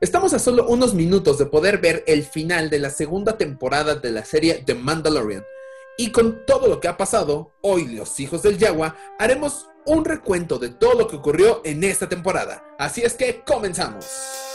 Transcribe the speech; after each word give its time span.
Estamos 0.00 0.32
a 0.32 0.38
solo 0.38 0.66
unos 0.66 0.94
minutos 0.94 1.38
de 1.38 1.46
poder 1.46 1.78
ver 1.78 2.02
el 2.06 2.24
final 2.24 2.70
de 2.70 2.78
la 2.78 2.90
segunda 2.90 3.38
temporada 3.38 3.94
de 3.94 4.10
la 4.10 4.24
serie 4.24 4.62
The 4.64 4.74
Mandalorian. 4.74 5.44
Y 5.96 6.10
con 6.10 6.44
todo 6.46 6.66
lo 6.66 6.80
que 6.80 6.88
ha 6.88 6.96
pasado, 6.96 7.52
hoy 7.60 7.86
los 7.86 8.18
hijos 8.18 8.42
del 8.42 8.58
Yagua 8.58 8.96
haremos 9.18 9.68
un 9.86 10.04
recuento 10.04 10.58
de 10.58 10.70
todo 10.70 10.94
lo 10.94 11.06
que 11.06 11.16
ocurrió 11.16 11.60
en 11.64 11.84
esta 11.84 12.08
temporada. 12.08 12.64
Así 12.78 13.02
es 13.02 13.14
que 13.14 13.42
comenzamos. 13.44 14.51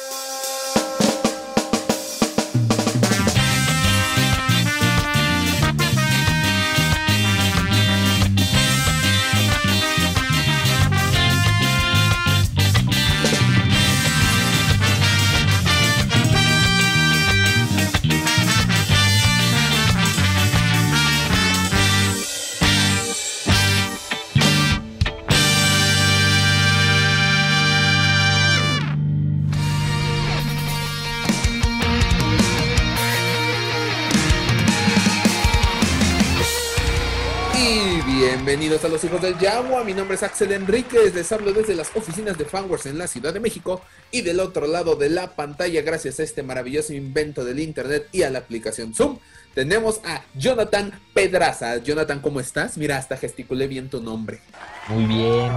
Bienvenidos 38.48 38.86
a 38.86 38.88
los 38.88 39.04
hijos 39.04 39.22
del 39.22 39.38
Yagua, 39.38 39.84
mi 39.84 39.94
nombre 39.94 40.16
es 40.16 40.24
Axel 40.24 40.54
Enríquez, 40.54 41.14
les 41.14 41.30
hablo 41.34 41.52
desde 41.52 41.76
las 41.76 41.94
oficinas 41.94 42.38
de 42.38 42.46
Fanworks 42.46 42.86
en 42.86 42.98
la 42.98 43.06
Ciudad 43.06 43.34
de 43.34 43.42
México 43.42 43.82
y 44.10 44.22
del 44.22 44.40
otro 44.40 44.68
lado 44.68 44.96
de 44.96 45.10
la 45.10 45.36
pantalla, 45.36 45.82
gracias 45.82 46.22
a 46.22 46.24
este 46.24 46.44
maravilloso 46.44 46.94
invento 46.94 47.44
del 47.44 47.60
internet 47.60 48.08
y 48.14 48.24
a 48.24 48.30
la 48.30 48.40
aplicación 48.40 48.94
Zoom, 48.96 49.20
tenemos 49.54 50.00
a 50.06 50.24
Jonathan 50.34 50.98
Pedraza. 51.14 51.80
Jonathan, 51.80 52.22
¿cómo 52.22 52.40
estás? 52.40 52.78
Mira, 52.78 52.96
hasta 52.96 53.18
gesticulé 53.18 53.68
bien 53.68 53.90
tu 53.90 54.02
nombre. 54.02 54.40
Muy 54.88 55.04
bien. 55.04 55.52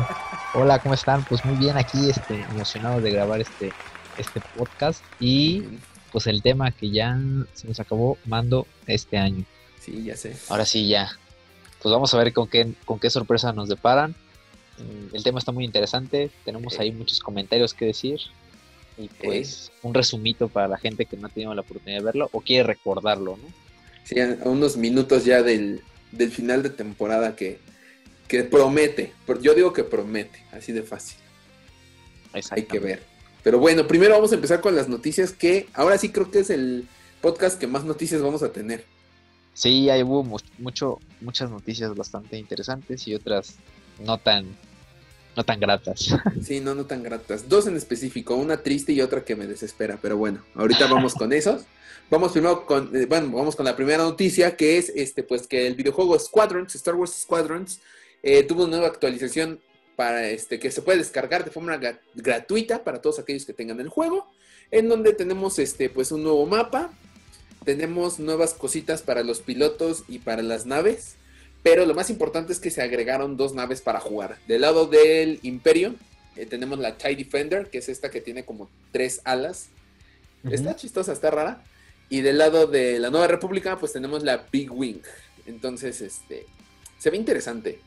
Hola, 0.55 0.81
¿cómo 0.81 0.95
están? 0.95 1.25
Pues 1.27 1.45
muy 1.45 1.59
bien, 1.59 1.79
aquí 1.79 2.11
este, 2.11 2.43
emocionado 2.51 3.01
de 3.01 3.13
grabar 3.13 3.41
este, 3.41 3.73
este 4.19 4.43
podcast 4.59 5.01
y 5.21 5.63
pues 6.11 6.27
el 6.27 6.43
tema 6.43 6.73
que 6.73 6.91
ya 6.91 7.17
se 7.55 7.69
nos 7.69 7.79
acabó 7.79 8.19
mando 8.25 8.67
este 8.89 9.17
año. 9.17 9.45
Sí, 9.79 10.03
ya 10.03 10.17
sé. 10.17 10.37
Ahora 10.49 10.65
sí, 10.65 10.89
ya 10.89 11.09
pues 11.83 11.93
vamos 11.93 12.13
a 12.15 12.19
ver 12.19 12.33
con 12.33 12.49
qué, 12.49 12.73
con 12.85 12.99
qué 12.99 13.11
sorpresa 13.11 13.53
nos 13.53 13.69
deparan. 13.69 14.15
Mm, 14.79 15.15
el 15.15 15.23
tema 15.23 15.39
está 15.39 15.53
muy 15.53 15.65
interesante, 15.65 16.31
tenemos 16.45 16.79
ahí 16.79 16.93
muchos 16.93 17.21
comentarios 17.21 17.75
que 17.75 17.87
decir 17.87 18.21
y 18.99 19.09
pues 19.09 19.73
un 19.83 19.95
resumito 19.95 20.49
para 20.49 20.69
la 20.69 20.77
gente 20.77 21.07
que 21.07 21.17
no 21.17 21.27
ha 21.27 21.31
tenido 21.31 21.55
la 21.55 21.63
oportunidad 21.63 22.01
de 22.01 22.05
verlo 22.05 22.29
o 22.33 22.41
quiere 22.41 22.65
recordarlo, 22.65 23.37
¿no? 23.37 23.49
Sí, 24.05 24.21
a 24.21 24.37
unos 24.45 24.77
minutos 24.77 25.25
ya 25.25 25.43
del, 25.43 25.83
final 26.33 26.63
de 26.63 26.71
temporada 26.71 27.37
que, 27.37 27.59
que 28.29 28.45
promete, 28.45 29.13
yo 29.41 29.55
digo 29.55 29.73
que 29.73 29.85
promete, 29.85 30.45
así 30.53 30.73
de 30.73 30.83
fácil. 30.83 31.17
Hay 32.51 32.63
que 32.65 32.79
ver. 32.79 33.03
Pero 33.43 33.59
bueno, 33.59 33.87
primero 33.87 34.15
vamos 34.15 34.33
a 34.33 34.35
empezar 34.35 34.61
con 34.61 34.77
las 34.77 34.89
noticias 34.89 35.33
que 35.33 35.69
ahora 35.73 35.97
sí 35.99 36.11
creo 36.11 36.31
que 36.31 36.41
es 36.41 36.51
el 36.51 36.87
podcast 37.21 37.59
que 37.59 37.67
más 37.67 37.85
noticias 37.85 38.21
vamos 38.21 38.43
a 38.43 38.53
tener. 38.53 38.85
Sí, 39.55 39.91
ahí 39.91 40.03
hubo 40.03 40.23
mucho, 40.59 40.99
muchas 41.21 41.51
noticias 41.51 41.95
bastante 41.95 42.39
interesantes 42.39 43.07
y 43.09 43.15
otras 43.15 43.57
no 44.05 44.19
tan, 44.19 44.57
no 45.37 45.45
tan 45.45 45.61
gratas. 45.61 46.15
Sí, 46.43 46.61
no, 46.61 46.75
no 46.75 46.87
tan 46.87 47.03
gratas. 47.03 47.49
Dos 47.49 47.67
en 47.67 47.77
específico, 47.77 48.35
una 48.35 48.63
triste 48.63 48.93
y 48.93 49.01
otra 49.01 49.25
que 49.25 49.37
me 49.37 49.47
desespera, 49.47 49.99
pero 50.01 50.17
bueno, 50.17 50.43
ahorita 50.55 50.87
vamos 50.87 51.15
con 51.15 51.33
esos. 51.33 51.63
Vamos 52.11 52.33
primero 52.33 52.67
con, 52.67 52.95
eh, 52.97 53.07
bueno, 53.07 53.31
vamos 53.37 53.55
con 53.55 53.65
la 53.65 53.77
primera 53.77 54.03
noticia 54.03 54.57
que 54.57 54.79
es, 54.79 54.91
este, 54.97 55.23
pues 55.23 55.47
que 55.47 55.67
el 55.69 55.77
videojuego 55.77 56.19
Squadrons, 56.19 56.75
Star 56.75 56.97
Wars 56.97 57.13
Squadrons, 57.23 57.81
eh, 58.23 58.43
tuvo 58.43 58.63
una 58.65 58.73
nueva 58.73 58.89
actualización 58.89 59.61
para 59.95 60.29
este 60.29 60.59
que 60.59 60.71
se 60.71 60.83
puede 60.83 60.99
descargar 60.99 61.45
de 61.45 61.51
forma 61.51 61.79
gratuita 62.15 62.83
para 62.83 63.01
todos 63.01 63.19
aquellos 63.19 63.45
que 63.45 63.53
tengan 63.53 63.81
el 63.81 63.89
juego, 63.89 64.27
en 64.71 64.89
donde 64.89 65.13
tenemos 65.13 65.59
este, 65.59 65.89
pues 65.89 66.11
un 66.11 66.23
nuevo 66.23 66.47
mapa, 66.47 66.91
tenemos 67.65 68.19
nuevas 68.19 68.55
cositas 68.55 69.03
para 69.03 69.23
los 69.23 69.41
pilotos 69.41 70.05
y 70.09 70.19
para 70.19 70.43
las 70.43 70.67
naves. 70.67 71.17
Pero 71.63 71.85
lo 71.85 71.95
más 71.95 72.09
importante 72.09 72.53
es 72.53 72.61
que 72.61 72.71
se 72.71 72.83
agregaron 72.83 73.37
dos 73.37 73.55
naves 73.55 73.83
para 73.83 74.01
jugar. 74.01 74.39
Del 74.49 74.63
lado 74.63 74.87
del 74.87 75.41
Imperio 75.43 75.95
eh, 76.37 76.47
tenemos 76.47 76.79
la 76.79 76.97
TIE 76.97 77.17
Defender, 77.17 77.69
que 77.69 77.79
es 77.79 77.89
esta 77.89 78.11
que 78.11 78.21
tiene 78.21 78.45
como 78.45 78.69
tres 78.93 79.21
alas. 79.25 79.69
Está 80.51 80.75
chistosa, 80.75 81.13
está 81.13 81.31
rara. 81.31 81.63
Y 82.09 82.23
del 82.23 82.39
lado 82.39 82.67
de 82.67 82.99
la 82.99 83.11
Nueva 83.11 83.27
República, 83.27 83.79
pues 83.79 83.93
tenemos 83.93 84.23
la 84.23 84.47
Big 84.51 84.73
Wing. 84.73 85.03
Entonces, 85.47 86.01
este, 86.01 86.47
se 86.99 87.11
ve 87.11 87.19
interesante. 87.19 87.79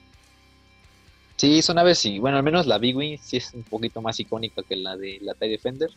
Sí, 1.36 1.62
son 1.64 1.78
naves, 1.78 2.06
y 2.06 2.20
bueno, 2.20 2.38
al 2.38 2.44
menos 2.44 2.68
la 2.68 2.78
Big 2.78 2.96
Wing 2.96 3.18
sí 3.22 3.38
es 3.38 3.54
un 3.54 3.64
poquito 3.64 4.02
más 4.02 4.20
icónica 4.20 4.62
que 4.62 4.76
la 4.76 4.96
de 4.96 5.18
la 5.22 5.34
TIE 5.34 5.50
Defender. 5.50 5.90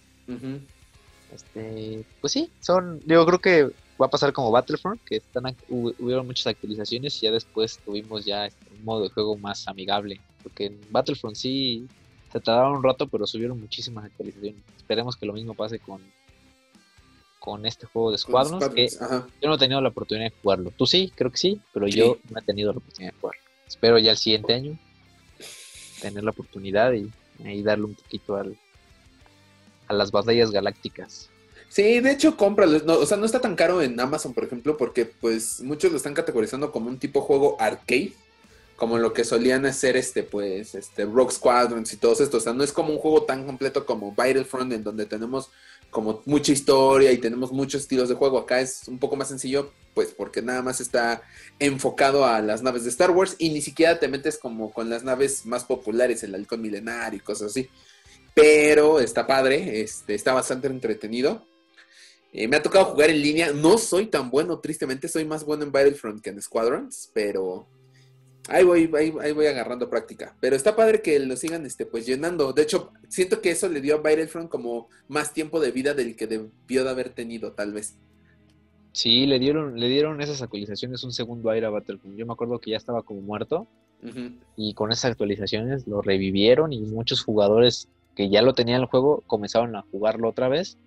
Este, 1.32 2.04
pues 2.20 2.32
sí, 2.32 2.50
son, 2.60 3.00
yo 3.06 3.24
creo 3.26 3.38
que 3.38 3.64
va 4.00 4.06
a 4.06 4.10
pasar 4.10 4.32
como 4.32 4.50
Battlefront, 4.50 5.02
que 5.04 5.16
están, 5.16 5.56
hubieron 5.68 6.26
muchas 6.26 6.46
actualizaciones 6.48 7.16
y 7.22 7.26
ya 7.26 7.32
después 7.32 7.78
tuvimos 7.84 8.24
ya 8.24 8.46
este, 8.46 8.66
un 8.74 8.84
modo 8.84 9.02
de 9.02 9.10
juego 9.10 9.36
más 9.36 9.66
amigable, 9.68 10.20
porque 10.42 10.66
en 10.66 10.80
Battlefront 10.90 11.36
sí 11.36 11.86
se 12.32 12.40
tardaron 12.40 12.76
un 12.76 12.82
rato, 12.82 13.06
pero 13.08 13.26
subieron 13.26 13.60
muchísimas 13.60 14.04
actualizaciones. 14.04 14.62
Esperemos 14.76 15.16
que 15.16 15.26
lo 15.26 15.32
mismo 15.32 15.54
pase 15.54 15.78
con 15.78 16.00
con 17.38 17.64
este 17.64 17.86
juego 17.86 18.10
de 18.10 18.18
Squadrons, 18.18 18.68
que 18.70 18.88
yo 18.88 19.48
no 19.48 19.54
he 19.54 19.58
tenido 19.58 19.80
la 19.80 19.90
oportunidad 19.90 20.32
de 20.32 20.36
jugarlo. 20.42 20.72
Tú 20.76 20.84
sí, 20.84 21.12
creo 21.14 21.30
que 21.30 21.36
sí, 21.36 21.60
pero 21.72 21.86
yo 21.86 22.18
no 22.28 22.40
he 22.40 22.42
tenido 22.42 22.72
la 22.72 22.78
oportunidad 22.78 23.12
de 23.12 23.20
jugarlo. 23.20 23.40
Espero 23.68 23.98
ya 24.00 24.10
el 24.10 24.16
siguiente 24.16 24.52
año 24.52 24.76
tener 26.00 26.24
la 26.24 26.30
oportunidad 26.30 26.92
y, 26.92 27.08
y 27.44 27.62
darle 27.62 27.84
un 27.84 27.94
poquito 27.94 28.34
al, 28.34 28.58
a 29.88 29.94
las 29.94 30.10
batallas 30.10 30.50
galácticas. 30.50 31.30
Sí, 31.68 32.00
de 32.00 32.12
hecho, 32.12 32.36
cómpralo. 32.36 32.80
o 33.00 33.06
sea, 33.06 33.16
no 33.16 33.26
está 33.26 33.40
tan 33.40 33.54
caro 33.54 33.82
en 33.82 33.98
Amazon, 34.00 34.32
por 34.32 34.44
ejemplo, 34.44 34.76
porque 34.76 35.04
pues 35.04 35.60
muchos 35.60 35.90
lo 35.90 35.98
están 35.98 36.14
categorizando 36.14 36.72
como 36.72 36.88
un 36.88 36.98
tipo 36.98 37.20
juego 37.20 37.56
arcade, 37.60 38.12
como 38.76 38.98
lo 38.98 39.12
que 39.12 39.24
solían 39.24 39.66
hacer 39.66 39.96
este, 39.96 40.22
pues, 40.22 40.74
este, 40.74 41.04
Rogue 41.04 41.32
Squadrons 41.32 41.92
y 41.92 41.96
todos 41.96 42.20
estos. 42.20 42.42
O 42.42 42.44
sea, 42.44 42.52
no 42.52 42.64
es 42.64 42.72
como 42.72 42.92
un 42.92 42.98
juego 42.98 43.24
tan 43.24 43.44
completo 43.44 43.84
como 43.84 44.14
Battlefront, 44.14 44.72
en 44.72 44.84
donde 44.84 45.06
tenemos 45.06 45.50
como 45.90 46.22
mucha 46.26 46.52
historia 46.52 47.12
y 47.12 47.18
tenemos 47.18 47.52
muchos 47.52 47.82
estilos 47.82 48.08
de 48.08 48.14
juego. 48.14 48.38
Acá 48.38 48.60
es 48.60 48.88
un 48.88 48.98
poco 48.98 49.16
más 49.16 49.28
sencillo, 49.28 49.72
pues, 49.94 50.14
porque 50.16 50.42
nada 50.42 50.62
más 50.62 50.80
está 50.80 51.22
enfocado 51.58 52.24
a 52.24 52.40
las 52.40 52.62
naves 52.62 52.84
de 52.84 52.90
Star 52.90 53.10
Wars 53.10 53.36
y 53.38 53.50
ni 53.50 53.60
siquiera 53.60 53.98
te 53.98 54.08
metes 54.08 54.38
como 54.38 54.72
con 54.72 54.88
las 54.88 55.04
naves 55.04 55.44
más 55.46 55.64
populares, 55.64 56.22
el 56.22 56.34
halcón 56.34 56.62
milenario 56.62 57.18
y 57.18 57.20
cosas 57.20 57.50
así 57.50 57.68
pero 58.36 59.00
está 59.00 59.26
padre, 59.26 59.80
este, 59.80 60.14
está 60.14 60.34
bastante 60.34 60.66
entretenido. 60.66 61.42
Eh, 62.34 62.46
me 62.46 62.56
ha 62.56 62.62
tocado 62.62 62.84
jugar 62.84 63.08
en 63.08 63.22
línea, 63.22 63.50
no 63.50 63.78
soy 63.78 64.08
tan 64.08 64.30
bueno, 64.30 64.58
tristemente 64.58 65.08
soy 65.08 65.24
más 65.24 65.42
bueno 65.42 65.62
en 65.64 65.72
Battlefront 65.72 66.20
que 66.20 66.28
en 66.28 66.42
Squadrons, 66.42 67.10
pero 67.14 67.66
ahí 68.48 68.62
voy, 68.62 68.90
ahí, 68.94 69.32
voy 69.32 69.46
agarrando 69.46 69.88
práctica. 69.88 70.36
Pero 70.38 70.54
está 70.54 70.76
padre 70.76 71.00
que 71.00 71.18
lo 71.18 71.34
sigan 71.34 71.64
este, 71.64 71.86
pues 71.86 72.04
llenando. 72.04 72.52
De 72.52 72.60
hecho, 72.60 72.92
siento 73.08 73.40
que 73.40 73.52
eso 73.52 73.70
le 73.70 73.80
dio 73.80 73.94
a 73.94 74.02
Battlefront 74.02 74.50
como 74.50 74.90
más 75.08 75.32
tiempo 75.32 75.58
de 75.58 75.70
vida 75.70 75.94
del 75.94 76.14
que 76.14 76.26
debió 76.26 76.84
de 76.84 76.90
haber 76.90 77.08
tenido, 77.08 77.52
tal 77.52 77.72
vez. 77.72 77.96
Sí, 78.92 79.24
le 79.24 79.38
dieron, 79.38 79.80
le 79.80 79.88
dieron 79.88 80.20
esas 80.20 80.42
actualizaciones 80.42 81.02
un 81.04 81.12
segundo 81.12 81.48
aire 81.48 81.68
a 81.68 81.70
Battlefront. 81.70 82.18
Yo 82.18 82.26
me 82.26 82.34
acuerdo 82.34 82.58
que 82.58 82.72
ya 82.72 82.76
estaba 82.76 83.02
como 83.02 83.22
muerto. 83.22 83.66
Y 84.56 84.74
con 84.74 84.92
esas 84.92 85.06
actualizaciones 85.06 85.86
lo 85.86 86.02
revivieron 86.02 86.72
y 86.72 86.82
muchos 86.82 87.24
jugadores 87.24 87.88
que 88.16 88.30
ya 88.30 88.42
lo 88.42 88.54
tenían 88.54 88.80
el 88.80 88.86
juego 88.86 89.22
comenzaron 89.26 89.76
a 89.76 89.82
jugarlo 89.92 90.30
otra 90.30 90.48
vez 90.48 90.78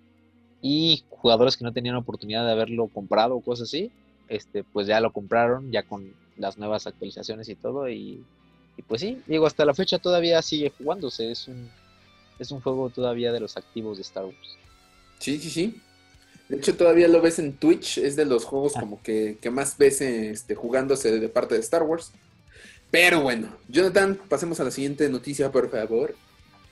y 0.62 1.06
jugadores 1.10 1.56
que 1.56 1.64
no 1.64 1.72
tenían 1.72 1.96
oportunidad 1.96 2.46
de 2.46 2.52
haberlo 2.52 2.88
comprado 2.88 3.36
o 3.36 3.42
cosas 3.42 3.70
así, 3.70 3.92
este, 4.28 4.64
pues 4.64 4.88
ya 4.88 5.00
lo 5.00 5.14
compraron 5.14 5.72
ya 5.72 5.84
con 5.84 6.12
las 6.38 6.58
nuevas 6.58 6.88
actualizaciones 6.88 7.48
y 7.48 7.56
todo 7.56 7.88
y, 7.90 8.24
pues 8.88 9.02
sí, 9.02 9.22
digo, 9.28 9.46
hasta 9.46 9.66
la 9.66 9.74
fecha 9.74 10.00
todavía 10.00 10.42
sigue 10.42 10.74
jugándose, 10.76 11.32
es 11.32 11.48
un, 11.48 11.70
es 12.40 12.50
un 12.52 12.62
juego 12.62 12.90
todavía 12.90 13.32
de 13.32 13.40
los 13.40 13.58
activos 13.58 13.98
de 13.98 14.04
Star 14.04 14.26
Wars. 14.26 14.58
Sí, 15.20 15.38
sí, 15.38 15.50
sí. 15.50 15.82
De 16.48 16.58
hecho, 16.58 16.76
todavía 16.76 17.08
lo 17.08 17.22
ves 17.22 17.38
en 17.38 17.54
Twitch, 17.58 18.00
es 18.00 18.16
de 18.16 18.26
los 18.26 18.46
juegos 18.46 18.74
ah. 18.76 18.80
como 18.80 19.02
que, 19.04 19.38
más 19.52 19.78
ves 19.78 20.02
este, 20.02 20.56
jugándose 20.56 21.20
de 21.20 21.30
parte 21.30 21.56
de 21.56 21.62
Star 21.62 21.84
Wars. 21.84 22.12
Pero 22.90 23.22
bueno, 23.22 23.50
Jonathan, 23.68 24.18
pasemos 24.30 24.60
a 24.60 24.64
la 24.64 24.72
siguiente 24.72 25.08
noticia, 25.10 25.52
por 25.52 25.70
favor. 25.70 26.16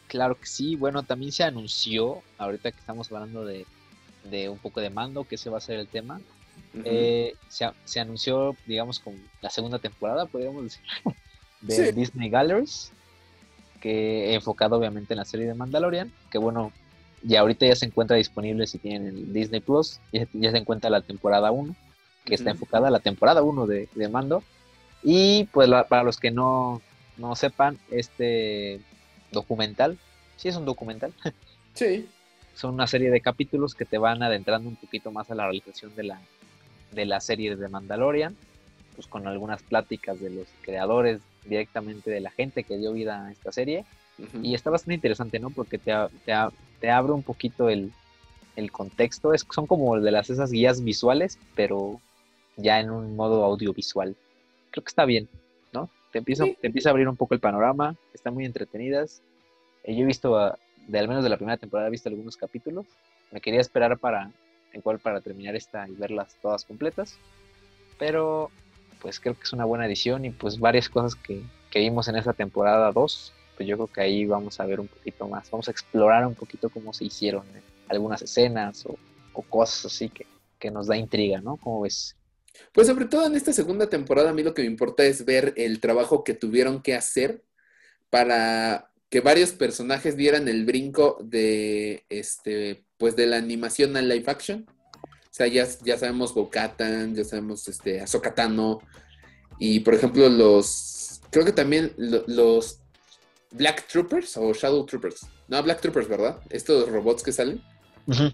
Claro 0.08 0.40
que 0.40 0.46
sí. 0.48 0.76
Bueno, 0.76 1.04
también 1.04 1.32
se 1.32 1.44
anunció, 1.44 2.22
ahorita 2.38 2.72
que 2.72 2.80
estamos 2.80 3.12
hablando 3.12 3.46
de, 3.46 3.66
un 4.50 4.58
poco 4.58 4.82
de 4.82 4.90
mando, 4.90 5.26
que 5.26 5.36
ese 5.36 5.50
va 5.50 5.58
a 5.58 5.62
ser 5.62 5.80
el 5.80 5.88
tema. 5.88 6.22
Eh, 6.84 7.36
se, 7.50 8.00
anunció, 8.00 8.56
digamos, 8.66 9.00
con 9.00 9.16
la 9.42 9.50
segunda 9.50 9.80
temporada, 9.80 10.26
podríamos 10.26 10.64
decir, 10.64 10.82
de 11.62 11.92
Disney 11.92 12.30
Galleries, 12.30 12.92
que 13.82 14.34
enfocado 14.34 14.78
obviamente 14.78 15.14
en 15.14 15.18
la 15.18 15.26
serie 15.26 15.48
de 15.48 15.54
Mandalorian, 15.54 16.12
que 16.32 16.38
bueno, 16.38 16.72
y 17.24 17.36
ahorita 17.36 17.66
ya 17.66 17.76
se 17.76 17.86
encuentra 17.86 18.16
disponible 18.18 18.68
si 18.68 18.78
tienen 18.80 19.08
el 19.08 19.34
Disney 19.34 19.60
Plus, 19.60 20.00
ya, 20.12 20.28
ya 20.34 20.52
se 20.52 20.58
encuentra 20.58 20.90
la 20.90 21.02
temporada 21.02 21.52
1, 21.52 21.76
que 22.26 22.36
está 22.36 22.52
enfocada 22.52 22.90
a 22.90 22.92
la 22.92 23.00
temporada 23.00 23.42
1 23.42 23.66
de, 23.66 23.90
de 23.94 24.10
Mando. 24.10 24.44
Y 25.04 25.46
pues 25.46 25.70
la- 25.70 25.88
para 25.88 26.04
los 26.04 26.18
que 26.18 26.32
no, 26.32 26.82
no 27.18 27.36
sepan, 27.36 27.78
este 27.90 28.80
documental, 29.32 29.98
sí 30.38 30.48
es 30.48 30.56
un 30.56 30.66
documental, 30.66 31.14
Sí. 31.74 32.08
son 32.56 32.74
una 32.74 32.88
serie 32.88 33.12
de 33.12 33.22
capítulos 33.22 33.76
que 33.76 33.86
te 33.86 33.98
van 33.98 34.24
adentrando 34.24 34.68
un 34.70 34.76
poquito 34.76 35.12
más 35.12 35.30
a 35.30 35.36
la 35.36 35.44
realización 35.46 35.96
de 35.96 36.04
la, 36.04 36.22
de 36.92 37.06
la 37.06 37.20
serie 37.20 37.56
de 37.56 37.68
Mandalorian, 37.68 38.36
pues 38.96 39.08
con 39.08 39.28
algunas 39.28 39.62
pláticas 39.62 40.20
de 40.20 40.32
los 40.32 40.48
creadores 40.62 41.20
directamente 41.46 42.10
de 42.10 42.20
la 42.20 42.32
gente 42.32 42.64
que 42.64 42.78
dio 42.78 42.94
vida 42.94 43.26
a 43.28 43.32
esta 43.32 43.52
serie. 43.52 43.86
Y 44.42 44.56
está 44.56 44.72
bastante 44.72 44.96
interesante, 44.96 45.38
¿no? 45.38 45.52
Porque 45.52 45.78
te, 45.78 45.94
te, 46.26 46.34
te 46.82 46.90
abre 46.90 47.14
un 47.14 47.22
poquito 47.22 47.70
el, 47.70 47.92
el 48.56 48.72
contexto. 48.72 49.32
Es, 49.32 49.46
son 49.54 49.68
como 49.68 50.00
de 50.00 50.10
las 50.10 50.32
esas 50.32 50.50
guías 50.52 50.84
visuales, 50.84 51.38
pero 51.56 52.02
ya 52.56 52.80
en 52.80 52.90
un 52.90 53.16
modo 53.16 53.44
audiovisual. 53.44 54.16
Creo 54.72 54.84
que 54.84 54.90
está 54.90 55.06
bien. 55.06 55.30
Te 56.12 56.20
empieza, 56.20 56.46
Sí. 56.46 56.58
te 56.60 56.68
empieza 56.68 56.90
a 56.90 56.92
abrir 56.92 57.08
un 57.08 57.16
poco 57.18 57.34
el 57.34 57.40
panorama. 57.40 57.96
Están 58.14 58.34
muy 58.34 58.46
entretenidas. 58.46 59.22
Eh, 59.84 59.96
yo 59.96 60.04
he 60.04 60.06
visto, 60.06 60.38
de 60.88 61.00
al 61.00 61.08
menos 61.08 61.24
de 61.24 61.30
la 61.30 61.38
primera 61.38 61.58
temporada, 61.58 61.88
he 61.88 61.92
visto 61.92 62.10
algunos 62.10 62.38
capítulos. 62.38 62.86
Me 63.32 63.42
quería 63.42 63.60
esperar 63.62 63.98
para, 63.98 64.32
igual 64.74 65.00
para 65.00 65.22
terminar 65.22 65.56
esta 65.56 65.88
y 65.88 65.94
verlas 65.94 66.36
todas 66.42 66.64
completas. 66.66 67.18
Pero, 68.00 68.52
pues 69.02 69.20
creo 69.20 69.34
que 69.36 69.44
es 69.44 69.54
una 69.54 69.66
buena 69.66 69.86
edición 69.86 70.26
y 70.26 70.30
pues 70.32 70.60
varias 70.60 70.90
cosas 70.90 71.16
que, 71.16 71.42
que 71.70 71.80
vimos 71.80 72.08
en 72.08 72.16
esa 72.16 72.34
temporada 72.34 72.92
2 72.92 73.34
pues 73.56 73.68
yo 73.68 73.76
creo 73.76 73.88
que 73.88 74.02
ahí 74.02 74.26
vamos 74.28 74.60
a 74.60 74.68
ver 74.68 74.80
un 74.80 74.88
poquito 74.88 75.28
más, 75.28 75.50
vamos 75.50 75.68
a 75.68 75.72
explorar 75.72 76.28
un 76.28 76.36
poquito 76.36 76.70
cómo 76.70 76.94
se 76.94 77.06
hicieron 77.06 77.44
eh, 77.56 77.62
algunas 77.90 78.22
escenas 78.22 78.86
o, 78.86 78.96
o 79.34 79.42
cosas 79.42 79.86
así 79.92 80.10
que, 80.10 80.28
que 80.60 80.70
nos 80.70 80.86
da 80.86 80.96
intriga, 80.96 81.42
¿no? 81.42 81.58
¿Cómo 81.58 81.82
ves? 81.82 82.16
Pues 82.74 82.88
sobre 82.88 83.06
todo 83.06 83.26
en 83.26 83.36
esta 83.36 83.54
segunda 83.54 83.90
temporada, 83.90 84.30
a 84.30 84.34
mí 84.34 84.44
lo 84.44 84.54
que 84.54 84.62
me 84.64 84.68
importa 84.68 85.04
es 85.06 85.26
ver 85.26 85.54
el 85.58 85.80
trabajo 85.80 86.24
que 86.24 86.34
tuvieron 86.34 86.82
que 86.82 86.96
hacer 86.96 87.44
para 88.10 88.92
que 89.10 89.22
varios 89.22 89.52
personajes 89.52 90.18
dieran 90.18 90.48
el 90.48 90.66
brinco 90.66 91.18
de 91.24 92.06
este, 92.10 92.86
pues 92.98 93.16
de 93.16 93.26
la 93.26 93.38
animación 93.38 93.96
al 93.98 94.10
live 94.10 94.26
action. 94.28 94.66
O 94.70 95.30
sea, 95.38 95.48
ya, 95.48 95.68
ya 95.84 95.98
sabemos 95.98 96.34
Bocatan, 96.34 97.16
ya 97.16 97.24
sabemos 97.24 97.68
este, 97.68 98.02
Ahsoka 98.02 98.34
Tano, 98.34 98.80
y 99.60 99.80
por 99.82 99.94
ejemplo, 99.94 100.30
los. 100.30 101.22
Creo 101.32 101.46
que 101.46 101.52
también 101.52 101.94
lo- 101.98 102.24
los 102.28 102.80
Black 103.52 103.88
Troopers 103.88 104.36
o 104.38 104.54
Shadow 104.54 104.86
Troopers. 104.86 105.28
No, 105.48 105.62
Black 105.64 105.82
Troopers, 105.82 106.08
¿verdad? 106.08 106.40
Estos 106.50 106.90
robots 106.90 107.24
que 107.24 107.32
salen. 107.32 107.62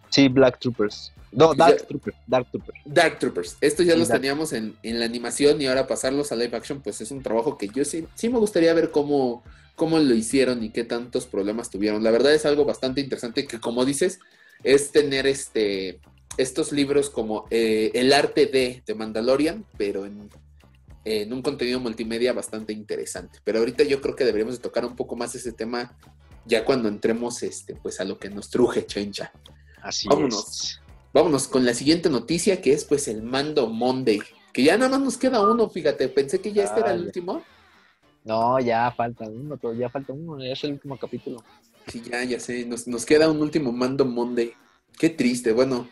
Sí, 0.09 0.27
Black 0.27 0.59
Troopers. 0.59 1.11
No, 1.31 1.53
Ya- 1.55 1.65
Dark 1.69 1.87
Troopers. 1.87 2.17
Dark 2.27 2.47
Troopers. 2.51 2.79
Dark 2.85 3.19
Troopers. 3.19 3.57
Estos 3.61 3.85
ya 3.85 3.93
Sí, 3.93 3.99
los 3.99 4.07
Dark- 4.07 4.21
teníamos 4.21 4.53
en, 4.53 4.75
en 4.83 4.99
la 4.99 5.05
animación 5.05 5.61
y 5.61 5.65
ahora 5.65 5.87
pasarlos 5.87 6.31
a 6.31 6.35
live 6.35 6.55
action, 6.55 6.81
pues 6.81 7.01
es 7.01 7.09
un 7.11 7.23
trabajo 7.23 7.57
que 7.57 7.67
yo 7.69 7.83
sí, 7.85 8.05
sí 8.13 8.29
me 8.29 8.37
gustaría 8.37 8.73
ver 8.73 8.91
cómo, 8.91 9.43
cómo 9.75 9.97
lo 9.97 10.13
hicieron 10.13 10.63
y 10.63 10.69
qué 10.69 10.83
tantos 10.83 11.25
problemas 11.25 11.69
tuvieron. 11.71 12.03
La 12.03 12.11
verdad 12.11 12.33
es 12.35 12.45
algo 12.45 12.65
bastante 12.65 13.01
interesante 13.01 13.47
que, 13.47 13.59
como 13.59 13.83
dices, 13.85 14.19
es 14.63 14.91
tener 14.91 15.25
este 15.27 15.99
estos 16.37 16.71
libros 16.71 17.11
como 17.11 17.45
eh, 17.51 17.91
el 17.93 18.11
arte 18.11 18.47
de, 18.47 18.81
de 18.87 18.95
Mandalorian, 18.95 19.65
pero 19.77 20.05
en, 20.07 20.29
en 21.05 21.31
un 21.31 21.41
contenido 21.43 21.79
multimedia 21.79 22.33
bastante 22.33 22.73
interesante. 22.73 23.37
Pero 23.43 23.59
ahorita 23.59 23.83
yo 23.83 24.01
creo 24.01 24.15
que 24.15 24.23
deberíamos 24.25 24.55
de 24.55 24.61
tocar 24.63 24.83
un 24.85 24.95
poco 24.95 25.15
más 25.15 25.35
ese 25.35 25.51
tema 25.51 25.95
ya 26.45 26.65
cuando 26.65 26.89
entremos 26.89 27.43
este, 27.43 27.75
pues 27.75 27.99
a 27.99 28.03
lo 28.03 28.17
que 28.17 28.29
nos 28.31 28.49
truje, 28.49 28.85
chencha. 28.85 29.31
Así 29.83 30.07
Vámonos. 30.07 30.47
es. 30.49 30.79
Vámonos 31.13 31.47
con 31.47 31.65
la 31.65 31.73
siguiente 31.75 32.09
noticia 32.09 32.61
que 32.61 32.73
es 32.73 32.85
pues 32.85 33.07
el 33.07 33.21
Mando 33.21 33.67
Monday. 33.67 34.19
Que 34.51 34.63
ya 34.63 34.77
nada 34.77 34.91
más 34.91 35.01
nos 35.01 35.17
queda 35.17 35.41
uno, 35.41 35.69
fíjate. 35.69 36.07
Pensé 36.09 36.39
que 36.39 36.53
ya 36.53 36.63
este 36.63 36.79
era 36.79 36.93
el 36.93 37.05
último. 37.05 37.43
No, 38.23 38.59
ya 38.59 38.89
falta 38.91 39.25
uno, 39.25 39.57
todo, 39.57 39.73
ya 39.73 39.89
falta 39.89 40.13
uno, 40.13 40.39
ya 40.43 40.53
es 40.53 40.63
el 40.63 40.73
último 40.73 40.97
capítulo. 40.97 41.43
Sí, 41.87 42.01
ya, 42.09 42.23
ya 42.23 42.39
sé. 42.39 42.65
Nos, 42.65 42.87
nos 42.87 43.05
queda 43.05 43.29
un 43.29 43.41
último 43.41 43.71
Mando 43.71 44.05
Monday. 44.05 44.53
Qué 44.97 45.09
triste. 45.09 45.51
Bueno, 45.51 45.89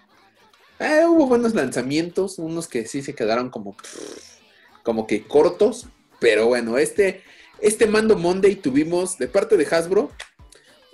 eh, 0.79 1.03
hubo 1.05 1.27
buenos 1.27 1.53
lanzamientos. 1.53 2.39
Unos 2.39 2.67
que 2.67 2.88
sí 2.88 3.01
se 3.01 3.13
quedaron 3.13 3.49
como, 3.49 3.75
como 4.83 5.05
que 5.05 5.27
cortos. 5.27 5.88
Pero 6.19 6.47
bueno, 6.47 6.77
este, 6.77 7.23
este 7.59 7.85
Mando 7.88 8.17
Monday 8.17 8.55
tuvimos 8.55 9.17
de 9.17 9.27
parte 9.27 9.57
de 9.57 9.65
Hasbro 9.65 10.11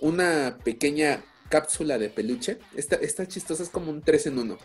una 0.01 0.57
pequeña 0.63 1.23
cápsula 1.49 1.97
de 1.97 2.09
peluche. 2.09 2.59
Esta, 2.75 2.95
esta 2.97 3.27
chistosa 3.27 3.63
es 3.63 3.69
como 3.69 3.91
un 3.91 4.01
3 4.01 4.27
en 4.27 4.39
1. 4.39 4.57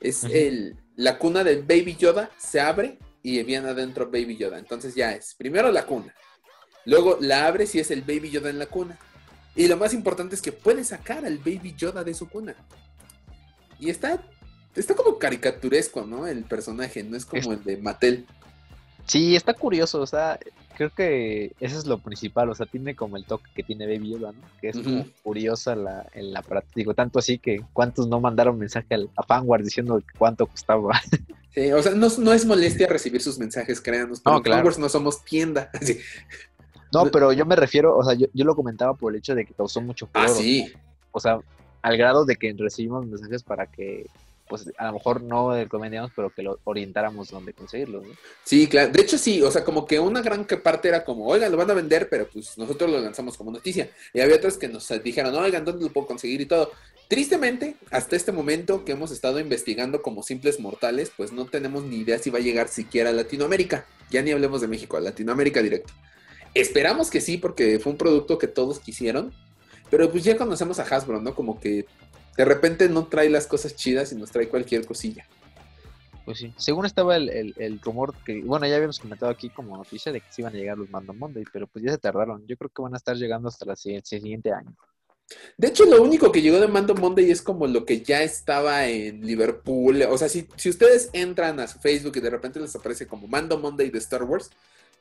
Es 0.00 0.24
el, 0.24 0.76
la 0.96 1.18
cuna 1.18 1.42
del 1.44 1.62
Baby 1.62 1.96
Yoda, 1.96 2.30
se 2.38 2.60
abre 2.60 2.98
y 3.22 3.42
viene 3.42 3.68
adentro 3.68 4.06
Baby 4.06 4.36
Yoda. 4.36 4.58
Entonces 4.58 4.94
ya 4.94 5.12
es, 5.12 5.34
primero 5.34 5.72
la 5.72 5.86
cuna. 5.86 6.14
Luego 6.84 7.18
la 7.20 7.46
abres 7.46 7.74
y 7.74 7.80
es 7.80 7.90
el 7.90 8.02
Baby 8.02 8.30
Yoda 8.30 8.50
en 8.50 8.58
la 8.58 8.66
cuna. 8.66 8.98
Y 9.54 9.66
lo 9.66 9.76
más 9.76 9.92
importante 9.92 10.34
es 10.34 10.42
que 10.42 10.52
puedes 10.52 10.88
sacar 10.88 11.24
al 11.24 11.38
Baby 11.38 11.74
Yoda 11.76 12.04
de 12.04 12.14
su 12.14 12.28
cuna. 12.28 12.54
Y 13.80 13.90
está, 13.90 14.22
está 14.74 14.94
como 14.94 15.18
caricaturesco, 15.18 16.06
¿no? 16.06 16.26
El 16.26 16.44
personaje, 16.44 17.02
no 17.02 17.16
es 17.16 17.24
como 17.24 17.52
el 17.52 17.64
de 17.64 17.76
Mattel. 17.76 18.26
Sí, 19.08 19.34
está 19.34 19.54
curioso, 19.54 20.00
o 20.02 20.06
sea, 20.06 20.38
creo 20.76 20.90
que 20.90 21.52
eso 21.60 21.78
es 21.78 21.86
lo 21.86 21.98
principal, 21.98 22.50
o 22.50 22.54
sea, 22.54 22.66
tiene 22.66 22.94
como 22.94 23.16
el 23.16 23.24
toque 23.24 23.50
que 23.54 23.62
tiene 23.62 23.86
Baby 23.86 24.10
Yoda, 24.10 24.32
¿no? 24.32 24.38
Que 24.60 24.68
es 24.68 24.78
como 24.78 25.06
curiosa 25.22 25.74
la, 25.74 26.06
el 26.12 26.36
aparato, 26.36 26.68
digo, 26.74 26.94
tanto 26.94 27.18
así 27.18 27.38
que 27.38 27.62
cuántos 27.72 28.06
no 28.06 28.20
mandaron 28.20 28.58
mensaje 28.58 28.94
al, 28.94 29.10
a 29.16 29.22
Fanward 29.22 29.64
diciendo 29.64 30.00
cuánto 30.16 30.46
costaba. 30.46 31.00
Sí, 31.54 31.72
o 31.72 31.82
sea, 31.82 31.92
no, 31.92 32.06
no 32.18 32.32
es 32.32 32.44
molestia 32.44 32.86
recibir 32.86 33.20
sus 33.20 33.38
mensajes, 33.38 33.80
créanos. 33.80 34.20
Pero 34.20 34.34
No, 34.34 34.36
en 34.36 34.42
claro. 34.44 34.60
Converse 34.60 34.80
no 34.80 34.88
somos 34.88 35.24
tienda. 35.24 35.70
Sí. 35.80 35.98
No, 36.92 37.06
pero 37.06 37.32
yo 37.32 37.44
me 37.46 37.56
refiero, 37.56 37.96
o 37.96 38.04
sea, 38.04 38.14
yo, 38.14 38.26
yo 38.32 38.44
lo 38.44 38.54
comentaba 38.54 38.94
por 38.94 39.12
el 39.12 39.18
hecho 39.18 39.34
de 39.34 39.44
que 39.44 39.54
causó 39.54 39.80
mucho 39.80 40.06
furor. 40.06 40.26
Ah, 40.26 40.28
sí. 40.28 40.72
O 41.10 41.18
sea, 41.18 41.40
al 41.82 41.96
grado 41.96 42.24
de 42.26 42.36
que 42.36 42.54
recibimos 42.56 43.06
mensajes 43.06 43.42
para 43.42 43.66
que, 43.66 44.06
pues, 44.48 44.70
a 44.78 44.86
lo 44.86 44.94
mejor 44.94 45.22
no 45.22 45.54
recomendamos, 45.54 46.10
pero 46.14 46.30
que 46.30 46.42
lo 46.42 46.58
orientáramos 46.64 47.30
donde 47.30 47.52
conseguirlo, 47.52 48.02
¿no? 48.02 48.12
Sí, 48.44 48.66
claro. 48.66 48.90
De 48.90 49.00
hecho, 49.00 49.18
sí, 49.18 49.42
o 49.42 49.50
sea, 49.50 49.64
como 49.64 49.86
que 49.86 50.00
una 50.00 50.22
gran 50.22 50.44
parte 50.44 50.88
era 50.88 51.04
como, 51.04 51.26
oigan, 51.26 51.50
lo 51.50 51.58
van 51.58 51.70
a 51.70 51.74
vender, 51.74 52.08
pero 52.08 52.28
pues 52.28 52.56
nosotros 52.58 52.90
lo 52.90 52.98
lanzamos 53.00 53.36
como 53.36 53.50
noticia. 53.50 53.90
Y 54.12 54.20
había 54.20 54.36
otras 54.36 54.56
que 54.56 54.68
nos 54.68 54.88
dijeron, 55.02 55.34
oigan, 55.34 55.64
¿dónde 55.64 55.84
lo 55.84 55.92
puedo 55.92 56.06
conseguir 56.06 56.40
y 56.40 56.46
todo? 56.46 56.72
Tristemente, 57.08 57.76
hasta 57.90 58.16
este 58.16 58.32
momento 58.32 58.84
que 58.84 58.92
hemos 58.92 59.10
estado 59.10 59.40
investigando 59.40 60.02
como 60.02 60.22
simples 60.22 60.60
mortales, 60.60 61.10
pues 61.16 61.32
no 61.32 61.46
tenemos 61.46 61.84
ni 61.84 61.96
idea 61.96 62.18
si 62.18 62.28
va 62.28 62.38
a 62.38 62.42
llegar 62.42 62.68
siquiera 62.68 63.10
a 63.10 63.14
Latinoamérica. 63.14 63.86
Ya 64.10 64.20
ni 64.20 64.30
hablemos 64.30 64.60
de 64.60 64.68
México, 64.68 64.96
a 64.96 65.00
Latinoamérica 65.00 65.62
directo. 65.62 65.92
Esperamos 66.54 67.10
que 67.10 67.20
sí, 67.20 67.38
porque 67.38 67.78
fue 67.78 67.92
un 67.92 67.98
producto 67.98 68.36
que 68.36 68.46
todos 68.46 68.78
quisieron. 68.80 69.32
Pero 69.90 70.10
pues 70.10 70.22
ya 70.24 70.36
conocemos 70.36 70.78
a 70.78 70.82
Hasbro, 70.82 71.20
¿no? 71.20 71.34
Como 71.34 71.58
que 71.60 71.86
de 72.38 72.44
repente 72.44 72.88
no 72.88 73.08
trae 73.08 73.28
las 73.28 73.48
cosas 73.48 73.74
chidas 73.74 74.12
y 74.12 74.14
nos 74.14 74.30
trae 74.30 74.48
cualquier 74.48 74.86
cosilla. 74.86 75.26
Pues 76.24 76.38
sí. 76.38 76.54
Según 76.56 76.86
estaba 76.86 77.16
el, 77.16 77.28
el, 77.30 77.54
el 77.56 77.80
rumor 77.80 78.14
que, 78.24 78.40
bueno, 78.42 78.64
ya 78.66 78.76
habíamos 78.76 79.00
comentado 79.00 79.32
aquí 79.32 79.50
como 79.50 79.76
noticia 79.76 80.12
de 80.12 80.20
que 80.20 80.26
sí 80.30 80.42
iban 80.42 80.54
a 80.54 80.58
llegar 80.58 80.78
los 80.78 80.88
Mando 80.88 81.12
Monday, 81.12 81.44
pero 81.52 81.66
pues 81.66 81.84
ya 81.84 81.90
se 81.90 81.98
tardaron. 81.98 82.46
Yo 82.46 82.56
creo 82.56 82.70
que 82.70 82.80
van 82.80 82.94
a 82.94 82.96
estar 82.96 83.16
llegando 83.16 83.48
hasta 83.48 83.74
siguiente, 83.74 84.06
siguiente 84.08 84.52
año. 84.52 84.72
De 85.56 85.68
hecho, 85.68 85.84
lo 85.84 86.00
único 86.00 86.30
que 86.30 86.40
llegó 86.40 86.60
de 86.60 86.68
Mando 86.68 86.94
Monday 86.94 87.28
es 87.28 87.42
como 87.42 87.66
lo 87.66 87.84
que 87.84 88.02
ya 88.02 88.22
estaba 88.22 88.86
en 88.86 89.26
Liverpool. 89.26 90.00
O 90.02 90.16
sea, 90.16 90.28
si, 90.28 90.46
si 90.54 90.70
ustedes 90.70 91.10
entran 91.12 91.58
a 91.58 91.66
su 91.66 91.80
Facebook 91.80 92.16
y 92.16 92.20
de 92.20 92.30
repente 92.30 92.60
les 92.60 92.76
aparece 92.76 93.08
como 93.08 93.26
Mando 93.26 93.58
Monday 93.58 93.90
de 93.90 93.98
Star 93.98 94.22
Wars, 94.22 94.50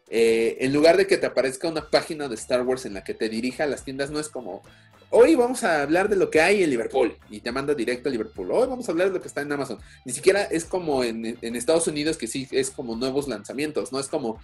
eh, 0.10 0.58
en 0.62 0.74
lugar 0.74 0.98
de 0.98 1.06
que 1.06 1.18
te 1.18 1.28
aparezca 1.28 1.68
una 1.68 1.90
página 1.90 2.28
de 2.28 2.36
Star 2.36 2.64
Wars 2.64 2.86
en 2.86 2.96
la 2.96 3.04
que 3.04 3.14
te 3.14 3.30
dirija 3.30 3.66
a 3.66 3.68
las 3.68 3.84
tiendas, 3.84 4.10
no 4.10 4.20
es 4.20 4.30
como, 4.30 4.64
hoy 5.10 5.36
vamos 5.36 5.64
a 5.64 5.82
hablar 5.82 6.10
de 6.10 6.16
lo 6.16 6.30
que 6.30 6.42
hay 6.42 6.64
en 6.64 6.70
Liverpool 6.70 7.16
y 7.30 7.40
te 7.40 7.52
manda 7.52 7.74
directo 7.74 8.10
a 8.10 8.12
Liverpool. 8.12 8.52
Hoy 8.52 8.68
vamos 8.68 8.88
a 8.88 8.92
hablar 8.92 9.08
de 9.08 9.14
lo 9.14 9.22
que 9.22 9.28
está 9.28 9.42
en 9.42 9.52
Amazon. 9.52 9.80
Ni 10.06 10.14
siquiera 10.14 10.44
es 10.44 10.66
como 10.66 11.04
en, 11.04 11.38
en 11.42 11.56
Estados 11.56 11.88
Unidos 11.88 12.18
que 12.18 12.28
sí 12.28 12.48
es 12.52 12.70
como 12.72 12.96
nuevos 12.96 13.28
lanzamientos, 13.28 13.92
¿no? 13.92 14.00
Es 14.00 14.08
como 14.08 14.40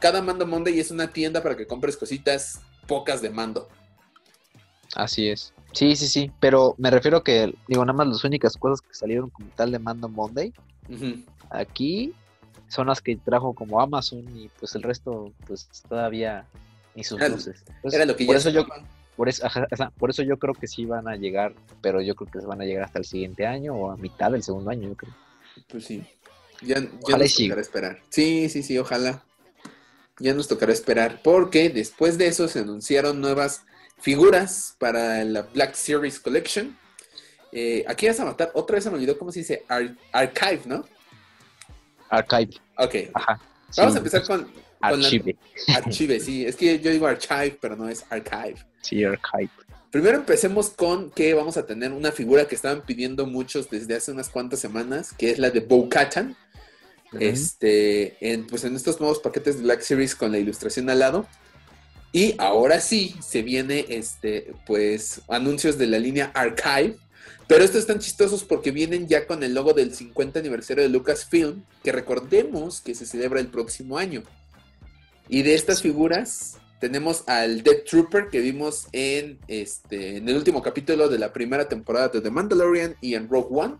cada 0.00 0.22
Mando 0.22 0.46
Monday 0.46 0.78
es 0.78 0.90
una 0.90 1.12
tienda 1.12 1.42
para 1.42 1.56
que 1.56 1.66
compres 1.66 1.96
cositas 1.96 2.60
pocas 2.86 3.22
de 3.22 3.30
mando. 3.30 3.68
Así 4.94 5.28
es. 5.28 5.54
Sí, 5.72 5.96
sí, 5.96 6.06
sí. 6.06 6.30
Pero 6.40 6.74
me 6.78 6.90
refiero 6.90 7.22
que, 7.22 7.54
digo, 7.66 7.84
nada 7.84 7.96
más 7.96 8.08
las 8.08 8.24
únicas 8.24 8.56
cosas 8.56 8.80
que 8.80 8.94
salieron 8.94 9.30
como 9.30 9.48
tal 9.56 9.72
de 9.72 9.78
Mando 9.78 10.08
Monday 10.08 10.52
aquí 11.50 12.12
son 12.68 12.86
las 12.86 13.00
que 13.00 13.16
trajo 13.16 13.54
como 13.54 13.80
Amazon 13.80 14.24
y 14.36 14.48
pues 14.58 14.74
el 14.74 14.82
resto, 14.82 15.32
pues 15.46 15.68
todavía 15.88 16.46
ni 16.94 17.04
sus 17.04 17.20
luces. 17.20 17.64
Entonces, 17.66 17.94
Era 17.94 18.04
lo 18.06 18.16
que 18.16 18.24
por 18.24 18.34
ya 18.34 18.38
eso 18.40 18.50
yo. 18.50 18.66
Por 19.22 19.28
eso, 19.28 19.46
ajá, 19.46 19.92
por 19.98 20.10
eso 20.10 20.24
yo 20.24 20.36
creo 20.36 20.52
que 20.52 20.66
sí 20.66 20.84
van 20.84 21.06
a 21.06 21.14
llegar, 21.14 21.54
pero 21.80 22.00
yo 22.00 22.16
creo 22.16 22.28
que 22.28 22.40
se 22.40 22.46
van 22.48 22.60
a 22.60 22.64
llegar 22.64 22.86
hasta 22.86 22.98
el 22.98 23.04
siguiente 23.04 23.46
año 23.46 23.72
o 23.72 23.92
a 23.92 23.96
mitad 23.96 24.32
del 24.32 24.42
segundo 24.42 24.68
año, 24.72 24.88
yo 24.88 24.96
creo. 24.96 25.14
Pues 25.68 25.84
sí. 25.84 26.04
Ya, 26.60 26.80
ya 26.80 26.88
Ojalá 27.02 27.18
nos 27.18 27.36
tocará 27.36 27.60
esperar. 27.60 28.00
Sí, 28.08 28.48
sí, 28.48 28.64
sí, 28.64 28.76
ojalá. 28.78 29.22
Ya 30.18 30.34
nos 30.34 30.48
tocará 30.48 30.72
esperar. 30.72 31.20
Porque 31.22 31.70
después 31.70 32.18
de 32.18 32.26
eso 32.26 32.48
se 32.48 32.58
anunciaron 32.58 33.20
nuevas 33.20 33.62
figuras 34.00 34.74
para 34.80 35.22
la 35.22 35.42
Black 35.42 35.74
Series 35.74 36.18
Collection. 36.18 36.76
Eh, 37.52 37.84
aquí 37.86 38.08
vas 38.08 38.18
a 38.18 38.24
matar, 38.24 38.50
otra 38.54 38.74
vez 38.74 38.82
se 38.82 38.90
me 38.90 38.96
olvidó 38.96 39.16
cómo 39.16 39.30
se 39.30 39.38
dice, 39.38 39.64
Archive, 40.10 40.62
¿no? 40.64 40.84
Archive. 42.08 42.56
Ok. 42.76 42.94
Ajá. 43.14 43.40
Vamos 43.76 43.94
a 43.94 43.98
empezar 43.98 44.24
con, 44.24 44.50
Archive. 44.82 45.36
Archive, 45.68 46.20
sí. 46.20 46.44
Es 46.44 46.56
que 46.56 46.78
yo 46.80 46.90
digo 46.90 47.06
Archive, 47.06 47.56
pero 47.60 47.76
no 47.76 47.88
es 47.88 48.04
Archive. 48.10 48.56
Sí, 48.80 49.04
Archive. 49.04 49.50
Primero 49.90 50.16
empecemos 50.16 50.70
con 50.70 51.10
que 51.10 51.34
vamos 51.34 51.56
a 51.56 51.66
tener 51.66 51.92
una 51.92 52.12
figura 52.12 52.48
que 52.48 52.54
estaban 52.54 52.80
pidiendo 52.80 53.26
muchos 53.26 53.68
desde 53.68 53.94
hace 53.94 54.10
unas 54.10 54.30
cuantas 54.30 54.58
semanas, 54.58 55.12
que 55.16 55.30
es 55.30 55.38
la 55.38 55.50
de 55.50 55.60
Bo 55.60 55.88
Katan. 55.88 56.36
Este, 57.20 58.16
en, 58.26 58.46
pues 58.46 58.64
en 58.64 58.74
estos 58.74 58.98
nuevos 58.98 59.18
paquetes 59.18 59.58
de 59.58 59.64
Black 59.64 59.82
Series 59.82 60.14
con 60.14 60.32
la 60.32 60.38
ilustración 60.38 60.88
al 60.88 60.98
lado. 60.98 61.26
Y 62.10 62.34
ahora 62.38 62.80
sí 62.80 63.14
se 63.20 63.42
viene 63.42 63.84
este, 63.88 64.52
pues, 64.66 65.20
anuncios 65.28 65.78
de 65.78 65.86
la 65.86 65.98
línea 65.98 66.30
Archive. 66.34 66.96
Pero 67.46 67.64
estos 67.64 67.80
están 67.80 67.98
chistosos 67.98 68.44
porque 68.44 68.70
vienen 68.70 69.08
ya 69.08 69.26
con 69.26 69.42
el 69.42 69.54
logo 69.54 69.74
del 69.74 69.94
50 69.94 70.38
aniversario 70.38 70.84
de 70.84 70.88
Lucasfilm, 70.88 71.64
que 71.84 71.92
recordemos 71.92 72.80
que 72.80 72.94
se 72.94 73.04
celebra 73.04 73.40
el 73.40 73.48
próximo 73.48 73.98
año. 73.98 74.22
Y 75.32 75.40
de 75.40 75.54
estas 75.54 75.80
figuras 75.80 76.58
tenemos 76.78 77.26
al 77.26 77.62
Dead 77.62 77.84
Trooper 77.90 78.28
que 78.28 78.40
vimos 78.40 78.86
en, 78.92 79.38
este, 79.48 80.18
en 80.18 80.28
el 80.28 80.36
último 80.36 80.60
capítulo 80.60 81.08
de 81.08 81.18
la 81.18 81.32
primera 81.32 81.70
temporada 81.70 82.08
de 82.08 82.20
The 82.20 82.30
Mandalorian 82.30 82.96
y 83.00 83.14
en 83.14 83.30
Rogue 83.30 83.48
One. 83.50 83.76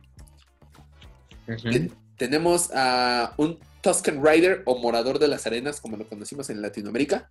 tenemos 2.16 2.71
a 2.73 3.35
un 3.37 3.59
Tusken 3.82 4.25
Rider 4.25 4.62
o 4.64 4.78
Morador 4.78 5.18
de 5.18 5.28
las 5.28 5.47
Arenas, 5.47 5.78
como 5.82 5.99
lo 5.99 6.09
conocimos 6.09 6.49
en 6.49 6.62
Latinoamérica. 6.62 7.30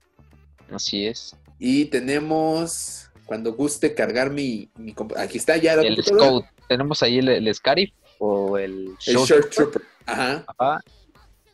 Así 0.71 1.07
es. 1.07 1.35
Y 1.57 1.85
tenemos, 1.85 3.09
cuando 3.25 3.53
guste 3.53 3.95
cargar 3.95 4.29
mi... 4.29 4.69
aquí 5.17 5.39
está 5.39 5.57
ya. 5.57 5.73
El 5.73 5.97
Scout. 6.03 6.45
Tenemos 6.69 7.01
ahí 7.01 7.17
el, 7.17 7.55
Scarif 7.55 7.89
o 8.19 8.59
el... 8.59 8.93
El 9.07 9.15
Short 9.15 9.49
Trooper. 9.49 9.81
Ajá. 10.05 10.45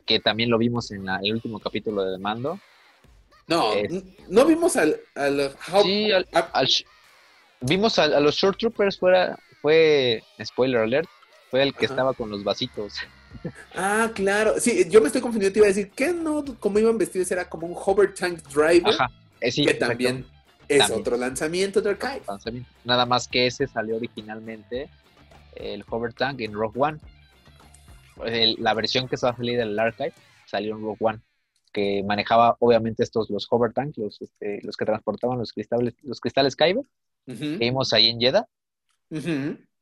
Que 0.08 0.20
también 0.20 0.50
lo 0.50 0.58
vimos 0.58 0.90
en 0.90 1.08
el 1.08 1.34
último 1.34 1.60
capítulo 1.60 2.04
de 2.04 2.18
Mando. 2.18 2.60
No, 3.46 3.72
no 4.28 4.46
vimos 4.46 4.76
al... 4.76 5.00
sí, 5.84 6.12
al, 6.12 6.28
vimos 7.62 8.00
a, 8.00 8.20
los 8.20 8.36
Short 8.36 8.58
Troopers 8.58 8.98
fuera, 8.98 9.40
fue, 9.62 10.24
spoiler 10.44 10.82
alert, 10.82 11.08
fue 11.50 11.64
el 11.64 11.74
que 11.74 11.86
estaba 11.86 12.14
con 12.14 12.30
los 12.32 12.44
vasitos. 12.44 12.94
Ah, 13.76 14.10
claro. 14.16 14.56
Sí, 14.58 14.90
yo 14.90 15.00
me 15.00 15.08
estoy 15.08 15.22
confundiendo. 15.22 15.54
Te 15.54 15.60
iba 15.60 15.68
a 15.68 15.70
decir 15.70 15.92
que 15.92 16.12
no, 16.12 16.44
como 16.60 16.80
iban 16.80 16.98
vestidos, 16.98 17.30
era 17.30 17.48
como 17.48 17.68
un 17.68 17.76
Hover 17.76 18.14
Tank 18.14 18.42
Driver. 18.48 18.94
Ajá. 18.94 19.12
Eh, 19.42 19.52
que 19.54 19.74
también 19.76 20.26
es 20.68 20.90
otro 20.90 21.18
lanzamiento 21.18 21.82
de 21.82 21.92
Archive. 21.92 22.66
Nada 22.84 23.06
más 23.06 23.28
que 23.28 23.48
ese 23.48 23.68
salió 23.68 23.98
originalmente 23.98 24.90
el 25.56 25.84
Hover 25.88 26.14
Tank 26.14 26.42
en 26.42 26.54
Rogue 26.54 26.80
One. 26.80 27.00
La 28.24 28.74
versión 28.74 29.08
que 29.08 29.18
se 29.18 29.26
va 29.26 29.32
a 29.32 29.38
salir 29.38 29.58
del 29.58 29.78
Archive 29.78 30.14
salió 30.46 30.76
en 30.76 30.82
Rogue 30.82 30.98
One 31.00 31.20
que 31.78 32.04
manejaba 32.04 32.58
obviamente 32.60 33.04
estos, 33.04 33.30
los 33.30 33.46
hover 33.52 33.72
tanks, 33.72 34.00
los, 34.00 34.20
este, 34.20 34.62
los 34.64 34.76
que 34.76 34.86
transportaban 34.86 35.38
los 35.38 35.54
cristales, 35.54 35.94
los 36.02 36.20
cristales 36.20 36.56
Kyber, 36.56 36.84
que 37.26 37.58
vimos 37.58 37.94
ahí 37.94 38.08
en 38.08 38.20
Jeddah, 38.20 38.48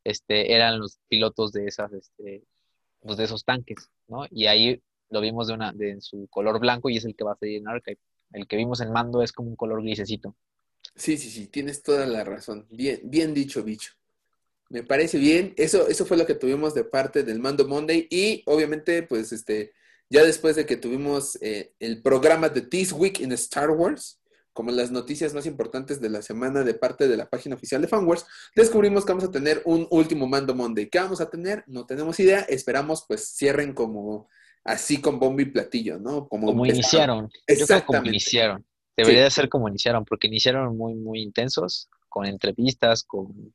este, 0.04 0.54
eran 0.54 0.80
los 0.80 1.00
pilotos 1.08 1.54
de 1.54 1.68
esas, 1.68 1.94
este, 1.94 2.44
pues 3.00 3.16
de 3.16 3.24
esos 3.24 3.46
tanques, 3.46 3.90
¿no? 4.08 4.26
Y 4.30 4.48
ahí 4.48 4.82
lo 5.10 5.22
vimos 5.22 5.48
de 5.48 5.54
una, 5.54 5.72
de, 5.72 5.92
en 5.92 6.02
su 6.02 6.28
color 6.28 6.60
blanco 6.60 6.90
y 6.90 6.98
es 6.98 7.06
el 7.06 7.16
que 7.16 7.24
va 7.24 7.32
a 7.32 7.38
salir 7.38 7.60
en 7.60 7.68
Archive. 7.70 8.00
El 8.34 8.46
que 8.46 8.58
vimos 8.58 8.82
en 8.82 8.92
mando 8.92 9.22
es 9.22 9.32
como 9.32 9.50
un 9.50 9.56
color 9.56 9.82
grisecito. 9.82 10.36
Sí, 10.96 11.18
sí, 11.18 11.30
sí, 11.30 11.48
tienes 11.48 11.82
toda 11.82 12.06
la 12.08 12.24
razón. 12.24 12.68
Bien, 12.70 13.00
bien 13.04 13.34
dicho, 13.34 13.64
bicho. 13.64 13.94
Me 14.70 14.84
parece 14.84 15.18
bien. 15.18 15.54
Eso, 15.58 15.88
eso 15.88 16.06
fue 16.06 16.18
lo 16.18 16.26
que 16.26 16.36
tuvimos 16.36 16.74
de 16.74 16.84
parte 16.84 17.24
del 17.24 17.40
Mando 17.40 17.68
Monday. 17.68 18.08
Y 18.10 18.44
obviamente, 18.46 19.04
pues, 19.04 19.32
este, 19.32 19.74
ya 20.10 20.24
después 20.24 20.56
de 20.56 20.66
que 20.66 20.78
tuvimos 20.78 21.38
eh, 21.42 21.74
el 21.80 22.02
programa 22.02 22.50
de 22.50 22.62
This 22.62 22.92
Week 22.92 23.20
in 23.20 23.32
Star 23.34 23.72
Wars, 23.72 24.20
como 24.54 24.72
las 24.72 24.90
noticias 24.90 25.34
más 25.34 25.46
importantes 25.46 26.00
de 26.00 26.10
la 26.10 26.22
semana 26.22 26.64
de 26.64 26.74
parte 26.74 27.08
de 27.08 27.18
la 27.18 27.30
página 27.30 27.56
oficial 27.56 27.82
de 27.82 27.90
Fanwars, 27.90 28.26
descubrimos 28.56 29.04
que 29.04 29.12
vamos 29.12 29.26
a 29.26 29.32
tener 29.32 29.62
un 29.66 29.86
último 29.92 30.28
Mando 30.28 30.56
Monday. 30.56 30.90
¿Qué 30.90 31.00
vamos 31.00 31.20
a 31.20 31.30
tener? 31.30 31.64
No 31.68 31.86
tenemos 31.86 32.20
idea. 32.20 32.40
Esperamos 32.42 33.04
pues 33.08 33.36
cierren 33.36 33.74
como 33.74 34.30
así 34.64 35.02
con 35.02 35.20
bombo 35.20 35.42
y 35.42 35.46
platillo, 35.46 36.00
¿no? 36.00 36.28
Como, 36.28 36.66
iniciaron. 36.66 37.30
Exactamente. 37.46 37.86
como 37.86 38.06
iniciaron. 38.08 38.66
Debería 38.98 39.26
de 39.26 39.32
ser 39.32 39.50
como 39.50 39.68
iniciaron, 39.68 40.06
porque 40.06 40.28
iniciaron 40.28 40.78
muy, 40.78 40.96
muy 40.96 41.22
intensos, 41.22 41.90
con 42.08 42.26
entrevistas, 42.26 43.04
con 43.04 43.54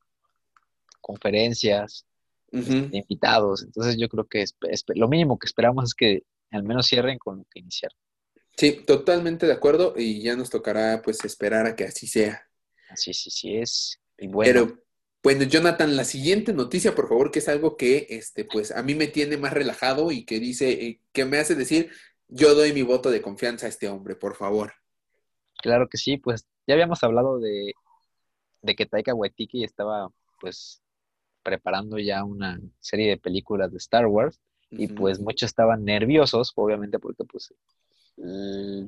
conferencias, 1.01 2.07
este, 2.53 2.97
invitados. 2.97 3.63
Entonces 3.63 3.97
yo 3.99 4.09
creo 4.09 4.27
que 4.27 4.43
es, 4.43 4.55
lo 4.95 5.09
mínimo 5.09 5.39
que 5.39 5.47
esperamos 5.47 5.85
es 5.85 5.95
que 5.95 6.23
al 6.51 6.65
menos 6.65 6.87
cierren 6.87 7.19
con 7.19 7.39
lo 7.39 7.45
que 7.51 7.61
iniciaron. 7.61 7.97
Sí, 8.57 8.83
totalmente 8.87 9.47
de 9.47 9.53
acuerdo 9.53 9.95
y 9.97 10.23
ya 10.23 10.37
nos 10.37 10.51
tocará 10.51 11.01
pues 11.03 11.25
esperar 11.25 11.67
a 11.67 11.77
que 11.77 11.85
así 11.85 12.07
sea. 12.07 12.47
Así, 12.91 13.15
sí, 13.15 13.31
sí 13.31 13.57
es. 13.57 14.01
bueno. 14.19 14.43
Pero 14.45 14.83
bueno, 15.23 15.45
Jonathan, 15.45 15.97
la 15.97 16.05
siguiente 16.05 16.53
noticia, 16.53 16.95
por 16.95 17.09
favor, 17.09 17.31
que 17.31 17.41
es 17.41 17.49
algo 17.49 17.77
que 17.77 18.07
este 18.11 18.45
pues 18.45 18.73
a 18.73 18.83
mí 18.83 18.95
me 18.95 19.07
tiene 19.07 19.37
más 19.37 19.53
relajado 19.53 20.11
y 20.11 20.25
que 20.25 20.41
dice 20.41 20.71
eh, 20.71 21.01
que 21.13 21.25
me 21.25 21.39
hace 21.39 21.55
decir, 21.55 21.91
yo 22.29 22.55
doy 22.55 22.73
mi 22.73 22.83
voto 22.83 23.11
de 23.11 23.23
confianza 23.23 23.67
a 23.67 23.69
este 23.69 23.89
hombre, 23.89 24.17
por 24.17 24.35
favor. 24.35 24.73
Claro 25.59 25.89
que 25.89 25.99
sí, 25.99 26.17
pues 26.17 26.47
ya 26.67 26.75
habíamos 26.75 27.03
hablado 27.03 27.39
de, 27.39 27.75
de 28.63 28.75
que 28.75 28.87
Taika 28.87 29.15
Waititi 29.15 29.63
estaba 29.63 30.11
pues 30.41 30.83
preparando 31.43 31.99
ya 31.99 32.25
una 32.25 32.61
serie 32.81 33.09
de 33.11 33.17
películas 33.17 33.71
de 33.71 33.79
Star 33.79 34.07
Wars 34.07 34.41
y 34.71 34.87
pues 34.89 35.19
muchos 35.21 35.49
estaban 35.49 35.85
nerviosos, 35.85 36.53
obviamente 36.55 36.99
porque 36.99 37.25
pues 37.25 37.53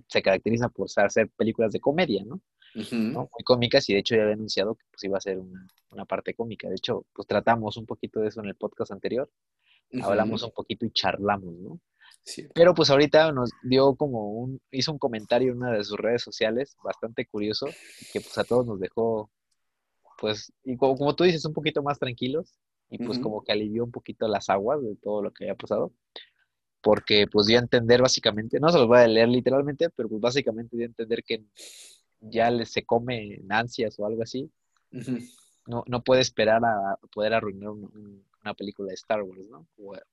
se 0.08 0.22
caracteriza 0.22 0.68
por 0.68 0.88
hacer 0.96 1.28
películas 1.36 1.72
de 1.72 1.80
comedia, 1.80 2.24
¿no? 2.24 2.40
Muy 2.74 3.44
cómicas 3.44 3.88
y 3.88 3.94
de 3.94 4.00
hecho 4.00 4.14
ya 4.14 4.22
había 4.22 4.34
anunciado 4.34 4.74
que 4.74 4.84
pues 4.90 5.04
iba 5.04 5.18
a 5.18 5.20
ser 5.20 5.38
una, 5.38 6.04
parte 6.06 6.34
cómica. 6.34 6.68
De 6.68 6.74
hecho, 6.74 7.04
pues 7.12 7.26
tratamos 7.26 7.76
un 7.76 7.86
poquito 7.86 8.20
de 8.20 8.28
eso 8.28 8.40
en 8.40 8.46
el 8.46 8.54
podcast 8.54 8.92
anterior. 8.92 9.30
Hablamos 10.02 10.42
un 10.42 10.52
poquito 10.52 10.86
y 10.86 10.90
charlamos, 10.90 11.54
¿no? 11.56 11.80
Sí. 12.24 12.46
Pero 12.54 12.72
pues 12.72 12.88
ahorita 12.88 13.32
nos 13.32 13.50
dio 13.62 13.94
como 13.96 14.32
un, 14.32 14.60
hizo 14.70 14.92
un 14.92 14.98
comentario 14.98 15.52
en 15.52 15.58
una 15.58 15.72
de 15.72 15.84
sus 15.84 15.98
redes 15.98 16.22
sociales 16.22 16.76
bastante 16.82 17.26
curioso, 17.26 17.66
que 18.12 18.20
pues 18.20 18.38
a 18.38 18.44
todos 18.44 18.64
nos 18.64 18.78
dejó, 18.78 19.30
pues, 20.22 20.52
y 20.62 20.76
como, 20.76 20.96
como 20.96 21.16
tú 21.16 21.24
dices, 21.24 21.44
un 21.46 21.52
poquito 21.52 21.82
más 21.82 21.98
tranquilos, 21.98 22.54
y 22.88 22.98
pues 22.98 23.18
como 23.18 23.42
que 23.42 23.50
alivió 23.50 23.82
un 23.82 23.90
poquito 23.90 24.28
las 24.28 24.48
aguas 24.50 24.80
de 24.80 24.94
todo 24.94 25.20
lo 25.20 25.32
que 25.32 25.44
había 25.44 25.56
pasado, 25.56 25.92
porque 26.80 27.26
pues 27.26 27.48
dio 27.48 27.58
a 27.58 27.62
entender 27.62 28.00
básicamente, 28.00 28.60
no 28.60 28.68
se 28.68 28.78
los 28.78 28.86
voy 28.86 29.00
a 29.00 29.08
leer 29.08 29.28
literalmente, 29.28 29.90
pero 29.90 30.08
pues 30.08 30.20
básicamente 30.20 30.76
dio 30.76 30.86
a 30.86 30.90
entender 30.90 31.24
que 31.24 31.42
ya 32.20 32.52
les 32.52 32.70
se 32.70 32.84
come 32.84 33.34
en 33.34 33.50
ansias 33.50 33.98
o 33.98 34.06
algo 34.06 34.22
así, 34.22 34.48
no, 35.66 35.82
no 35.88 36.04
puede 36.04 36.20
esperar 36.20 36.62
a 36.64 36.96
poder 37.12 37.34
arruinar 37.34 37.70
una 37.70 38.54
película 38.54 38.90
de 38.90 38.94
Star 38.94 39.24
Wars, 39.24 39.48
¿no? 39.48 39.66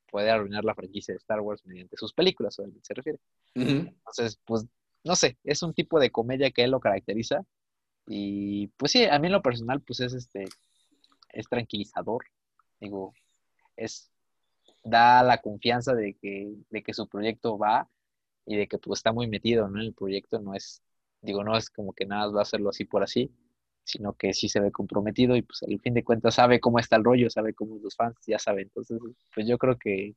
puede 0.09 0.31
arruinar 0.31 0.63
la 0.63 0.73
franquicia 0.73 1.13
de 1.13 1.19
Star 1.19 1.41
Wars 1.41 1.63
mediante 1.67 1.97
sus 1.97 2.13
películas, 2.13 2.57
obviamente 2.57 2.87
se 2.87 2.95
refiere. 2.95 3.19
Entonces, 3.53 4.39
pues, 4.43 4.65
no 5.03 5.15
sé, 5.15 5.37
es 5.43 5.61
un 5.61 5.75
tipo 5.75 5.99
de 5.99 6.09
comedia 6.09 6.49
que 6.49 6.63
él 6.63 6.71
lo 6.71 6.79
caracteriza. 6.79 7.45
Y 8.11 8.67
pues 8.69 8.91
sí, 8.91 9.05
a 9.05 9.19
mí 9.19 9.27
en 9.27 9.33
lo 9.33 9.41
personal, 9.41 9.81
pues 9.81 9.99
es 9.99 10.13
este, 10.13 10.45
es 11.31 11.47
tranquilizador 11.47 12.25
Digo, 12.79 13.13
es, 13.75 14.11
da 14.83 15.23
la 15.23 15.39
confianza 15.39 15.93
de 15.93 16.15
que, 16.15 16.53
de 16.69 16.83
que 16.83 16.93
su 16.93 17.07
proyecto 17.07 17.57
va 17.57 17.89
y 18.45 18.55
de 18.55 18.67
que 18.67 18.77
pues 18.77 18.99
está 18.99 19.11
muy 19.11 19.27
metido 19.27 19.67
en 19.67 19.77
el 19.77 19.93
proyecto, 19.93 20.39
no 20.39 20.55
es, 20.55 20.81
digo, 21.21 21.43
no 21.43 21.57
es 21.57 21.69
como 21.69 21.93
que 21.93 22.05
nada 22.05 22.31
va 22.31 22.39
a 22.39 22.43
hacerlo 22.43 22.69
así 22.69 22.85
por 22.85 23.03
así, 23.03 23.31
sino 23.83 24.13
que 24.13 24.33
sí 24.33 24.49
se 24.49 24.59
ve 24.59 24.71
comprometido 24.71 25.35
y 25.35 25.41
pues 25.41 25.63
al 25.63 25.79
fin 25.81 25.93
de 25.93 26.03
cuentas 26.03 26.35
sabe 26.35 26.59
cómo 26.59 26.79
está 26.79 26.95
el 26.95 27.03
rollo, 27.03 27.29
sabe 27.29 27.53
cómo 27.53 27.77
los 27.81 27.95
fans 27.95 28.17
ya 28.25 28.39
saben, 28.39 28.63
entonces 28.63 28.99
pues 29.33 29.47
yo 29.47 29.57
creo 29.57 29.77
que 29.77 30.15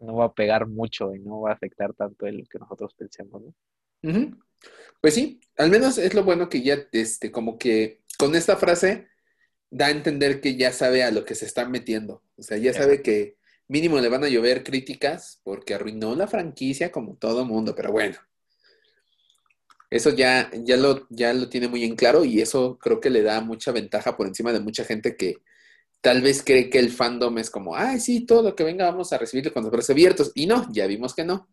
no 0.00 0.14
va 0.16 0.26
a 0.26 0.34
pegar 0.34 0.66
mucho 0.68 1.14
y 1.14 1.20
no 1.20 1.40
va 1.40 1.50
a 1.50 1.54
afectar 1.54 1.92
tanto 1.94 2.26
en 2.26 2.38
lo 2.38 2.44
que 2.44 2.58
nosotros 2.58 2.94
pensemos, 2.94 3.42
¿no? 3.42 3.54
Pues 5.00 5.14
sí, 5.14 5.40
al 5.56 5.70
menos 5.70 5.98
es 5.98 6.14
lo 6.14 6.24
bueno 6.24 6.48
que 6.48 6.62
ya, 6.62 6.86
este, 6.92 7.30
como 7.30 7.58
que 7.58 8.02
con 8.18 8.34
esta 8.34 8.56
frase 8.56 9.08
da 9.70 9.86
a 9.86 9.90
entender 9.90 10.40
que 10.40 10.56
ya 10.56 10.72
sabe 10.72 11.02
a 11.02 11.10
lo 11.10 11.24
que 11.24 11.34
se 11.34 11.46
está 11.46 11.68
metiendo. 11.68 12.22
O 12.36 12.42
sea, 12.42 12.56
ya 12.56 12.72
sabe 12.72 13.02
que 13.02 13.36
mínimo 13.68 14.00
le 14.00 14.08
van 14.08 14.24
a 14.24 14.28
llover 14.28 14.62
críticas 14.62 15.40
porque 15.42 15.74
arruinó 15.74 16.14
la 16.14 16.26
franquicia 16.26 16.92
como 16.92 17.16
todo 17.16 17.44
mundo, 17.44 17.74
pero 17.74 17.92
bueno. 17.92 18.16
Eso 19.90 20.10
ya, 20.10 20.50
ya, 20.64 20.76
lo, 20.76 21.06
ya 21.10 21.32
lo 21.32 21.48
tiene 21.48 21.68
muy 21.68 21.84
en 21.84 21.96
claro 21.96 22.24
y 22.24 22.40
eso 22.40 22.78
creo 22.78 23.00
que 23.00 23.10
le 23.10 23.22
da 23.22 23.40
mucha 23.40 23.72
ventaja 23.72 24.16
por 24.16 24.26
encima 24.26 24.52
de 24.52 24.60
mucha 24.60 24.84
gente 24.84 25.16
que 25.16 25.36
tal 26.00 26.20
vez 26.20 26.42
cree 26.42 26.68
que 26.68 26.78
el 26.78 26.90
fandom 26.90 27.38
es 27.38 27.48
como, 27.50 27.76
ay, 27.76 28.00
sí, 28.00 28.26
todo 28.26 28.42
lo 28.42 28.56
que 28.56 28.64
venga 28.64 28.90
vamos 28.90 29.12
a 29.12 29.18
recibirlo 29.18 29.52
con 29.52 29.62
los 29.62 29.72
brazos 29.72 29.90
abiertos. 29.90 30.32
Y 30.34 30.46
no, 30.46 30.70
ya 30.72 30.86
vimos 30.86 31.14
que 31.14 31.24
no. 31.24 31.48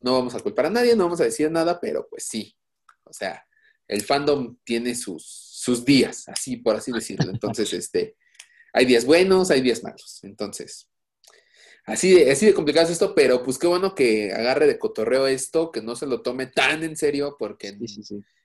No 0.00 0.12
vamos 0.12 0.34
a 0.34 0.40
culpar 0.40 0.66
a 0.66 0.70
nadie, 0.70 0.96
no 0.96 1.04
vamos 1.04 1.20
a 1.20 1.24
decir 1.24 1.50
nada, 1.50 1.80
pero 1.80 2.06
pues 2.08 2.24
sí. 2.24 2.56
O 3.04 3.12
sea, 3.12 3.46
el 3.88 4.02
fandom 4.02 4.56
tiene 4.64 4.94
sus, 4.94 5.24
sus 5.26 5.84
días, 5.84 6.28
así 6.28 6.56
por 6.56 6.76
así 6.76 6.92
decirlo. 6.92 7.30
Entonces, 7.30 7.72
este, 7.72 8.16
hay 8.72 8.86
días 8.86 9.04
buenos, 9.04 9.50
hay 9.50 9.60
días 9.60 9.82
malos. 9.82 10.20
Entonces, 10.24 10.90
así 11.86 12.12
de, 12.12 12.30
así 12.30 12.46
de 12.46 12.54
complicado 12.54 12.86
es 12.86 12.92
esto, 12.92 13.14
pero 13.14 13.42
pues 13.42 13.58
qué 13.58 13.66
bueno 13.66 13.94
que 13.94 14.32
agarre 14.32 14.66
de 14.66 14.78
cotorreo 14.78 15.26
esto, 15.26 15.70
que 15.70 15.82
no 15.82 15.96
se 15.96 16.06
lo 16.06 16.22
tome 16.22 16.46
tan 16.46 16.82
en 16.82 16.96
serio, 16.96 17.36
porque 17.38 17.78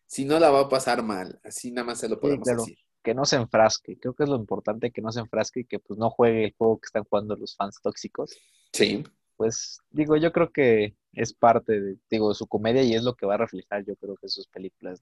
si 0.05 0.25
no 0.25 0.39
la 0.39 0.49
va 0.49 0.61
a 0.61 0.69
pasar 0.69 1.03
mal. 1.03 1.39
Así 1.43 1.71
nada 1.71 1.87
más 1.87 1.99
se 1.99 2.09
lo 2.09 2.19
podemos 2.19 2.47
decir. 2.47 2.77
Que 3.01 3.13
no 3.13 3.23
se 3.23 3.37
enfrasque, 3.37 3.97
creo 3.97 4.13
que 4.13 4.23
es 4.23 4.29
lo 4.29 4.35
importante 4.35 4.91
que 4.91 5.01
no 5.01 5.11
se 5.11 5.21
enfrasque 5.21 5.61
y 5.61 5.65
que 5.65 5.79
pues 5.79 5.97
no 5.97 6.09
juegue 6.09 6.43
el 6.43 6.53
juego 6.57 6.79
que 6.79 6.87
están 6.87 7.05
jugando 7.05 7.35
los 7.37 7.55
fans 7.55 7.79
tóxicos. 7.81 8.35
Sí. 8.73 9.03
Pues 9.39 9.79
digo, 9.89 10.17
yo 10.17 10.33
creo 10.33 10.51
que 10.51 10.97
es 11.13 11.31
parte 11.33 11.79
de, 11.79 11.95
digo, 12.11 12.33
su 12.33 12.45
comedia 12.45 12.83
y 12.83 12.93
es 12.93 13.03
lo 13.03 13.15
que 13.15 13.25
va 13.25 13.35
a 13.35 13.37
reflejar, 13.37 13.85
yo 13.85 13.95
creo 13.95 14.17
que 14.17 14.27
sus 14.27 14.47
películas. 14.47 15.01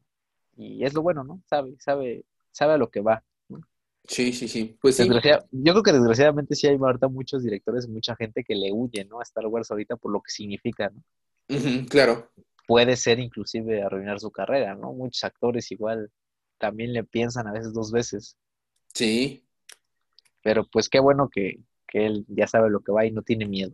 Y 0.55 0.85
es 0.85 0.93
lo 0.93 1.01
bueno, 1.01 1.23
¿no? 1.23 1.41
Sabe, 1.49 1.75
sabe, 1.79 2.23
sabe 2.51 2.73
a 2.73 2.77
lo 2.77 2.91
que 2.91 3.01
va. 3.01 3.23
Sí, 4.07 4.31
sí, 4.33 4.47
sí. 4.47 4.77
Pues 4.79 4.95
Yo 4.99 5.07
creo 5.73 5.81
que 5.81 5.91
desgraciadamente 5.91 6.53
sí 6.53 6.67
hay 6.67 6.75
ahorita 6.75 7.07
muchos 7.07 7.41
directores, 7.41 7.87
mucha 7.87 8.15
gente 8.15 8.43
que 8.43 8.53
le 8.53 8.71
huye, 8.71 9.05
¿no? 9.05 9.21
A 9.21 9.23
Star 9.23 9.47
Wars 9.47 9.71
ahorita 9.71 9.95
por 9.95 10.11
lo 10.11 10.21
que 10.21 10.29
significa, 10.29 10.91
¿no? 10.91 11.03
claro. 11.89 12.29
Puede 12.67 12.95
ser 12.95 13.19
inclusive 13.19 13.81
arruinar 13.81 14.19
su 14.19 14.29
carrera, 14.29 14.75
¿no? 14.75 14.93
Muchos 14.93 15.23
actores 15.23 15.71
igual 15.71 16.11
también 16.59 16.93
le 16.93 17.03
piensan 17.03 17.47
a 17.47 17.53
veces 17.53 17.73
dos 17.73 17.91
veces. 17.91 18.37
Sí. 18.93 19.43
Pero 20.43 20.63
pues 20.71 20.89
qué 20.89 20.99
bueno 20.99 21.27
que, 21.27 21.57
que 21.87 22.05
él 22.05 22.23
ya 22.27 22.45
sabe 22.45 22.69
lo 22.69 22.81
que 22.81 22.91
va 22.91 23.03
y 23.03 23.11
no 23.11 23.23
tiene 23.23 23.47
miedo. 23.47 23.73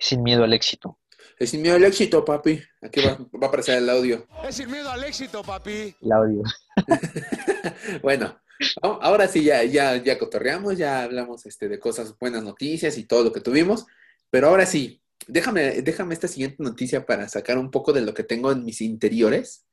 Sin 0.00 0.22
miedo 0.22 0.42
al 0.44 0.54
éxito. 0.54 0.98
Es 1.38 1.50
sin 1.50 1.62
miedo 1.62 1.76
al 1.76 1.84
éxito, 1.84 2.24
papi. 2.24 2.60
Aquí 2.82 3.00
va, 3.00 3.16
va 3.40 3.46
a 3.46 3.48
aparecer 3.48 3.78
el 3.78 3.88
audio. 3.88 4.26
Es 4.42 4.56
sin 4.56 4.70
miedo 4.70 4.90
al 4.90 5.04
éxito, 5.04 5.42
papi. 5.42 5.94
El 6.00 6.12
audio. 6.12 6.42
bueno, 8.02 8.40
ahora 8.82 9.28
sí 9.28 9.44
ya, 9.44 9.62
ya, 9.62 9.96
ya 9.96 10.18
cotorreamos, 10.18 10.78
ya 10.78 11.02
hablamos 11.02 11.46
este, 11.46 11.68
de 11.68 11.78
cosas, 11.78 12.18
buenas 12.18 12.42
noticias 12.42 12.96
y 12.98 13.04
todo 13.04 13.24
lo 13.24 13.32
que 13.32 13.40
tuvimos. 13.40 13.86
Pero 14.30 14.48
ahora 14.48 14.64
sí, 14.66 15.02
déjame, 15.26 15.82
déjame 15.82 16.14
esta 16.14 16.28
siguiente 16.28 16.62
noticia 16.62 17.04
para 17.04 17.28
sacar 17.28 17.58
un 17.58 17.70
poco 17.70 17.92
de 17.92 18.00
lo 18.00 18.14
que 18.14 18.24
tengo 18.24 18.52
en 18.52 18.64
mis 18.64 18.80
interiores. 18.80 19.66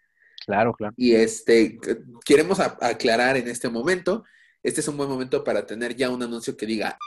Claro, 0.46 0.74
claro. 0.74 0.93
Y 0.98 1.15
este, 1.15 1.79
queremos 2.25 2.60
aclarar 2.60 3.38
en 3.38 3.48
este 3.48 3.69
momento, 3.69 4.24
este 4.63 4.81
es 4.81 4.88
un 4.88 4.98
buen 4.98 5.10
momento 5.10 5.43
para 5.43 5.65
tener 5.65 5.96
ya 5.96 6.10
un 6.10 6.24
anuncio 6.24 6.55
que 6.55 6.65
diga, 6.65 6.98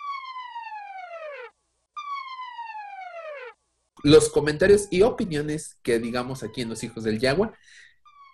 los 4.02 4.28
comentarios 4.28 4.88
y 4.90 5.02
opiniones 5.02 5.76
que 5.82 5.98
digamos 5.98 6.42
aquí 6.42 6.62
en 6.62 6.68
Los 6.68 6.82
Hijos 6.84 7.04
del 7.04 7.18
Yagua 7.18 7.54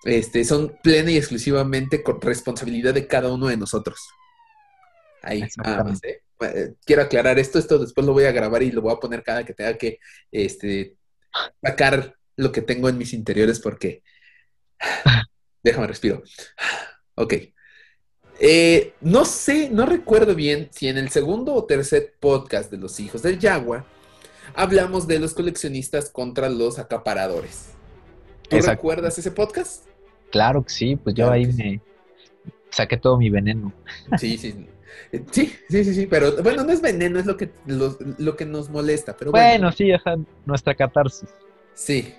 este, 0.04 0.44
son 0.44 0.76
plena 0.82 1.10
y 1.10 1.16
exclusivamente 1.16 2.02
con 2.02 2.20
responsabilidad 2.20 2.94
de 2.94 3.06
cada 3.06 3.32
uno 3.32 3.48
de 3.48 3.56
nosotros. 3.56 3.98
Ahí, 5.22 5.42
¿eh? 5.42 6.20
Eh, 6.40 6.74
Quiero 6.84 7.02
aclarar 7.02 7.38
esto, 7.38 7.58
esto 7.58 7.78
después 7.78 8.06
lo 8.06 8.12
voy 8.12 8.24
a 8.24 8.32
grabar 8.32 8.62
y 8.62 8.70
lo 8.70 8.82
voy 8.82 8.92
a 8.92 9.00
poner 9.00 9.22
cada 9.22 9.44
que 9.44 9.54
tenga 9.54 9.76
que 9.76 9.98
este, 10.30 10.96
sacar 11.60 12.14
lo 12.36 12.52
que 12.52 12.62
tengo 12.62 12.88
en 12.88 12.98
mis 12.98 13.12
interiores 13.12 13.60
porque... 13.60 14.02
Déjame 15.62 15.86
respiro. 15.86 16.22
Ok. 17.18 17.32
Eh, 18.38 18.92
no 19.00 19.24
sé, 19.24 19.70
no 19.70 19.86
recuerdo 19.86 20.34
bien 20.34 20.68
si 20.70 20.86
en 20.86 20.98
el 20.98 21.08
segundo 21.08 21.54
o 21.54 21.64
tercer 21.64 22.14
podcast 22.20 22.70
de 22.70 22.76
Los 22.76 23.00
Hijos 23.00 23.22
del 23.22 23.38
Yagua 23.38 23.86
hablamos 24.54 25.06
de 25.06 25.18
los 25.18 25.34
coleccionistas 25.34 26.10
contra 26.10 26.48
los 26.48 26.78
acaparadores. 26.78 27.70
¿Tú 28.48 28.58
recuerdas 28.58 29.18
ese 29.18 29.30
podcast? 29.30 29.84
Claro 30.30 30.62
que 30.62 30.70
sí, 30.70 30.96
pues 30.96 31.14
yo 31.14 31.30
ahí 31.30 31.46
me 31.46 31.80
saqué 32.70 32.96
todo 32.96 33.18
mi 33.18 33.30
veneno. 33.30 33.72
Sí, 34.18 34.38
sí. 34.38 34.54
Sí, 35.30 35.52
sí, 35.68 35.84
sí, 35.84 35.94
sí, 35.94 36.06
pero 36.06 36.42
bueno, 36.42 36.64
no 36.64 36.72
es 36.72 36.80
veneno, 36.80 37.18
es 37.18 37.26
lo 37.26 37.36
que, 37.36 37.50
lo, 37.66 38.36
que 38.36 38.44
nos 38.44 38.70
molesta. 38.70 39.16
Pero 39.16 39.30
bueno, 39.30 39.70
bueno 39.70 39.72
sí, 39.72 39.90
nuestra 40.44 40.74
catarsis. 40.74 41.28
Sí. 41.74 42.14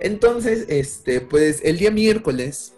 Entonces, 0.00 0.66
este, 0.68 1.20
pues 1.20 1.60
el 1.64 1.78
día 1.78 1.90
miércoles 1.90 2.74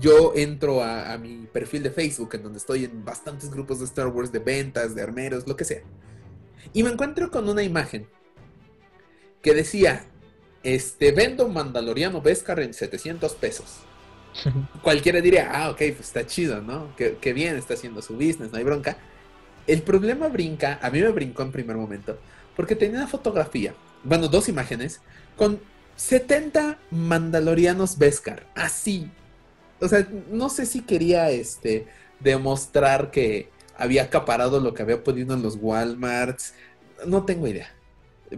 yo 0.00 0.32
entro 0.34 0.82
a, 0.82 1.12
a, 1.12 1.18
mi 1.18 1.46
perfil 1.52 1.82
de 1.82 1.90
Facebook, 1.90 2.30
en 2.34 2.42
donde 2.42 2.58
estoy 2.58 2.84
en 2.84 3.04
bastantes 3.04 3.50
grupos 3.50 3.78
de 3.78 3.84
Star 3.84 4.08
Wars, 4.08 4.32
de 4.32 4.38
ventas, 4.38 4.94
de 4.94 5.02
armeros, 5.02 5.46
lo 5.46 5.56
que 5.56 5.64
sea. 5.64 5.82
Y 6.72 6.82
me 6.82 6.90
encuentro 6.90 7.30
con 7.30 7.48
una 7.48 7.62
imagen 7.62 8.06
que 9.42 9.54
decía, 9.54 10.04
este, 10.62 11.12
vendo 11.12 11.48
Mandaloriano 11.48 12.20
Beskar 12.22 12.60
en 12.60 12.72
700 12.72 13.34
pesos. 13.34 13.78
Cualquiera 14.82 15.20
diría, 15.20 15.50
ah, 15.52 15.70
ok, 15.70 15.78
pues 15.78 16.00
está 16.00 16.26
chido, 16.26 16.60
¿no? 16.60 16.94
Qué, 16.96 17.32
bien, 17.32 17.56
está 17.56 17.74
haciendo 17.74 18.02
su 18.02 18.14
business, 18.14 18.52
no 18.52 18.58
hay 18.58 18.64
bronca. 18.64 18.96
El 19.66 19.82
problema 19.82 20.28
brinca, 20.28 20.78
a 20.82 20.90
mí 20.90 21.00
me 21.00 21.08
brincó 21.08 21.42
en 21.42 21.52
primer 21.52 21.76
momento, 21.76 22.18
porque 22.56 22.76
tenía 22.76 22.98
una 22.98 23.08
fotografía, 23.08 23.74
bueno, 24.02 24.28
dos 24.28 24.48
imágenes, 24.48 25.00
con 25.36 25.60
70 25.96 26.78
Mandalorianos 26.90 27.98
Beskar, 27.98 28.46
así. 28.54 29.10
O 29.80 29.88
sea, 29.88 30.06
no 30.30 30.48
sé 30.48 30.66
si 30.66 30.80
quería, 30.80 31.30
este, 31.30 31.86
demostrar 32.20 33.10
que 33.10 33.50
había 33.76 34.04
acaparado 34.04 34.60
lo 34.60 34.74
que 34.74 34.82
había 34.82 35.02
podido 35.02 35.34
en 35.34 35.42
los 35.42 35.56
Walmarts, 35.60 36.54
no 37.06 37.24
tengo 37.24 37.46
idea. 37.46 37.74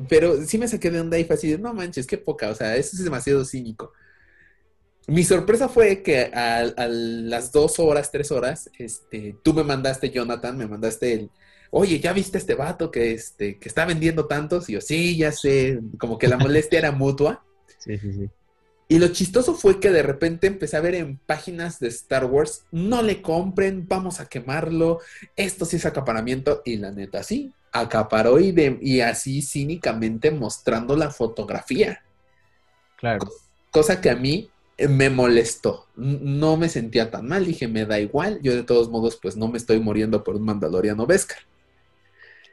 Pero 0.09 0.42
sí 0.44 0.59
me 0.59 0.68
saqué 0.68 0.90
de 0.90 1.01
onda 1.01 1.18
y 1.18 1.25
fue 1.25 1.37
así, 1.37 1.57
no 1.59 1.73
manches, 1.73 2.07
qué 2.07 2.18
poca, 2.18 2.51
o 2.51 2.55
sea, 2.55 2.77
eso 2.77 2.97
es 2.97 3.05
demasiado 3.05 3.44
cínico. 3.44 3.92
Mi 5.07 5.23
sorpresa 5.23 5.68
fue 5.68 6.03
que 6.03 6.25
a, 6.25 6.64
las 6.88 7.53
dos 7.53 7.79
horas, 7.79 8.11
tres 8.11 8.33
horas, 8.33 8.70
este, 8.79 9.37
tú 9.42 9.53
me 9.53 9.62
mandaste, 9.62 10.11
Jonathan, 10.11 10.57
me 10.57 10.66
mandaste 10.66 11.12
el, 11.12 11.31
oye, 11.70 12.01
¿ya 12.01 12.12
viste 12.12 12.38
este 12.38 12.55
vato 12.55 12.90
que, 12.90 13.12
este, 13.12 13.59
que 13.59 13.68
está 13.68 13.85
vendiendo 13.85 14.27
tantos? 14.27 14.68
Y 14.68 14.75
yo, 14.75 14.81
sí, 14.81 15.16
ya 15.18 15.31
sé, 15.31 15.81
como 15.99 16.18
que 16.18 16.29
la 16.29 16.38
molestia 16.38 16.79
era 16.79 16.92
mutua. 16.92 17.44
Sí, 17.77 17.99
sí, 17.99 18.14
sí. 18.14 18.31
Y 18.88 18.99
lo 18.99 19.09
chistoso 19.09 19.55
fue 19.55 19.81
que 19.81 19.90
de 19.90 20.03
repente 20.03 20.47
empecé 20.47 20.77
a 20.77 20.81
ver 20.81 20.94
en 20.94 21.16
páginas 21.16 21.81
de 21.81 21.88
Star 21.88 22.27
Wars, 22.27 22.64
no 22.70 23.03
le 23.03 23.23
compren, 23.23 23.88
vamos 23.88 24.20
a 24.20 24.27
quemarlo, 24.27 25.01
esto 25.37 25.64
sí 25.64 25.77
es 25.77 25.87
acaparamiento, 25.87 26.61
y 26.66 26.77
la 26.77 26.90
neta 26.90 27.23
sí, 27.23 27.53
acaparó 27.73 28.38
y, 28.38 28.55
y 28.83 29.01
así 29.01 29.42
cínicamente 29.42 30.31
mostrando 30.31 30.97
la 30.97 31.11
fotografía. 31.11 32.03
Claro. 32.97 33.29
Cosa 33.70 34.01
que 34.01 34.11
a 34.11 34.16
mí 34.16 34.51
me 34.79 35.11
molestó. 35.11 35.87
No 35.97 36.57
me 36.57 36.68
sentía 36.68 37.11
tan 37.11 37.29
mal. 37.29 37.44
Dije, 37.44 37.68
me 37.68 37.87
da 37.87 38.01
igual. 38.01 38.40
Yo 38.42 38.55
de 38.55 38.62
todos 38.62 38.88
modos, 38.88 39.18
pues 39.20 39.37
no 39.37 39.49
me 39.49 39.59
estoy 39.59 39.81
muriendo 39.81 40.25
por 40.25 40.37
un 40.37 40.42
Mandaloriano 40.42 41.07
Vescar. 41.07 41.38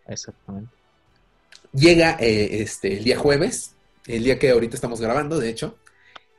Exactamente. 0.07 0.71
Llega 1.73 2.17
eh, 2.19 2.61
este, 2.61 2.97
el 2.97 3.03
día 3.03 3.17
jueves, 3.17 3.75
el 4.05 4.23
día 4.23 4.37
que 4.37 4.49
ahorita 4.49 4.75
estamos 4.75 4.99
grabando, 4.99 5.39
de 5.39 5.49
hecho. 5.49 5.77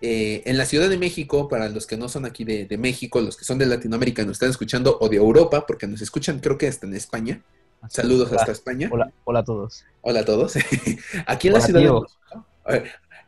Eh, 0.04 0.42
en 0.46 0.58
la 0.58 0.66
Ciudad 0.66 0.90
de 0.90 0.98
México, 0.98 1.48
para 1.48 1.68
los 1.68 1.86
que 1.86 1.96
no 1.96 2.08
son 2.08 2.24
aquí 2.24 2.44
de, 2.44 2.66
de 2.66 2.76
México, 2.76 3.20
los 3.20 3.36
que 3.36 3.44
son 3.44 3.56
de 3.58 3.66
Latinoamérica, 3.66 4.24
nos 4.24 4.32
están 4.32 4.50
escuchando, 4.50 4.98
o 5.00 5.08
de 5.08 5.16
Europa, 5.16 5.64
porque 5.64 5.86
nos 5.86 6.02
escuchan 6.02 6.40
creo 6.40 6.58
que 6.58 6.66
hasta 6.66 6.86
en 6.86 6.94
España. 6.94 7.40
Saludos 7.88 8.32
hasta 8.32 8.52
España. 8.52 8.88
Hola, 8.92 9.12
hola 9.24 9.40
a 9.40 9.44
todos. 9.44 9.84
Hola 10.02 10.20
a 10.20 10.24
todos. 10.24 10.54
Aquí 11.26 11.48
en 11.48 11.54
la 11.54 11.60
ciudad 11.60 11.80
de 11.80 11.86
México. 11.86 12.06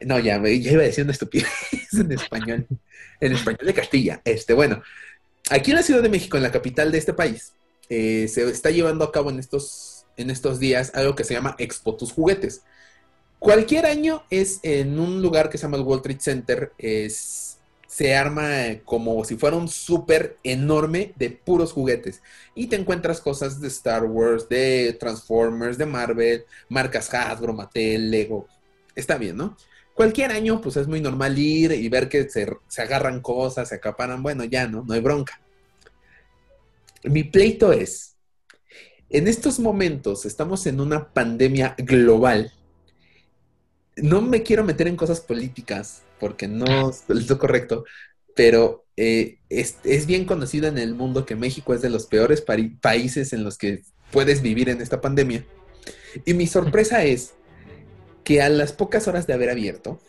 No, 0.01 0.19
ya, 0.19 0.39
me, 0.39 0.61
ya 0.61 0.73
iba 0.73 0.83
una 0.83 1.13
estupidez 1.13 1.49
en 1.93 2.13
español. 2.13 2.67
En 3.21 3.33
español 3.33 3.67
de 3.67 3.75
Castilla. 3.75 4.21
Este, 4.25 4.53
bueno, 4.53 4.83
aquí 5.51 5.71
en 5.71 5.77
la 5.77 5.83
Ciudad 5.83 6.03
de 6.03 6.09
México, 6.09 6.37
en 6.37 6.43
la 6.43 6.53
capital 6.53 6.91
de 6.93 6.99
este 6.99 7.15
país, 7.15 7.53
eh, 7.89 8.29
se 8.29 8.49
está 8.51 8.71
llevando 8.71 9.05
a 9.05 9.13
cabo 9.13 9.31
en 9.31 9.39
estos, 9.39 10.07
en 10.17 10.31
estos 10.31 10.59
días 10.59 10.93
algo 10.95 11.15
que 11.15 11.25
se 11.25 11.35
llama 11.35 11.55
Expo 11.59 11.97
Tus 11.97 12.13
Juguetes. 12.13 12.63
Cualquier 13.45 13.85
año 13.85 14.23
es 14.31 14.59
en 14.63 14.99
un 14.99 15.21
lugar 15.21 15.51
que 15.51 15.59
se 15.59 15.65
llama 15.65 15.77
el 15.77 15.83
World 15.83 16.03
Trade 16.03 16.19
Center, 16.19 16.73
es 16.79 17.59
se 17.87 18.17
arma 18.17 18.49
como 18.87 19.23
si 19.23 19.37
fuera 19.37 19.55
un 19.55 19.69
súper 19.69 20.39
enorme 20.43 21.13
de 21.17 21.29
puros 21.29 21.71
juguetes. 21.71 22.23
Y 22.55 22.69
te 22.69 22.77
encuentras 22.77 23.21
cosas 23.21 23.61
de 23.61 23.69
Star 23.69 24.05
Wars, 24.05 24.49
de 24.49 24.97
Transformers, 24.99 25.77
de 25.77 25.85
Marvel, 25.85 26.47
marcas 26.71 27.13
Hasbro, 27.13 27.53
Mattel, 27.53 28.11
Lego. 28.11 28.49
Está 28.95 29.19
bien, 29.19 29.37
¿no? 29.37 29.59
Cualquier 29.93 30.31
año, 30.31 30.63
pues 30.63 30.79
es 30.79 30.89
muy 30.89 31.03
normal 31.03 31.39
ir 31.39 31.73
y 31.73 31.87
ver 31.91 32.09
que 32.09 32.31
se, 32.31 32.51
se 32.67 32.81
agarran 32.81 33.21
cosas, 33.21 33.69
se 33.69 33.75
acaparan. 33.75 34.23
Bueno, 34.23 34.45
ya, 34.45 34.67
¿no? 34.67 34.85
No 34.89 34.95
hay 34.95 35.01
bronca. 35.01 35.39
Mi 37.03 37.25
pleito 37.25 37.75
es, 37.75 38.17
en 39.11 39.29
estos 39.29 39.61
momentos 39.61 40.25
estamos 40.25 40.65
en 40.67 40.81
una 40.81 41.13
pandemia 41.13 41.75
global. 41.77 42.51
No 43.97 44.23
me 44.23 44.43
quiero 44.43 44.65
meter 44.65 44.89
en 44.89 44.97
cosas 44.97 45.21
políticas, 45.21 46.03
porque 46.19 46.49
no 46.49 46.91
es 46.91 47.05
lo 47.09 47.39
correcto, 47.39 47.85
pero 48.35 48.85
eh, 48.97 49.39
es, 49.49 50.07
bien 50.07 50.25
conocido 50.25 50.67
en 50.67 50.79
el 50.79 50.95
mundo 50.95 51.27
que 51.27 51.37
México 51.37 51.75
es 51.75 51.83
de 51.83 51.91
los 51.91 52.07
peores 52.07 52.45
países 52.81 53.33
en 53.33 53.45
los 53.45 53.59
que 53.59 53.83
puedes 54.11 54.43
vivir 54.43 54.69
en 54.69 54.81
esta 54.81 55.01
pandemia. 55.01 55.45
Y 56.25 56.35
mi 56.35 56.47
sorpresa 56.47 57.05
es 57.05 57.35
que 58.23 58.41
a 58.43 58.49
las 58.49 58.73
pocas 58.73 59.07
horas 59.09 59.27
de 59.27 59.35
haber 59.35 59.51
abierto, 59.51 60.01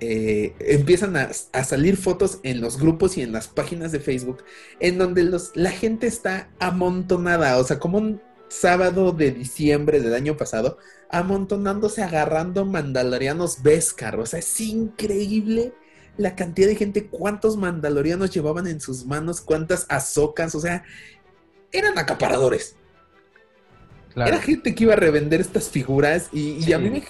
eh, 0.00 0.54
empiezan 0.58 1.16
a, 1.16 1.32
salir 1.32 1.96
fotos 1.96 2.40
en 2.42 2.60
los 2.60 2.78
grupos 2.78 3.16
y 3.16 3.22
en 3.22 3.30
las 3.30 3.46
páginas 3.46 3.92
de 3.92 4.00
Facebook 4.00 4.42
en 4.80 4.98
donde 4.98 5.22
los, 5.22 5.52
la 5.54 5.70
gente 5.70 6.08
está 6.08 6.50
amontonada, 6.58 7.56
o 7.58 7.64
sea, 7.64 7.78
como 7.78 7.98
un 7.98 8.20
sábado 8.52 9.12
de 9.12 9.32
diciembre 9.32 10.00
del 10.00 10.14
año 10.14 10.36
pasado, 10.36 10.78
amontonándose, 11.10 12.02
agarrando 12.02 12.64
mandalorianos 12.64 13.62
Beskar, 13.62 14.18
o 14.18 14.26
sea, 14.26 14.38
es 14.38 14.60
increíble 14.60 15.72
la 16.16 16.36
cantidad 16.36 16.68
de 16.68 16.76
gente, 16.76 17.06
cuántos 17.06 17.56
mandalorianos 17.56 18.30
llevaban 18.30 18.66
en 18.66 18.80
sus 18.80 19.06
manos, 19.06 19.40
cuántas 19.40 19.86
azocas, 19.88 20.54
o 20.54 20.60
sea, 20.60 20.84
eran 21.72 21.98
acaparadores. 21.98 22.76
Era 24.14 24.40
gente 24.40 24.74
que 24.74 24.84
iba 24.84 24.92
a 24.92 24.96
revender 24.96 25.40
estas 25.40 25.70
figuras 25.70 26.28
y, 26.32 26.62
y 26.62 26.74
a 26.74 26.78
mí 26.78 26.90
me, 26.90 27.02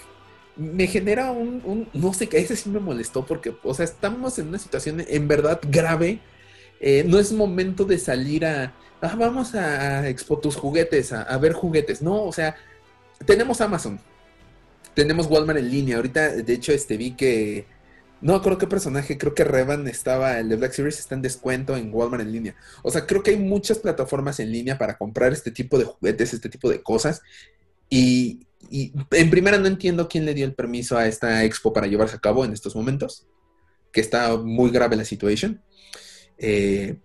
me 0.57 0.87
genera 0.87 1.33
un, 1.33 1.61
un, 1.65 1.89
no 1.93 2.15
sé, 2.15 2.29
ese 2.33 2.55
sí 2.55 2.71
me 2.71 2.79
molestó 2.79 3.27
porque, 3.27 3.57
o 3.65 3.75
sea, 3.75 3.85
estamos 3.85 4.39
en 4.39 4.49
una 4.49 4.59
situación 4.59 5.05
en 5.07 5.27
verdad 5.27 5.61
grave. 5.69 6.21
Eh, 6.81 7.05
no 7.07 7.19
es 7.19 7.33
momento 7.33 7.85
de 7.85 7.99
salir 7.99 8.47
a, 8.47 8.73
ah, 9.03 9.17
vamos 9.17 9.55
a 9.55 10.09
expo 10.09 10.39
tus 10.39 10.57
juguetes, 10.57 11.13
a, 11.13 11.37
ver 11.39 11.53
juguetes. 11.53 12.01
No, 12.03 12.25
o 12.25 12.33
sea, 12.33 12.57
tenemos 13.27 13.61
Amazon, 13.61 14.01
tenemos 14.95 15.27
Walmart 15.27 15.59
en 15.59 15.71
línea. 15.71 15.97
Ahorita, 15.97 16.31
de 16.31 16.53
hecho, 16.53 16.73
este 16.73 16.97
vi 16.97 17.13
que 17.13 17.67
no 18.21 18.41
creo 18.41 18.57
qué 18.57 18.67
personaje, 18.67 19.19
creo 19.19 19.35
que 19.35 19.45
Revan 19.45 19.89
estaba, 19.89 20.39
el 20.39 20.49
de 20.49 20.57
Black 20.57 20.73
Series 20.73 20.99
está 20.99 21.17
en 21.17 21.23
descuento 21.23 21.77
en 21.77 21.93
Walmart 21.93 22.23
en 22.23 22.33
línea. 22.33 22.57
O 22.83 22.91
sea, 22.91 23.07
creo 23.07 23.23
que 23.23 23.33
hay 23.33 23.39
muchas 23.39 23.79
plataformas 23.79 24.39
en 24.41 24.53
línea 24.53 24.79
para 24.79 24.97
comprar 24.97 25.33
este 25.33 25.51
tipo 25.51 25.79
de 25.79 25.85
juguetes, 25.85 26.33
este 26.33 26.49
tipo 26.49 26.71
de 26.71 26.83
cosas. 26.83 27.21
Y, 27.91 28.47
y 28.71 28.93
en 29.11 29.31
primera 29.31 29.59
no 29.59 29.67
entiendo 29.67 30.09
quién 30.09 30.25
le 30.25 30.35
dio 30.35 30.47
el 30.47 30.55
permiso 30.55 30.97
a 30.97 31.07
esta 31.09 31.45
expo 31.45 31.73
para 31.73 31.89
llevarse 31.89 32.17
a 32.17 32.21
cabo 32.21 32.45
en 32.45 32.53
estos 32.53 32.77
momentos, 32.77 33.27
que 33.91 34.01
está 34.01 34.37
muy 34.37 34.71
grave 34.71 34.97
la 34.97 35.05
situación. 35.05 35.61
Eh, 36.39 36.97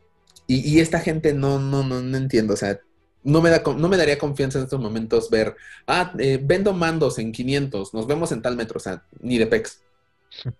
y, 0.48 0.76
y, 0.76 0.80
esta 0.80 1.00
gente 1.00 1.34
no, 1.34 1.60
no, 1.60 1.84
no, 1.84 2.02
no 2.02 2.18
entiendo, 2.18 2.54
o 2.54 2.58
sea, 2.58 2.80
no 3.24 3.42
me, 3.42 3.50
da, 3.50 3.62
no 3.62 3.90
me 3.90 3.98
daría 3.98 4.18
confianza 4.18 4.58
en 4.58 4.64
estos 4.64 4.80
momentos 4.80 5.30
ver, 5.30 5.56
ah, 5.86 6.14
eh, 6.18 6.40
vendo 6.42 6.74
mandos 6.74 7.20
en 7.20 7.32
500, 7.34 7.94
nos 7.94 8.08
vemos 8.08 8.32
en 8.32 8.42
tal 8.42 8.56
metro, 8.56 8.78
o 8.78 8.80
sea, 8.80 9.04
ni 9.20 9.38
de 9.38 9.48
pex. 9.48 9.82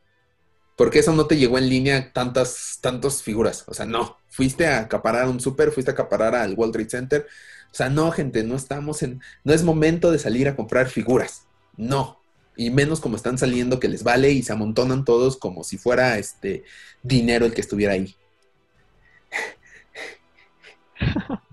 Porque 0.78 1.00
eso 1.00 1.12
no 1.12 1.26
te 1.26 1.38
llegó 1.38 1.58
en 1.58 1.70
línea 1.70 2.14
tantas, 2.14 2.78
tantas 2.82 3.24
figuras. 3.24 3.64
O 3.68 3.74
sea, 3.74 3.88
no. 3.88 4.18
Fuiste 4.30 4.68
a 4.68 4.82
acaparar 4.82 5.28
un 5.28 5.40
super, 5.40 5.72
fuiste 5.72 5.90
a 5.90 5.96
acaparar 5.96 6.36
al 6.36 6.54
World 6.54 6.72
Trade 6.74 6.90
Center. 6.90 7.28
O 7.72 7.76
sea, 7.76 7.90
no, 7.90 8.12
gente, 8.12 8.44
no 8.44 8.56
estamos 8.56 9.02
en. 9.02 9.20
No 9.44 9.54
es 9.54 9.64
momento 9.64 10.12
de 10.12 10.20
salir 10.20 10.48
a 10.48 10.56
comprar 10.56 10.88
figuras. 10.88 11.48
No. 11.78 12.22
Y 12.56 12.70
menos 12.70 13.00
como 13.00 13.16
están 13.16 13.40
saliendo 13.40 13.80
que 13.80 13.88
les 13.88 14.04
vale 14.04 14.32
y 14.32 14.44
se 14.44 14.54
amontonan 14.54 15.04
todos 15.04 15.38
como 15.38 15.64
si 15.64 15.80
fuera 15.80 16.20
este 16.20 16.64
dinero 17.02 17.48
el 17.48 17.56
que 17.56 17.62
estuviera 17.62 17.94
ahí. 17.94 18.16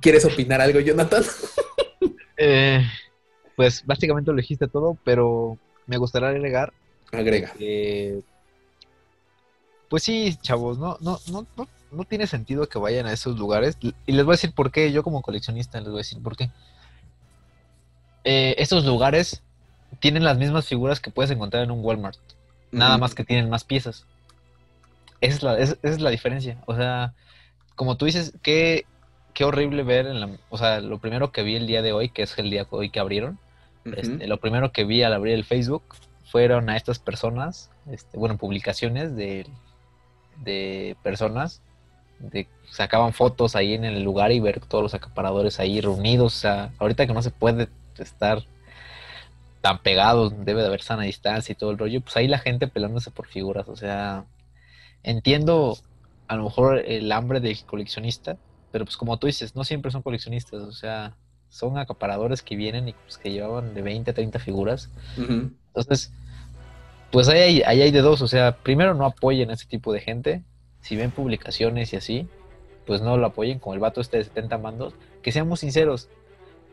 ¿Quieres 0.01 0.25
opinar 0.25 0.61
algo, 0.61 0.81
Jonathan? 0.81 1.23
eh, 2.37 2.85
pues 3.57 3.85
básicamente 3.85 4.31
lo 4.31 4.37
dijiste 4.37 4.69
todo, 4.69 4.97
pero 5.05 5.59
me 5.87 5.97
gustaría 5.97 6.29
agregar. 6.29 6.73
Agrega. 7.13 7.53
Pues 9.89 10.03
sí, 10.03 10.37
chavos, 10.43 10.79
no, 10.79 10.97
no, 11.01 11.21
no, 11.31 11.47
no, 11.57 11.69
no 11.93 12.05
tiene 12.05 12.27
sentido 12.27 12.69
que 12.69 12.79
vayan 12.79 13.07
a 13.07 13.13
esos 13.13 13.39
lugares. 13.39 13.79
Y 13.81 14.13
les 14.13 14.25
voy 14.25 14.33
a 14.33 14.37
decir 14.37 14.53
por 14.53 14.71
qué, 14.71 14.93
yo 14.93 15.03
como 15.03 15.23
coleccionista 15.23 15.79
les 15.79 15.89
voy 15.89 15.99
a 15.99 15.99
decir 15.99 16.23
por 16.23 16.37
qué. 16.37 16.51
Eh, 18.25 18.57
estos 18.59 18.85
lugares 18.85 19.43
tienen 20.01 20.25
las 20.25 20.39
mismas 20.39 20.67
figuras 20.67 21.01
que 21.01 21.11
puedes 21.11 21.31
encontrar 21.31 21.63
en 21.63 21.71
un 21.71 21.85
Walmart. 21.85 22.19
Nada 22.73 22.99
más 22.99 23.15
que 23.15 23.25
tienen 23.25 23.49
más 23.49 23.63
piezas. 23.63 24.05
Esa 25.21 25.37
es 25.37 25.43
la, 25.43 25.59
esa 25.59 25.77
es 25.83 26.01
la 26.01 26.11
diferencia. 26.11 26.59
O 26.67 26.75
sea, 26.75 27.15
como 27.77 27.97
tú 27.97 28.07
dices, 28.07 28.33
qué, 28.43 28.85
qué 29.35 29.45
horrible 29.45 29.83
ver 29.83 30.07
en 30.07 30.21
la... 30.21 30.31
O 30.49 30.59
sea, 30.59 30.81
lo 30.81 30.99
primero 30.99 31.33
que 31.33 31.43
vi 31.43 31.57
el 31.57 31.67
día 31.67 31.83
de 31.83 31.93
hoy, 31.93 32.09
que 32.09 32.23
es 32.23 32.39
el 32.39 32.51
día 32.51 32.67
hoy 32.71 32.91
que 32.91 33.01
abrieron, 33.01 33.39
uh 33.85 33.91
-huh. 33.91 33.99
este, 33.99 34.27
lo 34.27 34.39
primero 34.39 34.73
que 34.73 34.85
vi 34.85 35.03
al 35.03 35.13
abrir 35.13 35.35
el 35.35 35.45
Facebook 35.45 35.83
fueron 36.25 36.71
a 36.71 36.77
estas 36.77 36.99
personas, 36.99 37.71
este, 37.91 38.17
bueno, 38.19 38.37
publicaciones 38.39 39.15
de 39.15 39.47
de 40.43 40.97
personas 41.03 41.61
de 42.19 42.49
sacaban 42.71 43.13
fotos 43.13 43.55
ahí 43.57 43.75
en 43.75 43.85
el 43.85 44.03
lugar 44.03 44.33
y 44.33 44.41
ver 44.41 44.61
todos 44.61 44.83
los 44.83 44.95
acaparadores 44.95 45.61
ahí 45.61 45.81
reunidos. 45.81 46.37
O 46.37 46.39
sea, 46.39 46.73
ahorita 46.79 47.07
que 47.07 47.13
no 47.13 47.23
se 47.23 47.31
puede 47.31 47.69
estar 47.99 48.43
tan 49.61 49.79
pegados, 49.79 50.33
debe 50.45 50.61
de 50.61 50.69
haber 50.69 50.83
sana 50.83 51.05
distancia 51.05 51.53
y 51.53 51.57
todo 51.57 51.71
el 51.71 51.79
rollo, 51.79 52.01
pues 52.01 52.17
ahí 52.17 52.29
la 52.29 52.39
gente 52.39 52.67
pelándose 52.67 53.11
por 53.11 53.27
figuras. 53.27 53.69
O 53.69 53.77
sea, 53.77 54.25
entiendo 55.03 55.77
a 56.29 56.37
lo 56.37 56.45
mejor 56.45 56.79
el 56.79 57.11
hambre 57.13 57.41
del 57.41 57.63
coleccionista, 57.65 58.37
pero 58.75 58.87
pues 58.87 58.97
como 58.97 59.17
tú 59.21 59.29
dices, 59.29 59.55
no 59.55 59.63
siempre 59.63 59.93
son 59.93 60.03
coleccionistas. 60.03 60.61
O 60.63 60.73
sea, 60.73 61.15
son 61.49 61.79
acaparadores 61.79 62.43
que 62.43 62.57
vienen 62.57 62.89
y 62.89 62.93
pues, 62.93 63.19
que 63.19 63.31
llevaban 63.31 63.73
de 63.73 63.83
20 63.83 64.11
a 64.11 64.15
30 64.15 64.41
figuras. 64.41 64.91
Uh 65.17 65.21
-huh. 65.21 65.51
Entonces, 65.69 66.13
pues 67.13 67.29
ahí 67.29 67.39
hay, 67.39 67.63
ahí 67.63 67.83
hay 67.83 67.93
de 67.93 68.01
dos, 68.01 68.21
o 68.21 68.27
sea, 68.27 68.57
primero 68.65 68.93
no 68.95 69.07
apoyen 69.07 69.51
a 69.51 69.53
ese 69.53 69.67
tipo 69.67 69.93
de 69.93 70.01
gente, 70.01 70.43
si 70.81 70.97
ven 70.97 71.13
publicaciones 71.13 71.93
y 71.93 71.97
así, 71.97 72.27
pues 72.85 73.01
no 73.01 73.17
lo 73.17 73.27
apoyen, 73.29 73.61
con 73.61 73.75
el 73.75 73.79
vato 73.79 74.01
este 74.01 74.17
de 74.17 74.25
70 74.25 74.59
mandos, 74.59 74.95
que 75.23 75.31
seamos 75.31 75.61
sinceros, 75.61 76.09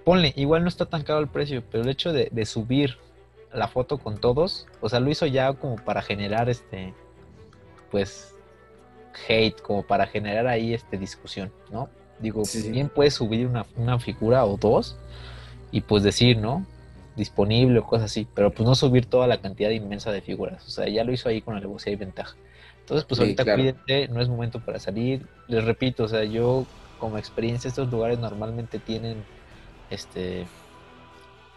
ponle, 0.04 0.34
igual 0.36 0.64
no 0.64 0.70
está 0.70 0.88
tan 0.88 1.04
caro 1.04 1.20
el 1.20 1.28
precio, 1.28 1.62
pero 1.70 1.84
el 1.84 1.90
hecho 1.92 2.14
de, 2.14 2.30
de 2.32 2.46
subir 2.48 2.98
la 3.54 3.68
foto 3.68 4.00
con 4.00 4.18
todos, 4.20 4.66
o 4.80 4.90
sea, 4.90 5.00
lo 5.00 5.12
hizo 5.12 5.28
ya 5.28 5.54
como 5.54 5.76
para 5.76 6.02
generar 6.02 6.50
este, 6.50 6.96
pues, 7.92 8.34
hate, 9.28 9.62
como 9.62 9.84
para 9.84 10.08
generar 10.08 10.48
ahí 10.48 10.74
este 10.74 10.98
discusión, 10.98 11.52
¿no? 11.72 11.90
Digo, 12.20 12.46
sí, 12.46 12.62
sí. 12.62 12.72
bien 12.72 12.90
puedes 12.90 13.16
subir 13.16 13.48
una, 13.48 13.66
una 13.76 14.00
figura 14.00 14.46
o 14.46 14.58
dos 14.58 14.98
y 15.72 15.82
pues 15.82 16.04
decir, 16.04 16.38
¿no? 16.38 16.66
disponible 17.16 17.80
o 17.80 17.84
cosas 17.84 18.06
así, 18.06 18.28
pero 18.34 18.52
pues 18.52 18.68
no 18.68 18.76
subir 18.76 19.06
toda 19.06 19.28
la 19.28 19.42
cantidad 19.42 19.70
inmensa 19.70 20.12
de 20.12 20.22
figuras. 20.22 20.66
O 20.66 20.70
sea, 20.70 20.88
ya 20.88 21.04
lo 21.04 21.12
hizo 21.12 21.30
ahí 21.30 21.42
con 21.42 21.56
alevosía 21.56 21.94
y 21.94 21.96
ventaja. 21.96 22.36
Entonces, 22.80 23.06
pues 23.06 23.18
sí, 23.18 23.24
ahorita 23.24 23.44
claro. 23.44 23.62
cuídense, 23.62 24.08
no 24.08 24.22
es 24.22 24.30
momento 24.30 24.60
para 24.60 24.80
salir. 24.80 25.28
Les 25.48 25.64
repito, 25.64 26.04
o 26.04 26.08
sea, 26.08 26.24
yo 26.24 26.66
como 27.00 27.18
experiencia, 27.18 27.68
estos 27.68 27.92
lugares 27.92 28.20
normalmente 28.20 28.80
tienen, 28.80 29.24
este, 29.90 30.46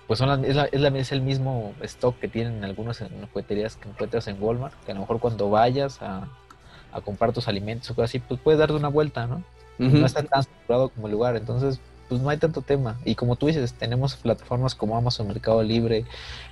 pues 0.06 0.18
son 0.18 0.28
la, 0.28 0.46
es, 0.46 0.56
la, 0.56 0.64
es, 0.64 0.80
la, 0.80 0.88
es, 0.88 1.12
el 1.12 1.22
mismo 1.22 1.74
stock 1.82 2.18
que 2.18 2.28
tienen 2.28 2.64
algunas 2.64 3.00
en 3.00 3.26
jugueterías 3.26 3.76
que 3.76 3.88
encuentras 3.88 4.26
en 4.28 4.42
Walmart, 4.42 4.74
que 4.84 4.92
a 4.92 4.94
lo 4.94 5.02
mejor 5.02 5.20
cuando 5.20 5.50
vayas 5.50 6.00
a, 6.02 6.28
a 6.94 7.00
comprar 7.00 7.32
tus 7.32 7.48
alimentos 7.48 7.90
o 7.90 7.94
cosas 7.94 8.10
así, 8.10 8.18
pues 8.20 8.40
puedes 8.40 8.58
darte 8.58 8.74
una 8.74 8.88
vuelta, 8.88 9.26
¿no? 9.26 9.42
Uh 9.78 9.84
-huh. 9.84 10.00
No 10.00 10.06
está 10.06 10.22
tan 10.22 10.42
saturado 10.44 10.88
como 10.88 11.08
el 11.08 11.12
lugar, 11.12 11.36
entonces 11.36 11.80
pues 12.08 12.20
no 12.20 12.28
hay 12.28 12.36
tanto 12.36 12.62
tema. 12.62 12.98
Y 13.04 13.14
como 13.14 13.36
tú 13.36 13.46
dices, 13.46 13.74
tenemos 13.74 14.14
plataformas 14.16 14.74
como 14.74 14.96
Amazon 14.96 15.26
Mercado 15.26 15.62
Libre, 15.62 16.04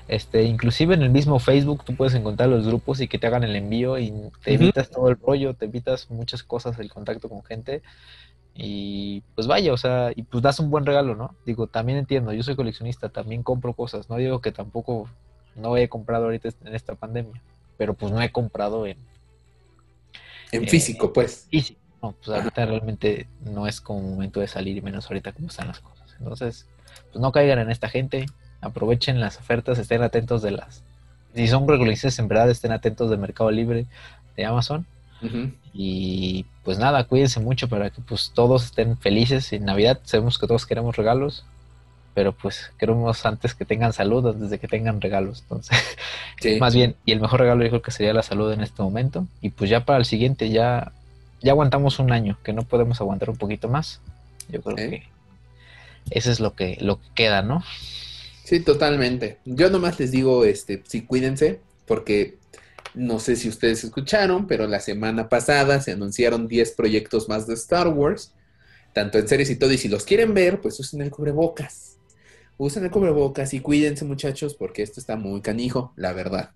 este, 0.08 0.42
inclusive 0.44 0.94
en 0.94 1.02
el 1.02 1.10
mismo 1.10 1.38
Facebook 1.38 1.84
tú 1.84 1.94
puedes 1.94 2.14
encontrar 2.14 2.48
los 2.48 2.66
grupos 2.66 3.00
y 3.00 3.08
que 3.08 3.18
te 3.18 3.26
hagan 3.26 3.44
el 3.44 3.54
envío 3.54 3.98
y 3.98 4.12
te 4.42 4.54
evitas 4.54 4.88
uh 4.88 4.90
-huh. 4.90 4.94
todo 4.94 5.08
el 5.10 5.16
rollo, 5.18 5.54
te 5.54 5.66
evitas 5.66 6.10
muchas 6.10 6.42
cosas, 6.42 6.78
el 6.78 6.90
contacto 6.90 7.28
con 7.28 7.44
gente. 7.44 7.82
Y 8.54 9.22
pues 9.34 9.46
vaya, 9.46 9.72
o 9.72 9.76
sea, 9.76 10.10
y 10.14 10.22
pues 10.24 10.42
das 10.42 10.60
un 10.60 10.70
buen 10.70 10.84
regalo, 10.84 11.14
¿no? 11.14 11.34
Digo, 11.46 11.66
también 11.68 11.98
entiendo, 11.98 12.32
yo 12.32 12.42
soy 12.42 12.56
coleccionista, 12.56 13.08
también 13.08 13.42
compro 13.42 13.72
cosas, 13.72 14.10
no 14.10 14.16
digo 14.16 14.40
que 14.40 14.52
tampoco 14.52 15.08
no 15.56 15.76
he 15.76 15.88
comprado 15.88 16.24
ahorita 16.24 16.48
en 16.64 16.74
esta 16.74 16.94
pandemia, 16.94 17.40
pero 17.78 17.94
pues 17.94 18.12
no 18.12 18.20
he 18.20 18.30
comprado 18.30 18.86
en... 18.86 18.96
En 20.52 20.64
eh, 20.64 20.68
físico, 20.68 21.12
pues. 21.12 21.46
Físico 21.50 21.82
no, 22.02 22.12
pues 22.12 22.36
ahorita 22.36 22.66
realmente 22.66 23.28
no 23.44 23.66
es 23.68 23.80
como 23.80 24.02
momento 24.02 24.40
de 24.40 24.48
salir 24.48 24.76
y 24.76 24.80
menos 24.80 25.06
ahorita 25.06 25.32
como 25.32 25.48
están 25.48 25.68
las 25.68 25.80
cosas. 25.80 26.14
Entonces, 26.18 26.66
pues 27.12 27.22
no 27.22 27.30
caigan 27.30 27.60
en 27.60 27.70
esta 27.70 27.88
gente, 27.88 28.26
aprovechen 28.60 29.20
las 29.20 29.38
ofertas, 29.38 29.78
estén 29.78 30.02
atentos 30.02 30.42
de 30.42 30.50
las... 30.50 30.82
Si 31.34 31.46
son 31.46 31.64
coleccionistas 31.64 32.18
en 32.18 32.28
verdad, 32.28 32.50
estén 32.50 32.72
atentos 32.72 33.08
de 33.08 33.16
Mercado 33.16 33.50
Libre, 33.50 33.86
de 34.36 34.44
Amazon. 34.44 34.84
Uh 35.22 35.26
-huh. 35.26 35.54
Y 35.72 36.44
pues 36.64 36.78
nada, 36.78 37.04
cuídense 37.04 37.38
mucho 37.40 37.68
para 37.68 37.90
que 37.90 38.02
pues 38.02 38.32
todos 38.34 38.64
estén 38.64 38.98
felices 38.98 39.52
en 39.52 39.64
Navidad. 39.64 40.00
Sabemos 40.02 40.38
que 40.38 40.46
todos 40.48 40.66
queremos 40.66 40.96
regalos, 40.96 41.46
pero 42.14 42.32
pues 42.32 42.72
queremos 42.78 43.24
antes 43.26 43.54
que 43.54 43.64
tengan 43.64 43.92
salud 43.92 44.26
antes 44.26 44.50
de 44.50 44.58
que 44.58 44.68
tengan 44.68 45.00
regalos. 45.00 45.40
Entonces, 45.42 45.78
sí. 46.40 46.58
más 46.58 46.74
bien, 46.74 46.96
y 47.04 47.12
el 47.12 47.20
mejor 47.20 47.40
regalo 47.40 47.62
yo 47.62 47.70
creo 47.70 47.82
que 47.82 47.90
sería 47.90 48.12
la 48.12 48.22
salud 48.22 48.52
en 48.52 48.62
este 48.62 48.82
momento. 48.82 49.26
Y 49.40 49.50
pues 49.50 49.70
ya 49.70 49.84
para 49.84 49.98
el 49.98 50.04
siguiente 50.04 50.50
ya 50.50 50.92
ya 51.42 51.52
aguantamos 51.52 51.98
un 51.98 52.12
año, 52.12 52.38
que 52.42 52.52
no 52.52 52.62
podemos 52.62 53.00
aguantar 53.00 53.30
un 53.30 53.36
poquito 53.36 53.68
más. 53.68 54.00
Yo 54.48 54.62
creo 54.62 54.78
¿Eh? 54.78 54.90
que 54.90 55.02
eso 56.10 56.30
es 56.30 56.40
lo 56.40 56.54
que, 56.54 56.78
lo 56.80 57.00
que 57.00 57.08
queda, 57.14 57.42
¿no? 57.42 57.62
Sí, 58.44 58.60
totalmente. 58.60 59.38
Yo 59.44 59.70
nomás 59.70 59.98
les 59.98 60.10
digo, 60.10 60.44
este, 60.44 60.82
sí, 60.86 61.02
cuídense, 61.02 61.60
porque 61.86 62.36
no 62.94 63.18
sé 63.18 63.36
si 63.36 63.48
ustedes 63.48 63.84
escucharon, 63.84 64.46
pero 64.46 64.66
la 64.66 64.80
semana 64.80 65.28
pasada 65.28 65.80
se 65.80 65.92
anunciaron 65.92 66.48
10 66.48 66.72
proyectos 66.72 67.28
más 67.28 67.46
de 67.46 67.54
Star 67.54 67.88
Wars, 67.88 68.32
tanto 68.92 69.18
en 69.18 69.28
series 69.28 69.50
y 69.50 69.56
todo, 69.56 69.72
y 69.72 69.78
si 69.78 69.88
los 69.88 70.04
quieren 70.04 70.34
ver, 70.34 70.60
pues 70.60 70.78
usen 70.78 71.00
el 71.02 71.10
cubrebocas. 71.10 71.91
Usen 72.64 72.84
el 72.84 72.92
cubrebocas 72.92 73.54
y 73.54 73.58
cuídense, 73.58 74.04
muchachos, 74.04 74.54
porque 74.54 74.82
esto 74.84 75.00
está 75.00 75.16
muy 75.16 75.40
canijo, 75.40 75.92
la 75.96 76.12
verdad. 76.12 76.52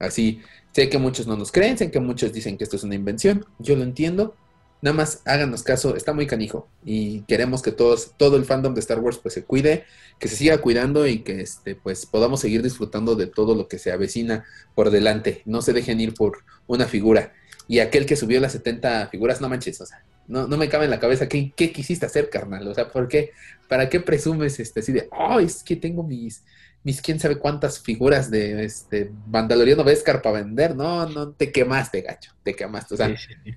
Así, 0.00 0.40
sé 0.72 0.88
que 0.88 0.98
muchos 0.98 1.28
no 1.28 1.36
nos 1.36 1.52
creen, 1.52 1.78
sé 1.78 1.88
que 1.92 2.00
muchos 2.00 2.32
dicen 2.32 2.58
que 2.58 2.64
esto 2.64 2.74
es 2.74 2.82
una 2.82 2.96
invención, 2.96 3.46
yo 3.60 3.76
lo 3.76 3.84
entiendo. 3.84 4.34
Nada 4.82 4.96
más 4.96 5.22
háganos 5.24 5.62
caso, 5.62 5.94
está 5.94 6.12
muy 6.12 6.26
canijo 6.26 6.66
y 6.84 7.20
queremos 7.28 7.62
que 7.62 7.70
todos, 7.70 8.14
todo 8.16 8.36
el 8.36 8.44
fandom 8.44 8.74
de 8.74 8.80
Star 8.80 8.98
Wars 8.98 9.18
pues 9.22 9.34
se 9.34 9.44
cuide, 9.44 9.84
que 10.18 10.26
se 10.26 10.34
siga 10.34 10.58
cuidando 10.58 11.06
y 11.06 11.20
que 11.20 11.42
este 11.42 11.76
pues 11.76 12.06
podamos 12.06 12.40
seguir 12.40 12.60
disfrutando 12.60 13.14
de 13.14 13.28
todo 13.28 13.54
lo 13.54 13.68
que 13.68 13.78
se 13.78 13.92
avecina 13.92 14.44
por 14.74 14.90
delante. 14.90 15.42
No 15.44 15.62
se 15.62 15.72
dejen 15.72 16.00
ir 16.00 16.14
por 16.14 16.38
una 16.66 16.86
figura. 16.86 17.34
Y 17.68 17.78
aquel 17.78 18.04
que 18.04 18.16
subió 18.16 18.40
las 18.40 18.50
70 18.50 19.10
figuras, 19.10 19.40
no 19.40 19.48
manches, 19.48 19.80
o 19.80 19.86
sea, 19.86 20.04
no, 20.28 20.46
no 20.48 20.56
me 20.56 20.68
cabe 20.68 20.84
en 20.84 20.90
la 20.90 21.00
cabeza 21.00 21.28
qué, 21.28 21.52
qué 21.56 21.72
quisiste 21.72 22.06
hacer, 22.06 22.30
carnal. 22.30 22.66
O 22.68 22.74
sea, 22.74 22.88
¿por 22.90 23.08
qué? 23.08 23.32
¿Para 23.68 23.88
qué 23.88 24.00
presumes 24.00 24.58
este 24.60 24.80
así 24.80 24.92
de, 24.92 25.08
oh, 25.12 25.40
es 25.40 25.62
que 25.62 25.76
tengo 25.76 26.02
mis, 26.02 26.44
mis 26.82 27.00
quién 27.02 27.18
sabe 27.20 27.38
cuántas 27.38 27.80
figuras 27.80 28.30
de 28.30 28.64
este 28.64 29.12
Mandaloriano 29.26 29.84
Vescar 29.84 30.22
para 30.22 30.40
vender? 30.42 30.76
No, 30.76 31.08
no, 31.08 31.32
te 31.32 31.52
quemaste, 31.52 32.02
gacho, 32.02 32.32
te 32.42 32.54
quemaste. 32.54 32.94
O 32.94 32.96
sea, 32.96 33.14
Sí, 33.18 33.56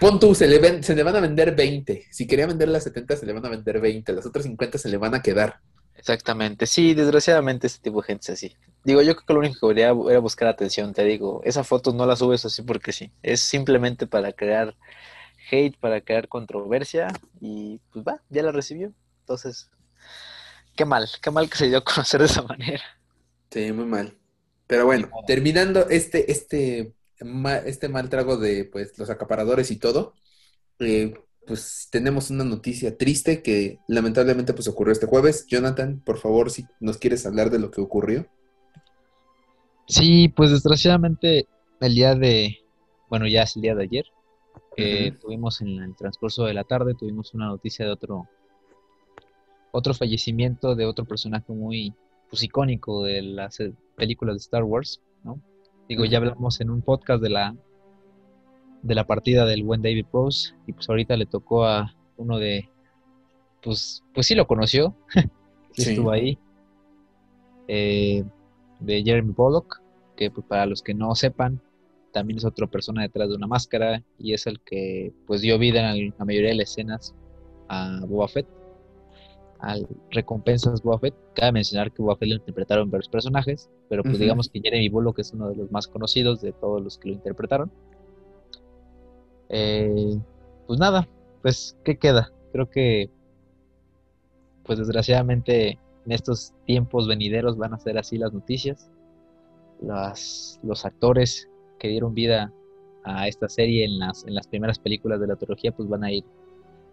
pon 0.00 0.18
tú, 0.20 0.34
se 0.34 0.46
le, 0.46 0.58
ven- 0.58 0.82
se 0.82 0.94
le 0.94 1.02
van 1.02 1.16
a 1.16 1.20
vender 1.20 1.54
20. 1.54 2.06
Si 2.10 2.26
quería 2.26 2.46
vender 2.46 2.68
las 2.68 2.84
70, 2.84 3.16
se 3.16 3.26
le 3.26 3.32
van 3.32 3.44
a 3.46 3.48
vender 3.50 3.80
20. 3.80 4.12
Las 4.12 4.26
otras 4.26 4.44
50 4.44 4.78
se 4.78 4.88
le 4.88 4.96
van 4.98 5.14
a 5.14 5.22
quedar. 5.22 5.60
Exactamente, 5.94 6.66
sí, 6.66 6.94
desgraciadamente 6.94 7.66
este 7.66 7.80
tipo 7.82 8.00
de 8.00 8.06
gente 8.08 8.24
es 8.32 8.38
así. 8.38 8.56
Digo, 8.84 9.02
yo 9.02 9.14
creo 9.16 9.26
que 9.26 9.32
lo 9.32 9.38
único 9.40 9.68
que 9.68 9.74
debería 9.74 10.10
era 10.10 10.20
buscar 10.20 10.46
atención, 10.48 10.92
te 10.94 11.02
digo, 11.04 11.40
esa 11.44 11.64
foto 11.64 11.92
no 11.92 12.06
la 12.06 12.14
subes 12.16 12.44
así 12.44 12.62
porque 12.62 12.92
sí, 12.92 13.10
es 13.22 13.40
simplemente 13.40 14.06
para 14.06 14.32
crear 14.32 14.76
hate, 15.50 15.76
para 15.78 16.00
crear 16.00 16.28
controversia 16.28 17.08
y 17.40 17.80
pues 17.92 18.04
va, 18.04 18.22
ya 18.28 18.42
la 18.42 18.52
recibió. 18.52 18.92
Entonces, 19.20 19.70
qué 20.74 20.84
mal, 20.84 21.08
qué 21.20 21.30
mal 21.30 21.48
que 21.48 21.56
se 21.56 21.68
dio 21.68 21.78
a 21.78 21.84
conocer 21.84 22.20
de 22.20 22.26
esa 22.26 22.42
manera. 22.42 22.82
Sí, 23.50 23.72
muy 23.72 23.86
mal. 23.86 24.16
Pero 24.66 24.86
bueno, 24.86 25.10
terminando 25.26 25.88
este, 25.88 26.30
este, 26.30 26.92
este 27.64 27.88
mal 27.88 28.08
trago 28.08 28.36
de 28.36 28.64
pues 28.64 28.98
los 28.98 29.10
acaparadores 29.10 29.70
y 29.70 29.76
todo, 29.76 30.14
eh, 30.80 31.14
pues 31.46 31.88
tenemos 31.90 32.30
una 32.30 32.44
noticia 32.44 32.98
triste 32.98 33.42
que 33.42 33.78
lamentablemente 33.86 34.52
pues 34.52 34.68
ocurrió 34.68 34.92
este 34.92 35.06
jueves. 35.06 35.46
Jonathan, 35.46 36.00
por 36.04 36.18
favor, 36.18 36.50
si 36.50 36.66
nos 36.80 36.98
quieres 36.98 37.24
hablar 37.24 37.50
de 37.50 37.60
lo 37.60 37.70
que 37.70 37.80
ocurrió. 37.80 38.26
Sí, 39.86 40.28
pues 40.28 40.50
desgraciadamente 40.50 41.46
el 41.80 41.94
día 41.94 42.14
de, 42.16 42.58
bueno, 43.08 43.28
ya 43.28 43.42
es 43.42 43.54
el 43.54 43.62
día 43.62 43.76
de 43.76 43.84
ayer, 43.84 44.04
eh, 44.76 45.10
Ujú. 45.10 45.20
tuvimos 45.20 45.60
en 45.60 45.82
el 45.82 45.94
transcurso 45.96 46.44
de 46.44 46.54
la 46.54 46.64
tarde, 46.64 46.94
tuvimos 46.94 47.34
una 47.34 47.46
noticia 47.46 47.84
de 47.84 47.92
otro, 47.92 48.28
otro 49.72 49.94
fallecimiento 49.94 50.74
de 50.74 50.86
otro 50.86 51.04
personaje 51.04 51.52
muy 51.52 51.94
pues, 52.28 52.42
icónico 52.42 53.04
de 53.04 53.22
las 53.22 53.58
películas 53.96 54.34
de 54.34 54.40
Star 54.40 54.64
Wars, 54.64 55.00
¿no? 55.24 55.40
Digo, 55.88 56.04
ya 56.04 56.18
hablamos 56.18 56.60
en 56.60 56.70
un 56.70 56.82
podcast 56.82 57.22
de 57.22 57.30
la 57.30 57.54
de 58.82 58.94
la 58.94 59.06
partida 59.06 59.46
del 59.46 59.64
buen 59.64 59.82
David 59.82 60.06
Rose 60.12 60.54
y 60.66 60.72
pues 60.72 60.88
ahorita 60.88 61.16
le 61.16 61.26
tocó 61.26 61.64
a 61.64 61.94
uno 62.16 62.38
de 62.38 62.68
pues 63.62 64.04
pues 64.14 64.26
sí 64.26 64.34
lo 64.34 64.46
conoció, 64.46 64.94
sí 65.72 65.90
estuvo 65.90 66.10
ahí, 66.10 66.38
eh, 67.68 68.24
de 68.80 69.02
Jeremy 69.02 69.32
Bullock, 69.32 69.80
que 70.16 70.30
pues, 70.30 70.46
para 70.46 70.66
los 70.66 70.82
que 70.82 70.94
no 70.94 71.14
sepan 71.14 71.60
también 72.16 72.38
es 72.38 72.46
otra 72.46 72.66
persona 72.66 73.02
detrás 73.02 73.28
de 73.28 73.34
una 73.34 73.46
máscara 73.46 74.02
y 74.18 74.32
es 74.32 74.46
el 74.46 74.58
que 74.60 75.12
pues 75.26 75.42
dio 75.42 75.58
vida 75.58 75.94
en 75.94 76.14
la 76.18 76.24
mayoría 76.24 76.48
de 76.48 76.54
las 76.54 76.70
escenas 76.70 77.14
a 77.68 78.00
Boba 78.06 78.26
Fett, 78.26 78.46
al 79.58 79.86
recompensas 80.10 80.80
Boba 80.80 80.98
Fett. 80.98 81.14
Cabe 81.34 81.52
mencionar 81.52 81.92
que 81.92 82.00
Boba 82.00 82.16
Fett 82.16 82.30
lo 82.30 82.36
interpretaron 82.36 82.90
varios 82.90 83.10
personajes, 83.10 83.68
pero 83.90 84.02
pues 84.02 84.18
digamos 84.18 84.48
que 84.48 84.62
Jeremy 84.62 84.88
Bullock 84.88 85.18
es 85.18 85.34
uno 85.34 85.50
de 85.50 85.56
los 85.56 85.70
más 85.70 85.88
conocidos 85.88 86.40
de 86.40 86.52
todos 86.52 86.82
los 86.82 86.96
que 86.96 87.08
lo 87.08 87.14
interpretaron. 87.16 87.70
Eh, 89.50 90.18
pues 90.66 90.80
nada, 90.80 91.06
pues 91.42 91.76
¿qué 91.84 91.98
queda? 91.98 92.32
Creo 92.50 92.70
que 92.70 93.10
pues 94.64 94.78
desgraciadamente 94.78 95.78
en 96.06 96.12
estos 96.12 96.54
tiempos 96.64 97.06
venideros 97.06 97.58
van 97.58 97.74
a 97.74 97.78
ser 97.78 97.98
así 97.98 98.16
las 98.16 98.32
noticias. 98.32 98.90
Las, 99.82 100.58
los 100.62 100.86
actores 100.86 101.50
que 101.78 101.88
dieron 101.88 102.14
vida 102.14 102.52
a 103.04 103.28
esta 103.28 103.48
serie 103.48 103.84
en 103.84 103.98
las, 103.98 104.24
en 104.26 104.34
las 104.34 104.48
primeras 104.48 104.78
películas 104.78 105.20
de 105.20 105.26
la 105.28 105.36
trilogía 105.36 105.72
pues 105.72 105.88
van 105.88 106.04
a 106.04 106.12
ir 106.12 106.24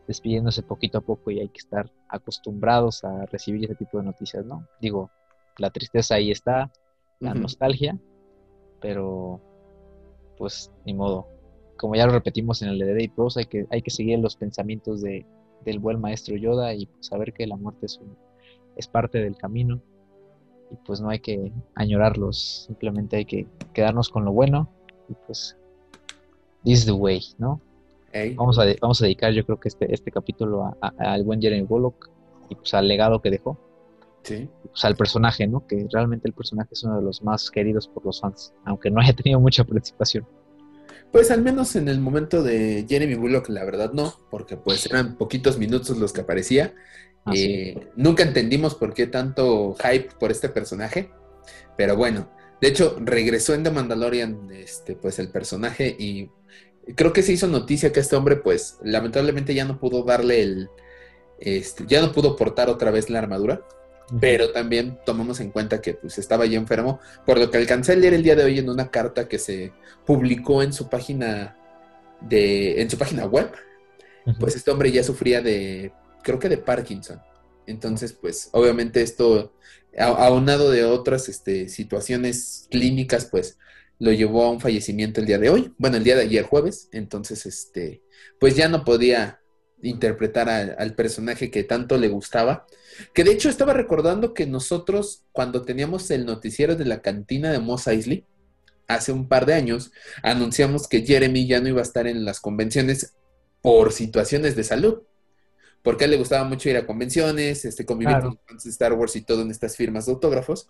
despidiéndose 0.07 0.61
poquito 0.63 0.97
a 0.97 1.01
poco 1.01 1.31
y 1.31 1.39
hay 1.39 1.47
que 1.49 1.59
estar 1.59 1.89
acostumbrados 2.09 3.03
a 3.03 3.25
recibir 3.27 3.63
ese 3.65 3.75
tipo 3.75 3.97
de 3.97 4.03
noticias, 4.03 4.45
¿no? 4.45 4.67
Digo, 4.81 5.09
la 5.57 5.69
tristeza 5.69 6.15
ahí 6.15 6.29
está, 6.31 6.71
la 7.19 7.33
nostalgia, 7.41 7.97
pero 8.81 9.39
pues 10.37 10.71
ni 10.85 10.93
modo. 10.93 11.27
Como 11.77 11.95
ya 11.95 12.05
lo 12.05 12.13
repetimos 12.13 12.61
en 12.61 12.69
el 12.69 12.79
de 12.79 12.93
Day 12.93 13.07
Pros, 13.07 13.37
hay 13.37 13.45
que, 13.45 13.65
hay 13.71 13.81
que 13.81 13.91
seguir 13.91 14.19
los 14.19 14.35
pensamientos 14.35 15.01
de, 15.01 15.25
del 15.65 15.79
buen 15.79 15.99
maestro 15.99 16.35
Yoda 16.35 16.73
y 16.73 16.85
pues, 16.85 17.07
saber 17.07 17.33
que 17.33 17.47
la 17.47 17.55
muerte 17.55 17.85
es, 17.85 17.97
un- 17.99 18.17
es 18.75 18.87
parte 18.87 19.19
del 19.19 19.37
camino 19.37 19.81
y 20.73 20.75
pues 20.85 20.99
no 21.01 21.09
hay 21.09 21.19
que 21.19 21.51
añorarlos, 21.75 22.65
simplemente 22.67 23.17
hay 23.17 23.25
que 23.25 23.47
quedarnos 23.73 24.09
con 24.09 24.25
lo 24.25 24.31
bueno 24.31 24.69
y 25.07 25.13
pues 25.25 25.55
this 26.63 26.79
is 26.79 26.85
the 26.85 26.91
way, 26.91 27.21
¿no? 27.37 27.61
Vamos 28.35 28.59
a, 28.59 28.65
vamos 28.79 29.01
a 29.01 29.05
dedicar 29.05 29.33
yo 29.33 29.45
creo 29.45 29.59
que 29.59 29.69
este, 29.69 29.91
este 29.91 30.11
capítulo 30.11 30.75
al 30.81 31.23
buen 31.23 31.41
Jeremy 31.41 31.63
Bullock 31.63 32.09
y 32.49 32.55
pues 32.55 32.73
al 32.73 32.87
legado 32.87 33.21
que 33.21 33.31
dejó, 33.31 33.57
sí. 34.23 34.49
pues 34.63 34.85
al 34.85 34.95
personaje, 34.95 35.47
¿no? 35.47 35.65
Que 35.65 35.87
realmente 35.91 36.27
el 36.27 36.33
personaje 36.33 36.69
es 36.71 36.83
uno 36.83 36.97
de 36.97 37.03
los 37.03 37.23
más 37.23 37.49
queridos 37.49 37.87
por 37.87 38.05
los 38.05 38.19
fans, 38.19 38.53
aunque 38.65 38.91
no 38.91 39.01
haya 39.01 39.13
tenido 39.13 39.39
mucha 39.39 39.63
participación. 39.63 40.25
Pues 41.11 41.29
al 41.29 41.43
menos 41.43 41.75
en 41.75 41.89
el 41.89 41.99
momento 41.99 42.41
de 42.41 42.85
Jeremy 42.89 43.15
Bullock, 43.15 43.49
la 43.49 43.63
verdad 43.63 43.93
no, 43.93 44.13
porque 44.31 44.57
pues 44.57 44.85
eran 44.87 45.15
poquitos 45.15 45.59
minutos 45.59 45.97
los 45.97 46.11
que 46.11 46.21
aparecía. 46.21 46.73
Eh, 47.31 47.87
nunca 47.95 48.23
entendimos 48.23 48.75
por 48.75 48.93
qué 48.93 49.07
tanto 49.07 49.75
hype 49.75 50.09
por 50.19 50.31
este 50.31 50.49
personaje, 50.49 51.09
pero 51.77 51.95
bueno, 51.95 52.29
de 52.61 52.67
hecho 52.67 52.97
regresó 52.99 53.53
en 53.53 53.63
The 53.63 53.71
Mandalorian 53.71 54.49
este, 54.51 54.95
pues 54.95 55.19
el 55.19 55.29
personaje 55.29 55.95
y 55.97 56.29
creo 56.95 57.13
que 57.13 57.23
se 57.23 57.33
hizo 57.33 57.47
noticia 57.47 57.93
que 57.93 58.01
este 58.01 58.15
hombre 58.15 58.35
pues 58.35 58.77
lamentablemente 58.83 59.53
ya 59.53 59.63
no 59.63 59.79
pudo 59.79 60.03
darle 60.03 60.41
el, 60.41 60.69
este, 61.39 61.85
ya 61.87 62.01
no 62.01 62.11
pudo 62.11 62.35
portar 62.35 62.69
otra 62.69 62.91
vez 62.91 63.09
la 63.09 63.19
armadura, 63.19 63.65
pero 64.19 64.51
también 64.51 64.99
tomamos 65.05 65.39
en 65.39 65.51
cuenta 65.51 65.81
que 65.81 65.93
pues 65.93 66.17
estaba 66.17 66.45
ya 66.45 66.57
enfermo, 66.57 66.99
por 67.25 67.39
lo 67.39 67.49
que 67.49 67.57
alcancé 67.57 67.93
a 67.93 67.95
leer 67.95 68.15
el 68.15 68.23
día 68.23 68.35
de 68.35 68.43
hoy 68.43 68.59
en 68.59 68.69
una 68.69 68.91
carta 68.91 69.29
que 69.29 69.39
se 69.39 69.71
publicó 70.05 70.61
en 70.61 70.73
su 70.73 70.89
página 70.89 71.57
de 72.19 72.81
en 72.81 72.89
su 72.89 72.97
página 72.97 73.25
web, 73.25 73.49
pues 74.39 74.55
este 74.55 74.71
hombre 74.71 74.91
ya 74.91 75.03
sufría 75.03 75.41
de 75.41 75.93
creo 76.23 76.39
que 76.39 76.49
de 76.49 76.57
Parkinson. 76.57 77.21
Entonces, 77.65 78.13
pues 78.13 78.49
obviamente 78.51 79.01
esto 79.01 79.53
aunado 79.97 80.71
de 80.71 80.85
otras 80.85 81.29
este, 81.29 81.69
situaciones 81.69 82.67
clínicas, 82.71 83.25
pues 83.25 83.57
lo 83.99 84.11
llevó 84.11 84.43
a 84.43 84.49
un 84.49 84.59
fallecimiento 84.59 85.21
el 85.21 85.27
día 85.27 85.37
de 85.37 85.49
hoy, 85.49 85.73
bueno, 85.77 85.97
el 85.97 86.03
día 86.03 86.15
de 86.15 86.23
ayer 86.23 86.43
jueves, 86.43 86.89
entonces 86.91 87.45
este 87.45 88.01
pues 88.39 88.55
ya 88.55 88.67
no 88.67 88.83
podía 88.83 89.39
interpretar 89.81 90.49
al 90.49 90.95
personaje 90.95 91.51
que 91.51 91.63
tanto 91.63 91.97
le 91.97 92.07
gustaba. 92.07 92.65
Que 93.13 93.23
de 93.23 93.31
hecho 93.31 93.49
estaba 93.49 93.73
recordando 93.73 94.33
que 94.33 94.45
nosotros, 94.45 95.23
cuando 95.31 95.63
teníamos 95.63 96.09
el 96.11 96.25
noticiero 96.25 96.75
de 96.75 96.85
la 96.85 97.01
cantina 97.01 97.51
de 97.51 97.59
Moss 97.59 97.87
Eisley, 97.87 98.25
hace 98.87 99.11
un 99.11 99.27
par 99.27 99.45
de 99.45 99.53
años, 99.53 99.91
anunciamos 100.21 100.87
que 100.87 101.05
Jeremy 101.05 101.47
ya 101.47 101.59
no 101.59 101.69
iba 101.69 101.79
a 101.79 101.83
estar 101.83 102.07
en 102.07 102.25
las 102.25 102.39
convenciones 102.39 103.13
por 103.61 103.91
situaciones 103.91 104.55
de 104.55 104.63
salud. 104.63 105.03
Porque 105.83 106.03
a 106.03 106.05
él 106.05 106.11
le 106.11 106.17
gustaba 106.17 106.43
mucho 106.45 106.69
ir 106.69 106.77
a 106.77 106.87
convenciones, 106.87 107.65
este, 107.65 107.85
convivir 107.85 108.15
Claro. 108.15 108.29
con 108.29 108.35
los 108.37 108.45
fans 108.47 108.63
de 108.63 108.69
Star 108.71 108.93
Wars 108.93 109.15
y 109.17 109.21
todo 109.21 109.41
en 109.41 109.51
estas 109.51 109.75
firmas 109.75 110.05
de 110.05 110.13
autógrafos, 110.13 110.67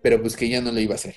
pero 0.00 0.20
pues 0.22 0.36
que 0.36 0.48
ya 0.48 0.60
no 0.60 0.70
lo 0.72 0.78
iba 0.80 0.92
a 0.92 0.96
hacer. 0.96 1.16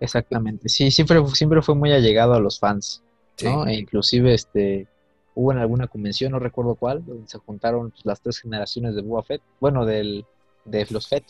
Exactamente, 0.00 0.68
sí, 0.68 0.90
siempre, 0.90 1.24
siempre 1.28 1.60
fue 1.60 1.74
muy 1.74 1.92
allegado 1.92 2.34
a 2.34 2.40
los 2.40 2.58
fans, 2.58 3.02
Sí. 3.36 3.46
¿no? 3.46 3.66
E 3.66 3.74
inclusive 3.74 4.32
este, 4.32 4.86
hubo 5.34 5.52
en 5.52 5.58
alguna 5.58 5.86
convención, 5.88 6.32
no 6.32 6.38
recuerdo 6.38 6.74
cuál, 6.76 7.04
donde 7.04 7.28
se 7.28 7.38
juntaron 7.38 7.90
pues, 7.90 8.04
las 8.06 8.20
tres 8.20 8.38
generaciones 8.40 8.94
de 8.94 9.02
Boba 9.02 9.22
Fett, 9.22 9.42
bueno, 9.60 9.84
del, 9.84 10.24
de 10.64 10.86
los 10.90 11.08
Fett, 11.08 11.24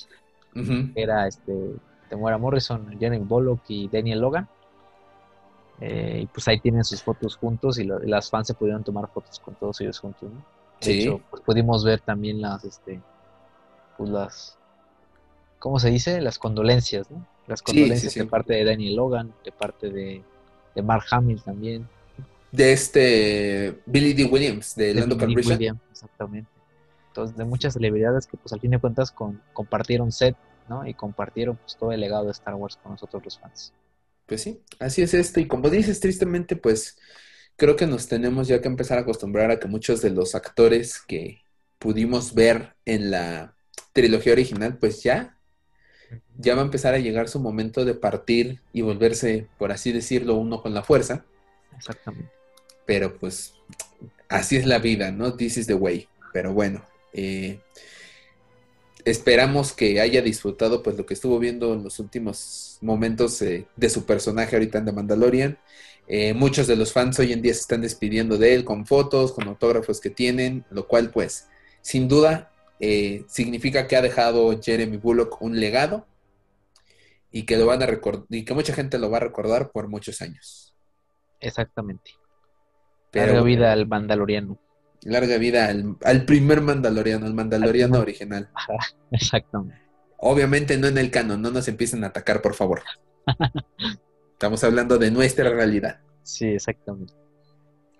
que 0.55 0.93
era 0.95 1.27
este, 1.27 1.53
Temuera 2.09 2.39
Morrison, 2.39 2.97
Jeremy 2.99 3.25
Bullock 3.25 3.61
y 3.69 3.89
Daniel 3.89 4.21
Logan. 4.21 4.49
Eh, 5.81 6.21
y 6.23 6.27
pues 6.27 6.49
ahí 6.49 6.59
tienen 6.59 6.83
sus 6.85 7.03
fotos 7.03 7.37
juntos 7.37 7.79
y, 7.79 7.85
lo- 7.85 8.03
y 8.03 8.09
las 8.09 8.29
fans 8.31 8.49
se 8.49 8.55
pudieron 8.55 8.83
tomar 8.83 9.09
fotos 9.13 9.39
con 9.39 9.55
todos 9.55 9.81
ellos 9.81 9.99
juntos, 10.01 10.29
¿no? 10.31 10.58
De 10.81 10.87
Sí. 10.87 11.01
hecho, 11.01 11.21
pues 11.31 11.43
pudimos 11.43 11.85
ver 11.85 12.01
también 12.01 12.41
las, 12.41 12.65
este, 12.65 13.01
pues 13.97 14.11
las, 14.11 14.59
¿cómo 15.59 15.79
se 15.79 15.91
dice? 15.91 16.21
Las 16.21 16.39
condolencias, 16.39 17.11
¿no? 17.11 17.27
Las 17.47 17.63
condolencias 17.63 18.13
sí, 18.13 18.21
sí. 18.21 18.25
de 18.25 18.27
parte 18.31 18.55
de 18.55 18.65
Daniel 18.65 18.97
Logan, 18.97 19.33
de 19.45 19.53
parte 19.53 19.91
de, 19.91 20.23
de 20.75 20.83
Mark 20.83 21.05
Hamill 21.11 21.43
también. 21.43 21.89
De 22.53 22.73
este 22.73 23.81
Billy 23.87 24.13
D. 24.15 24.25
Williams, 24.25 24.75
de 24.75 24.95
de 24.95 24.95
Lando 25.01 25.17
Billy 25.17 25.35
Calrissian. 25.35 25.81
Exactamente. 25.91 26.49
Entonces, 27.09 27.37
de 27.37 27.45
muchas 27.45 27.73
celebridades 27.75 28.27
que 28.27 28.37
pues 28.37 28.53
al 28.53 28.61
fin 28.61 28.71
de 28.71 28.79
cuentas 28.79 29.11
con- 29.11 29.43
compartieron 29.53 30.13
set 30.13 30.37
¿no? 30.69 30.87
Y 30.87 30.93
compartieron 30.95 31.57
pues, 31.57 31.77
todo 31.77 31.93
el 31.93 32.01
legado 32.01 32.27
de 32.27 32.33
Star 32.33 32.55
Wars 32.55 32.77
con 32.83 32.93
nosotros 32.93 33.25
los 33.25 33.39
fans. 33.39 33.73
Pues 34.27 34.43
sí, 34.43 34.61
así 34.79 35.01
es 35.01 35.15
esto. 35.15 35.41
Y 35.41 35.49
como 35.49 35.71
dices, 35.71 35.99
tristemente, 35.99 36.57
pues 36.57 36.99
creo 37.59 37.75
que 37.77 37.89
nos 37.89 38.07
tenemos 38.07 38.47
ya 38.47 38.63
que 38.63 38.69
empezar 38.69 38.99
a 38.99 39.01
acostumbrar 39.03 39.51
a 39.51 39.59
que 39.59 39.67
muchos 39.67 40.01
de 40.01 40.11
los 40.11 40.37
actores 40.37 41.01
que 41.01 41.43
pudimos 41.81 42.33
ver 42.33 42.75
en 42.87 43.11
la 43.11 43.57
trilogía 43.93 44.33
original, 44.33 44.79
pues 44.79 45.03
ya, 45.03 45.37
ya 46.39 46.55
va 46.55 46.63
a 46.63 46.65
empezar 46.65 46.95
a 46.95 46.99
llegar 46.99 47.29
su 47.29 47.41
momento 47.41 47.85
de 47.85 47.95
partir 47.95 48.63
y 48.73 48.83
volverse, 48.83 49.49
por 49.59 49.73
así 49.73 49.91
decirlo, 49.91 50.37
uno 50.37 50.63
con 50.63 50.73
la 50.73 50.85
fuerza. 50.85 51.25
Exactamente. 51.77 52.31
Pero 52.87 53.19
pues 53.19 53.55
así 54.29 54.57
es 54.57 54.65
la 54.65 54.79
vida, 54.79 55.11
¿no? 55.11 55.35
This 55.35 55.59
is 55.59 55.67
the 55.67 55.75
way. 55.75 56.09
Pero 56.33 56.53
bueno, 56.53 56.85
eh, 57.13 57.59
esperamos 59.05 59.73
que 59.73 60.01
haya 60.01 60.23
disfrutado 60.23 60.85
pues 60.85 60.97
lo 60.97 61.07
que 61.07 61.15
estuvo 61.15 61.41
viendo 61.41 61.75
en 61.75 61.83
los 61.83 61.99
últimos 61.99 62.79
momentos 62.83 63.43
eh, 63.43 63.67
de 63.75 63.91
su 63.91 64.07
personaje 64.07 64.55
ahorita 64.55 64.79
en 64.79 64.85
The 64.85 64.93
Mandalorian. 64.93 65.59
Eh, 66.11 66.33
muchos 66.33 66.67
de 66.67 66.75
los 66.75 66.95
fans 66.95 67.19
hoy 67.19 67.35
en 67.35 67.43
día 67.43 67.53
se 67.53 67.61
están 67.61 67.83
despidiendo 67.83 68.39
de 68.39 68.55
él 68.55 68.65
con 68.65 68.87
fotos, 68.87 69.33
con 69.33 69.47
autógrafos 69.47 70.01
que 70.01 70.09
tienen, 70.09 70.65
lo 70.71 70.89
cual 70.89 71.11
pues 71.11 71.49
sin 71.83 72.09
duda 72.09 72.51
eh, 72.81 73.25
significa 73.29 73.87
que 73.87 73.95
ha 73.95 74.01
dejado 74.01 74.59
Jeremy 74.59 74.97
Bullock 74.97 75.43
un 75.43 75.61
legado 75.61 76.07
y 77.31 77.43
que 77.43 77.59
lo 77.59 77.67
van 77.67 77.83
a 77.83 77.87
recordar 77.87 78.25
y 78.31 78.47
que 78.47 78.55
mucha 78.55 78.73
gente 78.73 78.99
lo 78.99 79.11
va 79.11 79.19
a 79.19 79.21
recordar 79.21 79.71
por 79.71 79.89
muchos 79.89 80.23
años. 80.23 80.75
Exactamente. 81.41 82.13
larga 83.13 83.43
vida 83.43 83.71
al 83.71 83.87
Mandaloriano. 83.87 84.59
Larga 85.03 85.37
vida 85.37 85.69
al, 85.69 86.25
primer 86.25 86.63
Mandaloriano, 86.63 87.27
al 87.27 87.35
Mandaloriano 87.35 88.01
original. 88.01 88.49
Exactamente. 89.11 89.83
Obviamente 90.17 90.79
no 90.79 90.87
en 90.87 90.97
el 90.97 91.11
canon, 91.11 91.43
no 91.43 91.51
nos 91.51 91.69
empiecen 91.69 92.03
a 92.03 92.09
atacar, 92.09 92.41
por 92.41 92.55
favor. 92.55 92.83
Estamos 94.39 94.63
hablando 94.63 94.99
de 94.99 95.11
nuestra 95.11 95.51
realidad. 95.51 95.99
Sí, 96.23 96.47
exactamente. 96.47 97.13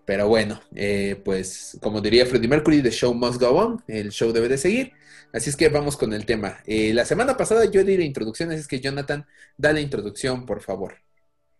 Pero 0.05 0.29
bueno, 0.29 0.61
eh, 0.73 1.21
pues 1.25 1.77
como 1.83 2.01
diría 2.01 2.27
Freddie 2.27 2.47
Mercury, 2.47 2.81
the 2.81 2.93
show 2.93 3.13
must 3.13 3.41
go 3.43 3.49
on, 3.49 3.83
el 3.89 4.13
show 4.13 4.31
debe 4.31 4.47
de 4.47 4.57
seguir. 4.57 4.93
Así 5.33 5.51
es 5.51 5.57
que 5.57 5.69
vamos 5.69 5.97
con 5.97 6.13
el 6.13 6.25
tema. 6.25 6.59
Eh, 6.65 6.95
la 6.95 7.05
semana 7.05 7.37
pasada 7.37 7.65
yo 7.65 7.83
di 7.83 7.97
la 7.97 8.05
introducción, 8.05 8.53
así 8.53 8.61
es 8.61 8.69
que 8.69 8.79
Jonathan, 8.79 9.27
da 9.57 9.73
la 9.73 9.81
introducción, 9.81 10.47
por 10.47 10.63
favor. 10.63 10.95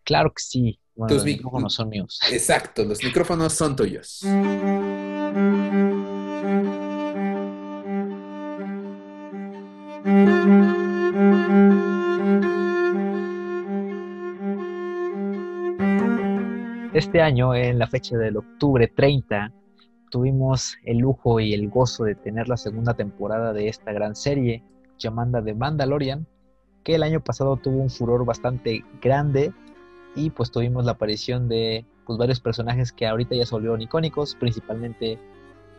Claro 0.05 0.33
que 0.33 0.43
sí. 0.45 0.79
los 0.95 1.25
micrófonos 1.25 1.75
son 1.75 1.89
míos. 1.89 2.21
Exacto, 2.31 2.85
los 2.85 3.03
micrófonos 3.03 3.55
son 3.55 3.75
tuyos. 3.75 4.23
Este 16.99 17.23
año, 17.23 17.55
en 17.55 17.79
la 17.79 17.87
fecha 17.87 18.19
del 18.19 18.39
octubre 18.39 18.89
30, 18.89 19.53
tuvimos 20.11 20.77
el 20.85 20.99
lujo 20.99 21.39
y 21.39 21.55
el 21.55 21.69
gozo 21.69 22.03
de 22.03 22.17
tener 22.17 22.49
la 22.49 22.57
segunda 22.57 22.95
temporada 22.95 23.53
de 23.53 23.69
esta 23.69 23.93
gran 23.93 24.17
serie 24.17 24.65
llamada 24.99 25.41
The 25.41 25.55
Mandalorian, 25.55 26.27
que 26.83 26.97
el 26.97 27.05
año 27.05 27.21
pasado 27.21 27.57
tuvo 27.57 27.81
un 27.81 27.89
furor 27.89 28.25
bastante 28.25 28.85
grande 29.01 29.53
y 30.17 30.31
pues 30.31 30.51
tuvimos 30.51 30.85
la 30.87 30.91
aparición 30.91 31.49
de 31.49 31.87
pues, 32.05 32.19
varios 32.19 32.41
personajes 32.41 32.91
que 32.91 33.07
ahorita 33.07 33.37
ya 33.37 33.47
se 33.47 33.55
volvieron 33.55 33.81
icónicos, 33.81 34.35
principalmente 34.35 35.21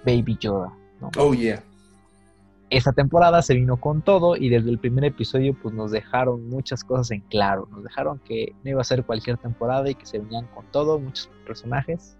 Baby 0.06 0.38
Yoda. 0.40 0.74
Oh 1.18 1.34
yeah 1.34 1.62
esta 2.70 2.94
temporada 2.94 3.42
se 3.42 3.56
vino 3.56 3.78
con 3.78 4.02
todo 4.02 4.36
y 4.36 4.50
desde 4.50 4.70
el 4.70 4.78
primer 4.78 5.06
episodio 5.06 5.58
pues 5.60 5.74
nos 5.74 5.92
dejaron 5.92 6.48
muchas 6.50 6.84
cosas 6.84 7.12
en 7.12 7.22
claro. 7.22 7.68
Nos 7.72 7.84
dejaron 7.84 8.20
que 8.20 8.54
no 8.64 8.72
iba 8.72 8.82
a 8.82 8.84
ser 8.84 9.06
cualquier 9.06 9.38
temporada 9.38 9.90
y 9.90 9.96
que 9.96 10.06
se 10.06 10.20
venían 10.20 10.46
con 10.54 10.66
todo, 10.72 11.00
muchos 11.00 11.30
personajes. 11.46 12.16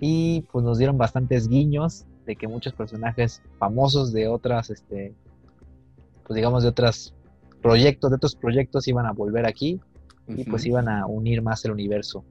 Y 0.00 0.42
pues 0.52 0.64
nos 0.64 0.78
dieron 0.78 0.98
bastantes 0.98 1.48
guiños 1.48 2.06
de 2.26 2.36
que 2.36 2.46
muchos 2.46 2.72
personajes 2.74 3.42
famosos 3.58 4.12
de 4.12 4.28
otras, 4.28 4.70
este, 4.70 5.14
pues 6.24 6.36
digamos 6.36 6.62
de 6.62 6.68
otros 6.68 7.14
proyectos, 7.60 8.10
de 8.10 8.16
otros 8.16 8.36
proyectos 8.36 8.86
iban 8.86 9.06
a 9.06 9.12
volver 9.12 9.46
aquí 9.46 9.80
y 10.28 10.44
pues 10.44 10.64
iban 10.64 10.88
a 10.88 11.06
unir 11.06 11.42
más 11.42 11.64
el 11.64 11.72
universo 11.72 12.24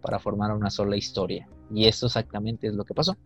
para 0.00 0.18
formar 0.18 0.54
una 0.54 0.70
sola 0.70 0.96
historia. 0.96 1.46
Y 1.70 1.86
eso 1.86 2.06
exactamente 2.06 2.66
es 2.66 2.74
lo 2.74 2.84
que 2.84 2.94
pasó. 2.94 3.16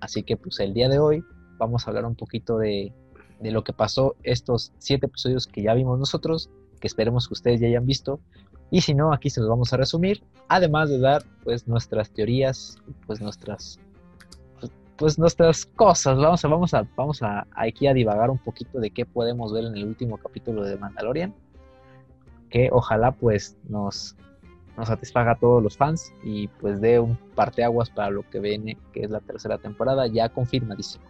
Así 0.00 0.22
que 0.22 0.36
pues 0.36 0.58
el 0.60 0.74
día 0.74 0.88
de 0.88 0.98
hoy 0.98 1.22
vamos 1.58 1.86
a 1.86 1.90
hablar 1.90 2.04
un 2.04 2.14
poquito 2.14 2.58
de 2.58 2.92
de 3.40 3.50
lo 3.50 3.64
que 3.64 3.72
pasó 3.72 4.16
estos 4.22 4.72
siete 4.78 5.06
episodios 5.06 5.46
que 5.46 5.62
ya 5.62 5.74
vimos 5.74 5.98
nosotros, 5.98 6.50
que 6.80 6.86
esperemos 6.86 7.28
que 7.28 7.34
ustedes 7.34 7.60
ya 7.60 7.68
hayan 7.68 7.86
visto. 7.86 8.20
Y 8.70 8.82
si 8.82 8.94
no, 8.94 9.12
aquí 9.12 9.30
se 9.30 9.40
los 9.40 9.48
vamos 9.48 9.72
a 9.72 9.76
resumir, 9.76 10.22
además 10.48 10.90
de 10.90 10.98
dar 10.98 11.22
pues 11.44 11.66
nuestras 11.66 12.10
teorías, 12.10 12.76
pues 13.06 13.20
nuestras 13.20 13.78
pues 14.96 15.18
nuestras 15.18 15.64
cosas. 15.64 16.18
Vamos 16.18 16.44
a 16.44 16.48
vamos 16.48 16.74
a 16.74 16.86
vamos 16.96 17.22
a 17.22 17.46
aquí 17.54 17.86
a 17.86 17.94
divagar 17.94 18.30
un 18.30 18.38
poquito 18.38 18.80
de 18.80 18.90
qué 18.90 19.06
podemos 19.06 19.52
ver 19.52 19.64
en 19.64 19.76
el 19.76 19.84
último 19.84 20.18
capítulo 20.18 20.64
de 20.64 20.76
Mandalorian, 20.76 21.34
que 22.50 22.68
ojalá 22.72 23.12
pues 23.12 23.56
nos 23.68 24.16
nos 24.76 24.88
satisfaga 24.88 25.32
a 25.32 25.38
todos 25.38 25.62
los 25.62 25.76
fans 25.76 26.12
y 26.22 26.48
pues 26.48 26.80
dé 26.80 27.00
un 27.00 27.16
parteaguas 27.34 27.90
para 27.90 28.10
lo 28.10 28.28
que 28.28 28.38
viene, 28.38 28.76
que 28.92 29.02
es 29.02 29.10
la 29.10 29.20
tercera 29.20 29.58
temporada, 29.58 30.06
ya 30.06 30.28
confirmadísimo. 30.28 31.04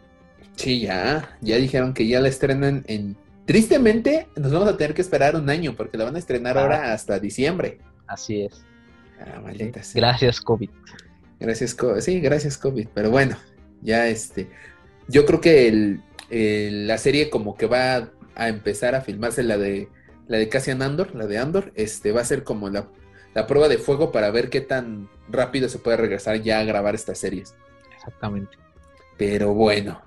Sí, 0.59 0.81
ya, 0.81 1.38
ya 1.40 1.57
dijeron 1.57 1.94
que 1.94 2.07
ya 2.09 2.21
la 2.21 2.29
estrenan 2.29 2.85
en... 2.88 3.16
Tristemente, 3.47 4.27
nos 4.37 4.53
vamos 4.53 4.68
a 4.68 4.77
tener 4.77 4.92
que 4.92 5.01
esperar 5.01 5.37
un 5.37 5.49
año 5.49 5.75
porque 5.77 5.97
la 5.97 6.05
van 6.05 6.16
a 6.16 6.18
estrenar 6.18 6.59
ah. 6.59 6.62
ahora 6.62 6.92
hasta 6.92 7.21
diciembre. 7.21 7.79
Así 8.09 8.42
es. 8.42 8.64
Ah, 9.21 9.40
maldita 9.40 9.81
Gracias, 9.94 10.40
COVID. 10.40 10.68
Gracias, 11.38 11.75
COVID. 11.77 12.01
Sí, 12.01 12.21
gracias, 12.21 12.59
COVID. 12.59 12.88
Pero 12.92 13.11
bueno, 13.11 13.37
ya 13.83 14.09
este... 14.09 14.49
Yo 15.07 15.25
creo 15.27 15.40
que 15.40 15.68
el, 15.68 16.87
la 16.88 16.99
serie 16.99 17.31
como 17.31 17.57
que 17.57 17.66
va 17.66 18.11
a 18.35 18.49
empezar 18.49 18.97
a 18.97 19.01
filmarse 19.01 19.44
la 19.44 19.57
de 19.57 19.88
la 20.27 20.38
de 20.38 20.49
Cassian 20.49 20.83
Andor, 20.83 21.14
la 21.14 21.27
de 21.27 21.38
Andor, 21.38 21.73
este 21.75 22.12
va 22.12 22.21
a 22.21 22.25
ser 22.25 22.44
como 22.44 22.68
la, 22.68 22.88
la 23.33 23.47
prueba 23.47 23.68
de 23.68 23.79
fuego 23.79 24.12
para 24.12 24.31
ver 24.31 24.51
qué 24.51 24.61
tan 24.61 25.09
rápido 25.31 25.68
se 25.68 25.79
puede 25.79 25.97
regresar 25.97 26.42
ya 26.42 26.61
a 26.61 26.64
grabar 26.64 26.94
estas 26.94 27.18
series. 27.18 27.55
Exactamente. 27.97 28.59
Pero 29.16 29.55
bueno, 29.55 30.03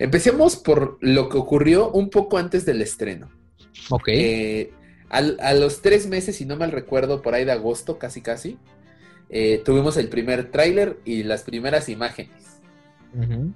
Empecemos 0.00 0.56
por 0.56 0.96
lo 1.02 1.28
que 1.28 1.36
ocurrió 1.36 1.90
un 1.90 2.08
poco 2.08 2.38
antes 2.38 2.64
del 2.64 2.80
estreno. 2.80 3.30
Ok. 3.90 4.08
Eh, 4.08 4.72
a 5.10 5.54
los 5.54 5.82
tres 5.82 6.06
meses, 6.06 6.36
si 6.36 6.44
no 6.46 6.56
mal 6.56 6.70
recuerdo, 6.70 7.20
por 7.20 7.34
ahí 7.34 7.44
de 7.44 7.50
agosto, 7.50 7.98
casi 7.98 8.22
casi, 8.22 8.58
eh, 9.28 9.60
tuvimos 9.64 9.96
el 9.96 10.08
primer 10.08 10.50
tráiler 10.50 10.98
y 11.04 11.24
las 11.24 11.42
primeras 11.42 11.88
imágenes, 11.88 12.60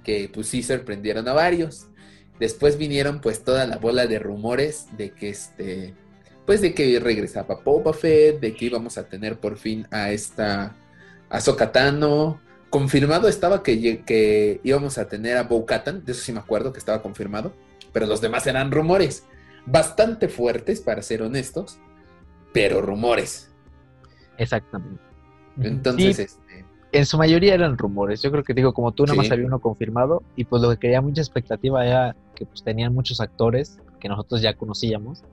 que 0.03 0.29
pues 0.33 0.47
sí 0.47 0.61
sorprendieron 0.63 1.27
a 1.27 1.33
varios. 1.33 1.87
Después 2.39 2.77
vinieron 2.77 3.21
pues 3.21 3.43
toda 3.43 3.65
la 3.65 3.77
bola 3.77 4.05
de 4.05 4.19
rumores 4.19 4.87
de 4.97 5.11
que 5.11 5.29
este, 5.29 5.93
pues 6.45 6.61
de 6.61 6.73
que 6.73 6.99
regresaba 6.99 7.61
Boba 7.63 7.93
Fett, 7.93 8.39
de 8.39 8.53
que 8.53 8.65
íbamos 8.65 8.97
a 8.97 9.07
tener 9.07 9.39
por 9.39 9.57
fin 9.57 9.87
a 9.91 10.11
esta, 10.11 10.75
a 11.29 11.41
Sokatano, 11.41 12.41
confirmado 12.75 13.29
estaba 13.29 13.63
que, 13.63 14.03
que 14.03 14.59
íbamos 14.61 14.97
a 14.97 15.07
tener 15.07 15.37
a 15.37 15.43
Bo 15.43 15.65
Katan, 15.65 16.03
de 16.03 16.11
eso 16.11 16.19
sí 16.19 16.33
me 16.33 16.39
acuerdo 16.39 16.73
que 16.73 16.79
estaba 16.79 17.01
confirmado, 17.01 17.53
pero 17.93 18.05
los 18.05 18.19
demás 18.19 18.45
eran 18.47 18.69
rumores, 18.69 19.25
bastante 19.65 20.27
fuertes 20.27 20.81
para 20.81 21.01
ser 21.01 21.21
honestos, 21.21 21.79
pero 22.51 22.81
rumores. 22.81 23.49
Exactamente. 24.37 25.01
Entonces, 25.61 26.19
este... 26.19 26.65
en 26.91 27.05
su 27.05 27.17
mayoría 27.17 27.53
eran 27.53 27.77
rumores. 27.77 28.21
Yo 28.21 28.29
creo 28.29 28.43
que 28.43 28.53
digo, 28.53 28.73
como 28.73 28.91
tú 28.91 29.05
nada 29.05 29.15
más 29.15 29.31
había 29.31 29.45
uno 29.45 29.59
confirmado, 29.59 30.21
y 30.35 30.43
pues 30.43 30.61
lo 30.61 30.69
que 30.71 30.77
quería 30.77 30.99
mucha 30.99 31.21
expectativa 31.21 31.85
era 31.85 32.13
que 32.35 32.45
pues 32.45 32.61
tenían 32.61 32.93
muchos 32.93 33.21
actores 33.21 33.79
que 34.05 34.09
nosotros 34.09 34.39
ya 34.39 34.53
conocíamos 34.53 35.23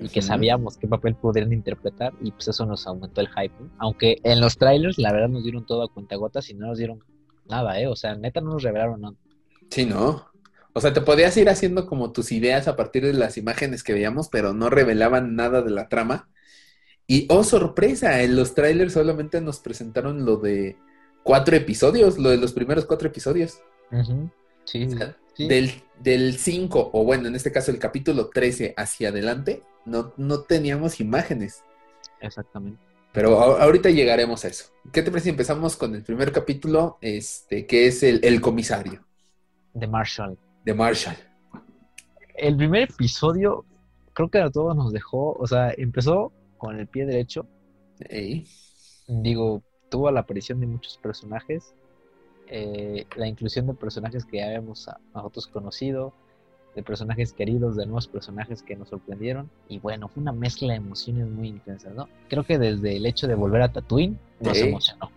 y 0.00 0.08
que 0.08 0.22
sabíamos 0.22 0.78
qué 0.78 0.88
papel 0.88 1.14
podrían 1.14 1.52
interpretar 1.52 2.14
y 2.22 2.30
pues 2.30 2.48
eso 2.48 2.64
nos 2.64 2.86
aumentó 2.86 3.20
el 3.20 3.28
hype. 3.28 3.52
Aunque 3.76 4.20
en 4.24 4.40
los 4.40 4.56
trailers 4.56 4.96
la 4.96 5.12
verdad 5.12 5.28
nos 5.28 5.42
dieron 5.42 5.66
todo 5.66 5.82
a 5.82 5.92
cuentagotas 5.92 6.48
y 6.48 6.54
no 6.54 6.68
nos 6.68 6.78
dieron 6.78 7.04
nada, 7.46 7.78
¿eh? 7.78 7.88
O 7.88 7.94
sea, 7.94 8.14
neta 8.14 8.40
no 8.40 8.52
nos 8.52 8.62
revelaron 8.62 9.02
nada. 9.02 9.16
Sí, 9.68 9.84
¿no? 9.84 10.24
O 10.72 10.80
sea, 10.80 10.94
te 10.94 11.02
podías 11.02 11.36
ir 11.36 11.50
haciendo 11.50 11.86
como 11.86 12.10
tus 12.10 12.32
ideas 12.32 12.68
a 12.68 12.74
partir 12.74 13.04
de 13.04 13.12
las 13.12 13.36
imágenes 13.36 13.82
que 13.82 13.92
veíamos, 13.92 14.30
pero 14.30 14.54
no 14.54 14.70
revelaban 14.70 15.36
nada 15.36 15.60
de 15.60 15.70
la 15.70 15.90
trama. 15.90 16.30
Y 17.06 17.26
oh, 17.28 17.44
sorpresa, 17.44 18.22
en 18.22 18.34
los 18.34 18.54
trailers 18.54 18.94
solamente 18.94 19.42
nos 19.42 19.58
presentaron 19.60 20.24
lo 20.24 20.38
de 20.38 20.78
cuatro 21.22 21.54
episodios, 21.54 22.16
lo 22.16 22.30
de 22.30 22.38
los 22.38 22.54
primeros 22.54 22.86
cuatro 22.86 23.08
episodios. 23.08 23.60
Sí. 24.64 24.88
Del 25.38 26.36
5, 26.36 26.90
o 26.92 27.04
bueno, 27.04 27.28
en 27.28 27.34
este 27.34 27.52
caso 27.52 27.70
el 27.70 27.78
capítulo 27.78 28.28
13 28.28 28.74
hacia 28.76 29.10
adelante, 29.10 29.62
no, 29.84 30.12
no 30.16 30.42
teníamos 30.42 31.00
imágenes. 31.00 31.62
Exactamente. 32.20 32.80
Pero 33.12 33.38
ahorita 33.40 33.90
llegaremos 33.90 34.44
a 34.44 34.48
eso. 34.48 34.72
¿Qué 34.92 35.02
te 35.02 35.10
parece 35.10 35.24
si 35.24 35.30
empezamos 35.30 35.76
con 35.76 35.94
el 35.94 36.02
primer 36.02 36.32
capítulo, 36.32 36.98
este, 37.00 37.66
que 37.66 37.86
es 37.86 38.02
el, 38.02 38.20
el 38.24 38.40
comisario? 38.40 39.04
De 39.74 39.86
Marshall. 39.86 40.38
De 40.64 40.74
Marshall. 40.74 41.16
El 42.34 42.56
primer 42.56 42.90
episodio 42.90 43.66
creo 44.12 44.30
que 44.30 44.38
a 44.38 44.50
todos 44.50 44.76
nos 44.76 44.92
dejó, 44.92 45.32
o 45.34 45.46
sea, 45.46 45.72
empezó 45.76 46.32
con 46.58 46.78
el 46.78 46.86
pie 46.86 47.06
derecho. 47.06 47.46
Ey. 48.08 48.46
Digo, 49.08 49.62
tuvo 49.90 50.10
la 50.10 50.20
aparición 50.20 50.60
de 50.60 50.66
muchos 50.66 50.98
personajes, 50.98 51.74
eh, 52.54 53.06
la 53.16 53.26
inclusión 53.26 53.66
de 53.66 53.72
personajes 53.74 54.24
que 54.26 54.36
ya 54.38 54.46
habíamos 54.46 54.86
a- 54.88 55.00
nosotros 55.14 55.46
conocido, 55.46 56.12
de 56.76 56.82
personajes 56.82 57.32
queridos, 57.32 57.76
de 57.76 57.84
nuevos 57.86 58.08
personajes 58.08 58.62
que 58.62 58.76
nos 58.76 58.88
sorprendieron. 58.90 59.50
Y 59.68 59.78
bueno, 59.78 60.08
fue 60.08 60.22
una 60.22 60.32
mezcla 60.32 60.68
de 60.72 60.76
emociones 60.76 61.26
muy 61.28 61.48
intensas, 61.48 61.94
¿no? 61.94 62.08
Creo 62.28 62.44
que 62.44 62.58
desde 62.58 62.96
el 62.96 63.06
hecho 63.06 63.26
de 63.26 63.34
volver 63.34 63.62
a 63.62 63.72
Tatooine 63.72 64.18
nos 64.40 64.56
Sí. 64.56 64.68
emocionó. 64.68 65.10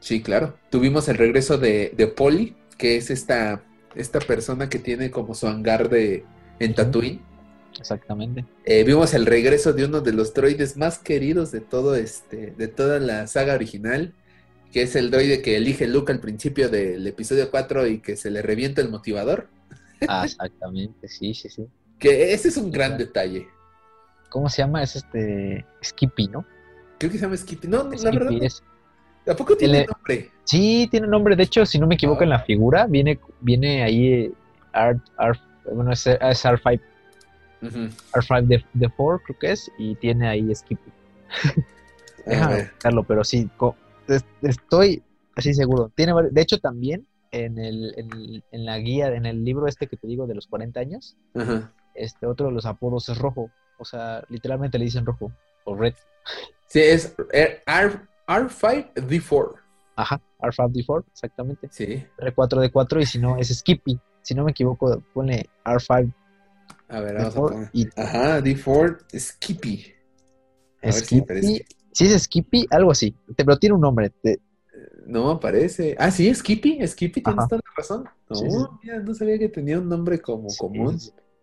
Sí, 0.00 0.20
claro. 0.20 0.56
Tuvimos 0.70 1.08
el 1.08 1.16
regreso 1.16 1.58
de, 1.58 1.92
de 1.96 2.06
Polly, 2.08 2.56
que 2.76 2.96
es 2.96 3.10
esta, 3.10 3.62
esta 3.94 4.18
persona 4.18 4.68
que 4.68 4.78
tiene 4.80 5.10
como 5.10 5.34
su 5.34 5.46
hangar 5.46 5.88
de, 5.88 6.24
en 6.58 6.74
Tatooine. 6.74 7.20
Exactamente. 7.78 8.44
Eh, 8.64 8.84
vimos 8.84 9.14
el 9.14 9.26
regreso 9.26 9.72
de 9.72 9.84
uno 9.84 10.00
de 10.00 10.12
los 10.12 10.34
droides 10.34 10.76
más 10.76 10.98
queridos 10.98 11.50
de 11.52 11.60
todo 11.60 11.94
este, 11.94 12.50
de 12.50 12.68
toda 12.68 12.98
la 12.98 13.26
saga 13.26 13.54
original, 13.54 14.12
que 14.72 14.82
es 14.82 14.96
el 14.96 15.10
droide 15.10 15.42
que 15.42 15.56
elige 15.56 15.86
Luke 15.86 16.10
al 16.10 16.18
principio 16.20 16.68
del 16.70 17.06
episodio 17.06 17.50
4 17.50 17.86
y 17.86 17.98
que 18.00 18.16
se 18.16 18.30
le 18.30 18.40
revienta 18.42 18.80
el 18.80 18.88
motivador. 18.88 19.48
Ah, 20.08 20.24
exactamente, 20.24 21.08
sí, 21.08 21.34
sí, 21.34 21.48
sí. 21.50 21.66
Que 21.98 22.32
ese 22.32 22.48
es 22.48 22.56
un 22.56 22.72
gran 22.72 22.96
detalle. 22.98 23.46
¿Cómo 24.30 24.48
se 24.48 24.62
llama? 24.62 24.82
Es 24.82 24.96
este 24.96 25.64
Skippy, 25.84 26.28
¿no? 26.28 26.44
Creo 26.98 27.12
que 27.12 27.18
se 27.18 27.24
llama 27.24 27.36
Skippy. 27.36 27.68
No, 27.68 27.84
no, 27.84 27.90
la 27.90 28.10
verdad, 28.10 28.32
es- 28.40 28.62
¿a 29.26 29.34
tiene 29.34 29.56
Tiene- 29.56 29.86
nombre? 29.86 30.30
Sí, 30.44 30.88
tiene 30.90 31.06
nombre. 31.06 31.36
De 31.36 31.42
hecho, 31.44 31.64
si 31.66 31.78
no 31.78 31.86
me 31.86 31.94
equivoco 31.94 32.22
Ah. 32.22 32.24
en 32.24 32.30
la 32.30 32.40
figura, 32.40 32.86
viene, 32.86 33.20
viene 33.40 33.82
ahí 33.84 34.06
eh, 34.14 34.32
bueno, 35.72 35.92
es, 35.92 36.06
es 36.06 36.44
R5, 36.44 36.80
Ujú. 37.62 37.78
R5 38.14 38.46
de, 38.48 38.64
de 38.72 38.88
4, 38.88 39.22
creo 39.24 39.38
que 39.38 39.52
es, 39.52 39.70
y 39.78 39.94
tiene 39.96 40.28
ahí 40.28 40.52
Skippy. 40.54 40.90
Déjame 42.26 42.62
buscarlo, 42.62 43.04
pero 43.04 43.22
sí, 43.22 43.48
co- 43.56 43.76
estoy 44.42 45.02
así 45.36 45.54
seguro. 45.54 45.90
Tiene, 45.94 46.12
de 46.30 46.40
hecho, 46.40 46.58
también 46.58 47.06
en, 47.30 47.58
el, 47.58 47.94
en, 47.96 48.42
en 48.50 48.64
la 48.64 48.78
guía, 48.78 49.14
en 49.14 49.26
el 49.26 49.44
libro 49.44 49.66
este 49.66 49.86
que 49.86 49.96
te 49.96 50.06
digo 50.06 50.26
de 50.26 50.34
los 50.34 50.46
40 50.46 50.78
años, 50.80 51.16
Ajá. 51.34 51.72
este 51.94 52.26
otro 52.26 52.46
de 52.46 52.52
los 52.52 52.66
apodos 52.66 53.08
es 53.08 53.18
rojo. 53.18 53.50
O 53.78 53.84
sea, 53.84 54.22
literalmente 54.28 54.78
le 54.78 54.84
dicen 54.84 55.04
rojo 55.06 55.32
o 55.64 55.74
red. 55.76 55.94
Sí, 56.66 56.80
es 56.80 57.14
R, 57.32 57.62
R5D4. 58.26 59.54
Ajá, 59.96 60.20
R5D4, 60.40 61.04
exactamente. 61.10 61.68
Sí. 61.70 62.04
R4D4 62.18 63.02
y 63.02 63.06
si 63.06 63.18
no 63.18 63.36
es 63.38 63.48
Skippy. 63.48 63.98
Si 64.22 64.34
no 64.34 64.44
me 64.44 64.52
equivoco, 64.52 65.02
pone 65.12 65.48
R5D4 65.64 66.14
A 66.88 67.00
ver, 67.00 67.14
vamos 67.16 67.36
a 67.36 67.40
poner. 67.40 67.70
y 67.72 67.88
Ajá, 68.00 68.40
D4 68.40 69.18
Skippy. 69.18 69.92
A 70.82 70.86
ver 70.86 70.94
si 70.94 71.64
Si 71.92 72.04
es 72.06 72.22
Skippy, 72.22 72.66
algo 72.70 72.90
así. 72.90 73.14
Pero 73.36 73.56
tiene 73.58 73.74
un 73.74 73.80
nombre. 73.82 74.10
te- 74.10 74.40
No 75.06 75.30
aparece. 75.30 75.94
Ah, 75.98 76.10
sí, 76.10 76.32
Skippy. 76.34 76.86
Skippy, 76.86 77.20
tienes 77.22 77.38
Ajá. 77.40 77.48
toda 77.48 77.62
la 77.64 77.72
razón. 77.76 78.04
No, 78.30 78.36
Sí, 78.36 78.50
sí. 78.50 78.56
mira, 78.82 79.00
no 79.00 79.14
sabía 79.14 79.38
que 79.38 79.48
tenía 79.48 79.78
un 79.78 79.88
nombre 79.88 80.20
como 80.20 80.48
común. 80.58 80.98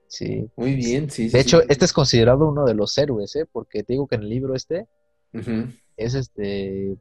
Sí. 0.07 0.49
Muy 0.55 0.73
bien, 0.75 1.09
sí. 1.11 1.29
De 1.29 1.39
hecho, 1.39 1.61
este 1.69 1.85
es 1.85 1.93
considerado 1.93 2.49
uno 2.49 2.65
de 2.65 2.73
los 2.73 2.97
héroes, 2.97 3.35
¿eh? 3.35 3.45
Porque 3.51 3.83
te 3.83 3.93
digo 3.93 4.07
que 4.07 4.15
en 4.15 4.23
el 4.23 4.29
libro 4.29 4.55
este 4.55 4.87
es 5.97 6.15
este 6.15 6.97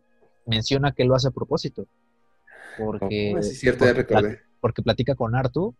menciona 0.46 0.92
que 0.92 1.04
lo 1.04 1.14
hace 1.14 1.28
a 1.28 1.30
propósito. 1.30 1.86
Porque, 2.76 3.32
Oh, 3.34 3.38
es 3.38 3.58
cierto, 3.58 3.84
ya 3.86 3.94
porque, 3.94 4.14
recordé. 4.14 4.38
porque 4.60 4.82
platica 4.82 5.14
con 5.14 5.34
Artu. 5.34 5.74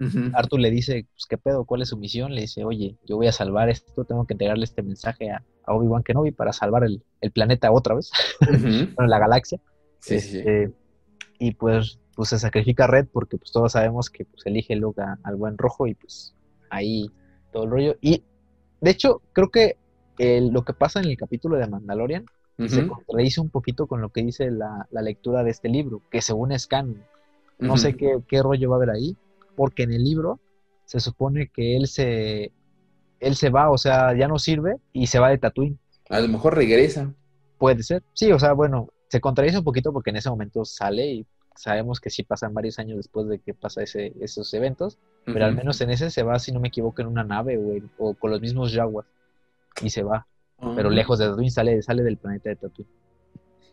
Ujú. 0.00 0.30
Artu 0.34 0.58
le 0.58 0.70
dice, 0.70 1.06
pues, 1.12 1.26
¿qué 1.28 1.38
pedo? 1.38 1.64
¿Cuál 1.64 1.82
es 1.82 1.88
su 1.88 1.96
misión? 1.96 2.34
Le 2.34 2.42
dice, 2.42 2.64
oye, 2.64 2.96
yo 3.06 3.16
voy 3.16 3.26
a 3.26 3.32
salvar 3.32 3.68
esto, 3.68 4.04
tengo 4.04 4.26
que 4.26 4.34
entregarle 4.34 4.64
este 4.64 4.82
mensaje 4.82 5.30
a, 5.30 5.44
a 5.64 5.74
Obi-Wan 5.74 6.02
Kenobi 6.02 6.30
para 6.32 6.52
salvar 6.52 6.84
el, 6.84 7.02
el 7.20 7.30
planeta 7.32 7.72
otra 7.72 7.94
vez, 7.94 8.10
bueno, 8.96 9.08
la 9.08 9.18
galaxia. 9.18 9.58
Sí, 10.00 10.20
sí, 10.20 10.28
sí. 10.30 10.38
Este, 10.38 10.72
Y 11.40 11.52
pues, 11.52 11.98
pues 12.14 12.28
se 12.30 12.38
sacrifica 12.38 12.86
Red 12.86 13.06
porque 13.12 13.36
pues 13.38 13.52
todos 13.52 13.72
sabemos 13.72 14.10
que 14.10 14.24
pues 14.24 14.44
elige 14.46 14.74
Luke 14.76 15.00
a- 15.00 15.18
al 15.22 15.36
buen 15.36 15.56
rojo 15.58 15.86
y 15.86 15.94
pues 15.94 16.34
ahí 16.70 17.10
todo 17.52 17.64
el 17.64 17.70
rollo. 17.70 17.96
Y 18.00 18.22
de 18.80 18.90
hecho, 18.90 19.22
creo 19.32 19.50
que 19.50 19.76
lo 20.18 20.64
que 20.64 20.72
pasa 20.72 21.00
en 21.00 21.06
el 21.06 21.16
capítulo 21.16 21.56
de 21.56 21.66
Mandalorian 21.68 22.24
se 22.68 22.86
contradice 22.88 23.40
un 23.40 23.50
poquito 23.50 23.86
con 23.86 24.00
lo 24.00 24.08
que 24.10 24.22
dice 24.24 24.50
la, 24.50 24.86
la 24.90 25.00
lectura 25.02 25.44
de 25.44 25.50
este 25.50 25.68
libro, 25.68 26.02
que 26.10 26.20
según 26.22 26.50
es 26.52 26.66
canon. 26.66 27.02
No 27.60 27.76
sé 27.76 27.94
qué, 27.96 28.18
qué 28.28 28.42
rollo 28.42 28.70
va 28.70 28.76
a 28.76 28.78
haber 28.78 28.90
ahí, 28.90 29.16
porque 29.58 29.82
en 29.82 29.92
el 29.92 30.04
libro 30.04 30.38
se 30.84 31.00
supone 31.00 31.48
que 31.52 31.76
él 31.76 31.88
se, 31.88 32.52
él 33.18 33.34
se 33.34 33.50
va, 33.50 33.70
o 33.70 33.76
sea, 33.76 34.16
ya 34.16 34.28
no 34.28 34.38
sirve 34.38 34.76
y 34.92 35.08
se 35.08 35.18
va 35.18 35.30
de 35.30 35.38
Tatooine. 35.38 35.76
A 36.08 36.20
lo 36.20 36.28
mejor 36.28 36.54
regresa. 36.54 37.12
Puede 37.58 37.82
ser. 37.82 38.04
Sí, 38.12 38.30
o 38.30 38.38
sea, 38.38 38.52
bueno, 38.52 38.88
se 39.08 39.20
contradice 39.20 39.58
un 39.58 39.64
poquito 39.64 39.92
porque 39.92 40.10
en 40.10 40.16
ese 40.16 40.30
momento 40.30 40.64
sale 40.64 41.06
y 41.06 41.26
sabemos 41.56 41.98
que 41.98 42.08
sí 42.08 42.22
pasan 42.22 42.54
varios 42.54 42.78
años 42.78 42.98
después 42.98 43.26
de 43.26 43.40
que 43.40 43.52
pasa 43.52 43.82
ese, 43.82 44.12
esos 44.20 44.54
eventos, 44.54 44.96
pero 45.24 45.44
al 45.44 45.56
menos 45.56 45.80
en 45.80 45.90
ese 45.90 46.08
se 46.12 46.22
va, 46.22 46.38
si 46.38 46.52
no 46.52 46.60
me 46.60 46.68
equivoco, 46.68 47.02
en 47.02 47.08
una 47.08 47.24
nave 47.24 47.82
o, 47.98 48.14
con 48.14 48.30
los 48.30 48.40
mismos 48.40 48.72
Jaguars 48.72 49.08
y 49.82 49.90
se 49.90 50.04
va, 50.04 50.28
pero 50.76 50.88
Ah. 50.88 50.92
lejos 50.92 51.18
de 51.18 51.26
Tatooine, 51.26 51.50
sale, 51.50 51.82
sale 51.82 52.04
del 52.04 52.16
planeta 52.16 52.50
de 52.50 52.56
Tatooine. 52.56 52.90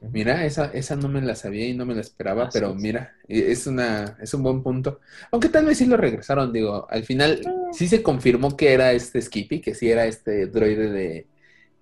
Mira, 0.02 0.46
esa, 0.46 0.66
esa 0.74 0.96
no 0.96 1.10
me 1.10 1.22
la 1.22 1.36
sabía 1.36 1.68
y 1.68 1.74
no 1.76 1.86
me 1.86 1.96
la 1.96 2.02
esperaba, 2.02 2.50
Así 2.50 2.52
pero 2.52 2.76
es. 2.76 2.76
mira, 2.76 3.16
e- 3.28 3.52
es 3.52 3.66
una, 3.66 4.18
es 4.22 4.34
un 4.34 4.44
buen 4.44 4.62
punto. 4.62 5.00
Aunque 5.32 5.50
tal 5.50 5.66
vez 5.66 5.78
sí 5.80 5.86
lo 5.88 5.98
regresaron, 5.98 6.54
digo, 6.54 6.88
al 6.90 7.04
final 7.06 7.42
sí 7.72 7.88
se 7.88 8.04
confirmó 8.04 8.56
que 8.56 8.74
era 8.74 8.92
este 8.94 9.22
Skippy, 9.22 9.62
que 9.62 9.74
sí 9.74 9.90
era 9.90 10.06
este 10.06 10.48
droide 10.48 10.90
de, 10.92 11.30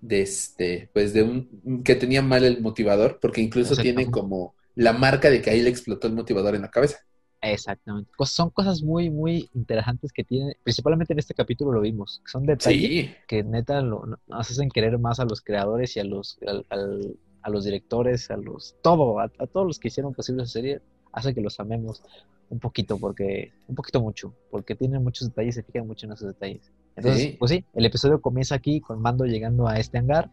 de 0.00 0.22
este, 0.22 0.90
pues 0.94 1.12
de 1.12 1.22
un, 1.22 1.82
que 1.84 1.96
tenía 1.96 2.22
mal 2.22 2.44
el 2.44 2.60
motivador, 2.62 3.18
porque 3.20 3.40
incluso 3.42 3.78
tiene 3.78 4.10
como 4.10 4.54
la 4.74 4.92
marca 4.94 5.28
de 5.30 5.42
que 5.42 5.50
ahí 5.50 5.60
le 5.62 5.70
explotó 5.70 6.06
el 6.06 6.14
motivador 6.14 6.54
en 6.54 6.62
la 6.62 6.70
cabeza. 6.70 6.98
Exactamente. 7.40 8.10
Cos- 8.16 8.30
Son 8.32 8.50
cosas 8.50 8.82
muy, 8.82 9.10
muy 9.10 9.50
interesantes 9.54 10.12
que 10.12 10.24
tiene, 10.24 10.56
principalmente 10.62 11.12
en 11.12 11.18
este 11.18 11.34
capítulo 11.34 11.72
lo 11.72 11.80
vimos, 11.82 12.22
son 12.24 12.46
detalles 12.46 12.90
Sí, 12.90 13.14
que 13.26 13.42
neta 13.44 13.80
lo- 13.82 14.06
nos 14.06 14.50
hacen 14.50 14.70
querer 14.70 14.98
más 14.98 15.20
a 15.20 15.24
los 15.26 15.42
creadores 15.42 15.96
y 15.96 16.00
a 16.00 16.04
los, 16.04 16.38
al- 16.46 16.66
al- 16.70 17.18
a 17.44 17.50
los 17.50 17.64
directores, 17.64 18.30
a 18.30 18.36
los, 18.36 18.74
todo, 18.82 19.20
a, 19.20 19.24
a 19.38 19.46
todos 19.46 19.66
los 19.66 19.78
que 19.78 19.88
hicieron 19.88 20.14
posible 20.14 20.42
esa 20.42 20.52
serie, 20.52 20.80
hace 21.12 21.34
que 21.34 21.40
los 21.40 21.60
amemos 21.60 22.02
un 22.50 22.58
poquito, 22.58 22.98
porque, 22.98 23.52
un 23.68 23.74
poquito 23.74 24.00
mucho, 24.00 24.34
porque 24.50 24.74
tienen 24.74 25.02
muchos 25.04 25.28
detalles, 25.28 25.54
se 25.54 25.62
fijan 25.62 25.86
mucho 25.86 26.06
en 26.06 26.12
esos 26.12 26.26
detalles. 26.28 26.72
Entonces, 26.96 27.22
Sí. 27.22 27.36
pues 27.38 27.50
sí, 27.50 27.64
el 27.74 27.84
episodio 27.86 28.20
comienza 28.20 28.54
aquí 28.54 28.80
con 28.80 29.00
Mando 29.00 29.24
llegando 29.24 29.68
a 29.68 29.78
este 29.78 29.98
hangar, 29.98 30.30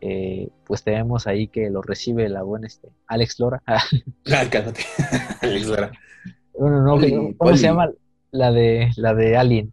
eh, 0.00 0.48
pues 0.66 0.82
tenemos 0.82 1.26
ahí 1.26 1.48
que 1.48 1.70
lo 1.70 1.80
recibe 1.82 2.28
la 2.28 2.42
buena 2.42 2.66
este, 2.66 2.88
Alex 3.06 3.38
Lora. 3.40 3.62
Ah, 3.66 4.44
cálmate. 4.50 4.82
Alex 5.42 5.66
Lara. 5.68 5.92
bueno, 6.58 6.82
no, 6.82 7.34
¿cómo 7.38 7.56
se 7.56 7.62
llama? 7.62 7.90
La 8.30 8.50
de, 8.52 8.90
la 8.96 9.14
de 9.14 9.36
Alien. 9.36 9.72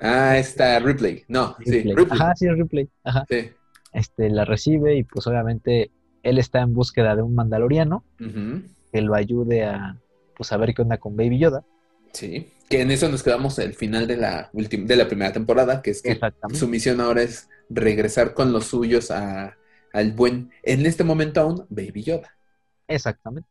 Ah, 0.00 0.36
está 0.38 0.78
Ripley. 0.78 1.24
No, 1.28 1.56
sí, 1.64 1.70
Ripley. 1.70 1.94
Ripley. 1.94 2.18
Ajá, 2.20 2.34
sí, 2.36 2.48
Ripley. 2.48 2.88
Ajá. 3.04 3.24
Sí. 3.28 3.50
Este, 3.96 4.28
la 4.28 4.44
recibe 4.44 4.94
y 4.94 5.04
pues 5.04 5.26
obviamente 5.26 5.90
él 6.22 6.36
está 6.38 6.60
en 6.60 6.74
búsqueda 6.74 7.16
de 7.16 7.22
un 7.22 7.34
mandaloriano 7.34 8.04
que 8.92 9.00
lo 9.00 9.14
ayude 9.14 9.64
a 9.64 9.96
pues 10.36 10.52
a 10.52 10.58
ver 10.58 10.74
qué 10.74 10.82
onda 10.82 10.98
con 10.98 11.16
Baby 11.16 11.38
Yoda. 11.38 11.64
Sí, 12.12 12.52
que 12.68 12.82
en 12.82 12.90
eso 12.90 13.08
nos 13.08 13.22
quedamos 13.22 13.58
el 13.58 13.72
final 13.72 14.06
de 14.06 14.18
la 14.18 14.50
última, 14.52 14.86
de 14.86 14.96
la 14.96 15.06
primera 15.08 15.32
temporada, 15.32 15.80
que 15.80 15.92
es 15.92 16.02
que 16.02 16.20
su 16.52 16.68
misión 16.68 17.00
ahora 17.00 17.22
es 17.22 17.48
regresar 17.70 18.34
con 18.34 18.52
los 18.52 18.66
suyos 18.66 19.10
a, 19.10 19.56
al 19.94 20.12
buen, 20.12 20.50
en 20.62 20.84
este 20.84 21.02
momento 21.02 21.40
aún, 21.40 21.64
Baby 21.70 22.02
Yoda. 22.02 22.36
Exactamente. 22.86 23.48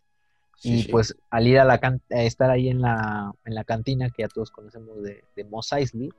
Sí, 0.57 0.73
y 0.73 0.81
sí. 0.83 0.91
pues 0.91 1.15
al 1.31 1.47
ir 1.47 1.57
a 1.59 1.65
la 1.65 1.79
can- 1.79 2.01
a 2.11 2.21
estar 2.21 2.51
ahí 2.51 2.69
en 2.69 2.81
la, 2.81 3.31
en 3.45 3.55
la 3.55 3.63
cantina 3.63 4.09
que 4.09 4.21
ya 4.23 4.27
todos 4.27 4.51
conocemos 4.51 5.01
de, 5.01 5.23
de 5.35 5.43
Mos 5.43 5.71
Eisley, 5.73 6.09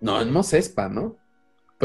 No, 0.00 0.20
en 0.22 0.32
Mos 0.32 0.52
Espa, 0.54 0.88
¿no? 0.88 1.16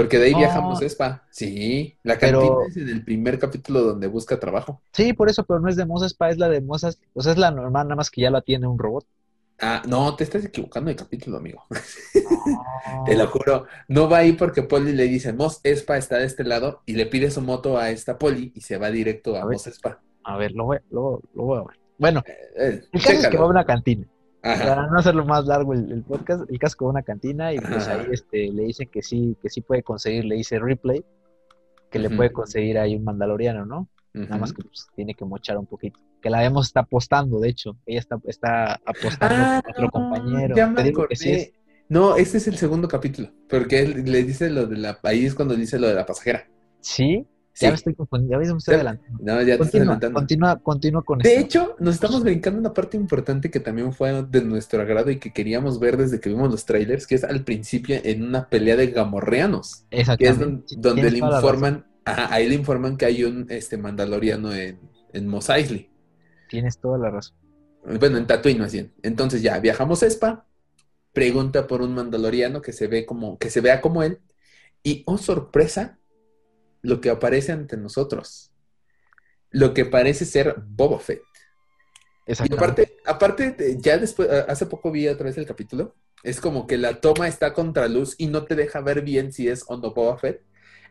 Porque 0.01 0.17
de 0.17 0.25
ahí 0.27 0.31
No. 0.31 0.37
viaja 0.39 0.59
a 0.59 0.85
Espa. 0.85 1.23
Sí, 1.29 1.97
la 2.03 2.17
Pero- 2.17 2.39
cantina 2.39 2.67
es 2.69 2.77
en 2.77 2.89
el 2.89 3.03
primer 3.03 3.37
capítulo 3.37 3.81
donde 3.81 4.07
busca 4.07 4.39
trabajo. 4.39 4.81
Sí, 4.93 5.11
por 5.13 5.29
eso, 5.29 5.43
pero 5.45 5.59
no 5.59 5.67
es 5.69 5.75
de 5.75 5.85
Mos 5.85 6.03
Espa, 6.03 6.29
es 6.29 6.37
la 6.37 6.47
de 6.47 6.61
Mos. 6.61 6.83
O 7.13 7.21
sea, 7.21 7.31
es 7.33 7.37
la 7.37 7.51
normal, 7.51 7.87
nada 7.87 7.95
más 7.97 8.09
que 8.09 8.21
ya 8.21 8.31
la 8.31 8.41
tiene 8.41 8.65
un 8.67 8.79
robot. 8.79 9.05
Ah, 9.61 9.81
no, 9.87 10.15
te 10.15 10.23
estás 10.23 10.45
equivocando 10.45 10.87
de 10.89 10.95
capítulo, 10.95 11.35
amigo. 11.37 11.63
Te 13.05 13.15
lo 13.17 13.27
juro. 13.27 13.65
No 13.89 14.07
va 14.09 14.19
ahí 14.19 14.31
porque 14.31 14.63
Polly 14.63 14.93
le 14.93 15.03
dice, 15.03 15.33
Mos 15.33 15.59
Espa 15.63 15.97
está 15.97 16.17
de 16.17 16.25
este 16.25 16.45
lado 16.45 16.81
y 16.85 16.93
le 16.93 17.05
pide 17.05 17.29
su 17.29 17.41
moto 17.41 17.77
a 17.77 17.89
esta 17.89 18.17
Polly 18.17 18.53
y 18.55 18.61
se 18.61 18.77
va 18.77 18.89
directo 18.89 19.35
a, 19.35 19.41
A. 19.41 19.45
Mos 19.45 19.67
Espa. 19.67 19.99
A 20.23 20.37
ver, 20.37 20.51
lo 20.53 20.63
voy, 20.65 20.77
lo, 20.91 21.21
lo 21.33 21.43
voy 21.43 21.57
a 21.59 21.61
ver. 21.63 21.77
Bueno, 21.97 22.23
Eh, 22.25 22.33
eh, 22.57 22.81
el 22.93 23.01
caso 23.01 23.13
es 23.13 23.27
que 23.27 23.37
va 23.37 23.43
a 23.45 23.49
una 23.49 23.65
cantina. 23.65 24.05
Ajá. 24.41 24.63
Para 24.67 24.87
no 24.87 24.97
hacerlo 24.99 25.25
más 25.25 25.45
largo 25.45 25.73
el, 25.73 25.91
el 25.91 26.03
podcast, 26.03 26.49
el 26.49 26.57
va 26.57 26.67
a 26.79 26.85
una 26.89 27.03
cantina 27.03 27.53
y 27.53 27.59
pues 27.59 27.87
Ajá. 27.87 27.99
ahí 27.99 28.07
este, 28.11 28.51
le 28.51 28.63
dicen 28.63 28.89
que 28.89 29.01
sí, 29.01 29.35
que 29.41 29.49
sí 29.49 29.61
puede 29.61 29.83
conseguir, 29.83 30.25
le 30.25 30.35
dice 30.35 30.59
Replay, 30.59 31.03
que 31.91 31.99
le 31.99 32.09
puede 32.09 32.31
conseguir 32.31 32.77
ahí 32.77 32.95
un 32.95 33.03
mandaloriano, 33.03 33.65
¿no? 33.65 33.87
Nada 34.13 34.37
más 34.37 34.53
que 34.53 34.63
pues, 34.63 34.87
tiene 34.95 35.13
que 35.13 35.23
mochar 35.25 35.57
un 35.57 35.65
poquito. 35.65 35.99
Que 36.21 36.29
la 36.29 36.39
vemos 36.39 36.67
está 36.67 36.81
apostando, 36.81 37.39
de 37.39 37.49
hecho. 37.49 37.77
Ella 37.85 37.99
está, 37.99 38.19
está 38.25 38.73
apostando 38.85 39.35
Ah, 39.37 39.61
con 39.63 39.71
otro 39.71 39.89
compañero. 39.91 40.55
Ya 40.55 40.67
me 40.67 40.77
Te 40.77 40.83
digo 40.83 41.01
acordé. 41.03 41.09
que 41.09 41.15
sí 41.15 41.31
es. 41.31 41.51
No, 41.89 42.15
este 42.17 42.37
es 42.37 42.47
el 42.47 42.57
segundo 42.57 42.87
capítulo, 42.87 43.29
porque 43.49 43.79
él 43.81 44.03
le 44.11 44.23
dice 44.23 44.49
lo 44.49 44.67
de 44.67 44.77
la... 44.77 44.99
Ahí 45.03 45.25
es 45.25 45.33
cuando 45.35 45.55
dice 45.55 45.79
lo 45.79 45.87
de 45.87 45.93
la 45.95 46.05
pasajera. 46.05 46.47
¿Sí? 46.81 47.25
Sí. 47.59 47.65
Ya 47.65 47.71
me 47.71 47.75
estoy 47.75 47.95
confundiendo, 47.95 48.41
ya 48.45 48.51
me 48.53 48.57
estoy 48.57 48.75
adelantando. 48.75 49.19
No, 49.21 49.41
ya 49.41 49.59
te 49.59 49.65
estás 49.65 49.71
Continúa, 49.71 49.83
adelantando. 49.83 50.19
continúa, 50.19 50.59
continúa 50.61 51.03
con 51.03 51.19
De 51.21 51.29
esto. 51.35 51.39
hecho, 51.39 51.75
nos 51.79 51.95
estamos 51.95 52.23
brincando 52.23 52.59
una 52.59 52.73
parte 52.73 52.95
importante 52.97 53.51
que 53.51 53.59
también 53.59 53.91
fue 53.93 54.23
de 54.23 54.41
nuestro 54.43 54.81
agrado 54.81 55.11
y 55.11 55.19
que 55.19 55.33
queríamos 55.33 55.79
ver 55.79 55.97
desde 55.97 56.19
que 56.21 56.29
vimos 56.29 56.49
los 56.51 56.65
trailers, 56.65 57.05
que 57.07 57.15
es 57.15 57.23
al 57.25 57.43
principio 57.43 57.97
en 58.03 58.23
una 58.25 58.49
pelea 58.49 58.77
de 58.77 58.87
gamorreanos, 58.91 59.85
que 60.17 60.29
es 60.29 60.37
donde 60.69 61.11
le 61.11 61.17
informan, 61.19 61.85
ajá, 62.05 62.33
ahí 62.33 62.47
le 62.47 62.55
informan 62.55 62.97
que 62.97 63.05
hay 63.05 63.23
un 63.25 63.45
este 63.49 63.77
mandaloriano 63.77 64.53
en, 64.53 64.79
en 65.13 65.27
Mos 65.27 65.49
Eisley. 65.49 65.89
Tienes 66.47 66.79
toda 66.79 66.97
la 66.97 67.09
razón. 67.11 67.37
Bueno, 67.99 68.17
en 68.17 68.27
Tatooine 68.27 68.59
más 68.59 68.73
bien. 68.73 68.93
Entonces 69.03 69.41
ya 69.41 69.59
viajamos 69.59 70.03
a 70.03 70.07
Spa, 70.07 70.45
pregunta 71.13 71.67
por 71.67 71.81
un 71.81 71.93
mandaloriano 71.95 72.61
que 72.61 72.73
se 72.73 72.87
ve 72.87 73.05
como, 73.05 73.37
que 73.39 73.49
se 73.49 73.61
vea 73.61 73.81
como 73.81 74.03
él, 74.03 74.21
y 74.83 75.03
oh 75.07 75.17
sorpresa, 75.19 75.98
lo 76.81 77.01
que 77.01 77.09
aparece 77.09 77.51
ante 77.51 77.77
nosotros. 77.77 78.51
Lo 79.51 79.73
que 79.73 79.85
parece 79.85 80.25
ser 80.25 80.55
Boba 80.67 80.99
Fett. 80.99 81.21
Y 82.27 82.53
aparte, 82.53 82.97
aparte, 83.05 83.77
ya 83.79 83.97
después, 83.97 84.29
hace 84.29 84.67
poco 84.67 84.91
vi 84.91 85.07
otra 85.07 85.25
vez 85.25 85.37
el 85.37 85.47
capítulo. 85.47 85.95
Es 86.21 86.39
como 86.39 86.67
que 86.67 86.77
la 86.77 87.01
toma 87.01 87.27
está 87.27 87.53
contra 87.53 87.87
luz 87.87 88.15
y 88.17 88.27
no 88.27 88.43
te 88.43 88.55
deja 88.55 88.81
ver 88.81 89.01
bien 89.01 89.31
si 89.31 89.47
es 89.47 89.63
o 89.67 89.77
no 89.77 89.93
Boba 89.93 90.17
Fett. 90.17 90.43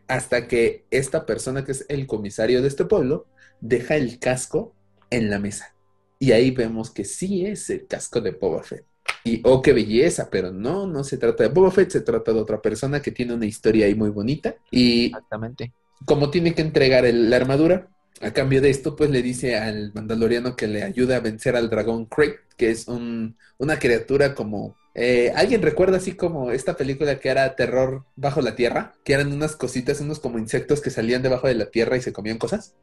Hasta 0.07 0.47
que 0.47 0.85
esta 0.89 1.25
persona 1.25 1.63
que 1.63 1.71
es 1.71 1.85
el 1.87 2.07
comisario 2.07 2.61
de 2.61 2.67
este 2.67 2.83
pueblo 2.85 3.27
deja 3.61 3.95
el 3.95 4.19
casco 4.19 4.75
en 5.09 5.29
la 5.29 5.39
mesa. 5.39 5.73
Y 6.17 6.33
ahí 6.33 6.51
vemos 6.51 6.91
que 6.91 7.05
sí 7.05 7.45
es 7.45 7.69
el 7.69 7.87
casco 7.87 8.19
de 8.19 8.31
Boba 8.31 8.63
Fett. 8.63 8.85
Y 9.23 9.41
oh, 9.45 9.61
qué 9.61 9.71
belleza, 9.73 10.29
pero 10.29 10.51
no, 10.51 10.87
no 10.87 11.03
se 11.03 11.17
trata 11.17 11.43
de 11.43 11.49
Boba 11.49 11.71
Fett, 11.71 11.91
se 11.91 12.01
trata 12.01 12.33
de 12.33 12.39
otra 12.39 12.61
persona 12.61 13.01
que 13.01 13.11
tiene 13.11 13.33
una 13.33 13.45
historia 13.45 13.85
ahí 13.85 13.95
muy 13.95 14.09
bonita. 14.09 14.55
Y 14.71 15.07
Exactamente. 15.07 15.73
Como 16.05 16.29
tiene 16.31 16.53
que 16.55 16.61
entregar 16.61 17.05
el- 17.05 17.29
la 17.29 17.37
armadura, 17.37 17.89
a 18.21 18.31
cambio 18.31 18.61
de 18.61 18.69
esto, 18.69 18.95
pues 18.95 19.09
le 19.09 19.21
dice 19.21 19.57
al 19.57 19.91
mandaloriano 19.93 20.55
que 20.55 20.67
le 20.67 20.83
ayude 20.83 21.15
a 21.15 21.19
vencer 21.21 21.55
al 21.55 21.69
dragón 21.69 22.05
Crate, 22.05 22.39
que 22.57 22.71
es 22.71 22.87
un- 22.87 23.37
una 23.57 23.79
criatura 23.79 24.35
como... 24.35 24.75
eh, 24.95 25.31
¿Alguien 25.35 25.61
recuerda 25.61 25.97
así 25.97 26.13
como 26.13 26.51
esta 26.51 26.75
película 26.75 27.19
que 27.19 27.29
era 27.29 27.55
Terror 27.55 28.03
bajo 28.15 28.41
la 28.41 28.55
tierra? 28.55 28.93
Que 29.05 29.13
eran 29.13 29.31
unas 29.31 29.55
cositas, 29.55 30.01
unos 30.01 30.19
como 30.19 30.39
insectos 30.39 30.81
que 30.81 30.89
salían 30.89 31.21
debajo 31.21 31.47
de 31.47 31.55
la 31.55 31.69
tierra 31.69 31.95
y 31.95 32.01
se 32.01 32.11
comían 32.11 32.37
cosas. 32.39 32.73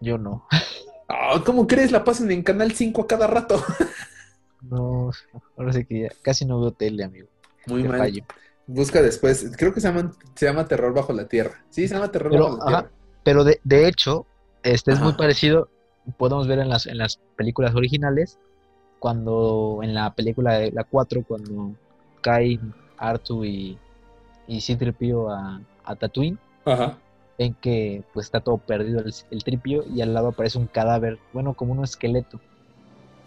Yo 0.00 0.18
no. 0.18 0.46
Ah, 1.08 1.42
¿Cómo 1.44 1.66
crees? 1.66 1.92
La 1.92 2.04
pasan 2.04 2.30
en 2.32 2.42
Canal 2.42 2.72
5 2.72 3.02
a 3.02 3.06
cada 3.06 3.26
rato. 3.26 3.62
No, 4.60 5.10
ahora 5.56 5.72
sí 5.72 5.84
que 5.84 6.02
ya 6.02 6.08
casi 6.22 6.44
no 6.44 6.60
veo 6.60 6.70
tele, 6.72 7.02
amigo. 7.04 7.26
Muy 7.66 7.82
Te 7.82 7.88
mal. 7.88 7.98
fallo. 7.98 8.24
Busca 8.66 9.02
después. 9.02 9.50
Creo 9.56 9.74
que 9.74 9.80
se 9.80 9.88
llama, 9.88 10.12
se 10.34 10.46
llama 10.46 10.66
Terror 10.66 10.94
bajo 10.94 11.12
la 11.12 11.26
tierra. 11.28 11.64
Sí, 11.70 11.88
se 11.88 11.94
llama 11.94 12.10
Terror 12.12 12.30
Pero, 12.30 12.44
bajo 12.44 12.56
la 12.58 12.64
ajá, 12.64 12.80
tierra. 12.82 12.94
pero 13.24 13.44
de, 13.44 13.60
de 13.64 13.88
hecho, 13.88 14.26
este 14.62 14.92
es 14.92 15.00
muy 15.00 15.12
parecido. 15.14 15.68
Podemos 16.16 16.46
ver 16.48 16.58
en 16.60 16.68
las, 16.68 16.86
en 16.86 16.98
las 16.98 17.20
películas 17.36 17.74
originales, 17.74 18.38
cuando 18.98 19.80
en 19.82 19.94
la 19.94 20.14
película 20.14 20.54
de 20.58 20.70
la 20.72 20.84
4, 20.84 21.24
cuando 21.26 21.74
caen 22.20 22.72
Artu 22.98 23.44
y, 23.44 23.78
y 24.46 24.60
C-3PO 24.60 25.30
a, 25.32 25.60
a 25.84 25.96
Tatooine, 25.96 26.38
Ajá. 26.64 26.98
ven 27.38 27.54
que 27.60 28.04
pues 28.14 28.26
está 28.26 28.40
todo 28.40 28.58
perdido 28.58 29.00
el, 29.00 29.12
el 29.30 29.44
tripio 29.44 29.84
y 29.92 30.00
al 30.02 30.14
lado 30.14 30.28
aparece 30.28 30.58
un 30.58 30.66
cadáver, 30.68 31.18
bueno, 31.32 31.54
como 31.54 31.72
un 31.72 31.82
esqueleto. 31.84 32.40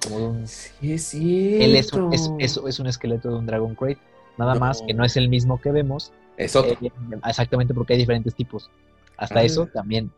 Como 0.04 0.20
de 0.20 0.26
un, 0.28 0.48
Sí, 0.48 0.94
es 0.94 1.04
cierto. 1.04 1.64
él 1.66 1.76
es 1.76 1.92
un, 1.94 2.14
es, 2.14 2.32
es- 2.40 2.58
es 2.66 2.80
un 2.80 2.88
esqueleto 2.88 3.30
de 3.30 3.36
un 3.36 3.46
Dragon 3.46 3.74
Crate, 3.76 4.00
nada 4.38 4.56
más 4.56 4.82
que 4.82 4.94
No. 4.94 5.04
es 5.06 5.18
el 5.18 5.30
mismo 5.30 5.60
que 5.62 5.72
vemos, 5.72 6.12
Es 6.38 6.56
otro. 6.56 6.72
eh, 6.82 6.92
exactamente 7.28 7.74
porque 7.74 7.94
hay 7.94 8.00
diferentes 8.00 8.36
tipos. 8.36 8.70
Hasta 9.18 9.40
Ah. 9.40 9.44
eso 9.44 9.68
también 9.68 10.12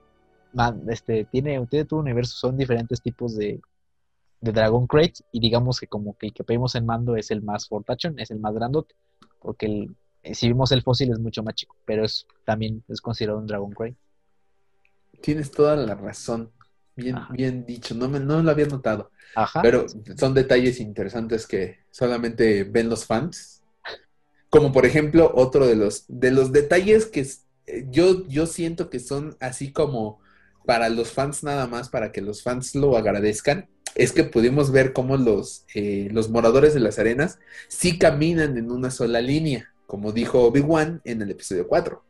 man, 0.54 0.82
este, 0.90 1.26
tiene, 1.26 1.64
tiene 1.68 1.86
todo 1.86 2.00
universo, 2.00 2.36
son 2.36 2.58
diferentes 2.58 3.02
tipos 3.02 3.36
de, 3.36 3.62
de 4.42 4.52
Dragon 4.52 4.88
Crate 4.88 5.24
y 5.32 5.40
digamos 5.40 5.80
que 5.80 5.88
como 5.88 6.18
que 6.18 6.28
el 6.28 6.34
que 6.34 6.44
pedimos 6.44 6.74
en 6.76 6.86
mando 6.86 7.16
es 7.16 7.30
el 7.32 7.42
más 7.44 7.68
fortachón, 7.68 8.18
es 8.20 8.32
el 8.32 8.40
más 8.40 8.54
grandote, 8.56 8.96
porque 9.40 9.66
el, 9.68 9.96
eh, 10.24 10.34
si 10.34 10.48
vimos 10.48 10.72
el 10.72 10.82
fósil 10.82 11.12
es 11.12 11.20
mucho 11.20 11.44
más 11.44 11.54
chico, 11.56 11.76
pero 11.86 12.04
es 12.06 12.26
también 12.46 12.84
es 12.88 13.02
considerado 13.02 13.40
un 13.40 13.46
Dragon 13.46 13.72
Crate. 13.72 13.98
Tienes 15.22 15.52
toda 15.52 15.76
la 15.76 15.96
razón. 15.96 16.52
Bien, 16.96 17.16
Ajá. 17.16 17.32
bien 17.34 17.64
dicho. 17.66 17.94
No, 17.94 18.10
me, 18.10 18.20
no 18.20 18.42
lo 18.42 18.50
había 18.50 18.66
notado. 18.66 19.12
Ajá. 19.36 19.62
Pero 19.62 19.86
son 20.18 20.34
detalles 20.34 20.80
interesantes 20.80 21.46
que 21.46 21.80
solamente 21.92 22.64
ven 22.64 22.90
los 22.90 23.06
fans. 23.06 23.57
Como 24.50 24.72
por 24.72 24.86
ejemplo, 24.86 25.32
otro 25.36 25.68
de 25.68 25.76
los, 25.76 26.06
de 26.08 26.32
los 26.32 26.52
detalles 26.52 27.06
que 27.06 27.28
eh, 27.68 27.86
yo, 27.90 28.26
yo 28.28 28.48
siento 28.48 28.90
que 28.90 29.00
son 29.00 29.36
así 29.40 29.72
como 29.72 30.20
para 30.66 30.90
los 30.90 31.12
fans 31.12 31.44
nada 31.44 31.68
más, 31.68 31.90
para 31.90 32.12
que 32.12 32.22
los 32.22 32.44
fans 32.44 32.76
lo 32.76 32.98
agradezcan, 32.98 33.70
es 33.96 34.12
que 34.12 34.24
pudimos 34.24 34.72
ver 34.72 34.94
cómo 34.94 35.18
los, 35.18 35.66
eh, 35.74 36.10
los 36.12 36.30
moradores 36.30 36.74
de 36.74 36.80
las 36.80 37.00
arenas 37.00 37.40
sí 37.68 37.98
caminan 37.98 38.58
en 38.58 38.72
una 38.72 38.92
sola 38.92 39.22
línea, 39.22 39.74
como 39.86 40.12
dijo 40.12 40.44
Obi-Wan 40.44 41.02
en 41.04 41.22
el 41.22 41.32
episodio 41.32 41.68
4. 41.68 42.04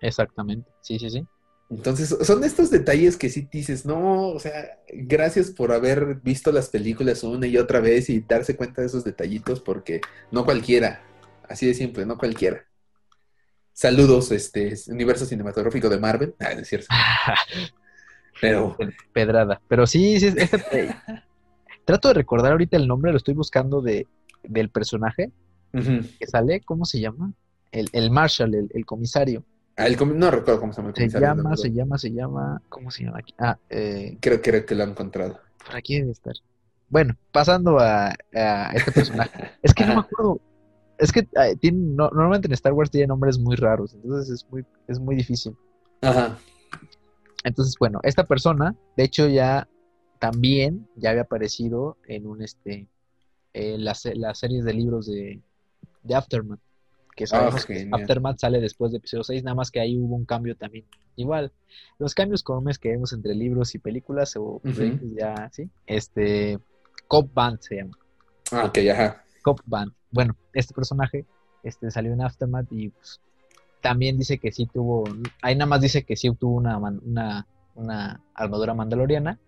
Exactamente, 0.00 0.70
sí, 0.80 0.98
sí, 0.98 1.10
sí. 1.10 1.24
Entonces, 1.70 2.14
son 2.22 2.44
estos 2.44 2.70
detalles 2.70 3.16
que 3.16 3.30
sí 3.30 3.48
dices, 3.50 3.86
no, 3.86 4.28
o 4.28 4.38
sea, 4.38 4.78
gracias 4.88 5.50
por 5.50 5.72
haber 5.72 6.16
visto 6.16 6.52
las 6.52 6.68
películas 6.68 7.24
una 7.24 7.46
y 7.46 7.56
otra 7.56 7.80
vez 7.80 8.10
y 8.10 8.20
darse 8.20 8.54
cuenta 8.56 8.82
de 8.82 8.88
esos 8.88 9.02
detallitos, 9.02 9.60
porque 9.60 10.00
no 10.30 10.44
cualquiera, 10.44 11.02
así 11.48 11.66
de 11.66 11.74
simple, 11.74 12.06
no 12.06 12.16
cualquiera. 12.18 12.64
Saludos, 13.72 14.30
este, 14.30 14.74
universo 14.88 15.26
cinematográfico 15.26 15.88
de 15.88 15.98
Marvel. 15.98 16.34
Ah, 16.38 16.52
es 16.52 16.68
cierto. 16.68 16.86
Pero, 18.40 18.76
Pedrada. 19.12 19.60
Pero 19.68 19.86
sí, 19.86 20.18
sí, 20.20 20.26
este, 20.36 20.58
eh, 20.72 20.94
trato 21.84 22.08
de 22.08 22.14
recordar 22.14 22.52
ahorita 22.52 22.76
el 22.76 22.86
nombre, 22.86 23.10
lo 23.12 23.16
estoy 23.16 23.34
buscando 23.34 23.80
de, 23.80 24.06
del 24.42 24.68
personaje 24.70 25.30
que 25.72 26.26
sale, 26.26 26.60
¿cómo 26.60 26.84
se 26.84 27.00
llama? 27.00 27.32
El, 27.72 27.88
el 27.92 28.10
Marshall, 28.10 28.54
el, 28.54 28.70
el 28.72 28.86
comisario. 28.86 29.44
Ah, 29.76 29.86
el 29.88 29.96
comi- 29.96 30.14
no 30.14 30.30
recuerdo 30.30 30.60
cómo 30.60 30.72
se 30.72 30.76
llama 30.80 30.90
el 30.90 30.94
Se 30.94 31.00
comisario, 31.02 31.26
llama, 31.28 31.50
no, 31.50 31.56
se 31.56 31.72
llama, 31.72 31.98
se 31.98 32.12
llama, 32.12 32.62
¿cómo 32.68 32.90
se 32.92 33.04
llama 33.04 33.18
aquí? 33.18 33.34
Ah, 33.38 33.58
eh, 33.70 34.16
Creo, 34.20 34.40
creo 34.40 34.64
que 34.64 34.74
lo 34.76 34.84
he 34.84 34.86
encontrado. 34.86 35.40
por 35.66 35.74
aquí 35.74 35.98
debe 35.98 36.12
estar. 36.12 36.34
Bueno, 36.88 37.16
pasando 37.32 37.80
a, 37.80 38.14
a 38.32 38.70
este 38.72 38.92
personaje. 38.92 39.50
Es 39.62 39.74
que 39.74 39.84
no 39.84 39.94
me 39.94 40.00
acuerdo. 40.00 40.40
Es 40.98 41.10
que 41.12 41.20
eh, 41.20 41.56
tiene, 41.60 41.78
no- 41.78 42.10
normalmente 42.10 42.46
en 42.48 42.52
Star 42.54 42.72
Wars 42.72 42.90
tiene 42.90 43.06
nombres 43.08 43.38
muy 43.38 43.56
raros, 43.56 43.94
entonces 43.94 44.30
es 44.30 44.50
muy, 44.50 44.64
es 44.88 44.98
muy 44.98 45.16
difícil. 45.16 45.56
Ajá. 46.02 46.38
Entonces, 47.44 47.74
bueno, 47.78 48.00
esta 48.02 48.24
persona, 48.24 48.74
de 48.96 49.04
hecho, 49.04 49.28
ya 49.28 49.68
también 50.18 50.88
ya 50.96 51.10
había 51.10 51.22
aparecido 51.22 51.98
en 52.06 52.26
un 52.26 52.42
este 52.42 52.88
en 53.52 53.84
las, 53.84 54.04
las 54.14 54.38
series 54.38 54.64
de 54.64 54.72
libros 54.72 55.06
de, 55.06 55.40
de 56.02 56.14
Aftermath. 56.14 56.58
Que 57.14 57.26
sabemos 57.28 57.64
que 57.66 57.74
genial. 57.74 58.00
Aftermath 58.00 58.38
sale 58.40 58.60
después 58.60 58.90
de 58.90 58.98
episodio 58.98 59.22
6, 59.22 59.44
nada 59.44 59.54
más 59.54 59.70
que 59.70 59.78
ahí 59.78 59.96
hubo 59.96 60.16
un 60.16 60.24
cambio 60.24 60.56
también. 60.56 60.84
Igual, 61.14 61.52
los 62.00 62.12
cambios 62.14 62.42
comunes 62.42 62.78
que 62.78 62.88
vemos 62.88 63.12
entre 63.12 63.34
libros 63.36 63.74
y 63.76 63.78
películas 63.78 64.34
o 64.36 64.60
ya, 65.16 65.48
¿sí? 65.52 65.70
Este, 65.86 66.58
Cop 67.06 67.32
Band 67.32 67.60
se 67.60 67.76
llama. 67.76 67.96
Ah, 68.50 68.64
ok, 68.64 68.78
ajá. 68.92 69.23
Cop 69.44 69.60
Band. 69.66 69.92
Bueno, 70.10 70.34
este 70.54 70.74
personaje 70.74 71.26
este, 71.62 71.90
salió 71.90 72.12
en 72.12 72.22
Aftermath 72.22 72.66
y 72.72 72.88
pues, 72.88 73.20
también 73.80 74.16
dice 74.18 74.38
que 74.38 74.50
sí 74.50 74.66
tuvo, 74.66 75.04
ahí 75.42 75.54
nada 75.54 75.66
más 75.68 75.80
dice 75.82 76.04
que 76.04 76.16
sí 76.16 76.28
obtuvo 76.28 76.56
una, 76.56 76.78
una, 76.78 77.46
una 77.74 78.20
armadura 78.34 78.72
mandaloriana, 78.74 79.38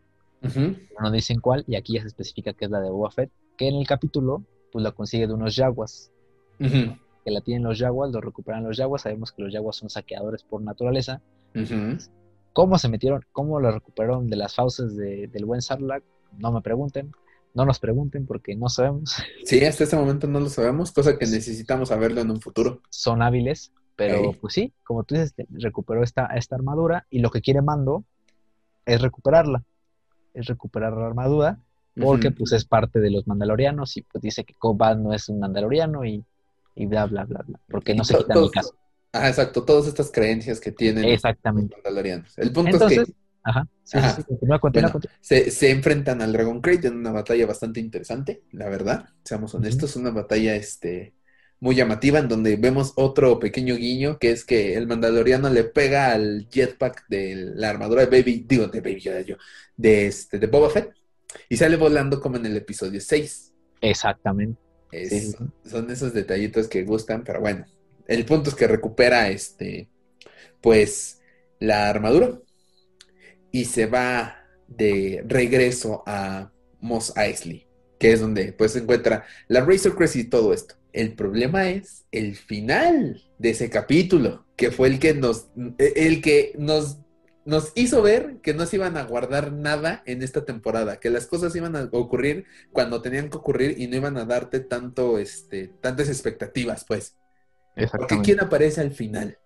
no 1.01 1.11
dicen 1.11 1.41
cuál, 1.41 1.65
y 1.67 1.77
aquí 1.77 1.95
ya 1.95 2.03
se 2.03 2.09
especifica 2.09 2.53
que 2.53 2.67
es 2.67 2.71
la 2.71 2.81
de 2.81 2.91
Boba 2.91 3.11
Fett, 3.11 3.31
que 3.57 3.69
en 3.69 3.77
el 3.77 3.87
capítulo 3.87 4.45
pues 4.71 4.83
la 4.83 4.93
consigue 4.93 5.27
de 5.27 5.33
unos 5.33 5.57
yaguas, 5.57 6.13
que 7.25 7.31
la 7.31 7.41
tienen 7.41 7.65
los 7.65 7.79
yaguas, 7.79 8.13
lo 8.13 8.21
recuperan 8.21 8.65
los 8.65 8.77
yaguas, 8.77 9.03
sabemos 9.03 9.33
que 9.33 9.43
los 9.43 9.53
yaguas 9.53 9.77
son 9.77 9.89
saqueadores 9.89 10.43
por 10.43 10.61
naturaleza. 10.63 11.23
¿Cómo 12.53 12.79
se 12.79 12.89
metieron, 12.89 13.25
cómo 13.33 13.59
la 13.61 13.71
recuperaron 13.71 14.29
de 14.29 14.37
las 14.37 14.55
fauces 14.55 14.97
de- 14.97 15.27
del 15.29 15.45
buen 15.45 15.61
Sarlacc? 15.63 16.05
No 16.39 16.53
me 16.53 16.61
pregunten, 16.61 17.13
no 17.57 17.65
nos 17.65 17.79
pregunten 17.81 18.27
porque 18.27 18.55
no 18.55 18.69
sabemos. 18.69 19.17
Sí, 19.45 19.65
hasta 19.65 19.85
este 19.85 19.97
momento 19.97 20.27
no 20.29 20.39
lo 20.41 20.49
sabemos, 20.49 20.93
cosa 20.93 21.17
que 21.19 21.27
necesitamos 21.27 21.89
saberlo 21.89 22.21
en 22.21 22.31
un 22.31 22.41
futuro. 22.41 22.81
son 22.91 23.23
hábiles, 23.23 23.73
pero 23.97 24.17
Ey. 24.17 24.39
pues 24.41 24.55
sí, 24.55 24.73
como 24.85 25.05
tú 25.05 25.15
dices, 25.15 25.35
recuperó 25.51 26.03
esta, 26.05 26.27
esta 26.27 26.55
armadura 26.57 27.07
y 27.11 27.21
lo 27.21 27.31
que 27.31 27.41
quiere 27.41 27.63
Mando 27.63 28.05
es 28.85 29.01
recuperarla, 29.01 29.63
es 30.35 30.47
recuperar 30.47 30.93
la 30.93 31.07
armadura 31.07 31.59
porque 31.99 32.31
pues 32.31 32.53
es 32.53 32.67
parte 32.67 33.01
de 33.01 33.11
los 33.11 33.27
mandalorianos 33.27 33.97
y 33.97 34.03
pues 34.03 34.21
dice 34.21 34.45
que 34.45 34.53
Cobb 34.53 34.77
Vanth 34.77 35.01
no 35.01 35.15
es 35.15 35.31
un 35.31 35.41
mandaloriano 35.41 36.05
y, 36.05 36.23
y 36.75 36.85
bla, 36.87 37.07
bla, 37.07 37.25
bla, 37.25 37.43
bla, 37.47 37.59
porque 37.71 37.95
no 37.95 38.05
se 38.05 38.19
el 38.19 38.27
todos- 38.27 38.51
caso. 38.51 38.75
Ah, 39.13 39.29
exacto, 39.29 39.65
todas 39.65 39.87
estas 39.87 40.11
creencias 40.13 40.61
que 40.61 40.73
tienen 40.73 41.05
los 41.05 41.13
Exactamente. 41.13 41.75
mandalorianos. 41.77 42.37
El 42.37 42.53
punto 42.53 42.87
es 42.87 43.07
que 43.07 43.13
Ajá. 43.47 43.69
Sí, 43.85 43.99
Ajá. 43.99 44.11
sí, 44.11 44.13
sí, 44.17 44.25
continúa, 44.25 44.59
continúa, 44.61 44.91
Bueno, 44.91 44.93
continúa. 44.93 45.17
se, 45.21 45.51
se 45.53 45.71
enfrentan 45.71 46.21
al 46.23 46.33
Dragon 46.33 46.61
Crate 46.61 46.89
en 46.89 46.97
una 46.97 47.13
batalla 47.13 47.47
bastante 47.47 47.81
interesante, 47.81 48.43
la 48.53 48.69
verdad. 48.69 49.09
Seamos 49.25 49.55
honestos, 49.55 49.97
una 49.97 50.11
batalla 50.11 50.57
este, 50.57 51.15
muy 51.61 51.77
llamativa 51.77 52.19
en 52.19 52.29
donde 52.29 52.57
vemos 52.57 52.93
otro 52.97 53.39
pequeño 53.39 53.77
guiño 53.77 54.19
que 54.19 54.33
es 54.33 54.45
que 54.45 54.75
el 54.77 54.87
Mandaloriano 54.89 55.49
le 55.51 55.65
pega 55.65 56.13
al 56.13 56.49
jetpack 56.51 57.07
de 57.09 57.53
la 57.55 57.71
armadura 57.71 58.05
de 58.05 58.09
Baby, 58.19 58.45
digo, 58.49 58.67
de 58.69 58.81
Baby 58.81 59.01
Yoda 59.01 59.21
yo, 59.23 59.37
de, 59.77 60.07
este, 60.09 60.39
de 60.41 60.47
Boba 60.49 60.71
Fett 60.71 60.93
y 61.49 61.57
sale 61.57 61.77
volando 61.77 62.21
como 62.21 62.37
en 62.39 62.47
el 62.47 62.57
episodio 62.57 63.01
6. 63.01 63.55
Exactamente. 63.81 64.61
Es- 64.91 65.11
sí. 65.11 65.33
son, 65.33 65.55
son 65.65 65.91
esos 65.91 66.13
detallitos 66.15 66.69
que 66.69 66.85
gustan, 66.85 67.25
pero 67.25 67.41
bueno, 67.41 67.65
el 68.07 68.25
punto 68.25 68.51
es 68.51 68.57
que 68.57 68.67
recupera 68.67 69.29
este, 69.29 69.89
pues, 70.61 71.21
la 71.61 71.89
armadura 71.89 72.41
y 73.57 73.65
se 73.65 73.87
va 73.87 74.45
de 74.69 75.25
regreso 75.27 76.03
a 76.07 76.53
Mos 76.79 77.15
Eisley, 77.17 77.67
que 77.99 78.13
es 78.13 78.21
donde 78.21 78.53
pues 78.53 78.73
se 78.73 78.81
encuentra 78.81 79.25
la 79.49 79.65
Razor 79.65 79.97
Crest 79.97 80.17
y 80.17 80.25
todo 80.25 80.53
esto. 80.53 80.75
El 80.93 81.15
problema 81.15 81.71
es 81.71 82.05
el 82.13 82.37
final 82.37 83.23
de 83.39 83.51
ese 83.51 83.71
capítulo, 83.71 84.45
que 84.57 84.71
fue 84.71 84.89
el 84.89 84.99
que 84.99 85.15
nos, 85.15 85.49
el 85.79 86.21
que 86.21 86.53
nos, 86.59 86.99
nos 87.47 87.73
hizo 87.77 88.03
ver 88.03 88.41
que 88.43 88.53
no 88.53 88.67
se 88.67 88.77
iban 88.77 88.99
a 88.99 89.05
guardar 89.05 89.53
nada 89.53 90.03
en 90.05 90.23
esta 90.23 90.45
temporada, 90.45 91.01
que 91.01 91.09
las 91.09 91.27
cosas 91.27 91.57
iban 91.57 91.77
a 91.77 91.89
ocurrir 91.93 92.45
cuando 92.73 93.01
tenían 93.01 93.31
que 93.31 93.39
ocurrir 93.39 93.81
y 93.81 93.87
no 93.87 93.97
iban 93.97 94.19
a 94.19 94.27
darte 94.27 94.61
tanto, 94.61 95.19
este, 95.19 95.69
tantas 95.81 96.11
expectativas, 96.11 96.85
pues. 96.85 97.17
Porque. 97.91 98.21
¿quién 98.23 98.39
aparece 98.41 98.83
al 98.83 98.91
final? 98.91 99.39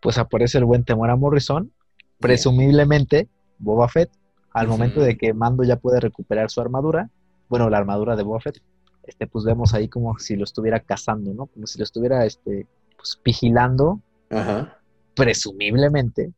Pues 0.00 0.16
aparece 0.16 0.56
el 0.56 0.64
buen 0.64 0.84
Temora 0.84 1.16
Morrison, 1.16 1.74
presumiblemente 2.18 3.28
Boba 3.58 3.88
Fett, 3.88 4.10
al 4.52 4.68
momento 4.68 5.00
de 5.00 5.16
que 5.16 5.34
Mando 5.34 5.62
ya 5.62 5.76
puede 5.76 6.00
recuperar 6.00 6.50
su 6.50 6.60
armadura, 6.60 7.10
bueno, 7.48 7.70
la 7.70 7.78
armadura 7.78 8.16
de 8.16 8.22
Boba 8.22 8.40
Fett, 8.40 8.60
este, 9.04 9.26
pues 9.26 9.44
vemos 9.44 9.74
ahí 9.74 9.88
como 9.88 10.18
si 10.18 10.36
lo 10.36 10.44
estuviera 10.44 10.80
cazando, 10.80 11.32
¿no? 11.32 11.46
Como 11.46 11.66
si 11.66 11.78
lo 11.78 11.84
estuviera, 11.84 12.26
este, 12.26 12.66
pues 12.96 13.18
vigilando, 13.24 14.00
Ajá. 14.30 14.78
presumiblemente, 15.14 16.32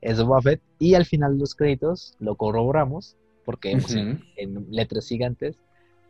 es 0.00 0.22
Boba 0.22 0.42
Fett, 0.42 0.60
y 0.78 0.94
al 0.94 1.04
final 1.04 1.34
de 1.34 1.40
los 1.40 1.54
créditos 1.54 2.14
lo 2.18 2.36
corroboramos, 2.36 3.16
porque 3.44 3.74
vemos 3.74 3.94
en, 3.94 4.22
en 4.36 4.66
letras 4.70 5.08
gigantes, 5.08 5.56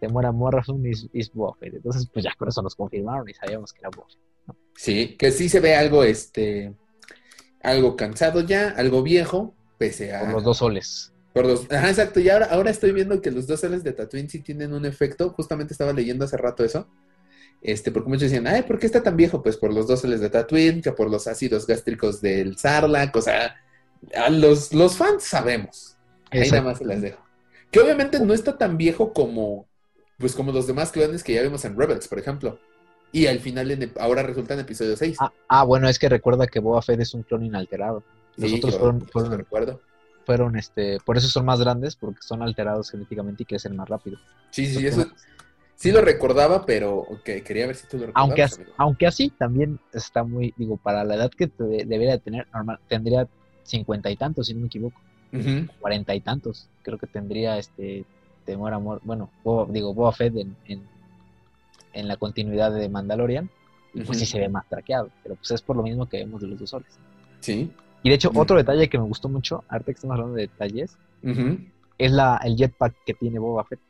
Temora 0.00 0.32
Morrison 0.32 0.84
is, 0.86 1.08
is 1.12 1.32
Boba 1.32 1.54
Fett. 1.54 1.74
Entonces, 1.74 2.08
pues 2.12 2.24
ya 2.24 2.34
con 2.36 2.48
eso 2.48 2.60
nos 2.60 2.74
confirmaron 2.74 3.28
y 3.28 3.34
sabíamos 3.34 3.72
que 3.72 3.80
era 3.80 3.90
Boba 3.90 4.08
Fett. 4.08 4.56
Sí, 4.74 5.16
que 5.16 5.30
sí 5.30 5.48
se 5.48 5.60
ve 5.60 5.76
algo, 5.76 6.02
este, 6.02 6.74
algo 7.62 7.96
cansado 7.96 8.40
ya, 8.40 8.70
algo 8.70 9.02
viejo, 9.02 9.54
pese 9.78 10.14
a... 10.14 10.20
Por 10.20 10.32
los 10.32 10.44
dos 10.44 10.58
soles. 10.58 11.12
Por 11.32 11.46
los- 11.46 11.70
Ajá, 11.70 11.88
exacto. 11.88 12.20
Y 12.20 12.28
ahora, 12.28 12.46
ahora 12.46 12.70
estoy 12.70 12.92
viendo 12.92 13.20
que 13.22 13.30
los 13.30 13.46
dos 13.46 13.60
soles 13.60 13.82
de 13.84 13.92
Tatooine 13.92 14.28
sí 14.28 14.40
tienen 14.40 14.72
un 14.72 14.84
efecto. 14.84 15.30
Justamente 15.30 15.72
estaba 15.72 15.92
leyendo 15.92 16.24
hace 16.24 16.36
rato 16.36 16.64
eso. 16.64 16.88
Este, 17.62 17.90
porque 17.92 18.08
muchos 18.08 18.22
decían, 18.22 18.46
ay, 18.46 18.62
¿por 18.62 18.78
qué 18.78 18.86
está 18.86 19.02
tan 19.02 19.16
viejo? 19.16 19.42
Pues 19.42 19.56
por 19.56 19.72
los 19.72 19.86
dos 19.86 20.00
soles 20.00 20.20
de 20.20 20.28
Tatooine, 20.30 20.82
que 20.82 20.92
por 20.92 21.10
los 21.10 21.26
ácidos 21.28 21.66
gástricos 21.66 22.20
del 22.20 22.58
Sarlacc. 22.58 23.14
O 23.16 23.22
sea, 23.22 23.54
a 24.14 24.28
los, 24.30 24.74
los 24.74 24.96
fans 24.96 25.22
sabemos. 25.24 25.96
Ahí 26.30 26.50
nada 26.50 26.62
más 26.62 26.78
se 26.78 26.84
las 26.84 27.00
dejo. 27.00 27.24
Que 27.70 27.80
obviamente 27.80 28.20
no 28.20 28.34
está 28.34 28.58
tan 28.58 28.76
viejo 28.76 29.12
como, 29.12 29.66
pues 30.18 30.34
como 30.34 30.52
los 30.52 30.66
demás 30.66 30.90
clones 30.92 31.22
que 31.22 31.34
ya 31.34 31.42
vimos 31.42 31.64
en 31.64 31.78
Rebels, 31.78 32.08
por 32.08 32.18
ejemplo. 32.18 32.58
Y 33.12 33.26
al 33.26 33.40
final, 33.40 33.70
en 33.70 33.92
ahora 34.00 34.22
resulta 34.22 34.54
en 34.54 34.60
episodio 34.60 34.96
6. 34.96 35.18
Ah, 35.20 35.32
ah, 35.48 35.64
bueno, 35.64 35.88
es 35.88 35.98
que 35.98 36.08
recuerda 36.08 36.46
que 36.46 36.60
Boba 36.60 36.80
Fett 36.82 37.00
es 37.00 37.12
un 37.14 37.22
clon 37.22 37.44
inalterado. 37.44 38.02
Los 38.36 38.50
Sí, 38.50 38.56
otros 38.56 38.72
yo- 38.74 38.80
fueron, 38.80 39.06
fueron, 39.06 39.38
recuerdo. 39.38 39.80
fueron, 40.24 40.56
este, 40.56 40.98
por 41.04 41.16
eso 41.18 41.28
son 41.28 41.44
más 41.44 41.60
grandes, 41.60 41.94
porque 41.96 42.20
son 42.22 42.42
alterados 42.42 42.90
genéticamente 42.90 43.42
y 43.42 43.46
crecen 43.46 43.76
más 43.76 43.88
rápido. 43.88 44.16
Sí, 44.50 44.64
sí, 44.66 44.86
eso 44.86 45.04
sí 45.74 45.92
lo 45.92 46.00
recordaba, 46.00 46.64
pero 46.64 46.96
ok, 46.96 47.24
quería 47.44 47.66
ver 47.66 47.76
si 47.76 47.86
tú 47.86 47.98
lo 47.98 48.06
recordabas. 48.06 48.28
Aunque, 48.30 48.42
as- 48.42 48.54
amigo. 48.56 48.72
aunque 48.78 49.06
así 49.06 49.30
también 49.30 49.78
está 49.92 50.22
muy, 50.24 50.54
digo, 50.56 50.78
para 50.78 51.04
la 51.04 51.16
edad 51.16 51.30
que 51.36 51.48
te- 51.48 51.64
debería 51.64 52.12
de 52.12 52.18
tener, 52.20 52.46
normal, 52.54 52.78
tendría 52.88 53.28
cincuenta 53.64 54.10
y 54.10 54.16
tantos, 54.16 54.46
si 54.46 54.54
no 54.54 54.60
me 54.60 54.66
equivoco, 54.68 55.00
cuarenta 55.80 56.14
y 56.14 56.20
tantos. 56.20 56.68
Creo 56.82 56.98
que 56.98 57.06
tendría 57.06 57.58
este 57.58 58.04
temor 58.46 58.72
amor, 58.72 59.00
bueno, 59.04 59.30
Boba- 59.44 59.66
digo, 59.70 59.92
Boba 59.92 60.12
Fett 60.12 60.34
en, 60.36 60.56
en, 60.66 60.88
en 61.92 62.08
la 62.08 62.16
continuidad 62.16 62.72
de 62.72 62.88
Mandalorian, 62.88 63.50
y 63.94 64.02
pues 64.02 64.18
sí 64.18 64.26
se 64.26 64.38
ve 64.38 64.48
más 64.48 64.66
traqueado, 64.68 65.10
pero 65.22 65.34
pues 65.36 65.50
es 65.50 65.60
por 65.60 65.76
lo 65.76 65.82
mismo 65.82 66.08
que 66.08 66.18
vemos 66.18 66.40
de 66.40 66.48
los 66.48 66.58
dos 66.58 66.70
soles. 66.70 66.98
Sí. 67.40 67.70
Y 68.02 68.08
de 68.08 68.14
hecho, 68.14 68.30
otro 68.34 68.56
detalle 68.56 68.88
que 68.88 68.98
me 68.98 69.04
gustó 69.04 69.28
mucho, 69.28 69.64
ahorita 69.68 69.86
que 69.86 69.96
estamos 69.96 70.14
hablando 70.14 70.34
de 70.36 70.42
detalles, 70.42 70.96
es 71.98 72.10
la, 72.10 72.40
el 72.42 72.56
jetpack 72.56 72.94
que 73.04 73.14
tiene 73.14 73.38
Boba 73.38 73.64
Fett. 73.64 73.80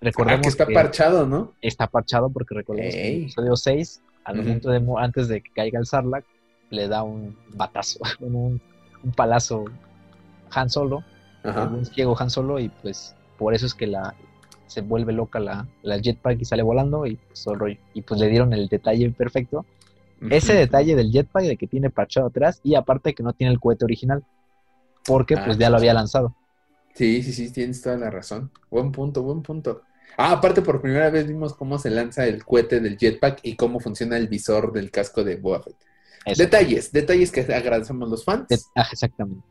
Recordemos 0.00 0.38
Ah, 0.38 0.42
que 0.42 0.48
está 0.48 0.66
parchado, 0.66 1.26
¿no? 1.26 1.54
está 1.60 1.86
parchado 1.88 2.28
porque 2.30 2.54
recordemos 2.54 2.94
que 2.94 3.00
en 3.08 3.14
el 3.16 3.22
episodio 3.22 3.56
6, 3.56 4.02
al 4.24 4.36
momento 4.36 4.70
de 4.70 4.84
antes 4.98 5.28
de 5.28 5.40
que 5.40 5.50
caiga 5.50 5.78
el 5.80 5.86
Sarlacc, 5.86 6.24
le 6.70 6.86
da 6.86 7.02
un 7.02 7.36
batazo, 7.54 7.98
un, 8.20 8.60
un 9.02 9.12
palazo 9.12 9.64
Han 10.50 10.70
Solo, 10.70 11.02
un 11.44 11.84
ciego 11.86 12.16
Han 12.18 12.30
Solo, 12.30 12.58
y 12.60 12.68
pues 12.68 13.14
por 13.38 13.54
eso 13.54 13.66
es 13.66 13.74
que 13.74 13.86
la 13.86 14.14
se 14.68 14.82
vuelve 14.82 15.12
loca 15.12 15.40
la, 15.40 15.66
la 15.82 15.98
jetpack 15.98 16.40
y 16.40 16.44
sale 16.44 16.62
volando 16.62 17.04
y 17.06 17.16
pues, 17.16 17.42
todo 17.42 17.54
el 17.54 17.60
rollo. 17.60 17.76
Y 17.94 18.02
pues 18.02 18.20
le 18.20 18.28
dieron 18.28 18.52
el 18.52 18.68
detalle 18.68 19.10
perfecto. 19.10 19.66
Ese 20.30 20.52
detalle 20.54 20.94
del 20.96 21.10
jetpack 21.12 21.44
de 21.44 21.56
que 21.56 21.66
tiene 21.66 21.90
parchado 21.90 22.26
atrás 22.28 22.60
y 22.64 22.74
aparte 22.74 23.14
que 23.14 23.22
no 23.22 23.32
tiene 23.32 23.52
el 23.52 23.60
cohete 23.60 23.84
original. 23.84 24.24
Porque 25.04 25.34
Ah, 25.34 25.42
pues 25.44 25.58
ya 25.58 25.70
lo 25.70 25.76
había 25.76 25.94
lanzado. 25.94 26.34
Sí, 26.94 27.22
sí, 27.22 27.32
sí, 27.32 27.52
tienes 27.52 27.80
toda 27.80 27.96
la 27.96 28.10
razón. 28.10 28.50
Buen 28.70 28.90
punto, 28.92 29.22
buen 29.22 29.42
punto. 29.42 29.82
Ah, 30.16 30.32
aparte 30.32 30.62
por 30.62 30.80
primera 30.80 31.10
vez 31.10 31.28
vimos 31.28 31.54
cómo 31.54 31.78
se 31.78 31.90
lanza 31.90 32.26
el 32.26 32.44
cohete 32.44 32.80
del 32.80 32.98
jetpack 32.98 33.40
y 33.44 33.54
cómo 33.54 33.78
funciona 33.78 34.16
el 34.16 34.26
visor 34.26 34.72
del 34.72 34.90
casco 34.90 35.22
de 35.22 35.36
Boba 35.36 35.62
Fett. 35.62 35.76
Detalles, 36.36 36.92
detalles 36.92 37.30
que 37.30 37.40
agradecemos 37.54 38.08
los 38.08 38.24
fans. 38.24 38.48
De- 38.48 38.58
ah, 38.74 38.88
exactamente. 38.90 39.46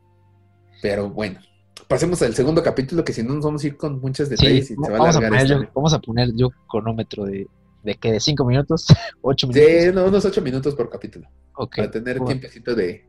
Pero 0.82 1.08
bueno, 1.08 1.40
pasemos 1.86 2.20
al 2.22 2.34
segundo 2.34 2.62
capítulo 2.62 3.04
que 3.04 3.12
si 3.12 3.22
no 3.22 3.34
nos 3.34 3.44
vamos 3.44 3.64
a 3.64 3.66
ir 3.66 3.76
con 3.76 4.00
muchos 4.00 4.28
Sí, 4.34 4.34
detalles 4.36 4.70
y 4.70 4.76
se 4.76 4.90
va 4.92 4.98
a 4.98 5.00
vamos, 5.00 5.16
a 5.16 5.20
alargar 5.20 5.30
poner 5.30 5.46
esto. 5.46 5.54
yo, 5.62 5.70
vamos 5.74 5.92
a 5.94 6.00
poner 6.00 6.30
yo 6.34 6.50
cronómetro 6.68 7.24
de, 7.24 7.46
de 7.82 7.94
que 7.96 8.12
de 8.12 8.20
5 8.20 8.44
minutos, 8.44 8.86
8 9.22 9.46
minutos. 9.48 9.72
Sí, 9.84 9.90
no, 9.92 10.06
unos 10.06 10.24
ocho 10.24 10.42
minutos 10.42 10.74
por 10.74 10.90
capítulo. 10.90 11.28
Para 11.74 11.90
tener 11.90 12.18
Bueno. 12.18 12.26
tiempecito 12.26 12.74
de, 12.74 13.04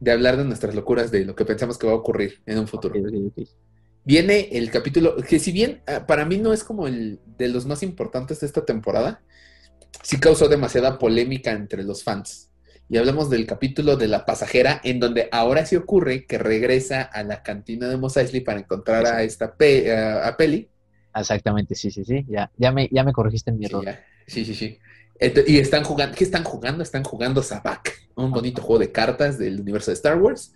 de 0.00 0.12
hablar 0.12 0.36
de 0.36 0.44
nuestras 0.44 0.74
locuras, 0.74 1.10
de 1.10 1.24
lo 1.24 1.34
que 1.34 1.44
pensamos 1.44 1.78
que 1.78 1.86
va 1.86 1.92
a 1.94 1.96
ocurrir 1.96 2.42
en 2.46 2.58
un 2.58 2.68
futuro. 2.68 2.94
Viene 4.04 4.48
el 4.52 4.70
capítulo, 4.70 5.16
que 5.16 5.38
si 5.40 5.50
bien 5.52 5.82
ah, 5.86 6.06
para 6.06 6.24
mí 6.24 6.38
no 6.38 6.52
es 6.52 6.62
como 6.62 6.86
el 6.86 7.20
de 7.38 7.48
los 7.48 7.66
más 7.66 7.82
importantes 7.82 8.40
de 8.40 8.46
esta 8.46 8.64
temporada, 8.64 9.22
sí 10.02 10.18
causó 10.20 10.48
demasiada 10.48 10.98
polémica 10.98 11.50
entre 11.52 11.82
los 11.82 12.04
fans. 12.04 12.50
Y 12.88 12.96
hablamos 12.98 13.30
del 13.30 13.46
capítulo 13.46 13.96
de 13.96 14.06
la 14.08 14.24
pasajera, 14.24 14.80
en 14.84 15.00
donde 15.00 15.28
ahora 15.32 15.66
sí 15.66 15.74
ocurre 15.76 16.24
que 16.26 16.38
regresa 16.38 17.02
a 17.02 17.22
la 17.24 17.42
cantina 17.42 17.88
de 17.88 17.96
Mos 17.96 18.16
Eisley 18.16 18.42
para 18.42 18.60
encontrar 18.60 19.06
a 19.06 19.22
esta 19.22 19.56
pe- 19.56 19.92
a, 19.92 20.28
a 20.28 20.36
Peli. 20.36 20.68
Exactamente, 21.14 21.74
sí, 21.74 21.90
sí, 21.90 22.04
sí. 22.04 22.24
Ya, 22.28 22.50
ya, 22.56 22.70
me, 22.72 22.88
ya 22.92 23.02
me 23.02 23.12
corregiste 23.12 23.50
en 23.50 23.58
mi 23.58 23.66
error. 23.66 23.84
sí, 24.26 24.44
sí, 24.44 24.54
sí. 24.54 24.78
Y 25.46 25.58
están 25.58 25.82
jugando, 25.82 26.14
¿qué 26.14 26.24
están 26.24 26.44
jugando? 26.44 26.82
Están 26.82 27.02
jugando 27.02 27.42
Sabak, 27.42 27.92
un 28.16 28.30
bonito 28.30 28.62
juego 28.62 28.78
de 28.80 28.92
cartas 28.92 29.38
del 29.38 29.60
universo 29.60 29.90
de 29.90 29.94
Star 29.94 30.18
Wars. 30.20 30.52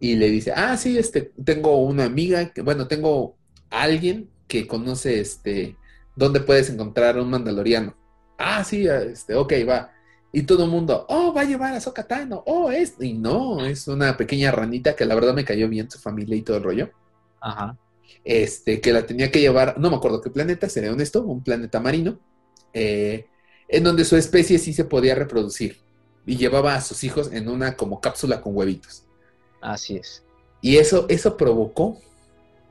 Y 0.00 0.16
le 0.16 0.28
dice, 0.28 0.52
ah, 0.54 0.76
sí, 0.76 0.98
este, 0.98 1.32
tengo 1.44 1.78
una 1.82 2.04
amiga, 2.04 2.52
que, 2.52 2.60
bueno, 2.62 2.88
tengo 2.88 3.38
alguien 3.70 4.28
que 4.48 4.66
conoce, 4.66 5.20
este, 5.20 5.76
dónde 6.16 6.40
puedes 6.40 6.68
encontrar 6.68 7.18
un 7.18 7.30
mandaloriano. 7.30 7.96
Ah, 8.36 8.64
sí, 8.64 8.86
este, 8.86 9.34
ok, 9.36 9.52
va. 9.68 9.93
Y 10.36 10.42
todo 10.42 10.64
el 10.64 10.70
mundo, 10.70 11.06
oh, 11.08 11.32
va 11.32 11.42
a 11.42 11.44
llevar 11.44 11.74
a 11.74 11.80
Sokatano, 11.80 12.42
oh, 12.46 12.68
es, 12.72 12.94
y 12.98 13.12
no, 13.12 13.64
es 13.64 13.86
una 13.86 14.16
pequeña 14.16 14.50
ranita 14.50 14.96
que 14.96 15.04
la 15.04 15.14
verdad 15.14 15.32
me 15.32 15.44
cayó 15.44 15.68
bien 15.68 15.88
su 15.88 16.00
familia 16.00 16.34
y 16.34 16.42
todo 16.42 16.56
el 16.56 16.64
rollo 16.64 16.90
Ajá. 17.40 17.78
este, 18.24 18.80
que 18.80 18.92
la 18.92 19.06
tenía 19.06 19.30
que 19.30 19.40
llevar, 19.40 19.78
no 19.78 19.90
me 19.90 19.96
acuerdo 19.96 20.20
qué 20.20 20.30
planeta, 20.30 20.68
seré 20.68 20.90
honesto, 20.90 21.22
un 21.22 21.44
planeta 21.44 21.78
marino, 21.78 22.18
eh, 22.72 23.26
en 23.68 23.84
donde 23.84 24.04
su 24.04 24.16
especie 24.16 24.58
sí 24.58 24.72
se 24.72 24.84
podía 24.84 25.14
reproducir 25.14 25.78
y 26.26 26.36
llevaba 26.36 26.74
a 26.74 26.80
sus 26.80 27.04
hijos 27.04 27.30
en 27.32 27.48
una 27.48 27.76
como 27.76 28.00
cápsula 28.00 28.40
con 28.40 28.56
huevitos. 28.56 29.04
Así 29.60 29.98
es. 29.98 30.24
Y 30.60 30.78
eso, 30.78 31.06
eso 31.08 31.36
provocó 31.36 32.00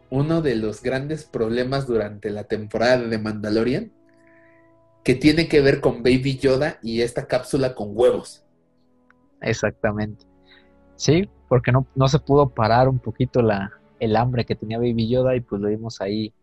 uno 0.10 0.42
de 0.42 0.58
los 0.58 0.84
grandes 0.84 1.24
problemas 1.24 1.88
durante 1.88 2.30
la 2.30 2.44
temporada 2.44 2.98
de 2.98 3.18
Mandalorian, 3.18 3.94
que 5.04 5.16
tiene 5.16 5.48
que 5.48 5.62
ver 5.62 5.82
con 5.82 6.04
Baby 6.04 6.38
Yoda 6.38 6.80
y 6.82 7.02
esta 7.02 7.28
cápsula 7.28 7.76
con 7.76 7.90
huevos. 7.92 8.46
Exactamente. 9.42 10.26
Sí, 10.96 11.30
porque 11.50 11.72
no, 11.72 11.86
no 11.96 12.08
se 12.08 12.20
pudo 12.20 12.50
parar 12.50 12.88
un 12.88 13.00
poquito 13.00 13.42
la, 13.42 13.72
el 14.00 14.16
hambre 14.16 14.46
que 14.46 14.56
tenía 14.56 14.78
Baby 14.78 15.10
Yoda 15.10 15.36
y 15.36 15.42
pues 15.42 15.62
lo 15.62 15.68
vimos 15.68 16.00
ahí, 16.02 16.34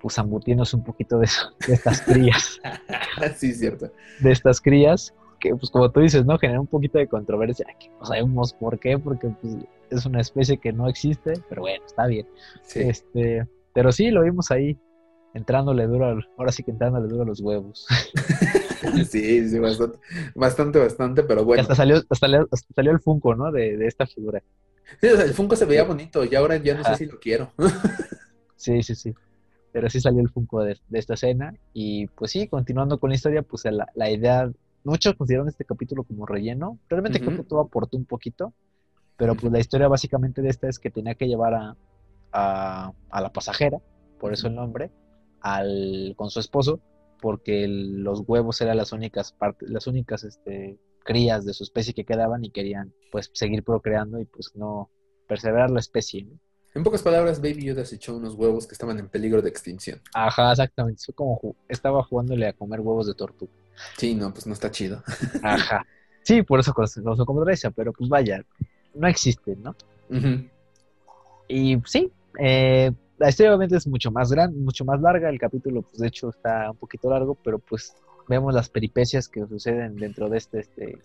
pues 0.00 0.14
zambutiéndose 0.14 0.76
un 0.76 0.84
poquito 0.84 1.18
de, 1.18 1.26
eso- 1.26 1.52
de 1.66 1.74
estas 1.74 2.00
crías. 2.02 2.60
sí, 3.36 3.52
cierto. 3.52 3.90
de 4.20 4.32
estas 4.32 4.60
crías 4.60 5.14
que, 5.40 5.54
pues 5.54 5.70
como 5.70 5.90
tú 5.90 6.00
dices, 6.00 6.24
¿no? 6.24 6.38
Genera 6.38 6.60
un 6.60 6.66
poquito 6.66 6.98
de 6.98 7.06
controversia, 7.06 7.66
que 7.78 7.90
no 7.90 8.06
sabemos 8.06 8.54
por 8.54 8.78
qué, 8.78 8.98
porque 8.98 9.28
pues, 9.42 9.56
es 9.90 10.06
una 10.06 10.20
especie 10.20 10.56
que 10.58 10.72
no 10.72 10.88
existe, 10.88 11.34
pero 11.50 11.62
bueno, 11.62 11.84
está 11.84 12.06
bien. 12.06 12.26
Sí. 12.62 12.80
Este, 12.80 13.46
pero 13.74 13.92
sí, 13.92 14.10
lo 14.10 14.22
vimos 14.22 14.50
ahí, 14.50 14.78
entrándole 15.34 15.86
duro, 15.86 16.06
al- 16.06 16.24
ahora 16.36 16.52
sí 16.52 16.62
que 16.62 16.70
entrándole 16.70 17.08
duro 17.08 17.22
a 17.22 17.26
los 17.26 17.40
huevos. 17.40 17.86
sí, 19.10 19.48
sí, 19.48 19.58
bastante, 19.58 19.98
bastante, 20.34 20.78
bastante, 20.78 21.22
pero 21.24 21.42
Y 21.42 21.44
bueno. 21.44 21.62
hasta 21.62 21.74
salió, 21.74 21.96
hasta 21.96 22.14
salió, 22.16 22.48
hasta 22.50 22.74
salió 22.74 22.92
el 22.92 23.00
Funko, 23.00 23.34
¿no? 23.34 23.50
De, 23.52 23.76
de 23.76 23.86
esta 23.86 24.06
figura. 24.06 24.42
Sí, 25.00 25.08
o 25.08 25.16
sea, 25.16 25.24
el 25.24 25.34
Funko 25.34 25.56
se 25.56 25.64
veía 25.64 25.84
bonito 25.84 26.24
y 26.24 26.34
ahora 26.34 26.56
ya 26.56 26.74
no 26.74 26.84
sé 26.84 26.94
si 26.96 27.06
lo 27.06 27.18
quiero. 27.18 27.52
Sí, 28.56 28.82
sí, 28.82 28.94
sí. 28.94 29.12
Pero 29.72 29.90
sí 29.90 30.00
salió 30.00 30.20
el 30.22 30.30
Funko 30.30 30.62
de, 30.62 30.78
de 30.88 30.98
esta 30.98 31.14
escena. 31.14 31.54
Y 31.72 32.06
pues 32.06 32.30
sí, 32.30 32.48
continuando 32.48 32.98
con 32.98 33.10
la 33.10 33.16
historia, 33.16 33.42
pues 33.42 33.64
la, 33.66 33.86
la 33.94 34.10
idea, 34.10 34.50
muchos 34.84 35.14
consideran 35.16 35.48
este 35.48 35.64
capítulo 35.64 36.04
como 36.04 36.24
relleno. 36.26 36.78
Realmente 36.88 37.20
creo 37.20 37.36
que 37.36 37.42
todo 37.44 37.60
aportó 37.60 37.96
un 37.96 38.06
poquito. 38.06 38.54
Pero 39.16 39.34
pues 39.34 39.52
la 39.52 39.58
historia 39.60 39.88
básicamente 39.88 40.42
de 40.42 40.48
esta 40.48 40.68
es 40.68 40.78
que 40.78 40.90
tenía 40.90 41.14
que 41.14 41.26
llevar 41.28 41.54
a, 41.54 41.76
a, 42.32 42.92
a 43.10 43.20
la 43.20 43.32
pasajera, 43.32 43.78
por 44.18 44.32
eso 44.32 44.48
el 44.48 44.54
nombre, 44.54 44.90
al, 45.44 46.14
con 46.16 46.30
su 46.30 46.40
esposo, 46.40 46.80
porque 47.20 47.64
el- 47.64 48.02
los 48.02 48.22
huevos 48.26 48.60
eran 48.62 48.78
las 48.78 48.92
únicas 48.92 49.32
partes, 49.32 49.68
las 49.70 49.86
únicas 49.86 50.24
este, 50.24 50.78
crías 51.04 51.44
de 51.44 51.52
su 51.52 51.62
especie 51.64 51.92
que 51.94 52.04
quedaban 52.04 52.44
y 52.44 52.50
querían 52.50 52.92
pues 53.12 53.30
seguir 53.34 53.62
procreando 53.62 54.18
y 54.20 54.24
pues 54.24 54.52
no 54.56 54.90
perseverar 55.28 55.70
la 55.70 55.80
especie. 55.80 56.24
¿no? 56.24 56.38
En 56.74 56.82
pocas 56.82 57.02
palabras, 57.02 57.40
Baby 57.40 57.66
Yoda 57.66 57.84
se 57.84 57.96
echó 57.96 58.16
unos 58.16 58.34
huevos 58.34 58.66
que 58.66 58.72
estaban 58.72 58.98
en 58.98 59.08
peligro 59.08 59.42
de 59.42 59.50
extinción. 59.50 60.00
Ajá, 60.14 60.50
exactamente. 60.50 61.02
Fue 61.04 61.14
como 61.14 61.38
estaba 61.68 62.02
jugándole 62.02 62.46
a 62.48 62.52
comer 62.54 62.80
huevos 62.80 63.06
de 63.06 63.14
tortuga. 63.14 63.52
Sí, 63.98 64.14
no, 64.14 64.32
pues 64.32 64.46
no 64.46 64.54
está 64.54 64.70
chido. 64.70 65.02
Ajá. 65.42 65.84
Sí, 66.22 66.42
por 66.42 66.58
eso 66.58 66.72
causó 66.72 67.02
causó 67.04 67.26
controversia, 67.26 67.70
pero 67.70 67.92
pues 67.92 68.08
vaya, 68.08 68.42
no 68.94 69.06
existe, 69.06 69.56
¿no? 69.56 69.76
Y 71.48 71.76
sí, 71.84 72.10
eh, 72.40 72.90
la 73.18 73.28
historia 73.28 73.50
obviamente 73.50 73.76
es 73.76 73.86
mucho 73.86 74.10
más 74.10 74.30
grande, 74.30 74.58
mucho 74.58 74.84
más 74.84 75.00
larga. 75.00 75.28
El 75.28 75.38
capítulo, 75.38 75.82
pues 75.82 75.98
de 75.98 76.08
hecho, 76.08 76.30
está 76.30 76.70
un 76.70 76.76
poquito 76.76 77.10
largo, 77.10 77.36
pero 77.36 77.58
pues 77.58 77.94
vemos 78.28 78.54
las 78.54 78.68
peripecias 78.68 79.28
que 79.28 79.46
suceden 79.46 79.96
dentro 79.96 80.28
de 80.28 80.38
este, 80.38 80.60
este 80.60 80.98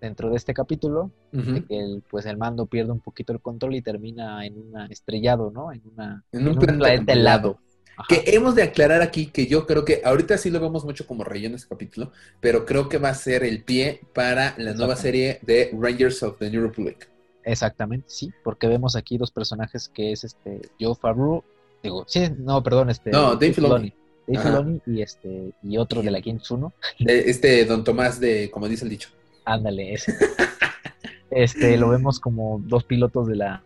dentro 0.00 0.30
de 0.30 0.36
este 0.36 0.54
capítulo, 0.54 1.10
de 1.30 1.62
que 1.64 1.78
el, 1.78 2.02
pues 2.08 2.24
el 2.24 2.38
mando 2.38 2.64
pierde 2.64 2.90
un 2.90 3.00
poquito 3.00 3.34
el 3.34 3.40
control 3.40 3.74
y 3.74 3.82
termina 3.82 4.46
en 4.46 4.56
un 4.56 4.90
estrellado, 4.90 5.50
¿no? 5.50 5.72
En 5.72 5.82
una 5.92 6.24
En 6.32 6.48
un 6.48 6.56
planeta 6.56 7.12
helado. 7.12 7.58
Ajá. 7.98 8.06
Que 8.08 8.34
hemos 8.34 8.54
de 8.54 8.62
aclarar 8.62 9.02
aquí 9.02 9.26
que 9.26 9.46
yo 9.46 9.66
creo 9.66 9.84
que 9.84 10.00
ahorita 10.02 10.38
sí 10.38 10.48
lo 10.50 10.58
vemos 10.58 10.86
mucho 10.86 11.06
como 11.06 11.22
relleno 11.22 11.56
este 11.56 11.68
capítulo, 11.68 12.12
pero 12.40 12.64
creo 12.64 12.88
que 12.88 12.96
va 12.96 13.10
a 13.10 13.14
ser 13.14 13.44
el 13.44 13.62
pie 13.62 14.00
para 14.14 14.54
la 14.56 14.72
nueva 14.72 14.96
serie 14.96 15.38
de 15.42 15.70
Rangers 15.78 16.22
of 16.22 16.38
the 16.38 16.50
New 16.50 16.62
Republic. 16.62 17.10
Exactamente, 17.44 18.06
sí, 18.08 18.32
porque 18.44 18.66
vemos 18.68 18.96
aquí 18.96 19.16
dos 19.18 19.30
personajes 19.30 19.88
que 19.88 20.12
es 20.12 20.24
este 20.24 20.60
Joe 20.80 20.94
Favreau, 20.94 21.42
digo, 21.82 22.04
sí, 22.06 22.28
no, 22.38 22.62
perdón, 22.62 22.90
este 22.90 23.10
No, 23.10 23.32
Dave 23.34 23.52
Filoni. 23.54 23.92
Dave. 24.26 24.44
Filoni 24.46 24.80
y 24.86 25.02
este 25.02 25.52
y 25.62 25.78
otro 25.78 26.02
de 26.02 26.10
la 26.10 26.20
Kintsuno, 26.20 26.72
este 26.98 27.64
Don 27.64 27.82
Tomás 27.82 28.20
de, 28.20 28.50
como 28.50 28.68
dice 28.68 28.84
el 28.84 28.90
dicho. 28.90 29.08
ándale, 29.44 29.94
ese. 29.94 30.14
Este 31.30 31.76
lo 31.76 31.88
vemos 31.90 32.18
como 32.18 32.60
dos 32.64 32.84
pilotos 32.84 33.28
de 33.28 33.36
la 33.36 33.62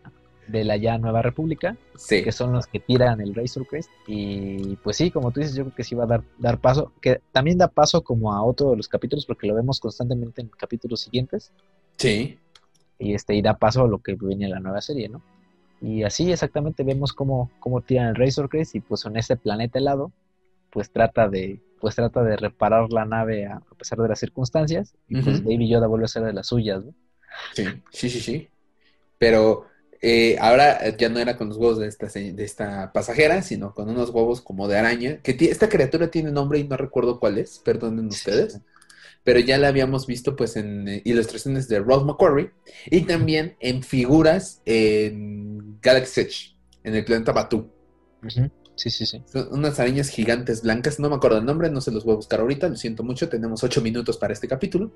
de 0.46 0.62
la 0.62 0.76
ya 0.76 0.98
Nueva 0.98 1.22
República, 1.22 1.74
Sí. 1.96 2.22
que 2.22 2.30
son 2.30 2.52
los 2.52 2.66
que 2.66 2.78
tiran 2.78 3.22
el 3.22 3.34
Razor 3.34 3.66
Crest 3.66 3.88
y 4.06 4.76
pues 4.76 4.98
sí, 4.98 5.10
como 5.10 5.30
tú 5.30 5.40
dices, 5.40 5.56
yo 5.56 5.64
creo 5.64 5.74
que 5.74 5.84
sí 5.84 5.94
va 5.94 6.04
a 6.04 6.06
dar 6.06 6.22
dar 6.38 6.58
paso, 6.60 6.92
que 7.00 7.20
también 7.32 7.56
da 7.56 7.68
paso 7.68 8.02
como 8.04 8.34
a 8.34 8.44
otro 8.44 8.70
de 8.72 8.76
los 8.76 8.86
capítulos 8.86 9.24
porque 9.24 9.46
lo 9.46 9.54
vemos 9.54 9.80
constantemente 9.80 10.42
en 10.42 10.48
capítulos 10.48 11.00
siguientes. 11.00 11.50
Sí. 11.96 12.38
Y 12.98 13.14
este 13.14 13.34
y 13.34 13.42
da 13.42 13.54
paso 13.54 13.84
a 13.84 13.88
lo 13.88 13.98
que 13.98 14.14
viene 14.14 14.46
en 14.46 14.50
la 14.52 14.60
nueva 14.60 14.80
serie, 14.80 15.08
¿no? 15.08 15.22
Y 15.80 16.02
así 16.02 16.30
exactamente 16.32 16.82
vemos 16.82 17.12
cómo, 17.12 17.50
cómo 17.60 17.80
tiran 17.80 18.08
el 18.08 18.14
Razor 18.14 18.48
Crest 18.48 18.74
y 18.74 18.80
pues 18.80 19.04
en 19.04 19.16
este 19.16 19.36
planeta 19.36 19.78
helado 19.78 20.12
pues 20.70 20.90
trata 20.90 21.28
de 21.28 21.60
pues 21.80 21.94
trata 21.94 22.22
de 22.22 22.36
reparar 22.36 22.90
la 22.90 23.04
nave 23.04 23.46
a, 23.46 23.56
a 23.56 23.74
pesar 23.76 23.98
de 23.98 24.08
las 24.08 24.18
circunstancias 24.18 24.94
y 25.08 25.20
pues 25.20 25.40
Ujú. 25.40 25.50
Baby 25.50 25.68
Yoda 25.68 25.86
vuelve 25.86 26.06
a 26.06 26.08
ser 26.08 26.22
de 26.24 26.32
las 26.32 26.46
suyas, 26.46 26.84
¿no? 26.84 26.94
Sí, 27.52 27.64
sí, 27.90 28.08
sí, 28.08 28.20
sí. 28.20 28.48
Pero 29.18 29.66
eh, 30.00 30.36
ahora 30.40 30.96
ya 30.96 31.08
no 31.08 31.18
era 31.18 31.36
con 31.36 31.48
los 31.48 31.56
huevos 31.56 31.78
de 31.78 31.86
esta, 31.86 32.06
de 32.06 32.44
esta 32.44 32.92
pasajera, 32.92 33.42
sino 33.42 33.72
con 33.74 33.88
unos 33.88 34.10
huevos 34.10 34.40
como 34.40 34.68
de 34.68 34.78
araña. 34.78 35.18
Que 35.22 35.36
esta 35.40 35.68
criatura 35.68 36.10
tiene 36.10 36.30
nombre 36.30 36.58
y 36.58 36.64
no 36.64 36.76
recuerdo 36.76 37.18
cuál 37.18 37.38
es, 37.38 37.58
perdonen 37.58 38.06
ustedes. 38.06 38.60
Pero 39.24 39.40
ya 39.40 39.58
la 39.58 39.68
habíamos 39.68 40.06
visto 40.06 40.36
pues 40.36 40.56
en 40.56 40.86
eh, 40.86 41.02
ilustraciones 41.04 41.66
de 41.68 41.80
Ross 41.80 42.04
McQuarrie 42.04 42.52
y 42.86 43.02
también 43.02 43.56
en 43.60 43.82
figuras 43.82 44.60
en 44.66 45.80
Galaxy 45.80 46.20
Edge, 46.20 46.56
en 46.84 46.94
el 46.94 47.04
planeta 47.04 47.32
Batu. 47.32 47.70
Sí, 48.76 48.90
sí, 48.90 49.06
sí. 49.06 49.22
Son 49.26 49.48
unas 49.52 49.80
arañas 49.80 50.08
gigantes 50.08 50.62
blancas, 50.62 50.98
no 50.98 51.08
me 51.08 51.16
acuerdo 51.16 51.38
el 51.38 51.44
nombre, 51.44 51.70
no 51.70 51.80
se 51.80 51.90
los 51.90 52.04
voy 52.04 52.14
a 52.14 52.16
buscar 52.16 52.40
ahorita, 52.40 52.68
lo 52.68 52.76
siento 52.76 53.02
mucho, 53.02 53.28
tenemos 53.28 53.62
ocho 53.64 53.80
minutos 53.80 54.16
para 54.18 54.32
este 54.32 54.48
capítulo. 54.48 54.92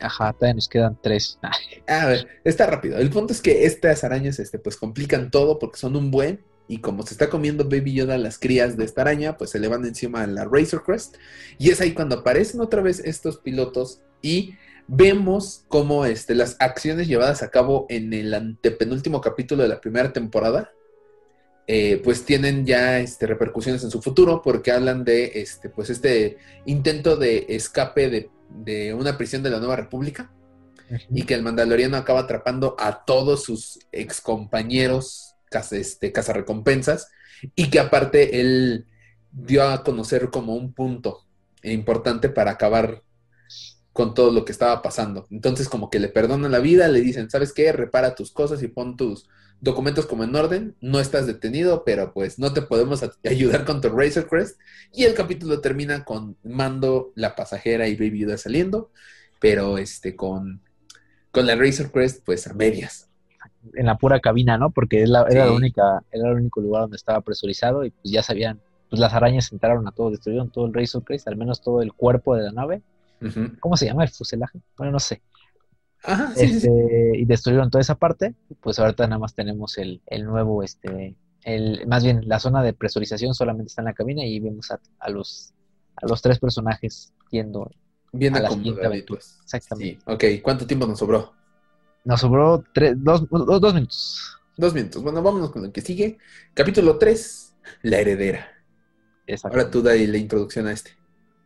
Ajá, 0.00 0.32
todavía 0.32 0.54
nos 0.54 0.68
quedan 0.68 0.98
tres. 1.00 1.38
A 1.86 2.06
ver, 2.06 2.28
está 2.44 2.66
rápido. 2.66 2.98
El 2.98 3.10
punto 3.10 3.32
es 3.32 3.40
que 3.40 3.64
estas 3.64 4.04
arañas, 4.04 4.38
este, 4.38 4.58
pues 4.58 4.76
complican 4.76 5.30
todo 5.30 5.58
porque 5.58 5.78
son 5.78 5.96
un 5.96 6.10
buen. 6.10 6.44
Y 6.66 6.78
como 6.78 7.04
se 7.06 7.14
está 7.14 7.28
comiendo 7.28 7.64
Baby 7.64 7.94
Yoda 7.94 8.16
las 8.16 8.38
crías 8.38 8.76
de 8.76 8.84
esta 8.84 9.02
araña, 9.02 9.36
pues 9.36 9.50
se 9.50 9.58
le 9.58 9.68
van 9.68 9.84
encima 9.84 10.22
a 10.22 10.26
la 10.26 10.44
Razor 10.44 10.82
Crest. 10.82 11.16
Y 11.58 11.70
es 11.70 11.80
ahí 11.80 11.92
cuando 11.92 12.16
aparecen 12.16 12.60
otra 12.60 12.80
vez 12.80 13.00
estos 13.00 13.38
pilotos 13.38 14.00
y 14.22 14.54
vemos 14.86 15.64
cómo 15.68 16.06
este, 16.06 16.34
las 16.34 16.56
acciones 16.60 17.06
llevadas 17.06 17.42
a 17.42 17.50
cabo 17.50 17.86
en 17.88 18.12
el 18.12 18.32
antepenúltimo 18.32 19.20
capítulo 19.20 19.62
de 19.62 19.68
la 19.68 19.80
primera 19.80 20.12
temporada, 20.12 20.72
eh, 21.66 22.00
pues 22.02 22.24
tienen 22.24 22.66
ya 22.66 23.00
este, 23.00 23.26
repercusiones 23.26 23.82
en 23.84 23.90
su 23.90 24.02
futuro 24.02 24.42
porque 24.42 24.70
hablan 24.70 25.04
de 25.04 25.32
este, 25.34 25.70
pues 25.70 25.88
este 25.90 26.36
intento 26.66 27.16
de 27.16 27.46
escape 27.48 28.10
de, 28.10 28.30
de 28.50 28.94
una 28.94 29.16
prisión 29.16 29.42
de 29.42 29.50
la 29.50 29.58
Nueva 29.58 29.76
República 29.76 30.30
y 31.10 31.22
que 31.22 31.34
el 31.34 31.42
mandaloriano 31.42 31.96
acaba 31.96 32.20
atrapando 32.20 32.76
a 32.78 33.04
todos 33.04 33.44
sus 33.44 33.78
excompañeros 33.92 35.33
caza, 35.54 35.76
este, 35.76 36.10
cazarrecompensas 36.10 37.12
y 37.54 37.70
que 37.70 37.78
aparte 37.78 38.40
él 38.40 38.86
dio 39.30 39.62
a 39.62 39.84
conocer 39.84 40.30
como 40.30 40.56
un 40.56 40.72
punto 40.72 41.26
importante 41.62 42.28
para 42.28 42.50
acabar 42.50 43.04
con 43.92 44.14
todo 44.14 44.32
lo 44.32 44.44
que 44.44 44.50
estaba 44.50 44.82
pasando. 44.82 45.28
Entonces 45.30 45.68
como 45.68 45.90
que 45.90 46.00
le 46.00 46.08
perdonan 46.08 46.50
la 46.50 46.58
vida, 46.58 46.88
le 46.88 47.00
dicen, 47.00 47.30
¿sabes 47.30 47.52
qué? 47.52 47.70
Repara 47.70 48.16
tus 48.16 48.32
cosas 48.32 48.64
y 48.64 48.68
pon 48.68 48.96
tus 48.96 49.28
documentos 49.60 50.06
como 50.06 50.24
en 50.24 50.34
orden, 50.34 50.74
no 50.80 50.98
estás 50.98 51.28
detenido, 51.28 51.84
pero 51.84 52.12
pues 52.12 52.40
no 52.40 52.52
te 52.52 52.62
podemos 52.62 53.04
ayudar 53.24 53.64
con 53.64 53.80
tu 53.80 53.90
Razor 53.90 54.26
Crest. 54.26 54.58
Y 54.92 55.04
el 55.04 55.14
capítulo 55.14 55.60
termina 55.60 56.04
con 56.04 56.36
Mando, 56.42 57.12
la 57.14 57.36
pasajera 57.36 57.86
y 57.86 57.94
Baby 57.94 58.26
saliendo, 58.36 58.90
pero 59.38 59.78
este 59.78 60.16
con 60.16 60.64
con 61.30 61.46
la 61.46 61.54
Razor 61.54 61.92
Crest, 61.92 62.24
pues 62.24 62.46
a 62.48 62.54
medias. 62.54 63.08
En 63.74 63.86
la 63.86 63.96
pura 63.96 64.20
cabina, 64.20 64.58
¿no? 64.58 64.70
Porque 64.70 65.02
es 65.02 65.08
la- 65.08 65.26
era, 65.28 65.46
la 65.46 65.52
única, 65.52 66.02
era 66.12 66.28
el 66.30 66.36
único 66.36 66.60
lugar 66.60 66.82
donde 66.82 66.96
estaba 66.96 67.20
presurizado 67.22 67.84
y 67.84 67.90
pues 67.90 68.12
ya 68.12 68.22
sabían, 68.22 68.60
pues 68.90 69.00
las 69.00 69.14
arañas 69.14 69.50
entraron 69.52 69.86
a 69.88 69.92
todo, 69.92 70.10
destruyeron 70.10 70.50
todo 70.50 70.66
el 70.66 70.74
Razor 70.74 71.02
Crest, 71.04 71.26
al 71.28 71.36
menos 71.36 71.60
todo 71.62 71.80
el 71.82 71.92
cuerpo 71.92 72.36
de 72.36 72.42
la 72.44 72.52
nave. 72.52 72.82
¿Cómo 73.60 73.76
se 73.76 73.86
llama 73.86 74.02
el 74.04 74.10
fuselaje? 74.10 74.60
Bueno, 74.76 74.92
no 74.92 75.00
sé. 75.00 75.22
Ajá, 76.02 76.34
sí, 76.34 76.46
sí, 76.48 76.60
sí. 76.60 76.66
Este, 76.68 77.18
y 77.18 77.24
destruyeron 77.24 77.70
toda 77.70 77.80
esa 77.80 77.94
parte, 77.94 78.34
pues 78.60 78.78
ahorita 78.78 79.06
nada 79.06 79.18
más 79.18 79.34
tenemos 79.34 79.78
el, 79.78 80.02
el 80.06 80.24
nuevo, 80.24 80.62
este, 80.62 81.16
el, 81.44 81.86
más 81.86 82.04
bien 82.04 82.28
la 82.28 82.38
zona 82.38 82.62
de 82.62 82.74
presurización 82.74 83.32
solamente 83.34 83.68
está 83.68 83.80
en 83.80 83.86
la 83.86 83.94
cabina 83.94 84.24
y 84.24 84.38
vemos 84.40 84.70
a, 84.70 84.78
a 84.98 85.10
los 85.10 85.52
a 85.96 86.06
los 86.06 86.20
tres 86.20 86.38
personajes 86.38 87.12
yendo. 87.30 87.70
Bien 88.12 88.36
a 88.36 88.40
la 88.40 88.50
siguiente 88.50 88.80
acomodaditos. 88.80 89.38
Exactamente. 89.44 90.00
Sí, 90.04 90.12
ok. 90.12 90.42
¿Cuánto 90.42 90.66
tiempo 90.66 90.86
nos 90.86 90.98
sobró? 90.98 91.32
Nos 92.04 92.20
sobró 92.20 92.62
tres, 92.74 92.94
dos, 92.98 93.28
dos, 93.30 93.60
dos 93.60 93.74
minutos. 93.74 94.38
Dos 94.56 94.74
minutos. 94.74 95.02
Bueno, 95.02 95.22
vámonos 95.22 95.50
con 95.50 95.62
lo 95.62 95.72
que 95.72 95.80
sigue. 95.80 96.18
Capítulo 96.52 96.98
3, 96.98 97.56
La 97.82 97.98
heredera. 97.98 98.46
Ahora 99.42 99.70
tú 99.70 99.80
da 99.82 99.94
la 99.94 100.18
introducción 100.18 100.66
a 100.66 100.72
este. 100.72 100.90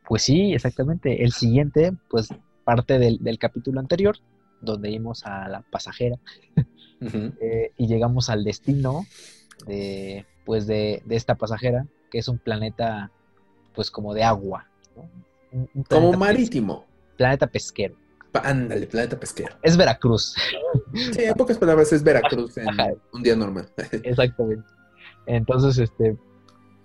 Pues 0.07 0.23
sí, 0.23 0.53
exactamente. 0.53 1.23
El 1.23 1.33
siguiente, 1.33 1.93
pues 2.11 2.29
parte 2.65 2.99
del, 2.99 3.19
del 3.23 3.39
capítulo 3.39 3.79
anterior, 3.81 4.17
donde 4.61 4.89
vimos 4.91 5.25
a 5.25 5.49
la 5.49 5.63
pasajera 5.63 6.17
eh, 7.41 7.73
y 7.77 7.87
llegamos 7.87 8.29
al 8.29 8.43
destino 8.43 9.07
de, 9.67 10.27
pues 10.45 10.67
de, 10.67 11.03
de 11.07 11.17
esta 11.17 11.37
pasajera, 11.37 11.87
que 12.11 12.19
es 12.19 12.27
un 12.29 12.39
planeta, 12.39 13.13
pues 13.75 13.91
como 13.93 14.13
de 14.13 14.25
agua. 14.25 14.67
¿no? 14.97 15.09
Un- 15.53 15.71
un 15.73 15.83
Como 15.85 16.13
marítimo. 16.15 16.85
planeta 17.17 17.47
pesquero. 17.47 17.95
Ándale, 18.35 18.87
planeta 18.87 19.19
pesquero. 19.19 19.57
Es 19.63 19.77
Veracruz. 19.77 20.35
Sí, 20.95 21.23
en 21.25 21.35
pocas 21.35 21.59
palabras 21.59 21.93
es 21.93 22.03
Veracruz 22.03 22.57
en 22.59 22.69
Ajá. 22.69 22.93
un 23.13 23.23
día 23.23 23.35
normal. 23.35 23.69
Exactamente. 24.03 24.65
Entonces, 25.27 25.79
este, 25.79 26.17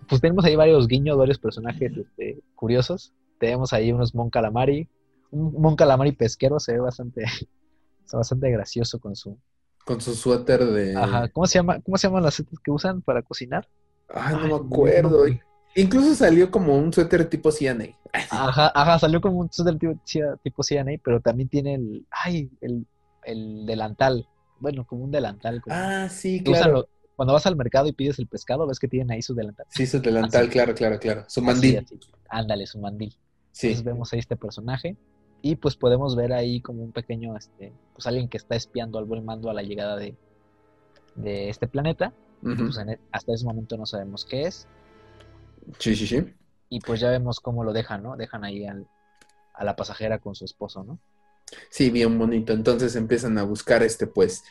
pues 0.08 0.22
tenemos 0.22 0.46
ahí 0.46 0.56
varios 0.56 0.88
guiños, 0.88 1.18
varios 1.18 1.40
personajes 1.40 1.92
este, 1.96 2.40
curiosos. 2.56 3.14
Tenemos 3.40 3.74
ahí 3.74 3.92
unos 3.92 4.16
Mon 4.16 4.30
Calamari, 4.30 4.88
un 5.32 5.54
Mon 5.62 5.76
Calamari 5.76 6.12
pesquero 6.14 6.60
se 6.60 6.74
ve 6.74 6.80
bastante, 6.80 7.24
está 8.06 8.18
bastante 8.18 8.50
gracioso 8.52 9.00
con 9.00 9.16
su... 9.16 9.38
Con 9.86 10.00
su 10.00 10.16
suéter 10.16 10.66
de... 10.66 10.96
Ajá, 10.96 11.28
¿cómo 11.30 11.46
se 11.46 11.60
llama? 11.60 11.82
¿Cómo 11.82 11.98
se 11.98 12.08
llaman 12.08 12.24
las 12.24 12.36
suéteres 12.36 12.60
que 12.60 12.72
usan 12.72 13.02
para 13.02 13.22
cocinar? 13.22 13.68
Ay, 14.08 14.36
no 14.36 14.42
Ay, 14.42 14.48
me 14.48 14.56
acuerdo. 14.56 15.28
no. 15.28 15.40
Incluso 15.76 16.14
salió 16.16 16.52
como 16.52 16.76
un 16.78 16.94
suéter 16.94 17.30
tipo 17.30 17.52
CNA. 17.52 17.86
Ajá, 18.30 18.72
ajá, 18.76 19.00
salió 19.00 19.22
como 19.22 19.40
un 19.40 19.52
suéter 19.52 19.78
tipo, 19.80 20.00
tipo 20.44 20.64
CNA, 20.64 21.00
pero 21.04 21.20
también 21.20 21.50
tiene 21.50 21.76
el, 21.76 22.06
ay, 22.12 22.50
el, 22.62 22.86
el 23.24 23.66
delantal. 23.66 24.28
Bueno, 24.60 24.86
como 24.86 25.04
un 25.04 25.12
delantal. 25.12 25.62
como- 25.62 25.76
Ah, 25.76 26.08
sí, 26.10 26.44
claro. 26.44 26.88
cuando 27.16 27.34
vas 27.34 27.46
al 27.48 27.56
mercado 27.56 27.88
y 27.88 27.92
pides 27.94 28.20
el 28.20 28.28
pescado, 28.28 28.68
ves 28.68 28.80
que 28.80 28.88
tienen 28.88 29.12
ahí 29.12 29.22
su 29.22 29.34
delantal. 29.34 29.66
Sí, 29.70 29.86
su 29.88 30.00
delantal, 30.00 30.44
Así. 30.44 30.52
claro, 30.52 30.74
claro, 30.76 31.00
claro. 31.00 31.24
Su 31.28 31.40
Así, 31.42 31.46
mandil. 31.48 31.78
así. 31.80 32.00
Ándale, 32.30 32.68
su 32.68 32.80
mandil. 32.80 33.16
Sí. 33.52 33.68
Entonces 33.68 33.84
vemos 33.84 34.14
ahí 34.14 34.20
este 34.20 34.36
personaje 34.36 34.96
y 35.42 35.56
pues 35.56 35.76
podemos 35.76 36.16
ver 36.16 36.34
ahí 36.34 36.62
como 36.62 36.84
un 36.84 36.92
pequeño, 36.92 37.36
este, 37.36 37.74
pues 37.94 38.08
alguien 38.08 38.30
que 38.30 38.38
está 38.38 38.56
espiando 38.56 38.98
al 39.00 39.06
buen 39.06 39.26
mando 39.26 39.50
a 39.50 39.54
la 39.54 39.62
llegada 39.64 39.96
de, 39.98 40.16
de 41.16 41.50
este 41.50 41.68
planeta. 41.68 42.14
Ujú. 42.44 42.56
Pues 42.66 42.78
en 42.78 42.90
e- 42.92 43.00
hasta 43.12 43.34
ese 43.34 43.46
momento 43.46 43.76
no 43.78 43.86
sabemos 43.86 44.26
qué 44.26 44.44
es 44.44 44.68
Sí, 45.80 45.96
sí, 45.96 46.08
sí. 46.08 46.34
y 46.70 46.82
pues 46.82 47.00
ya 47.00 47.10
vemos 47.10 47.40
cómo 47.40 47.64
lo 47.64 47.72
dejan, 47.72 48.04
¿no? 48.04 48.18
Dejan 48.18 48.44
ahí 48.44 48.66
al- 48.66 48.88
a 49.54 49.64
la 49.66 49.76
pasajera 49.76 50.20
con 50.20 50.36
su 50.36 50.46
esposo, 50.46 50.84
¿no? 50.84 51.00
Sí, 51.70 51.90
bien 51.90 52.18
bonito. 52.18 52.54
Entonces 52.54 52.96
empiezan 52.96 53.38
a 53.38 53.44
buscar 53.44 53.84
este, 53.84 54.08
pues, 54.08 54.44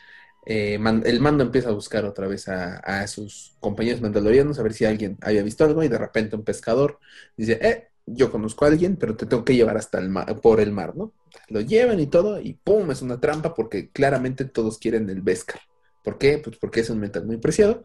eh, 0.46 0.78
man- 0.78 1.02
el 1.06 1.20
mando 1.20 1.44
empieza 1.44 1.68
a 1.70 1.72
buscar 1.72 2.04
otra 2.04 2.26
vez 2.26 2.48
a, 2.48 2.76
a 2.78 3.06
sus 3.06 3.56
compañeros 3.60 4.00
mandalorianos 4.00 4.58
a 4.58 4.62
ver 4.62 4.72
si 4.74 4.84
alguien 4.84 5.16
había 5.22 5.42
visto 5.42 5.64
algo 5.64 5.82
y 5.82 5.88
de 5.88 5.98
repente 5.98 6.36
un 6.36 6.44
pescador 6.44 6.98
dice, 7.36 7.58
eh, 7.62 7.88
yo 8.06 8.30
conozco 8.30 8.64
a 8.64 8.68
alguien, 8.68 8.96
pero 8.96 9.16
te 9.16 9.26
tengo 9.26 9.44
que 9.44 9.54
llevar 9.54 9.76
hasta 9.76 9.98
el 9.98 10.08
mar, 10.08 10.40
por 10.40 10.60
el 10.60 10.72
mar, 10.72 10.96
¿no? 10.96 11.14
Lo 11.48 11.60
llevan 11.60 12.00
y 12.00 12.06
todo 12.08 12.40
y 12.40 12.54
¡pum! 12.54 12.90
Es 12.90 13.02
una 13.02 13.20
trampa 13.20 13.54
porque 13.54 13.90
claramente 13.90 14.44
todos 14.44 14.78
quieren 14.78 15.08
el 15.10 15.22
Beskar. 15.22 15.60
¿Por 16.02 16.18
qué? 16.18 16.38
Pues 16.38 16.58
porque 16.58 16.80
es 16.80 16.90
un 16.90 16.98
metal 16.98 17.24
muy 17.26 17.36
preciado 17.38 17.84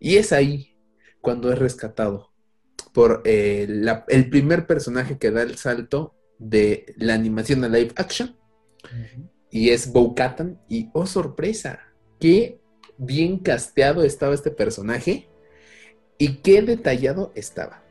y 0.00 0.16
es 0.18 0.32
ahí 0.32 0.76
cuando 1.20 1.52
es 1.52 1.58
rescatado 1.58 2.33
por 2.94 3.20
eh, 3.24 3.66
la- 3.68 4.04
el 4.08 4.30
primer 4.30 4.66
personaje 4.66 5.18
que 5.18 5.30
da 5.32 5.42
el 5.42 5.56
salto 5.56 6.14
de 6.38 6.94
la 6.96 7.14
animación 7.14 7.62
a 7.64 7.68
live 7.68 7.92
action 7.96 8.36
y 9.50 9.70
es 9.70 9.92
Bo-Katan. 9.92 10.60
Y 10.68 10.88
oh, 10.94 11.04
sorpresa, 11.06 11.80
qué 12.20 12.60
bien 12.96 13.38
casteado 13.38 14.04
estaba 14.04 14.34
este 14.34 14.50
personaje 14.52 15.28
y 16.18 16.36
qué 16.36 16.62
detallado 16.62 17.32
estaba. 17.34 17.82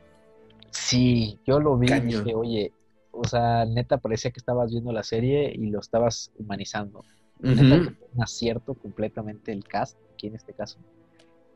Sí, 0.72 1.39
yo 1.45 1.60
lo 1.60 1.78
vi 1.78 1.88
y 1.91 1.99
dije, 2.24 2.34
oye, 2.34 2.72
o 3.12 3.28
sea, 3.28 3.66
neta 3.66 3.97
parecía 3.97 4.32
que 4.32 4.39
estabas 4.39 4.72
viendo 4.72 4.91
la 4.91 5.04
serie 5.04 5.51
y 5.54 5.70
lo 5.70 5.80
estabas 5.80 6.32
humanizando. 6.39 7.04
Neta 7.39 7.62
que 7.84 7.91
fue 7.95 8.08
un 8.14 8.24
acierto 8.24 8.74
completamente 8.74 9.51
el 9.51 9.66
cast, 9.66 9.97
aquí 10.14 10.28
en 10.28 10.36
este 10.36 10.54
caso. 10.54 10.80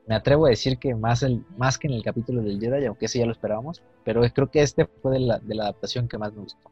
Me 0.07 0.15
atrevo 0.15 0.45
a 0.45 0.49
decir 0.49 0.77
que 0.77 0.95
más, 0.95 1.21
el, 1.23 1.43
más 1.57 1.77
que 1.77 1.87
en 1.87 1.93
el 1.93 2.03
capítulo 2.03 2.41
del 2.41 2.59
Jedi, 2.59 2.85
aunque 2.85 3.05
ese 3.07 3.19
ya 3.19 3.25
lo 3.25 3.33
esperábamos, 3.33 3.81
pero 4.05 4.21
creo 4.33 4.49
que 4.49 4.61
este 4.61 4.85
fue 4.85 5.11
de 5.13 5.19
la, 5.19 5.39
de 5.39 5.53
la 5.55 5.63
adaptación 5.63 6.07
que 6.07 6.17
más 6.17 6.33
me 6.33 6.43
gustó. 6.43 6.71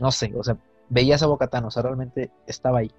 No 0.00 0.12
sé, 0.12 0.32
o 0.36 0.44
sea, 0.44 0.56
veías 0.88 1.22
a 1.22 1.26
Bocatán, 1.26 1.64
o 1.64 1.70
sea, 1.70 1.82
realmente 1.82 2.30
estaba 2.46 2.78
ahí. 2.78 2.90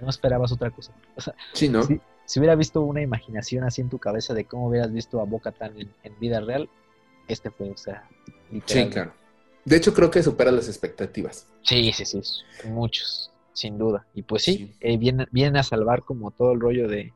No 0.00 0.08
esperabas 0.10 0.50
otra 0.52 0.70
cosa. 0.70 0.92
O 1.16 1.20
sea, 1.20 1.34
Sí, 1.52 1.68
¿no? 1.68 1.82
Sí. 1.84 2.00
si 2.24 2.40
hubiera 2.40 2.56
visto 2.56 2.80
una 2.80 3.00
imaginación 3.00 3.62
así 3.64 3.80
en 3.80 3.88
tu 3.88 3.98
cabeza 3.98 4.34
de 4.34 4.44
cómo 4.44 4.68
hubieras 4.68 4.92
visto 4.92 5.20
a 5.20 5.24
Bocatán 5.24 5.78
en, 5.78 5.92
en 6.02 6.18
vida 6.18 6.40
real, 6.40 6.68
este 7.28 7.50
fue, 7.50 7.70
o 7.70 7.76
sea, 7.76 8.08
Sí, 8.50 8.54
literal. 8.54 8.90
claro. 8.90 9.12
De 9.64 9.76
hecho, 9.76 9.92
creo 9.94 10.10
que 10.10 10.22
supera 10.22 10.50
las 10.50 10.66
expectativas. 10.68 11.46
Sí, 11.62 11.92
sí, 11.92 12.04
sí, 12.06 12.20
muchos, 12.68 13.30
sin 13.52 13.76
duda. 13.78 14.06
Y 14.14 14.22
pues 14.22 14.42
sí, 14.42 14.56
Sí. 14.56 14.74
eh, 14.80 14.96
viene, 14.96 15.26
viene 15.30 15.58
a 15.58 15.62
salvar 15.62 16.02
como 16.04 16.30
todo 16.30 16.52
el 16.52 16.60
rollo 16.60 16.88
de, 16.88 17.12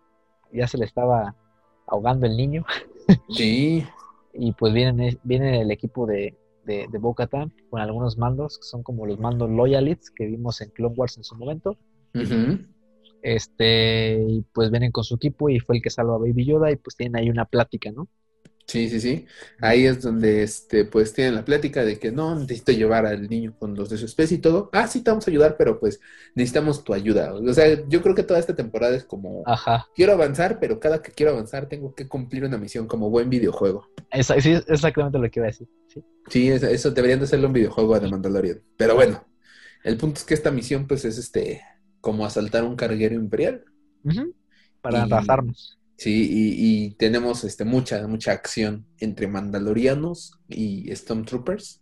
ya 0.53 0.67
se 0.67 0.79
le 0.79 0.85
estaba 0.85 1.35
ahogando 1.87 2.27
el 2.27 2.37
niño, 2.37 2.65
Sí, 3.29 3.85
y 4.35 4.53
pues 4.53 4.73
viene, 4.73 5.19
viene 5.23 5.61
el 5.61 5.71
equipo 5.71 6.07
de, 6.07 6.37
de, 6.65 6.87
de 6.91 7.55
con 7.71 7.81
algunos 7.81 8.19
mandos, 8.19 8.59
que 8.59 8.65
son 8.65 8.83
como 8.83 9.07
los 9.07 9.19
mandos 9.19 9.51
Loyalists 9.51 10.11
que 10.11 10.27
vimos 10.27 10.61
en 10.61 10.71
Clone 10.71 10.95
Wars 10.97 11.17
en 11.17 11.25
su 11.25 11.35
momento. 11.37 11.77
Este, 13.23 14.21
y 14.27 14.45
pues 14.53 14.71
vienen 14.71 14.91
con 14.91 15.05
su 15.05 15.15
equipo 15.15 15.49
y 15.49 15.61
fue 15.61 15.77
el 15.77 15.83
que 15.83 15.91
salva 15.91 16.17
a 16.17 16.19
Baby 16.19 16.45
Yoda 16.45 16.71
y 16.73 16.77
pues 16.77 16.97
tienen 16.97 17.17
ahí 17.17 17.31
una 17.31 17.45
plática, 17.45 17.91
¿no? 17.93 18.09
Sí, 18.67 18.89
sí, 18.89 19.01
sí. 19.01 19.27
Ahí 19.61 19.87
es 19.87 20.03
donde, 20.03 20.43
este, 20.43 20.85
pues, 20.85 21.13
tienen 21.13 21.35
la 21.35 21.45
plática 21.45 21.85
de 21.85 21.99
que 21.99 22.11
no, 22.13 22.35
necesito 22.39 22.73
llevar 22.73 23.07
al 23.07 23.29
niño 23.29 23.55
con 23.59 23.75
los 23.75 23.91
de 23.91 23.99
su 23.99 24.07
especie 24.07 24.39
y 24.39 24.41
todo. 24.41 24.71
Ah, 24.73 24.87
sí, 24.87 25.03
te 25.03 25.11
vamos 25.11 25.27
a 25.27 25.31
ayudar, 25.31 25.57
pero 25.59 25.79
pues 25.79 26.01
necesitamos 26.35 26.83
tu 26.85 26.95
ayuda. 26.95 27.35
O 27.35 27.53
sea, 27.53 27.87
yo 27.89 28.03
creo 28.03 28.15
que 28.15 28.23
toda 28.23 28.41
esta 28.41 28.55
temporada 28.57 28.95
es 28.97 29.05
como, 29.05 29.43
Ajá, 29.47 29.87
quiero 29.95 30.13
avanzar, 30.13 30.59
pero 30.61 30.81
cada 30.81 31.03
que 31.03 31.13
quiero 31.13 31.33
avanzar 31.33 31.67
tengo 31.69 31.95
que 31.95 32.09
cumplir 32.09 32.45
una 32.45 32.59
misión 32.59 32.87
como 32.87 33.11
buen 33.11 33.29
videojuego. 33.31 33.89
Sí, 34.41 34.53
es 34.53 34.65
exactamente 34.69 35.19
lo 35.19 35.31
que 35.31 35.41
iba 35.41 35.47
a 35.47 35.51
decir. 35.51 35.69
Sí. 35.89 36.05
Sí, 36.29 36.49
es- 36.51 36.63
eso 36.63 36.91
deberían 36.91 37.19
de 37.19 37.25
hacerlo 37.27 37.49
un 37.49 37.53
videojuego 37.55 37.99
de 37.99 38.09
Mandalorian. 38.11 38.63
Pero 38.77 38.95
bueno, 38.95 39.25
el 39.85 39.97
punto 39.97 40.19
es 40.19 40.25
que 40.25 40.35
esta 40.35 40.51
misión, 40.51 40.87
pues, 40.87 41.05
es 41.05 41.19
este, 41.19 41.63
como 42.01 42.25
asaltar 42.25 42.65
un 42.65 42.77
carguero 42.77 43.15
imperial. 43.15 43.65
Para 44.81 44.99
Y- 44.99 45.03
arrasarnos. 45.03 45.79
Sí, 46.03 46.29
y, 46.33 46.55
y 46.59 46.91
tenemos 46.95 47.45
este, 47.45 47.65
mucha, 47.65 48.05
mucha 48.09 48.33
acción 48.33 48.85
entre 48.99 49.29
mandalorianos 49.29 50.33
y 50.49 50.93
Stormtroopers. 50.93 51.81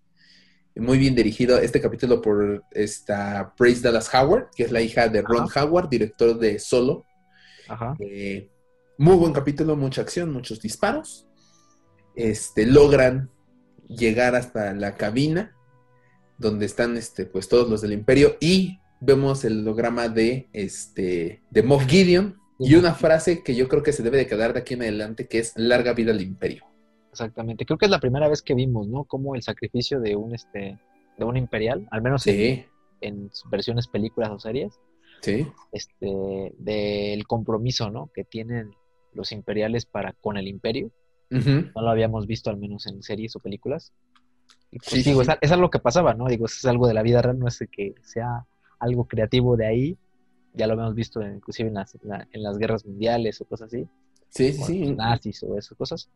Muy 0.77 0.99
bien 0.99 1.15
dirigido 1.15 1.57
este 1.57 1.81
capítulo 1.81 2.21
por 2.21 2.63
esta 2.73 3.55
Praise 3.57 3.81
Dallas 3.81 4.15
Howard, 4.15 4.51
que 4.55 4.65
es 4.65 4.73
la 4.73 4.83
hija 4.83 5.09
de 5.09 5.23
Ron 5.23 5.49
Howard, 5.57 5.89
director 5.89 6.39
de 6.39 6.59
Solo. 6.59 7.07
Ajá. 7.67 7.97
Eh, 7.99 8.51
muy 8.99 9.17
buen 9.17 9.33
capítulo, 9.33 9.75
mucha 9.75 10.03
acción, 10.03 10.31
muchos 10.31 10.61
disparos. 10.61 11.27
Este, 12.15 12.67
logran 12.67 13.31
llegar 13.89 14.35
hasta 14.35 14.75
la 14.75 14.97
cabina 14.97 15.57
donde 16.37 16.67
están 16.67 16.99
este, 16.99 17.25
pues, 17.25 17.49
todos 17.49 17.71
los 17.71 17.81
del 17.81 17.95
imperio 17.95 18.37
y 18.39 18.81
vemos 19.01 19.47
el 19.47 19.61
holograma 19.61 20.11
de, 20.11 20.51
este, 20.53 21.43
de 21.49 21.63
Moff 21.63 21.87
Gideon 21.87 22.40
y 22.61 22.75
una 22.75 22.95
frase 22.95 23.43
que 23.43 23.55
yo 23.55 23.69
creo 23.69 23.83
que 23.83 23.93
se 23.93 24.03
debe 24.03 24.19
de 24.19 24.27
quedar 24.27 24.53
de 24.53 24.61
aquí 24.61 24.75
en 24.75 24.83
adelante 24.83 25.27
que 25.27 25.39
es 25.39 25.53
larga 25.57 25.93
vida 25.95 26.13
al 26.13 26.21
imperio. 26.21 26.65
Exactamente. 27.11 27.65
Creo 27.67 27.79
que 27.79 27.87
es 27.87 27.91
la 27.91 27.99
primera 28.01 28.29
vez 28.29 28.43
que 28.43 28.55
vimos, 28.55 28.87
¿no? 28.87 29.05
Como 29.05 29.35
el 29.35 29.43
sacrificio 29.43 30.01
de 30.01 30.15
un 30.17 30.35
este 30.35 30.79
de 31.19 31.25
un 31.25 31.37
imperial, 31.37 31.87
al 31.91 32.03
menos 32.03 32.27
en, 32.27 32.35
Sí, 32.35 32.65
en 33.01 33.31
versiones 33.51 33.89
películas 33.89 34.31
o 34.31 34.39
series, 34.39 34.79
sí, 35.21 35.47
este 35.73 36.53
del 36.59 37.27
compromiso, 37.27 37.91
¿no? 37.91 38.11
Que 38.15 38.25
tienen 38.25 38.71
los 39.13 39.33
imperiales 39.33 39.87
para 39.87 40.13
con 40.13 40.37
el 40.37 40.47
imperio. 40.49 40.91
No 41.31 41.83
lo 41.83 41.91
habíamos 41.91 42.27
visto 42.27 42.51
al 42.51 42.57
menos 42.57 42.87
en 42.87 43.03
series 43.03 43.37
o 43.37 43.41
películas. 43.41 43.93
Y 44.73 44.79
pues 44.79 44.91
Sí, 44.91 45.03
digo, 45.03 45.23
sí. 45.25 45.31
es, 45.31 45.39
es 45.41 45.53
algo 45.53 45.71
que 45.71 45.79
pasaba, 45.79 46.15
¿no? 46.15 46.27
Digo, 46.27 46.47
es 46.47 46.65
algo 46.65 46.89
de 46.89 46.95
la 46.95 47.03
vida 47.03 47.23
real, 47.23 47.39
no 47.39 47.47
es 47.49 47.65
que 47.71 47.95
sea 48.03 48.47
algo 48.81 49.07
creativo 49.07 49.57
de 49.57 49.67
ahí. 49.67 49.99
Ya 50.55 50.67
lo 50.67 50.73
habíamos 50.75 50.95
visto 50.95 51.21
en- 51.23 51.37
inclusive 51.37 51.69
en 51.69 51.75
las, 51.75 51.95
en 51.95 52.09
la- 52.09 52.29
en 52.33 52.43
las 52.43 52.59
guerras 52.59 52.85
mundiales 52.85 53.41
o 53.41 53.45
cosas 53.45 53.69
así. 53.73 53.87
sí, 54.29 54.53
sí, 54.53 54.63
sí. 54.65 54.95
nazis 54.95 55.43
o 55.43 55.57
esas 55.59 55.77
cosas. 55.77 56.09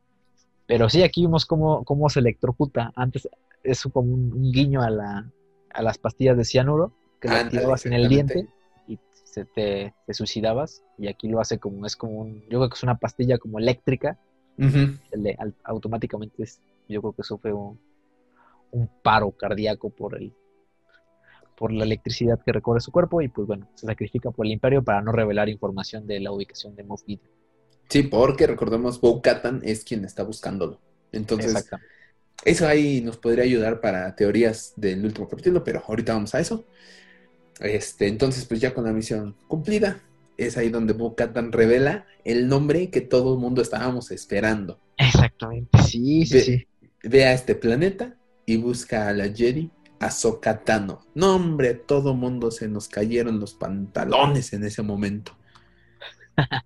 Pero 0.67 0.89
sí, 0.89 1.03
aquí 1.03 1.23
vimos 1.23 1.45
cómo, 1.47 1.85
cómo 1.85 2.09
se 2.09 2.21
electrocuta. 2.21 2.93
Antes 2.97 3.29
es 3.63 3.83
como 3.83 4.13
un, 4.13 4.33
un 4.33 4.53
guiño 4.53 4.83
a, 4.83 4.91
la, 4.91 5.31
a 5.71 5.83
las 5.83 5.99
pastillas 5.99 6.37
de 6.37 6.45
cianuro 6.45 6.93
que 7.21 7.29
le 7.29 7.35
Ándale, 7.35 7.47
activabas 7.47 7.87
en 7.87 7.93
el 7.93 8.09
diente 8.09 8.49
y 8.87 8.99
se 9.25 9.45
te, 9.45 9.95
te 10.07 10.15
suicidabas. 10.15 10.83
Y 10.97 11.09
aquí 11.09 11.29
lo 11.29 11.41
hace 11.41 11.59
como, 11.59 11.85
es 11.87 11.97
como 11.97 12.21
un, 12.21 12.41
yo 12.43 12.59
creo 12.61 12.69
que 12.69 12.75
es 12.77 12.83
una 12.83 12.99
pastilla 12.99 13.39
como 13.39 13.59
eléctrica. 13.59 14.19
Le- 15.13 15.37
al- 15.39 15.55
automáticamente 15.65 16.43
es- 16.45 16.61
yo 16.89 17.01
creo 17.03 17.13
que 17.15 17.23
sufre 17.25 17.53
un, 17.53 17.79
un 18.73 18.89
paro 19.03 19.31
cardíaco 19.33 19.91
por 19.91 20.17
el 20.17 20.33
por 21.65 21.73
la 21.73 21.85
electricidad 21.85 22.39
que 22.45 22.53
recorre 22.53 22.79
su 22.83 22.93
cuerpo 22.93 23.23
y 23.23 23.29
pues 23.29 23.47
bueno, 23.47 23.67
se 23.75 23.87
sacrifica 23.87 24.31
por 24.31 24.45
el 24.45 24.53
imperio 24.53 24.85
para 24.85 25.01
no 25.01 25.13
revelar 25.13 25.49
información 25.49 26.07
de 26.07 26.21
la 26.21 26.31
ubicación 26.31 26.77
de 26.77 26.85
Moff 26.85 27.01
Gideon. 27.07 27.31
Sí, 27.89 28.03
porque 28.03 28.47
recordemos, 28.47 29.01
Bo 29.01 29.23
Katan 29.23 29.63
es 29.65 29.83
quien 29.83 30.05
está 30.05 30.25
buscándolo. 30.25 30.79
Entonces. 31.11 31.71
Eso 32.45 32.69
ahí 32.69 33.01
nos 33.01 33.17
podría 33.17 33.45
ayudar 33.45 33.81
para 33.81 34.15
teorías 34.15 34.75
del 34.77 35.07
último 35.07 35.27
capítulo, 35.27 35.65
pero 35.65 35.83
ahorita 35.89 36.13
vamos 36.13 36.35
a 36.35 36.41
eso. 36.41 36.67
Este, 37.61 38.09
entonces, 38.09 38.45
pues 38.45 38.61
ya 38.61 38.75
con 38.75 38.85
la 38.85 38.93
misión 38.93 39.35
cumplida, 39.49 40.03
es 40.37 40.59
ahí 40.59 40.69
donde 40.69 40.93
Bo-Katan 40.93 41.51
revela 41.51 42.05
el 42.27 42.47
nombre 42.47 42.91
que 42.91 43.01
todo 43.01 43.33
el 43.33 43.41
mundo 43.41 43.63
estábamos 43.63 44.11
esperando. 44.11 44.79
Exactamente, 44.99 45.79
sí, 45.79 46.27
sí, 46.27 46.35
Ve- 46.35 46.43
sí. 46.43 46.67
Ve 47.05 47.25
a 47.25 47.33
este 47.33 47.55
planeta 47.55 48.19
y 48.45 48.59
busca 48.59 49.09
a 49.09 49.15
la 49.15 49.33
Jedi 49.33 49.71
Ahsoka 50.07 50.63
Tano. 50.65 51.01
No, 51.15 51.37
hombre, 51.37 51.75
todo 51.75 52.15
mundo 52.15 52.51
se 52.51 52.69
nos 52.69 52.89
cayeron 52.89 53.41
los 53.41 53.55
pantalones 53.55 54.53
en 54.53 54.65
ese 54.65 54.83
momento. 54.83 55.37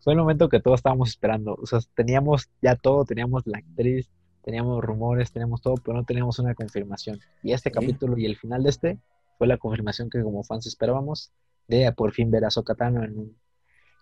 Fue 0.00 0.12
el 0.12 0.18
momento 0.18 0.48
que 0.48 0.60
todos 0.60 0.78
estábamos 0.80 1.08
esperando. 1.10 1.54
O 1.60 1.66
sea, 1.66 1.80
teníamos 1.94 2.48
ya 2.62 2.76
todo, 2.76 3.04
teníamos 3.04 3.42
la 3.46 3.58
actriz, 3.58 4.08
teníamos 4.44 4.82
rumores, 4.84 5.32
teníamos 5.32 5.60
todo, 5.60 5.74
pero 5.76 5.96
no 5.96 6.04
teníamos 6.04 6.38
una 6.38 6.54
confirmación. 6.54 7.18
Y 7.42 7.52
este 7.52 7.70
Sí. 7.70 7.74
capítulo 7.74 8.16
y 8.16 8.26
el 8.26 8.36
final 8.36 8.62
de 8.62 8.70
este 8.70 8.98
fue 9.38 9.46
la 9.48 9.58
confirmación 9.58 10.08
que 10.08 10.22
como 10.22 10.44
fans 10.44 10.66
esperábamos 10.66 11.32
de 11.68 11.90
por 11.92 12.12
fin 12.12 12.30
ver 12.30 12.44
a 12.44 12.50
Sokatano 12.50 13.02
en 13.02 13.18
un, 13.18 13.36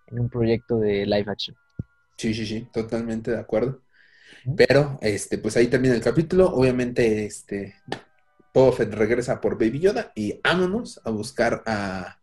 en 0.08 0.20
un 0.20 0.28
proyecto 0.28 0.78
de 0.78 1.06
live 1.06 1.24
action. 1.30 1.56
Sí, 2.18 2.34
sí, 2.34 2.44
sí, 2.46 2.68
totalmente 2.72 3.30
de 3.30 3.38
acuerdo. 3.38 3.80
Pero, 4.56 4.98
este, 5.00 5.38
pues 5.38 5.56
ahí 5.56 5.68
termina 5.68 5.94
el 5.94 6.02
capítulo. 6.02 6.48
Obviamente, 6.52 7.24
este, 7.24 7.76
Boba 8.54 8.72
Fett 8.72 8.94
regresa 8.94 9.40
por 9.40 9.58
Baby 9.58 9.80
Yoda 9.80 10.12
y 10.14 10.40
vámonos 10.44 11.00
a 11.04 11.10
buscar 11.10 11.64
a, 11.66 12.20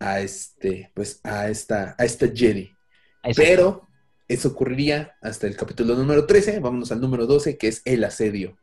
a 0.00 0.20
este, 0.20 0.90
pues 0.92 1.20
a 1.22 1.48
esta, 1.48 1.94
a 1.96 2.04
esta 2.04 2.26
Jedi. 2.26 2.74
Pero 3.36 3.86
eso 4.26 4.48
ocurriría 4.48 5.16
hasta 5.22 5.46
el 5.46 5.56
capítulo 5.56 5.94
número 5.94 6.26
13. 6.26 6.58
Vámonos 6.58 6.90
al 6.90 7.00
número 7.00 7.26
12, 7.26 7.56
que 7.58 7.68
es 7.68 7.82
el 7.84 8.02
asedio. 8.02 8.58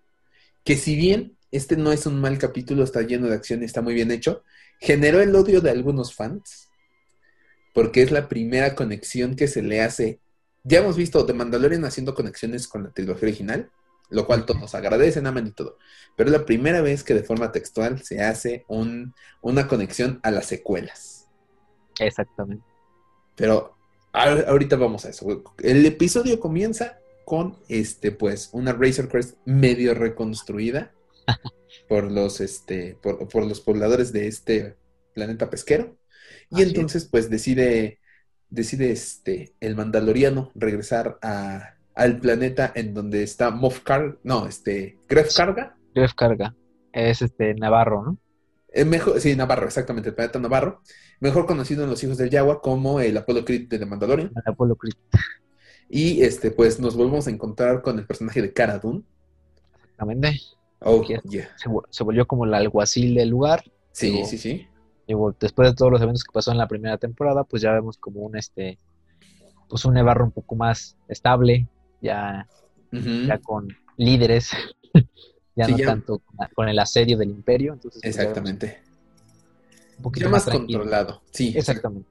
Que 0.65 0.75
si 0.75 0.97
bien 0.97 1.37
este 1.51 1.77
no 1.77 1.93
es 1.93 2.05
un 2.05 2.19
mal 2.19 2.37
capítulo, 2.37 2.83
está 2.83 3.01
lleno 3.01 3.27
de 3.27 3.35
acción 3.35 3.61
y 3.61 3.65
está 3.65 3.81
muy 3.81 3.93
bien 3.93 4.11
hecho, 4.11 4.43
generó 4.79 5.21
el 5.21 5.33
odio 5.35 5.61
de 5.61 5.69
algunos 5.69 6.13
fans. 6.13 6.67
Porque 7.73 8.01
es 8.01 8.11
la 8.11 8.27
primera 8.27 8.75
conexión 8.75 9.35
que 9.35 9.47
se 9.47 9.61
le 9.61 9.81
hace. 9.81 10.19
Ya 10.63 10.79
hemos 10.79 10.97
visto 10.97 11.25
The 11.25 11.33
Mandalorian 11.33 11.85
haciendo 11.85 12.13
conexiones 12.13 12.67
con 12.67 12.83
la 12.83 12.91
trilogía 12.91 13.27
original, 13.27 13.71
lo 14.13 14.25
cual 14.27 14.45
todos 14.45 14.75
agradecen, 14.75 15.27
aman 15.27 15.47
y 15.47 15.51
todo. 15.51 15.77
Pero 16.15 16.29
es 16.29 16.37
la 16.39 16.45
primera 16.45 16.81
vez 16.81 17.03
que 17.03 17.13
de 17.15 17.23
forma 17.23 17.51
textual 17.51 18.01
se 18.03 18.21
hace 18.23 18.65
un- 18.67 19.13
una 19.41 19.67
conexión 19.67 20.19
a 20.23 20.31
las 20.31 20.45
secuelas. 20.47 21.27
Exactamente. 21.99 22.65
Pero 23.35 23.77
ahorita 24.13 24.75
vamos 24.75 25.05
a 25.05 25.09
eso. 25.09 25.43
El 25.59 25.85
episodio 25.85 26.39
comienza 26.39 26.99
con 27.25 27.57
este, 27.67 28.11
pues, 28.11 28.49
una 28.53 28.73
Razor 28.73 29.09
Crest 29.09 29.37
medio 29.45 29.93
reconstruida 29.93 30.93
por 31.87 32.11
los, 32.11 32.41
este, 32.41 32.97
por, 33.01 33.27
por 33.29 33.45
los 33.45 33.61
pobladores 33.61 34.11
de 34.13 34.27
este 34.27 34.77
planeta 35.13 35.49
pesquero. 35.49 35.97
Y 36.49 36.61
Así 36.61 36.63
es. 36.63 36.67
entonces, 36.69 37.05
pues, 37.05 37.29
decide, 37.29 37.99
decide 38.49 38.91
este, 38.91 39.53
el 39.59 39.75
mandaloriano 39.75 40.51
regresar 40.55 41.19
a, 41.21 41.75
al 41.95 42.19
planeta 42.19 42.71
en 42.75 42.93
donde 42.93 43.23
está 43.23 43.51
Moff 43.51 43.81
Car, 43.81 44.17
no, 44.23 44.47
este, 44.47 44.97
Gref 45.07 45.35
Carga. 45.35 45.75
Jeff 45.93 46.13
Carga 46.13 46.55
es 46.91 47.21
este 47.21 47.53
Navarro, 47.55 48.03
¿no? 48.03 48.17
Eh, 48.71 48.85
mejor, 48.85 49.19
sí, 49.19 49.35
Navarro, 49.35 49.65
exactamente, 49.67 50.09
el 50.09 50.15
planeta 50.15 50.39
Navarro. 50.39 50.81
Mejor 51.19 51.45
conocido 51.45 51.83
en 51.83 51.91
los 51.91 52.03
hijos 52.03 52.17
del 52.17 52.31
Yagua 52.31 52.61
como 52.61 52.99
el 52.99 53.15
Apollo 53.15 53.45
Creed 53.45 53.67
de 53.69 53.77
The 53.77 53.85
Mandalorian. 53.85 54.31
El 54.35 54.51
Apollo 54.51 54.75
Creed. 54.75 54.95
Y 55.89 56.23
este, 56.23 56.49
pues 56.49 56.79
nos 56.79 56.95
volvemos 56.95 57.27
a 57.27 57.29
encontrar 57.29 57.83
con 57.83 57.99
el 57.99 58.07
personaje 58.07 58.41
de 58.41 58.51
Cara 58.51 58.79
Dune. 58.79 59.03
Exactamente. 59.83 60.39
Oh, 60.79 61.03
yeah. 61.03 61.21
Se, 61.55 61.69
vol- 61.69 61.85
se 61.91 62.03
volvió 62.03 62.25
como 62.25 62.45
el 62.45 62.53
alguacil 62.55 63.13
del 63.13 63.29
lugar. 63.29 63.63
Sí, 63.91 64.25
sí, 64.25 64.37
sí. 64.39 64.67
Después 65.39 65.69
de 65.69 65.75
todos 65.75 65.91
los 65.91 66.01
eventos 66.01 66.23
que 66.23 66.33
pasó 66.33 66.51
en 66.51 66.57
la 66.57 66.67
primera 66.67 66.97
temporada, 66.97 67.43
pues 67.43 67.61
ya 67.61 67.71
vemos 67.71 67.97
como 67.97 68.21
un 68.21 68.35
este 68.35 68.79
pues 69.69 69.85
un 69.85 69.93
Navarro 69.93 70.25
un 70.25 70.31
poco 70.31 70.55
más 70.55 70.97
estable, 71.07 71.67
ya, 72.03 72.47
ya 72.91 73.37
con 73.39 73.69
líderes, 73.97 74.51
ya 75.55 75.65
Sí, 75.65 75.71
no 75.71 75.77
ya. 75.77 75.85
tanto 75.85 76.21
con, 76.53 76.69
el 76.69 76.77
asedio 76.77 77.17
del 77.17 77.29
imperio, 77.29 77.73
entonces 77.73 78.01
pues, 78.03 78.15
Exactamente. 78.17 78.81
un 79.97 80.03
poquito 80.03 80.25
Ya 80.25 80.31
más 80.31 80.45
controlado. 80.45 81.23
Sí. 81.31 81.53
Exactamente. 81.55 82.09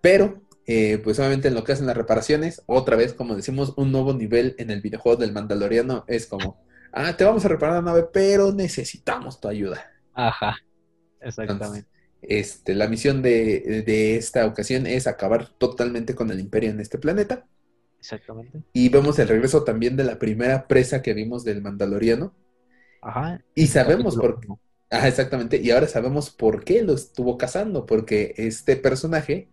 Pero, 0.00 0.42
eh, 0.66 0.98
pues 1.04 1.18
obviamente 1.18 1.48
en 1.48 1.54
lo 1.54 1.62
que 1.64 1.72
hacen 1.72 1.86
las 1.86 1.96
reparaciones, 1.96 2.62
otra 2.66 2.96
vez, 2.96 3.12
como 3.12 3.36
decimos, 3.36 3.74
un 3.76 3.92
nuevo 3.92 4.14
nivel 4.14 4.54
en 4.58 4.70
el 4.70 4.80
videojuego 4.80 5.20
del 5.20 5.32
Mandaloriano 5.32 6.04
es 6.08 6.26
como, 6.26 6.64
ah, 6.92 7.16
te 7.16 7.24
vamos 7.24 7.44
a 7.44 7.48
reparar 7.48 7.76
la 7.76 7.82
nave, 7.82 8.08
pero 8.12 8.52
necesitamos 8.52 9.40
tu 9.40 9.48
ayuda. 9.48 9.92
Ajá. 10.14 10.56
Exactamente. 11.20 11.88
Este, 12.22 12.74
la 12.74 12.88
misión 12.88 13.22
de, 13.22 13.82
de 13.86 14.16
esta 14.16 14.46
ocasión 14.46 14.86
es 14.86 15.06
acabar 15.06 15.48
totalmente 15.58 16.14
con 16.14 16.30
el 16.30 16.40
imperio 16.40 16.70
en 16.70 16.80
este 16.80 16.98
planeta. 16.98 17.46
Exactamente. 18.06 18.62
Y 18.72 18.88
vemos 18.88 19.18
el 19.18 19.26
regreso 19.26 19.64
también 19.64 19.96
de 19.96 20.04
la 20.04 20.20
primera 20.20 20.68
presa 20.68 21.02
que 21.02 21.12
vimos 21.12 21.42
del 21.42 21.60
Mandaloriano. 21.60 22.32
Ajá. 23.02 23.42
Y 23.52 23.66
sabemos 23.66 24.14
por 24.14 24.38
qué. 24.38 24.46
Ah, 24.90 25.08
exactamente. 25.08 25.60
Y 25.60 25.72
ahora 25.72 25.88
sabemos 25.88 26.30
por 26.30 26.62
qué 26.62 26.82
lo 26.82 26.94
estuvo 26.94 27.36
cazando. 27.36 27.84
Porque 27.84 28.32
este 28.36 28.76
personaje 28.76 29.48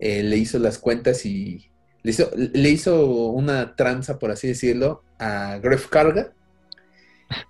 eh, 0.00 0.24
le 0.24 0.36
hizo 0.36 0.58
las 0.58 0.78
cuentas 0.78 1.24
y 1.24 1.70
le 2.02 2.10
hizo, 2.10 2.30
le 2.34 2.68
hizo 2.68 3.28
una 3.28 3.76
tranza, 3.76 4.18
por 4.18 4.32
así 4.32 4.48
decirlo, 4.48 5.04
a 5.20 5.58
Gref 5.62 5.86
Carga. 5.86 6.32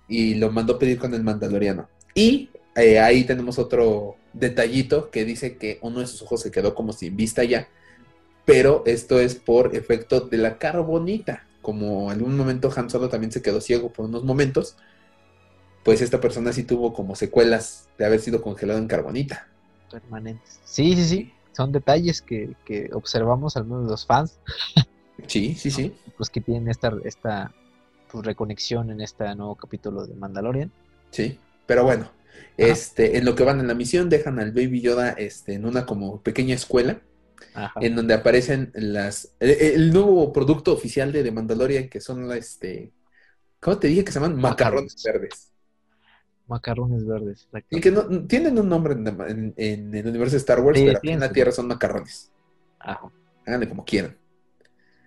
Y 0.07 0.35
lo 0.35 0.51
mandó 0.51 0.77
pedir 0.77 0.99
con 0.99 1.15
el 1.15 1.23
Mandaloriano. 1.23 1.89
Y 2.13 2.51
eh, 2.75 2.99
ahí 2.99 3.23
tenemos 3.23 3.57
otro 3.57 4.15
detallito 4.33 5.09
que 5.09 5.25
dice 5.25 5.57
que 5.57 5.79
uno 5.81 6.01
de 6.01 6.07
sus 6.07 6.21
ojos 6.21 6.41
se 6.41 6.51
quedó 6.51 6.75
como 6.75 6.93
sin 6.93 7.17
vista 7.17 7.43
ya. 7.43 7.67
Pero 8.45 8.83
esto 8.85 9.19
es 9.19 9.35
por 9.35 9.75
efecto 9.75 10.21
de 10.21 10.37
la 10.37 10.57
carbonita. 10.57 11.47
Como 11.61 12.11
en 12.11 12.19
algún 12.19 12.37
momento 12.37 12.71
Han 12.75 12.89
Solo 12.89 13.09
también 13.09 13.31
se 13.31 13.41
quedó 13.41 13.59
ciego 13.59 13.91
por 13.91 14.05
unos 14.05 14.23
momentos 14.23 14.77
pues 15.85 16.01
esta 16.01 16.19
persona 16.19 16.51
sí 16.51 16.63
tuvo 16.63 16.93
como 16.93 17.15
secuelas 17.15 17.87
de 17.99 18.05
haber 18.05 18.19
sido 18.19 18.41
congelado 18.41 18.79
en 18.79 18.87
carbonita. 18.87 19.47
Permanentes. 19.91 20.59
Sí, 20.65 20.95
sí, 20.95 21.05
sí. 21.05 21.33
Son 21.51 21.71
detalles 21.71 22.23
que, 22.23 22.55
que 22.65 22.89
observamos, 22.91 23.55
al 23.55 23.65
menos 23.65 23.85
los 23.87 24.03
fans, 24.03 24.39
Sí, 25.27 25.53
sí, 25.53 25.69
sí. 25.69 25.95
pues 26.17 26.31
que 26.31 26.41
tienen 26.41 26.69
esta, 26.69 26.91
esta 27.03 27.53
pues, 28.11 28.25
reconexión 28.25 28.89
en 28.89 28.99
este 28.99 29.23
nuevo 29.35 29.53
capítulo 29.55 30.07
de 30.07 30.15
Mandalorian. 30.15 30.71
Sí. 31.11 31.39
Pero 31.67 31.83
bueno, 31.83 32.09
este, 32.57 33.17
en 33.19 33.25
lo 33.25 33.35
que 33.35 33.43
van 33.43 33.59
en 33.59 33.67
la 33.67 33.75
misión, 33.75 34.09
dejan 34.09 34.39
al 34.39 34.53
Baby 34.53 34.81
Yoda 34.81 35.11
este, 35.11 35.53
en 35.53 35.67
una 35.67 35.85
como 35.85 36.19
pequeña 36.21 36.55
escuela, 36.55 36.99
Ajá. 37.53 37.79
en 37.81 37.95
donde 37.95 38.13
aparecen 38.13 38.71
las 38.75 39.35
el, 39.39 39.49
el 39.51 39.93
nuevo 39.93 40.31
producto 40.33 40.73
oficial 40.73 41.11
de 41.11 41.23
The 41.23 41.31
Mandalorian, 41.31 41.89
que 41.89 41.99
son 42.01 42.27
la, 42.27 42.37
este, 42.37 42.91
¿cómo 43.59 43.77
te 43.79 43.87
dije 43.87 44.03
que 44.03 44.11
se 44.11 44.19
llaman? 44.19 44.37
Macarrones 44.39 45.01
verdes. 45.03 45.51
Macarrones 46.47 47.05
verdes. 47.05 47.47
Y 47.71 47.81
que 47.81 47.91
no, 47.91 48.27
tienen 48.27 48.59
un 48.59 48.69
nombre 48.69 48.93
en, 48.93 49.07
en- 49.07 49.53
en 49.57 49.95
el 49.95 50.07
universo 50.07 50.33
de 50.33 50.39
Star 50.39 50.59
Wars, 50.59 50.77
Sí, 50.77 50.85
pero 50.85 50.97
aquí 50.99 51.09
en 51.09 51.19
la 51.19 51.31
Tierra 51.31 51.51
son 51.51 51.67
macarrones. 51.67 52.31
Ajá. 52.79 53.11
Háganle 53.47 53.67
como 53.69 53.83
quieran. 53.83 54.15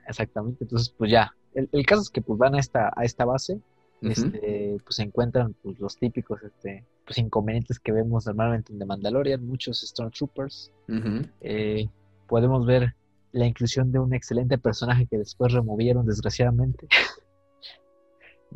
Exactamente. 0.06 0.64
Entonces, 0.64 0.92
pues 0.96 1.10
ya. 1.10 1.32
El, 1.54 1.68
el 1.72 1.86
caso 1.86 2.02
es 2.02 2.10
que 2.10 2.20
pues 2.22 2.38
van 2.38 2.54
a 2.54 2.60
esta, 2.60 2.92
a 2.94 3.04
esta 3.04 3.24
base, 3.24 3.60
este, 4.02 4.78
pues 4.84 4.96
se 4.96 5.02
encuentran 5.02 5.54
pues, 5.62 5.78
los 5.80 5.96
típicos 5.96 6.40
este, 6.42 6.84
pues, 7.04 7.18
inconvenientes 7.18 7.80
que 7.80 7.90
vemos 7.92 8.26
normalmente 8.26 8.72
en 8.72 8.78
The 8.78 8.84
Mandalorian, 8.86 9.44
muchos 9.44 9.80
Stormtroopers. 9.80 10.70
Ujú. 10.88 11.22
Eh, 11.40 11.88
podemos 12.28 12.64
ver 12.66 12.94
la 13.32 13.46
inclusión 13.46 13.90
de 13.92 13.98
un 13.98 14.14
excelente 14.14 14.58
personaje 14.58 15.06
que 15.10 15.18
después 15.18 15.52
removieron 15.52 16.06
desgraciadamente, 16.06 16.86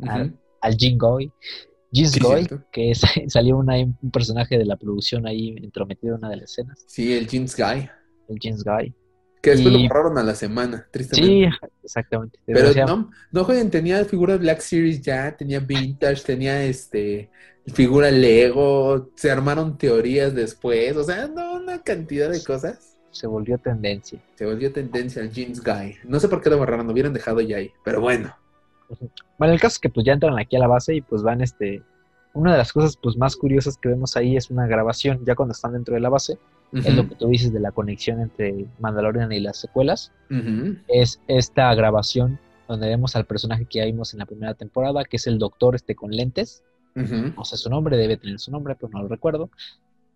al, 0.07 0.75
Jin 0.77 0.97
Goy. 0.97 1.31
Jin 1.91 2.07
Sí, 2.09 2.19
Goy, 2.19 2.47
que 2.71 2.93
salió 3.27 3.57
una- 3.57 3.75
un 3.77 4.11
personaje 4.11 4.57
de 4.57 4.65
la 4.65 4.77
producción 4.77 5.27
ahí 5.27 5.55
entrometido 5.57 6.15
en 6.15 6.19
una 6.19 6.29
de 6.29 6.37
las 6.37 6.51
escenas, 6.51 6.83
Sí, 6.87 7.13
el 7.13 7.27
Jeans 7.27 7.55
Guy. 7.55 7.89
el 8.29 8.39
Jin 8.39 8.57
Guy. 8.63 8.93
Que 9.41 9.51
después 9.51 9.73
Y- 9.75 9.83
lo 9.83 9.89
borraron 9.89 10.17
a 10.17 10.23
la 10.23 10.35
semana, 10.35 10.87
tristemente. 10.89 11.49
Sí, 11.51 11.67
exactamente. 11.83 12.39
Pero 12.45 12.73
no, 12.87 13.11
no 13.31 13.43
joven, 13.43 13.69
tenía 13.69 14.03
figura 14.05 14.37
Black 14.37 14.61
Series 14.61 15.01
ya, 15.01 15.35
tenía 15.35 15.59
Vintage, 15.59 16.23
tenía 16.23 16.63
este 16.63 17.29
figura 17.73 18.09
Lego, 18.09 19.11
se 19.15 19.29
armaron 19.31 19.77
teorías 19.77 20.33
después, 20.33 20.95
o 20.97 21.03
sea, 21.03 21.27
no, 21.27 21.55
una 21.57 21.81
cantidad 21.83 22.29
de 22.31 22.41
cosas. 22.43 22.92
Se 23.13 23.27
volvió 23.27 23.57
tendencia. 23.57 24.19
Se 24.35 24.45
volvió 24.45 24.73
tendencia 24.73 25.21
al 25.21 25.31
Jeans 25.31 25.63
Guy. 25.63 25.95
No 26.03 26.19
sé 26.19 26.27
por 26.27 26.41
qué 26.41 26.49
lo 26.49 26.57
borraron, 26.57 26.87
lo 26.87 26.91
hubieran 26.91 27.13
dejado 27.13 27.39
ya 27.39 27.57
ahí, 27.57 27.71
pero 27.85 28.01
bueno. 28.01 28.35
Bueno, 29.37 29.53
el 29.53 29.59
caso 29.59 29.75
es 29.75 29.79
que 29.79 29.89
pues 29.89 30.05
ya 30.05 30.13
entran 30.13 30.37
aquí 30.37 30.55
a 30.55 30.59
la 30.59 30.67
base 30.67 30.95
y 30.95 31.01
pues 31.01 31.23
van 31.23 31.41
este... 31.41 31.81
Una 32.33 32.51
de 32.51 32.57
las 32.57 32.73
cosas 32.73 32.97
pues 32.97 33.15
más 33.15 33.35
curiosas 33.35 33.77
que 33.77 33.89
vemos 33.89 34.17
ahí 34.17 34.35
es 34.35 34.49
una 34.49 34.65
grabación, 34.65 35.23
ya 35.23 35.35
cuando 35.35 35.53
están 35.53 35.73
dentro 35.73 35.93
de 35.93 36.01
la 36.01 36.09
base, 36.09 36.39
es 36.71 36.95
lo 36.95 37.07
que 37.07 37.13
tú 37.13 37.27
dices 37.27 37.53
de 37.53 37.59
la 37.59 37.71
conexión 37.71 38.19
entre 38.19 38.65
Mandalorian 38.79 39.31
y 39.31 39.39
las 39.39 39.57
secuelas, 39.57 40.11
es 40.87 41.21
esta 41.27 41.73
grabación 41.75 42.39
donde 42.67 42.87
vemos 42.87 43.15
al 43.15 43.25
personaje 43.25 43.65
que 43.65 43.79
ya 43.79 43.85
vimos 43.85 44.13
en 44.13 44.19
la 44.19 44.25
primera 44.25 44.55
temporada, 44.55 45.05
que 45.05 45.17
es 45.17 45.27
el 45.27 45.37
doctor 45.37 45.75
este 45.75 45.93
con 45.93 46.09
lentes, 46.09 46.63
ujú. 46.95 47.33
no 47.37 47.45
sé 47.45 47.55
su 47.57 47.69
nombre, 47.69 47.97
debe 47.97 48.17
tener 48.17 48.39
su 48.39 48.49
nombre, 48.49 48.75
pero 48.75 48.91
no 48.91 49.03
lo 49.03 49.07
recuerdo, 49.07 49.51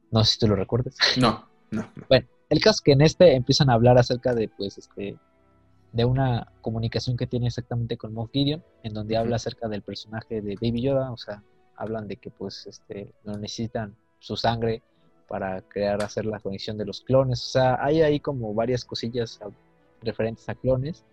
no 0.10 0.24
sé 0.24 0.34
si 0.34 0.39
tú 0.39 0.48
lo 0.48 0.56
recuerdes. 0.56 0.95
No, 1.18 1.48
no, 1.70 1.88
no. 1.95 2.06
El 2.50 2.60
caso 2.62 2.76
es 2.78 2.82
que 2.82 2.91
en 2.93 3.02
este 3.02 3.36
empiezan 3.36 3.70
a 3.70 3.74
hablar 3.74 3.98
acerca 3.98 4.34
de, 4.34 4.48
pues, 4.50 4.78
este, 4.78 5.18
de 5.91 6.06
una 6.06 6.52
comunicación 6.62 7.18
que 7.18 7.28
tiene 7.28 7.48
exactamente 7.48 7.98
con 7.98 8.14
Moff 8.14 8.32
Gideon, 8.32 8.64
en 8.84 8.93
donde 8.93 9.18
habla 9.18 9.36
acerca 9.38 9.68
del 9.68 9.82
personaje 9.82 10.41
de 10.41 10.56
Baby 10.56 10.82
Yoda, 10.84 11.12
o 11.12 11.18
sea, 11.18 11.43
hablan 11.76 12.08
de 12.08 12.16
que, 12.18 12.30
pues, 12.30 12.66
este, 12.68 13.12
no 13.24 13.34
necesitan 13.38 13.95
su 14.20 14.36
sangre 14.38 14.82
para 15.28 15.62
crear, 15.62 16.02
hacer 16.04 16.26
la 16.26 16.39
conexión 16.39 16.78
de 16.78 16.86
los 16.86 17.02
clones, 17.02 17.43
o 17.43 17.50
sea, 17.50 17.84
hay 17.84 18.02
ahí 18.02 18.20
como 18.20 18.54
varias 18.54 18.86
cosillas 18.86 19.39
a- 19.41 19.50
referentes 20.02 20.48
a 20.48 20.56
clones, 20.56 21.04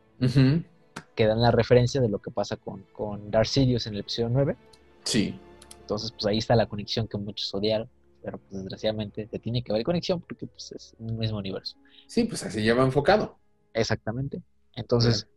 que 1.16 1.26
dan 1.26 1.41
la 1.43 1.51
referencia 1.51 2.01
de 2.01 2.09
lo 2.09 2.20
que 2.20 2.30
pasa 2.30 2.57
con, 2.57 2.85
con 2.93 3.30
Darth 3.30 3.49
Sidious 3.49 3.87
en 3.89 3.95
el 3.95 4.01
episodio 4.01 4.28
9. 4.28 4.57
Sí. 5.03 5.39
Entonces, 5.80 6.12
pues 6.12 6.26
ahí 6.26 6.39
está 6.39 6.55
la 6.55 6.66
conexión 6.66 7.09
que 7.09 7.18
muchos 7.18 7.53
odiaron, 7.55 7.89
pero 8.25 8.39
pues 8.39 8.62
desgraciadamente 8.62 9.29
se 9.29 9.39
tiene 9.39 9.62
que 9.62 9.70
haber 9.70 9.85
conexión 9.85 10.20
porque 10.20 10.47
pues 10.47 10.72
es 10.72 10.95
un 10.99 11.18
mismo 11.18 11.39
universo. 11.39 11.77
Sí, 12.07 12.25
pues 12.25 12.43
así 12.45 12.64
ya 12.64 12.75
va 12.75 12.83
enfocado. 12.83 13.39
Exactamente. 13.75 14.43
Entonces, 14.75 15.29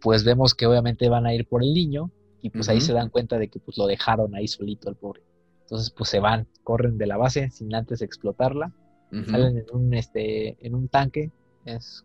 pues 0.00 0.24
vemos 0.24 0.54
que 0.54 0.66
obviamente 0.66 1.08
van 1.08 1.26
a 1.26 1.34
ir 1.34 1.46
por 1.48 1.62
el 1.62 1.74
niño 1.74 2.10
y 2.40 2.50
pues 2.50 2.68
ahí 2.68 2.80
se 2.80 2.92
dan 2.92 3.10
cuenta 3.10 3.38
de 3.38 3.48
que 3.48 3.58
pues 3.58 3.76
lo 3.76 3.86
dejaron 3.86 4.34
ahí 4.36 4.46
solito 4.46 4.88
al 4.88 4.94
pobre. 4.94 5.22
Entonces, 5.62 5.90
pues 5.90 6.08
se 6.08 6.20
van, 6.20 6.46
corren 6.62 6.96
de 6.96 7.06
la 7.06 7.16
base 7.16 7.50
sin 7.50 7.74
antes 7.74 8.00
explotarla, 8.00 8.72
salen 9.26 9.58
en 9.58 9.64
un 9.72 9.92
este 9.94 10.64
en 10.64 10.74
un 10.74 10.88
tanque, 10.88 11.32
es 11.64 12.04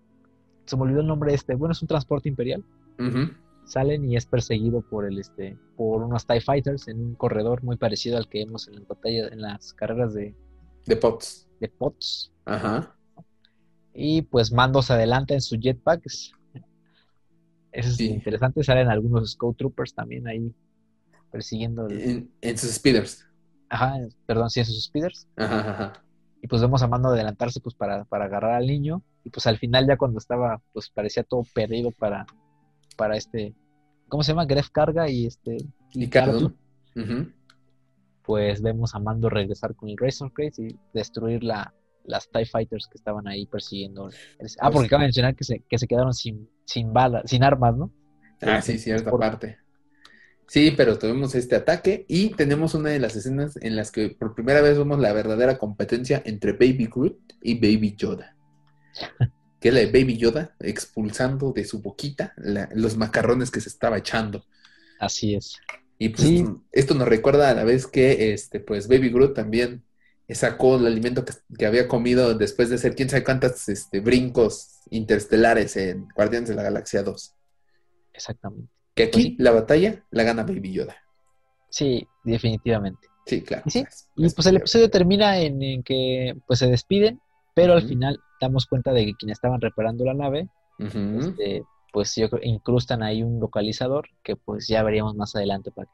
se 0.66 0.78
me 0.78 0.84
olvidó 0.84 1.02
el 1.02 1.08
nombre 1.08 1.32
de 1.32 1.36
este, 1.36 1.56
bueno, 1.56 1.74
es 1.74 1.82
un 1.82 1.88
transporte 1.88 2.30
imperial. 2.30 2.64
Ujú. 2.98 3.34
Salen 3.66 4.06
y 4.10 4.18
es 4.18 4.26
perseguido 4.26 4.82
por 4.82 5.06
el 5.06 5.20
este 5.20 5.58
por 5.78 6.04
unos 6.04 6.26
TIE 6.28 6.42
fighters 6.42 6.88
en 6.88 7.00
un 7.00 7.16
corredor 7.16 7.64
muy 7.64 7.78
parecido 7.78 8.18
al 8.18 8.28
que 8.28 8.40
vemos 8.46 8.68
en 8.68 8.76
las 8.76 8.88
batallas 8.88 9.32
en 9.32 9.42
las 9.42 9.74
carreras 9.74 10.14
de 10.14 10.36
De 10.86 10.96
Pots. 10.98 11.48
de 11.60 11.70
POTS. 11.70 12.32
Ajá. 12.46 12.96
Y 13.94 14.24
pues 14.24 14.52
Mando 14.52 14.82
se 14.82 14.94
adelanta 14.94 15.34
en 15.34 15.42
su 15.42 15.58
jetpack. 15.58 16.06
Es- 16.06 16.32
Eso 17.72 17.90
es 17.90 17.96
Sí. 17.98 18.08
interesante. 18.10 18.64
Salen 18.64 18.88
algunos 18.90 19.32
Scout 19.32 19.58
Troopers 19.58 19.94
también 19.96 20.28
ahí 20.28 20.54
persiguiendo. 21.32 21.88
el- 21.88 22.02
En, 22.02 22.32
en 22.42 22.58
sus 22.58 22.70
speeders. 22.72 23.26
Ajá, 23.70 23.96
perdón, 24.28 24.50
sí, 24.52 24.60
en 24.60 24.66
sus 24.68 24.84
speeders. 24.84 25.28
Ajá, 25.38 25.72
ajá. 25.72 25.94
Y 26.42 26.48
pues 26.48 26.62
vemos 26.62 26.84
a 26.84 26.88
Mando 26.88 27.10
adelantarse 27.10 27.60
pues 27.62 27.74
para, 27.74 28.04
para 28.06 28.26
agarrar 28.26 28.56
al 28.56 28.68
niño. 28.68 29.02
Y 29.24 29.30
pues 29.32 29.48
al 29.48 29.58
final 29.58 29.88
ya 29.88 29.98
cuando 29.98 30.20
estaba, 30.20 30.62
pues 30.74 30.90
parecía 30.90 31.24
todo 31.24 31.44
perdido 31.56 31.90
para, 31.92 32.26
para 32.94 33.18
este, 33.18 33.54
¿cómo 34.08 34.24
se 34.24 34.32
llama? 34.32 34.46
Gref 34.46 34.70
Carga 34.70 35.10
y 35.10 35.26
este, 35.26 35.58
Y 35.94 36.08
pues 38.24 38.62
vemos 38.62 38.96
a 38.96 39.00
Mando 39.00 39.30
regresar 39.30 39.76
con 39.76 39.90
el 39.90 39.98
Razor 39.98 40.32
Crate 40.32 40.62
y 40.70 40.80
destruir 40.94 41.44
la, 41.44 41.74
las 42.06 42.30
TIE 42.30 42.46
Fighters 42.46 42.88
que 42.88 42.98
estaban 42.98 43.28
ahí 43.28 43.46
persiguiendo. 43.46 44.10
Ah, 44.60 44.72
porque 44.72 44.88
acaba 44.88 45.02
de 45.02 45.08
mencionar 45.08 45.36
que 45.36 45.44
se, 45.44 45.60
que 45.70 45.78
se 45.78 45.88
quedaron 45.88 46.14
sin, 46.14 46.50
sin 46.66 46.94
balas, 46.94 47.24
sin 47.30 47.44
armas, 47.44 47.76
¿no? 47.76 47.92
Ah, 48.42 48.62
sí, 48.62 48.78
cierta 48.78 49.10
Por- 49.12 49.20
parte. 49.20 49.58
Sí, 50.48 50.74
pero 50.76 51.00
tuvimos 51.00 51.36
este 51.36 51.56
ataque 51.56 52.06
y 52.08 52.30
tenemos 52.32 52.76
una 52.76 52.90
de 52.90 53.00
las 53.00 53.16
escenas 53.16 53.58
en 53.62 53.76
las 53.76 53.92
que 53.92 54.10
por 54.10 54.36
primera 54.36 54.62
vez 54.62 54.78
vemos 54.78 55.00
la 55.00 55.14
verdadera 55.14 55.58
competencia 55.58 56.22
entre 56.26 56.52
Baby 56.52 56.90
Groot 56.94 57.18
y 57.42 57.56
Baby 57.56 57.96
Yoda. 57.96 58.36
Que 59.64 59.70
es 59.70 59.74
la 59.76 59.80
de 59.80 59.86
Baby 59.88 60.18
Yoda 60.18 60.54
expulsando 60.60 61.54
de 61.54 61.64
su 61.64 61.82
boquita 61.82 62.34
la- 62.36 62.68
los 62.76 62.98
macarrones 62.98 63.50
que 63.50 63.62
se 63.62 63.70
estaba 63.70 63.98
echando. 63.98 64.44
Así 65.00 65.36
es. 65.36 65.56
Y 65.98 66.10
pues 66.10 66.28
Sí. 66.28 66.46
esto 66.74 66.96
nos 66.96 67.08
recuerda 67.08 67.50
a 67.50 67.54
la 67.54 67.64
vez 67.64 67.88
que 67.88 68.34
este, 68.34 68.60
pues 68.60 68.90
Baby 68.90 69.08
Groot 69.10 69.34
también 69.34 69.86
sacó 70.28 70.76
el 70.76 70.88
alimento 70.88 71.24
que, 71.24 71.32
que 71.58 71.66
había 71.66 71.88
comido 71.88 72.34
después 72.36 72.68
de 72.70 72.76
hacer 72.76 72.94
quién 72.94 73.10
sabe 73.10 73.24
cuántos 73.24 73.70
este, 73.70 74.02
brincos 74.02 74.80
interestelares 74.90 75.78
en 75.78 76.10
Guardianes 76.14 76.50
de 76.50 76.56
la 76.56 76.64
Galaxia 76.64 77.02
2. 77.04 77.34
Exactamente. 78.14 78.68
Que 78.96 79.04
aquí 79.04 79.22
Sí. 79.22 79.36
la 79.40 79.52
batalla 79.52 80.04
la 80.12 80.24
gana 80.24 80.44
Baby 80.44 80.74
Yoda. 80.74 80.96
Sí, 81.70 82.06
definitivamente. 82.26 83.08
Sí, 83.26 83.42
claro. 83.42 83.64
Sí, 83.68 83.86
Y 84.18 84.26
es- 84.26 84.34
pues 84.34 84.46
el 84.48 84.58
episodio 84.58 84.90
termina 84.90 85.40
en, 85.40 85.62
en 85.64 85.84
que 85.84 86.36
pues 86.48 86.60
se 86.60 86.68
despiden, 86.68 87.22
pero 87.54 87.74
al 87.74 87.84
final 87.84 88.20
damos 88.42 88.66
cuenta 88.66 88.92
de 88.92 89.06
que 89.06 89.14
quienes 89.14 89.38
estaban 89.38 89.62
reparando 89.62 90.06
la 90.06 90.14
nave, 90.14 90.50
este, 90.80 91.64
pues 91.92 92.16
yo 92.16 92.30
creo 92.30 92.42
incrustan 92.44 93.04
ahí 93.04 93.24
un 93.24 93.40
localizador 93.40 94.08
que 94.24 94.36
pues 94.36 94.68
ya 94.68 94.84
veríamos 94.84 95.16
más 95.16 95.36
adelante 95.36 95.72
para 95.72 95.88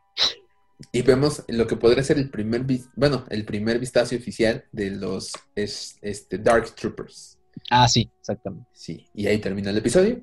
Y 0.93 1.01
vemos 1.01 1.43
lo 1.49 1.67
que 1.67 1.75
podría 1.75 2.03
ser 2.03 2.17
el 2.17 2.29
primer, 2.29 2.65
bueno, 2.95 3.25
el 3.29 3.45
primer 3.45 3.79
vistazo 3.79 4.15
oficial 4.15 4.63
de 4.71 4.91
los 4.91 5.33
es- 5.55 5.97
este, 6.01 6.37
Dark 6.37 6.73
Troopers. 6.75 7.37
Ah, 7.69 7.87
sí, 7.87 8.09
exactamente. 8.19 8.67
Sí, 8.73 9.07
y 9.13 9.27
ahí 9.27 9.39
termina 9.39 9.69
el 9.71 9.77
episodio. 9.77 10.21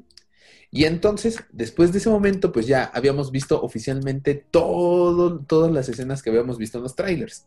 Y 0.70 0.84
entonces, 0.84 1.45
después 1.53 1.93
de 1.93 1.99
ese 1.99 2.11
momento, 2.11 2.51
pues 2.53 2.66
ya 2.66 2.84
habíamos 2.84 3.30
visto 3.30 3.62
oficialmente 3.62 4.34
todo, 4.51 5.41
todas 5.41 5.70
las 5.70 5.89
escenas 5.89 6.22
que 6.22 6.30
habíamos 6.30 6.59
visto 6.59 6.78
en 6.78 6.82
los 6.84 6.97
trailers. 6.97 7.47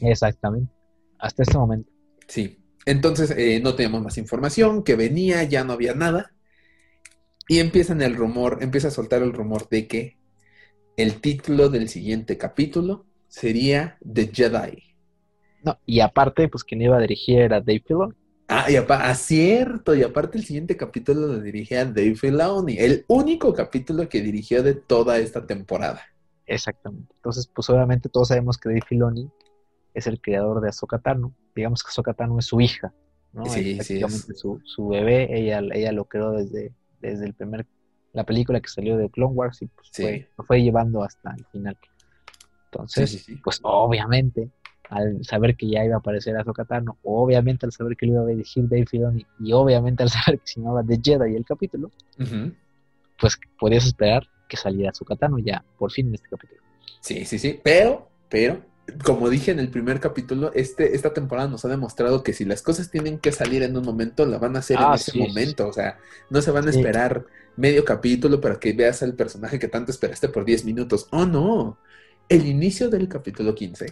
Exactamente. 0.00 0.72
Hasta 1.18 1.42
este 1.42 1.58
momento. 1.58 1.90
Sí. 2.28 2.58
Entonces, 2.86 3.30
eh, 3.30 3.60
no 3.62 3.74
teníamos 3.74 4.02
más 4.02 4.18
información, 4.18 4.82
que 4.84 4.94
venía, 4.96 5.42
ya 5.44 5.64
no 5.64 5.72
había 5.72 5.94
nada. 5.94 6.34
Y 7.48 7.58
empiezan 7.58 8.02
el 8.02 8.14
rumor, 8.16 8.58
empieza 8.60 8.88
a 8.88 8.90
soltar 8.90 9.22
el 9.22 9.32
rumor 9.32 9.68
de 9.68 9.86
que 9.86 10.18
el 10.96 11.20
título 11.20 11.68
del 11.68 11.88
siguiente 11.88 12.38
capítulo 12.38 13.06
sería 13.28 13.98
The 14.00 14.30
Jedi. 14.32 14.82
No, 15.62 15.78
y 15.86 16.00
aparte, 16.00 16.48
pues 16.48 16.62
quien 16.64 16.82
iba 16.82 16.96
a 16.96 17.00
dirigir 17.00 17.38
era 17.40 17.60
Dave 17.60 17.82
Filoni. 17.86 18.14
Ah, 18.48 18.66
y 18.70 18.76
apa- 18.76 19.08
ah, 19.08 19.14
cierto, 19.14 19.94
y 19.94 20.02
aparte 20.02 20.36
el 20.36 20.44
siguiente 20.44 20.76
capítulo 20.76 21.26
lo 21.26 21.40
dirigía 21.40 21.84
Dave 21.86 22.14
Filoni, 22.14 22.76
el 22.78 23.04
único 23.08 23.54
capítulo 23.54 24.08
que 24.08 24.20
dirigió 24.20 24.62
de 24.62 24.74
toda 24.74 25.18
esta 25.18 25.46
temporada. 25.46 26.02
Exactamente. 26.46 27.14
Entonces, 27.16 27.46
pues 27.46 27.70
obviamente 27.70 28.10
todos 28.10 28.28
sabemos 28.28 28.58
que 28.58 28.68
Dave 28.68 28.82
Filoni 28.86 29.30
es 29.94 30.06
el 30.06 30.20
creador 30.20 30.60
de 30.60 30.68
Ahsoka 30.68 30.98
Tano. 30.98 31.32
Digamos 31.54 31.82
que 31.82 31.88
Ahsoka 31.88 32.12
Tano 32.14 32.38
es 32.38 32.46
su 32.46 32.60
hija, 32.60 32.92
¿no? 33.32 33.46
Sí, 33.46 33.76
Es 33.78 33.86
sí, 33.86 33.94
prácticamente 33.98 34.34
su, 34.34 34.60
su 34.64 34.88
bebé. 34.88 35.28
Ella, 35.38 35.60
ella 35.72 35.92
lo 35.92 36.04
creó 36.06 36.32
desde, 36.32 36.72
desde 37.00 37.24
el 37.26 37.34
primer, 37.34 37.66
la 38.12 38.24
película 38.24 38.60
que 38.60 38.68
salió 38.68 38.96
de 38.96 39.08
Clone 39.10 39.34
Wars 39.34 39.62
y 39.62 39.66
pues 39.68 39.88
Sí. 39.92 40.02
fue, 40.02 40.28
lo 40.36 40.44
fue 40.44 40.62
llevando 40.62 41.02
hasta 41.02 41.32
el 41.36 41.44
final. 41.46 41.76
Entonces, 42.70 43.26
pues 43.42 43.60
obviamente, 43.62 44.50
al 44.90 45.24
saber 45.24 45.56
que 45.56 45.68
ya 45.68 45.84
iba 45.84 45.94
a 45.94 45.98
aparecer 45.98 46.36
Ahsoka 46.36 46.64
Tano, 46.64 46.98
obviamente 47.04 47.66
al 47.66 47.72
saber 47.72 47.96
que 47.96 48.06
lo 48.06 48.12
iba 48.14 48.22
a 48.22 48.26
dirigir 48.26 48.68
Dave 48.68 48.86
Filoni 48.86 49.24
y 49.40 49.52
obviamente 49.52 50.02
al 50.02 50.08
saber 50.10 50.40
que 50.40 50.46
se 50.46 50.60
llamaba 50.60 50.82
The 50.84 50.98
Jedi 51.02 51.36
el 51.36 51.44
capítulo, 51.44 51.90
Ujú. 52.18 52.52
pues 53.18 53.38
podías 53.58 53.86
esperar 53.86 54.24
que 54.48 54.56
saliera 54.56 54.90
Ahsoka 54.90 55.16
Tano 55.16 55.38
ya 55.38 55.64
por 55.78 55.90
fin 55.92 56.08
en 56.08 56.14
este 56.14 56.28
capítulo. 56.28 56.60
Sí, 57.00 57.24
sí, 57.24 57.38
sí. 57.38 57.60
Pero, 57.62 58.08
pero, 58.28 58.60
como 59.04 59.30
dije 59.30 59.50
en 59.50 59.58
el 59.60 59.70
primer 59.70 60.00
capítulo, 60.00 60.52
este, 60.54 60.94
esta 60.94 61.12
temporada 61.14 61.48
nos 61.48 61.64
ha 61.64 61.68
demostrado 61.68 62.22
que 62.22 62.32
si 62.34 62.44
las 62.44 62.62
cosas 62.62 62.90
tienen 62.90 63.18
que 63.18 63.32
salir 63.32 63.62
en 63.62 63.76
un 63.76 63.84
momento, 63.84 64.26
la 64.26 64.38
van 64.38 64.56
a 64.56 64.58
hacer 64.60 64.82
en 64.82 64.84
Ah, 64.84 64.94
ese 64.94 65.10
sí, 65.12 65.18
sí, 65.18 65.18
momento. 65.18 65.68
O 65.68 65.72
sea, 65.72 65.98
no 66.30 66.42
se 66.42 66.50
van 66.50 66.68
a 66.68 66.72
Sí. 66.72 66.78
esperar 66.78 67.24
medio 67.56 67.84
capítulo 67.84 68.40
para 68.40 68.58
que 68.58 68.72
veas 68.72 69.02
al 69.02 69.14
personaje 69.14 69.58
que 69.58 69.68
tanto 69.68 69.90
esperaste 69.90 70.28
por 70.28 70.44
10 70.44 70.64
minutos. 70.64 71.06
Oh, 71.12 71.24
no. 71.24 71.78
El 72.28 72.46
inicio 72.46 72.90
del 72.90 73.08
capítulo 73.08 73.54
15 73.54 73.86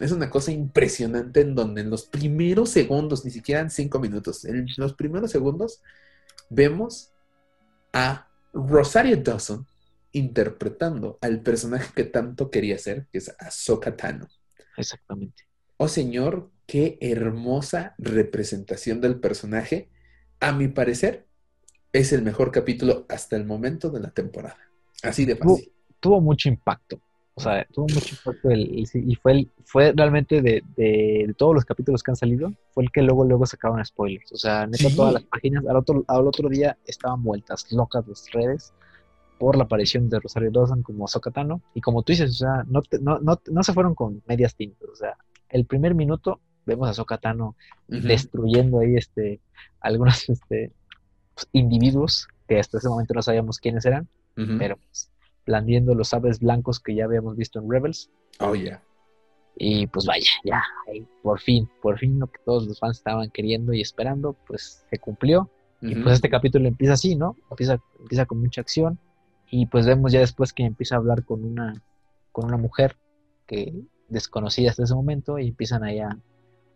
es 0.00 0.12
una 0.12 0.28
cosa 0.28 0.52
impresionante 0.52 1.40
en 1.40 1.54
donde 1.54 1.80
en 1.80 1.90
los 1.90 2.04
primeros 2.06 2.68
segundos, 2.70 3.24
ni 3.24 3.30
siquiera 3.30 3.60
en 3.62 3.70
5 3.70 3.98
minutos, 4.00 4.44
en 4.44 4.66
los 4.76 4.92
primeros 4.94 5.30
segundos, 5.30 5.80
vemos 6.50 7.10
a 7.92 8.28
Rosario 8.52 9.16
Dawson 9.16 9.66
interpretando 10.16 11.18
al 11.20 11.40
personaje 11.42 11.92
que 11.94 12.04
tanto 12.04 12.50
quería 12.50 12.78
ser, 12.78 13.06
que 13.12 13.18
es 13.18 13.34
Ahsoka 13.38 13.96
Tano. 13.96 14.26
Exactamente. 14.76 15.44
Oh 15.76 15.88
señor, 15.88 16.50
qué 16.66 16.98
hermosa 17.00 17.94
representación 17.98 19.00
del 19.00 19.20
personaje. 19.20 19.88
A 20.40 20.52
mi 20.52 20.68
parecer, 20.68 21.26
es 21.92 22.12
el 22.12 22.22
mejor 22.22 22.50
capítulo 22.50 23.06
hasta 23.08 23.36
el 23.36 23.44
momento 23.44 23.90
de 23.90 24.00
la 24.00 24.10
temporada. 24.10 24.58
Así 25.02 25.24
de 25.24 25.36
fácil. 25.36 25.72
tuvo 26.00 26.20
mucho 26.20 26.48
impacto. 26.48 27.00
O 27.34 27.40
sea, 27.40 27.66
tuvo 27.72 27.86
mucho 27.92 28.14
impacto 28.14 28.50
el- 28.50 28.78
y 28.78 29.14
fue, 29.16 29.32
el- 29.32 29.50
fue 29.64 29.92
realmente 29.94 30.40
de, 30.40 30.62
de- 30.76 31.24
de 31.26 31.34
todos 31.36 31.54
los 31.54 31.64
capítulos 31.66 32.02
que 32.02 32.10
han 32.10 32.16
salido, 32.16 32.52
fue 32.72 32.84
el 32.84 32.90
que 32.90 33.02
luego 33.02 33.24
luego 33.24 33.44
sacaban 33.44 33.84
spoilers. 33.84 34.32
O 34.32 34.36
sea, 34.36 34.66
neta, 34.66 34.88
Sí. 34.88 34.96
todas 34.96 35.12
las 35.14 35.24
páginas 35.24 35.64
al 35.66 35.76
otro, 35.76 36.04
al 36.08 36.26
otro 36.26 36.48
día 36.48 36.78
estaban 36.86 37.22
vueltas 37.22 37.70
locas 37.72 38.06
las 38.08 38.30
redes 38.32 38.72
por 39.38 39.56
la 39.56 39.64
aparición 39.64 40.08
de 40.08 40.18
Rosario 40.20 40.50
Dawson 40.50 40.82
como 40.82 41.06
Sokatano. 41.08 41.60
Y 41.74 41.80
como 41.80 42.02
tú 42.02 42.12
dices, 42.12 42.30
o 42.30 42.34
sea, 42.34 42.64
no, 42.66 42.82
te- 42.82 42.98
no, 42.98 43.18
no, 43.18 43.40
no 43.50 43.62
se 43.62 43.72
fueron 43.72 43.94
con 43.94 44.22
medias 44.26 44.54
tintas. 44.54 44.88
O 44.88 44.96
sea, 44.96 45.16
el 45.48 45.66
primer 45.66 45.94
minuto 45.94 46.40
vemos 46.64 46.88
a 46.88 46.94
Sokatano 46.94 47.54
Ujú. 47.88 48.00
destruyendo 48.06 48.80
ahí 48.80 48.96
este 48.96 49.40
algunos 49.80 50.28
este, 50.28 50.72
pues, 51.34 51.48
individuos 51.52 52.28
que 52.48 52.58
hasta 52.58 52.78
ese 52.78 52.88
momento 52.88 53.14
no 53.14 53.22
sabíamos 53.22 53.58
quiénes 53.58 53.84
eran, 53.86 54.08
pero 54.58 54.76
pues, 54.76 55.10
blandiendo 55.46 55.94
los 55.94 56.08
sabres 56.08 56.40
blancos 56.40 56.80
que 56.80 56.94
ya 56.94 57.04
habíamos 57.04 57.36
visto 57.36 57.58
en 57.60 57.70
Rebels. 57.70 58.10
Oh, 58.40 58.54
yeah. 58.54 58.82
Y 59.58 59.86
pues 59.86 60.04
vaya, 60.04 60.28
ya, 60.44 60.62
por 61.22 61.40
fin, 61.40 61.68
por 61.80 61.98
fin 61.98 62.18
lo 62.18 62.26
que 62.26 62.38
todos 62.44 62.66
los 62.66 62.78
fans 62.78 62.98
estaban 62.98 63.30
queriendo 63.30 63.72
y 63.72 63.80
esperando, 63.80 64.34
pues 64.46 64.84
se 64.90 64.98
cumplió. 64.98 65.50
Y 65.80 65.94
pues 65.94 66.14
este 66.16 66.28
capítulo 66.28 66.66
empieza 66.68 66.94
así, 66.94 67.14
¿no? 67.16 67.36
Empieza, 67.50 67.78
empieza 68.00 68.26
con 68.26 68.40
mucha 68.40 68.60
acción. 68.60 68.98
Y 69.50 69.66
pues 69.66 69.86
vemos 69.86 70.12
ya 70.12 70.20
después 70.20 70.52
que 70.52 70.64
empieza 70.64 70.96
a 70.96 70.98
hablar 70.98 71.24
con 71.24 71.44
una, 71.44 71.82
con 72.32 72.46
una 72.46 72.56
mujer 72.56 72.96
que 73.46 73.72
desconocida 74.08 74.70
hasta 74.70 74.84
ese 74.84 74.94
momento 74.94 75.38
y 75.38 75.48
empiezan 75.48 75.84
ahí 75.84 76.00
a, 76.00 76.16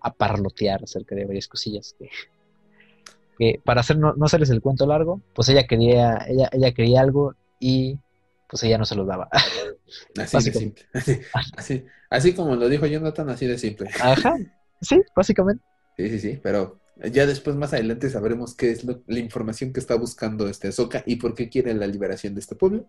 a 0.01 0.13
parlotear 0.13 0.83
acerca 0.83 1.15
de 1.15 1.25
varias 1.25 1.49
cosillas 1.49 1.95
que 1.99 2.11
que 3.41 3.59
para 3.65 3.81
hacer 3.81 3.97
no, 3.97 4.13
no 4.13 4.27
hacerles 4.27 4.51
el 4.51 4.61
cuento 4.61 4.85
largo, 4.85 5.23
pues 5.35 5.49
ella 5.49 5.67
quería, 5.67 6.27
ella, 6.29 6.51
ella 6.53 6.73
quería 6.73 7.01
algo 7.01 7.35
y 7.59 7.99
pues 8.47 8.63
ella 8.65 8.77
no 8.77 8.85
se 8.85 8.95
lo 8.95 9.07
daba. 9.07 9.31
Así 10.19 10.37
de 10.45 10.53
simple. 10.53 10.85
Así, 10.93 11.21
así, 11.57 11.87
así 12.11 12.35
como 12.35 12.55
lo 12.55 12.69
dijo 12.69 12.85
Jonathan, 12.85 13.31
así 13.31 13.47
de 13.47 13.57
simple. 13.57 13.89
Ajá, 13.99 14.37
sí, 14.83 15.03
básicamente. 15.17 15.65
Sí, 15.97 16.11
sí, 16.11 16.19
sí, 16.19 16.41
pero 16.43 16.79
ya 17.13 17.27
después 17.27 17.57
más 17.57 17.73
adelante 17.73 18.11
sabremos 18.11 18.55
qué 18.55 18.71
es 18.73 18.85
lo- 18.85 19.03
la 19.07 19.19
información 19.19 19.73
que 19.73 19.81
está 19.81 19.95
buscando 19.97 20.49
este 20.49 20.69
Ahsoka 20.69 21.03
y 21.07 21.17
por 21.17 21.35
qué 21.35 21.49
quiere 21.49 21.75
la 21.75 21.87
liberación 21.87 22.35
de 22.35 22.41
este 22.41 22.57
pueblo. 22.57 22.87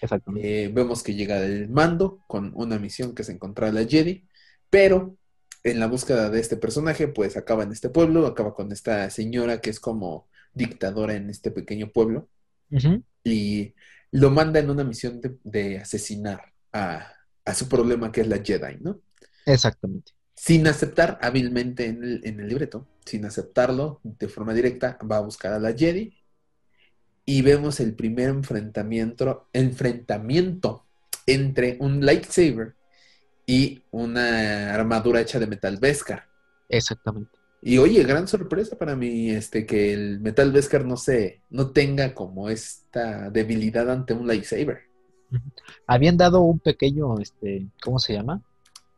Exactamente. 0.00 0.64
Eh, 0.64 0.68
vemos 0.68 1.02
que 1.02 1.14
llega 1.14 1.44
el 1.44 1.68
mando 1.70 2.22
con 2.26 2.52
una 2.54 2.78
misión 2.78 3.14
que 3.14 3.22
es 3.22 3.28
encontrar 3.28 3.70
a 3.70 3.72
la 3.72 3.84
Jedi, 3.86 4.26
pero 4.70 5.16
en 5.62 5.80
la 5.80 5.86
búsqueda 5.86 6.28
de 6.30 6.40
este 6.40 6.56
personaje, 6.58 7.08
pues 7.08 7.36
acaba 7.36 7.62
en 7.62 7.72
este 7.72 7.88
pueblo, 7.88 8.26
acaba 8.26 8.52
con 8.54 8.70
esta 8.72 9.08
señora 9.10 9.60
que 9.60 9.70
es 9.70 9.80
como 9.80 10.28
dictadora 10.52 11.14
en 11.14 11.30
este 11.30 11.50
pequeño 11.50 11.90
pueblo 11.90 12.28
y 13.24 13.74
lo 14.10 14.30
manda 14.30 14.60
en 14.60 14.70
una 14.70 14.84
misión 14.84 15.20
de, 15.20 15.36
de 15.42 15.78
asesinar 15.78 16.52
a, 16.72 17.12
a 17.44 17.54
su 17.54 17.68
problema 17.68 18.12
que 18.12 18.20
es 18.20 18.28
la 18.28 18.38
Jedi, 18.42 18.76
¿no? 18.80 19.00
Exactamente. 19.46 20.12
Sin 20.34 20.66
aceptar 20.66 21.18
hábilmente 21.22 21.86
en 21.86 22.02
el, 22.02 22.20
en 22.24 22.40
el 22.40 22.48
libreto, 22.48 22.86
sin 23.04 23.24
aceptarlo 23.24 24.00
de 24.02 24.28
forma 24.28 24.52
directa, 24.54 24.98
va 25.10 25.18
a 25.18 25.20
buscar 25.20 25.52
a 25.52 25.58
la 25.58 25.72
Jedi 25.72 26.14
y 27.26 27.42
vemos 27.42 27.80
el 27.80 27.94
primer 27.94 28.28
enfrentamiento, 28.28 29.48
enfrentamiento 29.52 30.84
entre 31.26 31.76
un 31.80 32.04
lightsaber 32.04 32.74
y 33.46 33.82
una 33.90 34.74
armadura 34.74 35.20
hecha 35.20 35.38
de 35.38 35.46
metal 35.46 35.78
Beskar. 35.78 36.24
Exactamente. 36.68 37.30
Y 37.62 37.78
oye, 37.78 38.02
gran 38.04 38.28
sorpresa 38.28 38.76
para 38.76 38.94
mí 38.94 39.30
este 39.30 39.64
que 39.64 39.94
el 39.94 40.20
metal 40.20 40.52
Beskar 40.52 40.84
no 40.84 40.96
se 40.96 41.40
no 41.48 41.70
tenga 41.70 42.14
como 42.14 42.50
esta 42.50 43.30
debilidad 43.30 43.90
ante 43.90 44.12
un 44.12 44.26
lightsaber. 44.26 44.82
Habían 45.86 46.16
dado 46.16 46.42
un 46.42 46.58
pequeño, 46.58 47.18
este, 47.18 47.66
¿cómo 47.82 47.98
se 47.98 48.12
llama? 48.12 48.42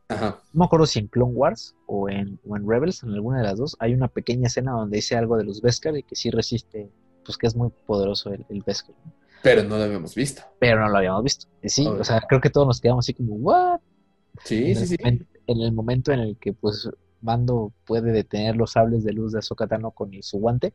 Ajá. 0.08 0.40
No 0.52 0.60
me 0.60 0.64
acuerdo 0.66 0.86
si 0.86 1.00
en 1.00 1.08
Clone 1.08 1.32
Wars 1.32 1.74
o 1.86 2.08
en, 2.08 2.38
o 2.46 2.56
en 2.56 2.68
Rebels, 2.68 3.02
en 3.02 3.10
alguna 3.10 3.38
de 3.38 3.44
las 3.44 3.58
dos, 3.58 3.76
hay 3.80 3.92
una 3.92 4.08
pequeña 4.08 4.46
escena 4.46 4.72
donde 4.72 4.96
dice 4.96 5.16
algo 5.16 5.36
de 5.36 5.44
los 5.44 5.60
Beskar 5.60 5.96
y 5.96 6.02
que 6.02 6.14
sí 6.14 6.30
resiste, 6.30 6.90
pues 7.24 7.36
que 7.36 7.46
es 7.46 7.56
muy 7.56 7.70
poderoso 7.86 8.32
el, 8.32 8.46
el 8.48 8.62
Beskar. 8.62 8.94
¿no? 9.04 9.12
Pero 9.42 9.62
no 9.64 9.76
lo 9.76 9.84
habíamos 9.84 10.14
visto. 10.14 10.42
Pero 10.58 10.80
no 10.80 10.88
lo 10.88 10.98
habíamos 10.98 11.22
visto. 11.22 11.46
Y 11.62 11.68
sí, 11.68 11.86
Obvio. 11.86 12.00
o 12.00 12.04
sea, 12.04 12.20
creo 12.28 12.40
que 12.40 12.50
todos 12.50 12.66
nos 12.66 12.80
quedamos 12.80 13.04
así 13.04 13.14
como, 13.14 13.34
¿what? 13.34 13.80
Sí, 14.44 14.72
en, 14.72 14.76
sí, 14.76 14.86
sí. 14.86 14.96
en 15.02 15.60
el 15.60 15.72
momento 15.72 16.12
en 16.12 16.20
el 16.20 16.36
que, 16.36 16.52
pues, 16.52 16.88
Mando 17.20 17.72
puede 17.84 18.12
detener 18.12 18.56
los 18.56 18.72
sables 18.72 19.04
de 19.04 19.12
luz 19.12 19.32
de 19.32 19.38
Ahsoka 19.38 19.66
Tano 19.66 19.90
con 19.90 20.10
su 20.22 20.38
guante. 20.38 20.74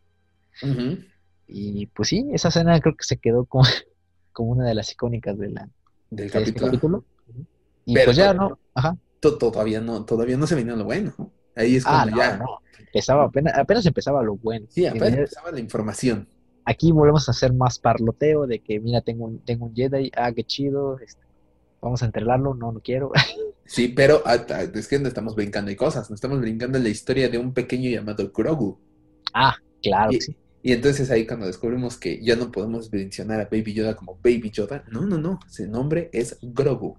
Y 1.47 1.85
pues 1.87 2.09
sí, 2.09 2.27
esa 2.33 2.49
escena 2.49 2.79
creo 2.79 2.95
que 2.95 3.03
se 3.03 3.17
quedó 3.17 3.45
como, 3.45 3.63
como 4.33 4.51
una 4.51 4.65
de 4.65 4.75
las 4.75 4.91
icónicas 4.91 5.37
de 5.37 5.49
la, 5.49 5.69
Del 6.09 6.29
de 6.29 6.43
este 6.43 6.59
capítulo. 6.59 7.05
Y 7.85 7.93
Pero 7.93 8.05
pues 8.05 8.17
ya, 8.17 8.33
¿no? 8.33 8.59
Ajá. 8.73 8.97
To- 9.21 9.37
todavía 9.37 9.81
no, 9.81 10.05
todavía 10.05 10.37
no 10.37 10.47
se 10.47 10.55
venía 10.55 10.75
lo 10.75 10.85
bueno. 10.85 11.13
Ahí 11.55 11.77
es 11.77 11.85
Ah, 11.85 12.05
cuando 12.05 12.11
no, 12.11 12.17
ya. 12.17 12.37
no. 12.37 12.45
Empezaba, 12.79 13.25
apenas, 13.25 13.57
apenas 13.57 13.85
empezaba 13.85 14.23
lo 14.23 14.35
bueno. 14.37 14.67
Sí, 14.69 14.85
apenas 14.85 15.13
empezaba 15.13 15.51
la 15.51 15.59
información. 15.61 16.27
aquí 16.65 16.91
volvemos 16.91 17.27
a 17.27 17.31
hacer 17.31 17.53
más 17.53 17.79
parloteo 17.79 18.47
de 18.47 18.59
que, 18.59 18.79
mira, 18.79 19.01
tengo 19.01 19.25
un, 19.25 19.39
tengo 19.45 19.65
un 19.67 19.75
Jedi, 19.75 20.11
ah, 20.15 20.31
qué 20.33 20.43
chido, 20.43 20.99
este, 20.99 21.21
vamos 21.81 22.01
a 22.03 22.05
entrelarlo, 22.05 22.53
no, 22.55 22.71
no 22.71 22.81
quiero. 22.81 23.11
Sí, 23.65 23.87
pero 23.89 24.21
ah, 24.25 24.35
es 24.73 24.87
que 24.87 24.99
no 24.99 25.07
estamos 25.07 25.35
brincando 25.35 25.71
y 25.71 25.75
cosas, 25.77 26.09
no 26.09 26.15
estamos 26.15 26.41
brincando 26.41 26.77
en 26.77 26.83
la 26.83 26.89
historia 26.89 27.29
de 27.29 27.37
un 27.37 27.53
pequeño 27.53 27.89
llamado 27.89 28.31
Grogu. 28.33 28.81
ah, 29.33 29.55
claro, 29.81 30.11
Y, 30.11 30.21
sí. 30.21 30.35
y 30.61 30.73
entonces 30.73 31.09
ahí 31.11 31.25
cuando 31.25 31.45
descubrimos 31.47 31.97
que 31.97 32.23
ya 32.23 32.35
no 32.35 32.51
podemos 32.51 32.91
mencionar 32.91 33.39
a 33.41 33.45
Baby 33.45 33.73
Yoda 33.73 33.95
como 33.95 34.15
Baby 34.23 34.51
Yoda, 34.51 34.83
no, 34.91 35.05
no, 35.05 35.17
no, 35.17 35.39
su 35.47 35.67
nombre 35.67 36.09
es 36.13 36.37
Grogu. 36.41 36.97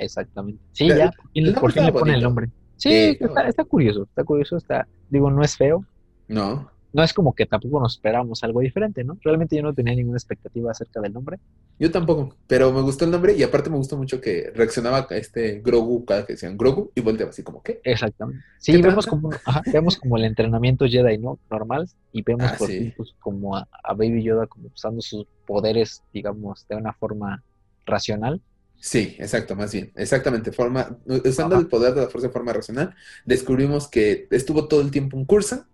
Exactamente. 0.00 0.62
Sí, 0.72 0.88
ya, 0.88 1.10
el- 1.34 1.52
por 1.52 1.52
fin, 1.52 1.54
por 1.60 1.72
fin 1.72 1.84
le 1.86 1.92
ponen 1.92 2.14
el 2.16 2.22
nombre. 2.22 2.48
Sí, 2.76 3.16
está, 3.20 3.46
está 3.48 3.64
curioso, 3.64 4.04
está 4.04 4.24
curioso, 4.24 4.56
está, 4.56 4.88
digo, 5.08 5.30
no 5.30 5.42
es 5.42 5.56
feo, 5.56 5.84
No, 6.28 6.70
no 6.92 7.02
es 7.04 7.12
como 7.12 7.34
que 7.34 7.46
tampoco 7.46 7.80
nos 7.80 7.94
esperábamos 7.94 8.42
algo 8.42 8.60
diferente, 8.60 9.04
¿no? 9.04 9.16
Realmente 9.22 9.56
yo 9.56 9.62
no 9.62 9.74
tenía 9.74 9.94
ninguna 9.94 10.16
expectativa 10.16 10.70
acerca 10.72 11.00
del 11.00 11.12
nombre. 11.12 11.36
yo 11.78 11.90
tampoco, 11.90 12.36
pero 12.46 12.72
me 12.72 12.80
gustó 12.82 13.04
el 13.04 13.10
nombre 13.12 13.34
y 13.36 13.42
aparte 13.42 13.70
me 13.70 13.76
gustó 13.76 13.96
mucho 13.96 14.20
que 14.20 14.50
reaccionaba 14.54 15.06
a 15.08 15.16
este 15.16 15.60
Grogu 15.60 16.04
cada 16.04 16.26
que 16.26 16.32
decían 16.34 16.56
Grogu 16.56 16.90
y 16.94 17.00
volteaba 17.00 17.30
así 17.30 17.42
como, 17.44 17.62
¿qué? 17.62 17.80
Exactamente. 17.84 18.42
Sí, 18.58 18.72
¿Qué 18.72 18.78
vemos 18.82 19.06
como, 19.06 19.30
ajá, 19.44 19.62
vemos 19.72 19.96
como 19.98 20.16
el 20.16 20.24
entrenamiento 20.24 20.86
Jedi, 20.86 21.18
¿no? 21.18 21.38
Normal, 21.50 21.86
y 22.12 22.22
vemos 22.22 22.50
Ah, 22.50 22.56
por 22.58 22.68
sí. 22.68 22.78
fin, 22.78 22.92
pues, 22.96 23.14
como 23.20 23.56
a, 23.56 23.68
a 23.84 23.94
Baby 23.94 24.24
Yoda 24.24 24.46
como 24.46 24.68
usando 24.74 25.00
sus 25.00 25.26
poderes, 25.46 26.02
digamos, 26.12 26.66
de 26.68 26.76
una 26.76 26.92
forma 26.94 27.42
racional. 27.86 28.42
Sí, 28.80 29.14
exacto, 29.18 29.54
más 29.54 29.72
bien. 29.72 29.92
Exactamente, 29.94 30.52
forma, 30.52 30.98
usando 31.06 31.54
Ajá. 31.54 31.62
el 31.62 31.68
poder 31.68 31.94
de 31.94 32.00
la 32.00 32.08
fuerza 32.08 32.28
de 32.28 32.32
forma 32.32 32.52
racional, 32.52 32.94
descubrimos 33.26 33.88
que 33.88 34.26
estuvo 34.30 34.66
todo 34.68 34.80
el 34.80 34.90
tiempo 34.90 35.18
en 35.18 35.26
Cursant, 35.26 35.66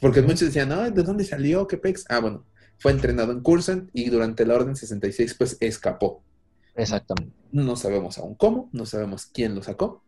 porque 0.00 0.22
muchos 0.22 0.42
decían, 0.42 0.70
"Ay, 0.70 0.92
¿de 0.92 1.02
dónde 1.02 1.24
salió? 1.24 1.66
¿Qué 1.66 1.76
pex? 1.76 2.04
Ah, 2.08 2.20
bueno, 2.20 2.44
fue 2.78 2.92
entrenado 2.92 3.32
en 3.32 3.40
Cursant 3.40 3.90
y 3.92 4.08
durante 4.08 4.46
la 4.46 4.54
Orden 4.54 4.76
66 4.76 5.34
pues 5.34 5.56
escapó. 5.60 6.22
Exactamente. 6.76 7.34
No 7.50 7.74
sabemos 7.76 8.18
aún 8.18 8.36
cómo, 8.36 8.70
no 8.72 8.86
sabemos 8.86 9.26
quién 9.26 9.54
lo 9.54 9.62
sacó. 9.62 10.02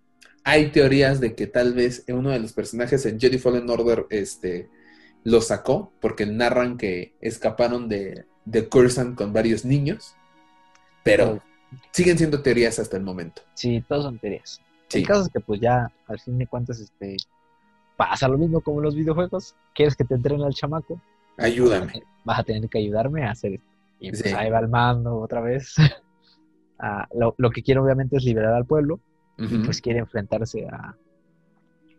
Hay 0.45 0.71
teorías 0.71 1.21
de 1.21 1.35
que 1.35 1.47
tal 1.47 1.75
vez 1.75 2.05
uno 2.09 2.31
de 2.31 2.39
los 2.39 2.53
personajes 2.53 3.05
en 3.07 3.19
Jedi 3.19 3.39
Fallen 3.39 3.69
Order 3.69 4.07
este, 4.11 4.69
lo 5.25 5.41
sacó, 5.41 5.93
porque 6.01 6.27
narran 6.27 6.77
que 6.79 7.15
escaparon 7.21 7.89
de, 7.89 8.25
de 8.45 8.69
Cursant 8.69 9.17
con 9.17 9.33
varios 9.33 9.65
niños, 9.65 10.15
pero 11.03 11.43
siguen 11.93 12.19
siendo 12.19 12.43
teorías 12.43 12.79
hasta 12.79 12.97
el 12.97 13.03
momento. 13.03 13.43
Sí, 13.55 13.83
todas 13.89 14.05
son 14.05 14.19
teorías. 14.19 14.61
Sí. 14.89 14.99
El 15.01 15.07
caso 15.07 15.23
es 15.23 15.29
que 15.29 15.41
pues 15.41 15.61
ya, 15.61 15.91
al 16.07 16.19
fin 16.21 16.39
de 16.39 16.47
cuentas, 16.47 16.81
este, 16.81 17.17
pasa 17.97 18.29
lo 18.29 18.39
mismo 18.39 18.61
como 18.61 18.79
en 18.79 18.85
los 18.85 18.95
videojuegos. 18.95 19.55
¿Quieres 19.75 19.95
que 19.97 20.05
te 20.05 20.15
entrene 20.15 20.45
al 20.45 20.53
chamaco? 20.55 21.01
Ayúdame. 21.39 22.03
Vas 22.25 22.41
a 22.41 22.43
tener 22.45 22.69
que 22.69 22.79
ayudarme 22.79 23.25
a 23.25 23.31
hacer 23.33 23.55
esto. 23.55 23.67
Y 24.01 24.11
pues 24.11 24.23
Sí. 24.23 24.29
ahí 24.31 24.51
va 24.51 24.59
el 24.61 24.69
mando 24.69 25.17
otra 25.19 25.41
vez. 25.41 25.75
Ah, 26.83 27.07
lo, 27.15 27.35
lo 27.37 27.51
que 27.51 27.63
quiere 27.63 27.79
obviamente 27.79 28.17
es 28.17 28.25
liberar 28.25 28.55
al 28.55 28.65
pueblo 28.65 29.01
y 29.37 29.59
pues 29.59 29.83
quiere 29.83 29.99
enfrentarse 29.99 30.67
a, 30.67 30.97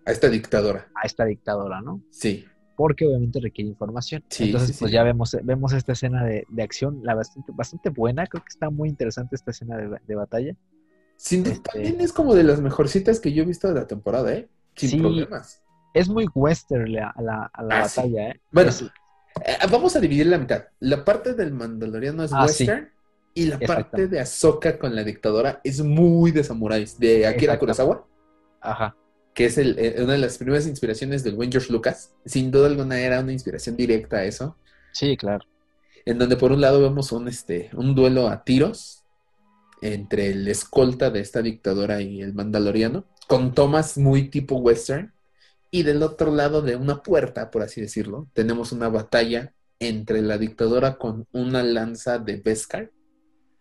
A 0.07 0.11
esta 0.11 0.27
dictadora. 0.27 0.88
a 0.95 1.06
esta 1.06 1.23
dictadora, 1.23 1.81
¿no? 1.81 2.02
Sí. 2.10 2.48
Porque 2.82 3.06
obviamente 3.06 3.40
requiere 3.40 3.70
información. 3.70 4.24
Sí, 4.28 4.45
Entonces 4.45 4.70
sí, 4.76 4.80
pues 4.80 4.90
sí. 4.90 4.95
ya 4.95 5.03
vemos, 5.03 5.38
vemos 5.44 5.72
esta 5.74 5.91
escena 5.91 6.24
de, 6.26 6.48
de 6.49 6.64
acción, 6.64 6.99
la 7.03 7.14
bastante, 7.14 7.52
bastante 7.53 7.90
buena. 7.91 8.26
Creo 8.26 8.41
que 8.44 8.49
está 8.49 8.72
muy 8.72 8.90
interesante 8.90 9.36
esta 9.36 9.52
escena 9.52 9.78
de, 9.78 9.99
de 10.08 10.16
batalla. 10.16 10.56
Sin 11.16 11.45
Este- 11.45 11.60
también 11.72 12.02
es 12.02 12.12
como 12.12 12.34
de 12.34 12.44
las 12.44 12.60
mejorcitas 12.60 13.20
que 13.20 13.34
yo 13.34 13.44
he 13.44 13.45
visto 13.45 13.68
de 13.68 13.76
la 13.76 13.86
temporada, 13.86 14.34
¿eh? 14.34 14.49
Sin 14.76 14.99
problemas. 14.99 15.62
Es 15.94 16.10
muy 16.10 16.26
western 16.34 16.91
la, 16.91 17.14
la, 17.20 17.52
a 17.53 17.62
la 17.64 17.76
Ah, 17.78 17.82
batalla, 17.84 18.30
¿eh? 18.30 18.41
Bueno, 18.52 18.70
Es- 18.72 18.82
Eh, 19.45 19.58
vamos 19.72 19.95
a 19.95 19.99
dividir 19.99 20.26
la 20.26 20.40
mitad. 20.40 20.66
La 20.80 21.06
parte 21.06 21.36
del 21.36 21.53
Mandaloriano 21.53 22.24
es 22.24 22.34
Ah, 22.34 22.45
western 22.45 22.90
y 23.36 23.45
la 23.45 23.60
parte 23.60 24.08
de 24.08 24.20
Ahsoka 24.20 24.80
con 24.80 24.95
la 24.95 25.03
dictadora 25.03 25.62
es 25.64 25.82
muy 25.84 26.32
de 26.32 26.44
samuráis, 26.44 26.98
de 26.99 27.28
Akira. 27.28 27.60
Kurosawa, 27.60 28.08
Ajá. 28.60 28.95
Que 29.34 29.45
es 29.45 29.58
el- 29.58 29.78
eh, 29.80 29.95
una 30.03 30.14
de 30.14 30.20
las 30.20 30.38
primeras 30.38 30.68
inspiraciones 30.68 31.24
del 31.24 31.36
buen 31.36 31.52
George 31.52 31.72
Lucas. 31.72 32.14
Sin 32.26 32.52
duda 32.52 32.68
alguna 32.68 32.99
era 32.99 33.20
una 33.22 33.32
inspiración 33.34 33.76
directa 33.78 34.18
a 34.18 34.26
eso, 34.26 34.58
Sí, 34.91 35.16
claro. 35.18 35.45
en 36.06 36.18
donde 36.20 36.36
por 36.38 36.52
un 36.52 36.62
lado 36.62 36.82
vemos 36.82 37.12
un, 37.12 37.28
este, 37.28 37.70
un 37.74 37.95
duelo 37.95 38.28
a 38.28 38.44
tiros 38.44 39.03
entre 39.82 40.28
el 40.32 40.48
escolta 40.48 41.10
de 41.10 41.22
esta 41.22 41.41
dictadora 41.41 42.02
y 42.02 42.22
el 42.22 42.34
Mandaloriano, 42.34 43.06
con 43.28 43.53
tomas 43.53 43.98
muy 43.98 44.30
tipo 44.30 44.56
western. 44.58 45.14
Y 45.72 45.84
del 45.84 46.03
otro 46.03 46.32
lado 46.36 46.62
de 46.62 46.76
una 46.76 47.02
puerta, 47.02 47.49
por 47.49 47.62
así 47.62 47.80
decirlo, 47.82 48.28
tenemos 48.34 48.74
una 48.74 48.90
batalla 48.90 49.53
entre 49.80 50.22
la 50.22 50.38
dictadora 50.38 50.98
con 50.98 51.26
una 51.32 51.64
lanza 51.64 52.20
de 52.20 52.36
Beskar 52.38 52.91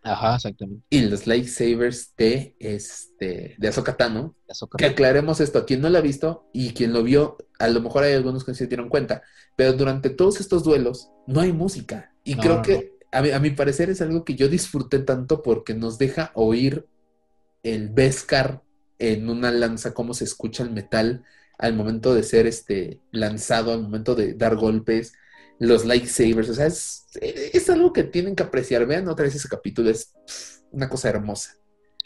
Ajá, 0.02 0.36
exactamente. 0.36 0.82
y 0.88 1.02
los 1.02 1.26
lightsabers 1.26 2.14
de, 2.16 2.56
este, 2.58 3.54
de 3.58 3.68
Ahsoka 3.68 3.96
Tano. 3.96 4.34
Que 4.78 4.86
aclaremos 4.86 5.40
esto, 5.40 5.66
quien 5.66 5.80
no 5.82 5.90
lo 5.90 5.98
ha 5.98 6.00
visto 6.00 6.48
y 6.52 6.72
quien 6.72 6.92
lo 6.92 7.02
vio, 7.02 7.36
a 7.58 7.68
lo 7.68 7.80
mejor 7.80 8.04
hay 8.04 8.14
algunos 8.14 8.44
que 8.44 8.54
se 8.54 8.66
dieron 8.66 8.88
cuenta, 8.88 9.22
pero 9.56 9.74
durante 9.74 10.10
todos 10.10 10.40
estos 10.40 10.64
duelos 10.64 11.10
no 11.26 11.40
hay 11.40 11.52
música. 11.52 12.14
Y 12.24 12.34
No, 12.34 12.40
creo 12.42 12.56
no, 12.56 12.62
que, 12.62 12.92
a 13.12 13.20
mi, 13.22 13.30
a 13.30 13.38
mi 13.40 13.50
parecer, 13.50 13.90
es 13.90 14.00
algo 14.00 14.24
que 14.24 14.36
yo 14.36 14.48
disfruté 14.48 15.00
tanto 15.00 15.42
porque 15.42 15.74
nos 15.74 15.98
deja 15.98 16.30
oír 16.34 16.86
el 17.62 17.90
Beskar 17.90 18.62
en 18.98 19.28
una 19.28 19.50
lanza, 19.50 19.92
cómo 19.92 20.14
se 20.14 20.24
escucha 20.24 20.62
el 20.62 20.70
metal 20.70 21.24
al 21.58 21.74
momento 21.74 22.14
de 22.14 22.22
ser 22.22 22.46
este, 22.46 23.00
lanzado, 23.10 23.72
al 23.72 23.82
momento 23.82 24.14
de 24.14 24.32
dar 24.32 24.56
golpes, 24.56 25.12
los 25.60 25.84
lightsabers, 25.84 26.48
o 26.48 26.54
sea, 26.54 26.66
es, 26.66 27.06
es 27.20 27.68
algo 27.68 27.92
que 27.92 28.02
tienen 28.02 28.34
que 28.34 28.42
apreciar. 28.42 28.86
Vean 28.86 29.06
otra 29.08 29.26
vez 29.26 29.34
ese 29.34 29.48
capítulo, 29.48 29.90
es 29.90 30.14
pff, 30.26 30.62
una 30.72 30.88
cosa 30.88 31.10
hermosa. 31.10 31.54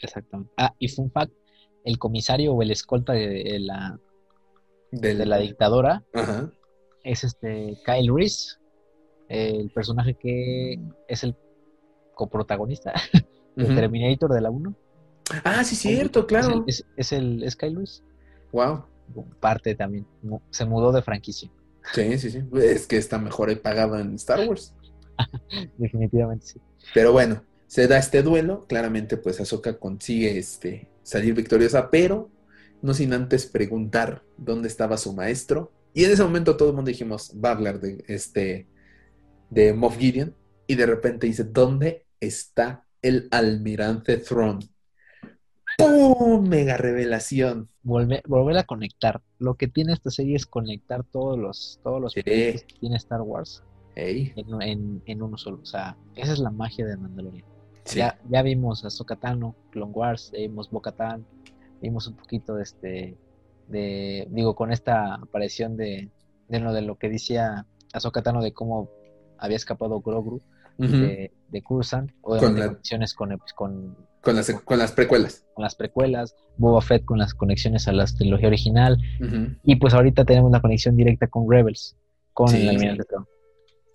Exactamente. 0.01 0.51
Ah, 0.57 0.75
y 0.77 0.89
fun 0.89 1.09
fact, 1.09 1.33
el 1.85 1.97
comisario 1.97 2.53
o 2.53 2.61
el 2.61 2.71
escolta 2.71 3.13
de, 3.13 3.27
de 3.29 3.59
la, 3.59 3.97
de 4.91 5.25
la 5.25 5.37
dictadora 5.37 6.03
Ajá. 6.13 6.51
es 7.03 7.23
este 7.23 7.77
Kyle 7.85 8.13
Reese, 8.13 8.57
el 9.29 9.69
personaje 9.69 10.15
que 10.15 10.77
es 11.07 11.23
el 11.23 11.33
coprotagonista 12.13 12.93
de. 13.55 13.73
Terminator 13.73 14.33
de 14.33 14.41
la 14.41 14.49
1. 14.49 14.75
Ah, 15.45 15.63
sí, 15.63 15.77
cierto, 15.77 16.27
claro. 16.27 16.65
Es, 16.67 16.79
es, 16.79 16.85
es 16.97 17.11
el 17.13 17.41
es 17.41 17.55
Kyle 17.55 17.77
Reese. 17.77 18.03
Wow. 18.51 18.83
Parte 19.39 19.75
también. 19.75 20.05
Se 20.49 20.65
mudó 20.65 20.91
de 20.91 21.01
franquicia. 21.01 21.49
Sí, 21.93 22.17
sí, 22.17 22.31
sí. 22.31 22.43
Es 22.55 22.87
que 22.87 22.97
está 22.97 23.17
mejor 23.17 23.49
ahí 23.49 23.55
pagado 23.55 23.99
en 23.99 24.15
Star 24.15 24.47
Wars. 24.47 24.73
Definitivamente 25.77 26.45
sí. 26.45 26.61
Pero 26.93 27.11
bueno, 27.11 27.43
se 27.67 27.87
da 27.87 27.97
este 27.97 28.21
duelo. 28.21 28.65
Claramente, 28.67 29.17
pues 29.17 29.39
Ahsoka 29.39 29.77
consigue 29.77 30.37
este, 30.37 30.89
salir 31.03 31.33
victoriosa, 31.33 31.89
pero 31.89 32.29
no 32.81 32.93
sin 32.93 33.13
antes 33.13 33.45
preguntar 33.45 34.23
dónde 34.37 34.67
estaba 34.67 34.97
su 34.97 35.13
maestro. 35.13 35.71
Y 35.93 36.03
en 36.03 36.11
ese 36.11 36.23
momento 36.23 36.57
todo 36.57 36.69
el 36.69 36.75
mundo 36.75 36.89
dijimos, 36.89 37.33
va 37.43 37.49
a 37.49 37.53
hablar 37.53 37.79
de 37.79 38.03
este 38.07 38.67
de 39.49 39.73
Moff 39.73 39.97
Gideon. 39.97 40.35
Y 40.67 40.75
de 40.75 40.85
repente 40.85 41.27
dice, 41.27 41.43
¿dónde 41.43 42.05
está 42.19 42.85
el 43.01 43.27
almirante 43.31 44.17
Thrawn? 44.17 44.59
¡Pum! 45.77 46.47
Mega 46.47 46.77
revelación. 46.77 47.69
Volver, 47.85 48.23
volver 48.27 48.57
a 48.57 48.63
conectar. 48.63 49.21
Lo 49.39 49.53
que 49.55 49.67
tiene 49.67 49.93
esta 49.93 50.09
serie 50.09 50.35
es 50.35 50.45
conectar 50.45 51.03
todos 51.03 51.37
los, 51.37 51.79
todos 51.83 52.01
los 52.01 52.13
Sí. 52.13 52.23
que 52.23 52.59
tiene 52.79 52.95
Star 52.97 53.21
Wars 53.21 53.63
en, 53.95 54.33
en- 54.61 55.01
en 55.05 55.21
uno 55.21 55.37
solo. 55.37 55.59
O 55.61 55.65
sea, 55.65 55.95
esa 56.15 56.33
es 56.33 56.39
la 56.39 56.49
magia 56.49 56.85
de 56.85 56.97
Mandalorian. 56.97 57.45
sí. 57.85 57.99
Ya, 57.99 58.19
ya 58.27 58.41
vimos 58.41 58.83
a 58.83 58.89
Sokatano, 58.89 59.55
Clone 59.71 59.91
Wars, 59.93 60.31
vimos 60.33 60.69
Bo-Katan, 60.71 61.23
vimos 61.81 62.07
un 62.07 62.15
poquito 62.15 62.55
de 62.55 62.63
este, 62.63 63.17
de, 63.67 64.27
digo, 64.31 64.55
con 64.55 64.71
esta 64.71 65.13
aparición 65.15 65.77
de, 65.77 66.09
de 66.49 66.59
lo 66.59 66.73
de 66.73 66.81
lo 66.81 66.97
que 66.97 67.09
decía 67.09 67.65
Ahsoka 67.93 68.23
Tano 68.23 68.41
de 68.41 68.51
cómo 68.53 68.89
había 69.37 69.57
escapado 69.57 70.01
Grogu 70.01 70.41
De, 70.77 71.31
de 71.49 71.61
Coruscant, 71.61 72.11
obviamente 72.21 72.59
la- 72.59 72.67
conexiones 72.67 73.13
con, 73.13 73.29
pues, 73.37 73.53
con, 73.53 73.97
con, 74.21 74.35
las, 74.35 74.51
con 74.51 74.77
las 74.77 74.91
precuelas. 74.91 75.45
con 75.53 75.63
las 75.63 75.75
precuelas, 75.75 76.35
Boba 76.57 76.81
Fett 76.81 77.05
con 77.05 77.17
las 77.17 77.33
conexiones 77.33 77.87
a 77.87 77.93
la 77.93 78.05
trilogía 78.05 78.47
original, 78.47 78.97
y 79.63 79.75
pues 79.77 79.93
ahorita 79.93 80.25
tenemos 80.25 80.51
la 80.51 80.61
conexión 80.61 80.95
directa 80.97 81.27
con 81.27 81.49
Rebels, 81.49 81.95
con 82.33 82.49
Sí. 82.49 82.61
el 82.61 82.69
Almirante. 82.69 83.05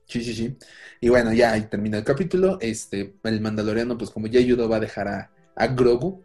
Sí, 0.07 0.25
sí, 0.25 0.35
sí. 0.35 0.57
Y 1.01 1.09
bueno, 1.09 1.33
ya 1.33 1.53
ahí 1.53 1.63
termina 1.63 1.99
el 1.99 2.05
capítulo. 2.05 2.59
Este, 2.61 3.15
el 3.23 3.41
mandaloriano, 3.41 3.97
pues 3.97 4.11
como 4.11 4.27
ya 4.27 4.41
ayudó, 4.41 4.69
va 4.69 4.77
a 4.77 4.81
dejar 4.81 5.07
a, 5.07 5.31
a 5.55 5.67
Grogu. 5.69 6.25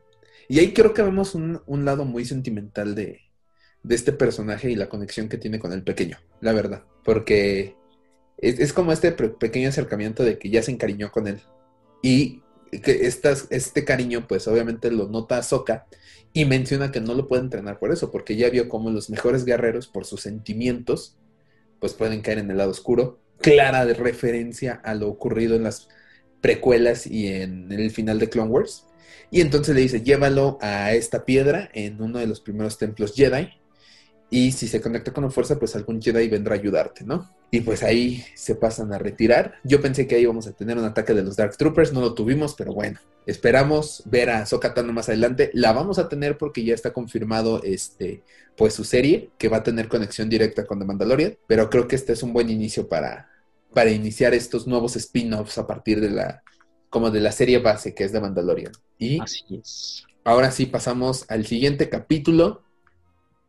Y 0.49 0.57
ahí 0.59 0.73
creo 0.73 0.93
que 0.93 1.03
vemos 1.03 1.35
un, 1.35 1.61
un 1.67 1.85
lado 1.85 2.03
muy 2.05 2.25
sentimental 2.25 2.95
de, 2.95 3.19
de 3.83 3.95
este 3.95 4.11
personaje 4.11 4.71
y 4.71 4.75
la 4.75 4.89
conexión 4.89 5.29
que 5.29 5.37
tiene 5.37 5.59
con 5.59 5.71
el 5.71 5.83
pequeño, 5.83 6.17
la 6.41 6.51
verdad. 6.53 6.83
Porque 7.03 7.75
es, 8.37 8.59
es 8.59 8.73
como 8.73 8.91
este 8.91 9.11
pequeño 9.11 9.69
acercamiento 9.69 10.23
de 10.23 10.37
que 10.37 10.49
ya 10.49 10.61
se 10.61 10.71
encariñó 10.71 11.11
con 11.11 11.27
él. 11.27 11.41
Y 12.01 12.41
que 12.81 13.07
estas, 13.07 13.47
este 13.49 13.85
cariño, 13.85 14.27
pues 14.27 14.47
obviamente 14.47 14.91
lo 14.91 15.07
nota 15.07 15.37
Ahsoka 15.37 15.87
y 16.33 16.45
menciona 16.45 16.91
que 16.91 17.01
no 17.01 17.13
lo 17.13 17.27
puede 17.27 17.43
entrenar 17.43 17.79
por 17.79 17.91
eso, 17.91 18.11
porque 18.11 18.35
ya 18.35 18.49
vio 18.49 18.67
cómo 18.67 18.89
los 18.89 19.09
mejores 19.09 19.45
guerreros, 19.45 19.87
por 19.87 20.05
sus 20.05 20.21
sentimientos, 20.21 21.17
pues 21.79 21.93
pueden 21.93 22.21
caer 22.21 22.39
en 22.39 22.51
el 22.51 22.57
lado 22.57 22.71
oscuro. 22.71 23.19
Clara 23.39 23.85
de 23.85 23.93
referencia 23.93 24.73
a 24.83 24.95
lo 24.95 25.07
ocurrido 25.07 25.55
en 25.55 25.63
las 25.63 25.87
precuelas 26.41 27.07
y 27.07 27.27
en 27.27 27.71
el 27.71 27.89
final 27.91 28.19
de 28.19 28.29
Clone 28.29 28.51
Wars. 28.51 28.85
Y 29.31 29.41
entonces 29.41 29.75
le 29.75 29.81
dice, 29.81 30.01
llévalo 30.01 30.57
a 30.61 30.93
esta 30.93 31.25
piedra 31.25 31.69
en 31.73 32.01
uno 32.01 32.19
de 32.19 32.27
los 32.27 32.41
primeros 32.41 32.77
templos 32.77 33.13
Jedi. 33.15 33.49
Y 34.29 34.51
si 34.51 34.67
se 34.67 34.81
conecta 34.81 35.13
con 35.13 35.23
la 35.23 35.29
fuerza, 35.29 35.57
pues 35.59 35.75
algún 35.75 36.01
Jedi 36.01 36.27
vendrá 36.27 36.55
a 36.55 36.57
ayudarte, 36.57 37.03
¿no? 37.03 37.31
Y 37.51 37.61
pues 37.61 37.83
ahí 37.83 38.25
se 38.33 38.55
pasan 38.55 38.91
a 38.91 38.97
retirar. 38.97 39.55
Yo 39.63 39.81
pensé 39.81 40.07
que 40.07 40.15
ahí 40.15 40.23
íbamos 40.23 40.47
a 40.47 40.51
tener 40.53 40.77
un 40.77 40.83
ataque 40.83 41.13
de 41.13 41.23
los 41.23 41.35
Dark 41.35 41.55
Troopers, 41.55 41.93
no 41.93 42.01
lo 42.01 42.13
tuvimos, 42.15 42.55
pero 42.55 42.73
bueno. 42.73 42.99
Esperamos 43.27 44.03
ver 44.05 44.29
a 44.29 44.39
Ahsoka 44.39 44.73
Tano 44.73 44.93
más 44.93 45.09
adelante. 45.09 45.51
La 45.53 45.73
vamos 45.73 45.99
a 45.99 46.09
tener 46.09 46.37
porque 46.37 46.63
ya 46.63 46.73
está 46.73 46.91
confirmado 46.91 47.61
este, 47.63 48.23
pues 48.57 48.73
su 48.73 48.83
serie, 48.83 49.29
que 49.37 49.47
va 49.47 49.57
a 49.57 49.63
tener 49.63 49.87
conexión 49.87 50.27
directa 50.27 50.65
con 50.65 50.79
The 50.79 50.85
Mandalorian. 50.85 51.37
Pero 51.47 51.69
creo 51.69 51.87
que 51.87 51.95
este 51.95 52.13
es 52.13 52.23
un 52.23 52.33
buen 52.33 52.49
inicio 52.49 52.87
para, 52.87 53.29
para 53.73 53.91
iniciar 53.91 54.33
estos 54.33 54.67
nuevos 54.67 54.95
spin-offs 54.95 55.57
a 55.59 55.67
partir 55.67 56.01
de 56.01 56.09
la, 56.09 56.43
como 56.89 57.11
de 57.11 57.21
la 57.21 57.31
serie 57.31 57.59
base 57.59 57.93
que 57.93 58.03
es 58.03 58.11
The 58.11 58.19
Mandalorian. 58.19 58.71
Y 58.97 59.21
Así 59.21 59.43
es. 59.51 60.03
ahora 60.23 60.51
sí 60.51 60.65
pasamos 60.65 61.25
al 61.29 61.45
siguiente 61.45 61.89
capítulo. 61.89 62.63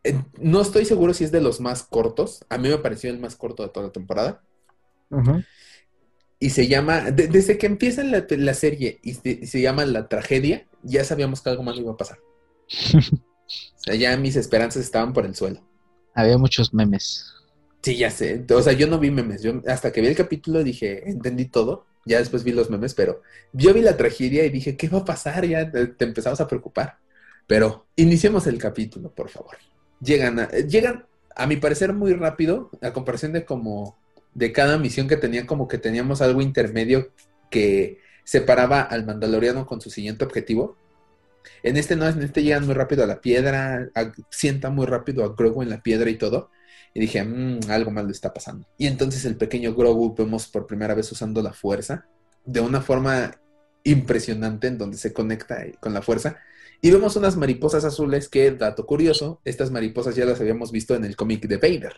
Eh, 0.08 0.18
No 0.40 0.60
estoy 0.60 0.84
seguro 0.84 1.14
si 1.14 1.24
es 1.24 1.32
de 1.32 1.40
los 1.40 1.60
más 1.60 1.82
cortos. 1.82 2.44
A 2.48 2.58
mí 2.58 2.68
me 2.68 2.78
pareció 2.78 3.10
el 3.10 3.18
más 3.18 3.36
corto 3.36 3.62
de 3.62 3.68
toda 3.70 3.86
la 3.86 3.92
temporada. 3.92 4.42
Y 6.38 6.50
se 6.50 6.68
llama, 6.68 7.10
de- 7.10 7.28
desde 7.28 7.56
que 7.58 7.66
empieza 7.66 8.04
la, 8.04 8.26
la 8.28 8.54
serie 8.54 8.98
y 9.02 9.14
se, 9.14 9.30
y 9.42 9.46
se 9.46 9.60
llama 9.60 9.86
La 9.86 10.08
Tragedia, 10.08 10.66
ya 10.82 11.02
sabíamos 11.04 11.40
que 11.40 11.50
algo 11.50 11.62
más 11.62 11.76
iba 11.78 11.92
a 11.92 11.96
pasar. 11.96 12.18
O 13.48 13.78
sea, 13.88 13.94
ya 13.94 14.16
mis 14.16 14.34
esperanzas 14.34 14.82
estaban 14.82 15.12
por 15.12 15.24
el 15.24 15.36
suelo. 15.36 15.60
Había 16.14 16.36
muchos 16.36 16.74
memes. 16.74 17.24
Sí, 17.82 17.96
ya 17.96 18.10
sé. 18.10 18.44
O 18.52 18.60
sea, 18.60 18.72
yo 18.72 18.88
no 18.88 18.98
vi 18.98 19.12
memes. 19.12 19.42
Yo 19.42 19.62
hasta 19.68 19.92
que 19.92 20.00
vi 20.00 20.08
el 20.08 20.16
capítulo 20.16 20.64
dije, 20.64 21.08
entendí 21.08 21.44
todo. 21.44 21.86
Ya 22.04 22.18
después 22.18 22.42
vi 22.42 22.50
los 22.50 22.70
memes, 22.70 22.94
pero 22.94 23.22
yo 23.52 23.72
vi 23.72 23.82
la 23.82 23.96
tragedia 23.96 24.44
y 24.44 24.50
dije, 24.50 24.76
¿qué 24.76 24.88
va 24.88 24.98
a 24.98 25.04
pasar? 25.04 25.46
Ya 25.46 25.70
te, 25.70 25.86
te 25.86 26.04
empezamos 26.04 26.40
a 26.40 26.48
preocupar. 26.48 26.98
Pero 27.46 27.86
iniciemos 27.94 28.48
el 28.48 28.58
capítulo, 28.58 29.12
por 29.12 29.28
favor. 29.28 29.56
Llegan 30.01 30.39
a, 30.40 30.48
llegan, 30.51 31.06
a 31.35 31.47
mi 31.47 31.56
parecer, 31.56 31.93
muy 31.93 32.12
rápido, 32.14 32.70
a 32.82 32.93
comparación 32.93 33.32
de 33.32 33.44
como 33.44 33.97
de 34.35 34.52
cada 34.52 34.78
misión 34.78 35.09
que 35.09 35.16
tenían, 35.16 35.47
como 35.47 35.66
que 35.68 35.78
teníamos 35.78 36.20
algo 36.20 36.43
intermedio 36.43 37.10
que 37.51 37.98
separaba 38.24 38.82
al 38.82 39.06
mandaloriano 39.06 39.66
con 39.66 39.81
su 39.81 39.89
siguiente 39.90 40.24
objetivo. 40.24 40.77
En 41.62 41.77
este 41.77 41.97
no, 41.97 42.06
en 42.06 42.23
este 42.23 42.43
llegan 42.43 42.66
muy 42.66 42.74
rápido 42.74 43.05
a 43.05 43.06
la 43.06 43.20
piedra, 43.20 43.89
a- 43.94 44.12
sienta 44.31 44.68
muy 44.68 44.86
rápido 44.86 45.24
a 45.24 45.35
Grogu 45.35 45.62
en 45.62 45.70
la 45.70 45.81
piedra 45.82 46.10
y 46.10 46.16
todo. 46.18 46.51
Y 46.93 47.01
dije, 47.01 47.23
"Mm, 47.23 47.60
algo 47.70 47.90
mal 47.90 48.06
le 48.06 48.12
está 48.12 48.32
pasando. 48.35 48.66
Y 48.78 48.86
entonces 48.86 49.24
el 49.24 49.36
pequeño 49.36 49.74
Grogu 49.74 50.14
vemos 50.14 50.48
por 50.48 50.66
primera 50.66 50.94
vez 50.94 51.10
usando 51.12 51.40
la 51.43 51.52
fuerza 51.52 52.06
de 52.44 52.60
una 52.60 52.81
forma 52.81 53.32
impresionante 53.85 54.66
en 54.66 54.78
donde 54.78 54.97
se 54.97 55.12
conecta 55.12 55.64
con 55.81 55.94
la 55.94 56.02
fuerza. 56.02 56.36
Y 56.82 56.90
vemos 56.90 57.16
unas 57.16 57.36
mariposas 57.36 57.85
azules 57.85 58.28
que, 58.28 58.51
dato 58.51 58.86
curioso, 58.86 59.40
estas 59.44 59.70
mariposas 59.70 60.15
ya 60.15 60.24
las 60.24 60.40
habíamos 60.40 60.73
visto 60.73 60.94
en 60.94 61.05
el 61.05 61.16
cómic 61.16 61.47
de 61.47 61.57
Vader. 61.57 61.94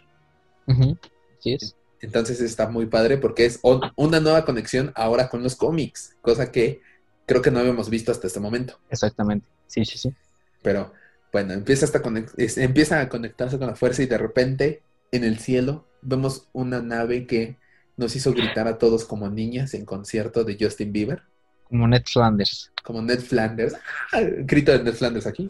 Así 1.39 1.55
es. 1.55 1.77
Entonces 2.01 2.41
está 2.41 2.69
muy 2.69 2.87
padre 2.87 3.19
porque 3.19 3.45
es 3.45 3.61
una 3.97 4.21
nueva 4.21 4.45
conexión 4.45 4.93
ahora 4.95 5.29
con 5.29 5.43
los 5.43 5.57
cómics, 5.57 6.17
cosa 6.21 6.53
que 6.53 6.81
creo 7.27 7.43
que 7.43 7.51
no 7.51 7.59
habíamos 7.59 7.91
visto 7.91 8.13
hasta 8.13 8.27
este 8.27 8.41
momento. 8.41 8.79
Exactamente. 8.89 9.47
Sí, 9.67 9.85
sí, 9.85 9.99
sí. 9.99 10.15
Pero 10.63 10.93
bueno, 11.33 11.53
empieza, 11.53 11.87
hasta 11.87 12.01
empieza 12.37 13.01
a 13.01 13.09
conectarse 13.09 13.59
con 13.59 13.67
la 13.67 13.77
fuerza 13.77 14.03
y 14.03 14.07
de 14.07 14.19
repente 14.19 14.83
en 15.13 15.25
el 15.25 15.39
cielo 15.39 15.87
vemos 16.03 16.49
una 16.53 16.81
nave 16.81 17.27
que 17.27 17.57
nos 17.97 18.15
hizo 18.15 18.33
gritar 18.33 18.69
a 18.69 18.79
todos 18.79 19.05
como 19.05 19.29
niñas 19.29 19.75
en 19.75 19.85
concierto 19.85 20.45
de 20.45 20.57
Justin 20.59 20.93
Bieber, 20.93 21.23
Como 21.69 21.87
Ned 21.89 22.03
Flanders. 22.07 22.73
como 22.83 23.03
Ned 23.03 23.21
Flanders. 23.21 23.75
¡Ah! 24.13 24.21
Grito 24.45 24.73
de 24.73 24.83
Ned 24.83 24.95
Flanders 24.95 25.27
aquí. 25.27 25.49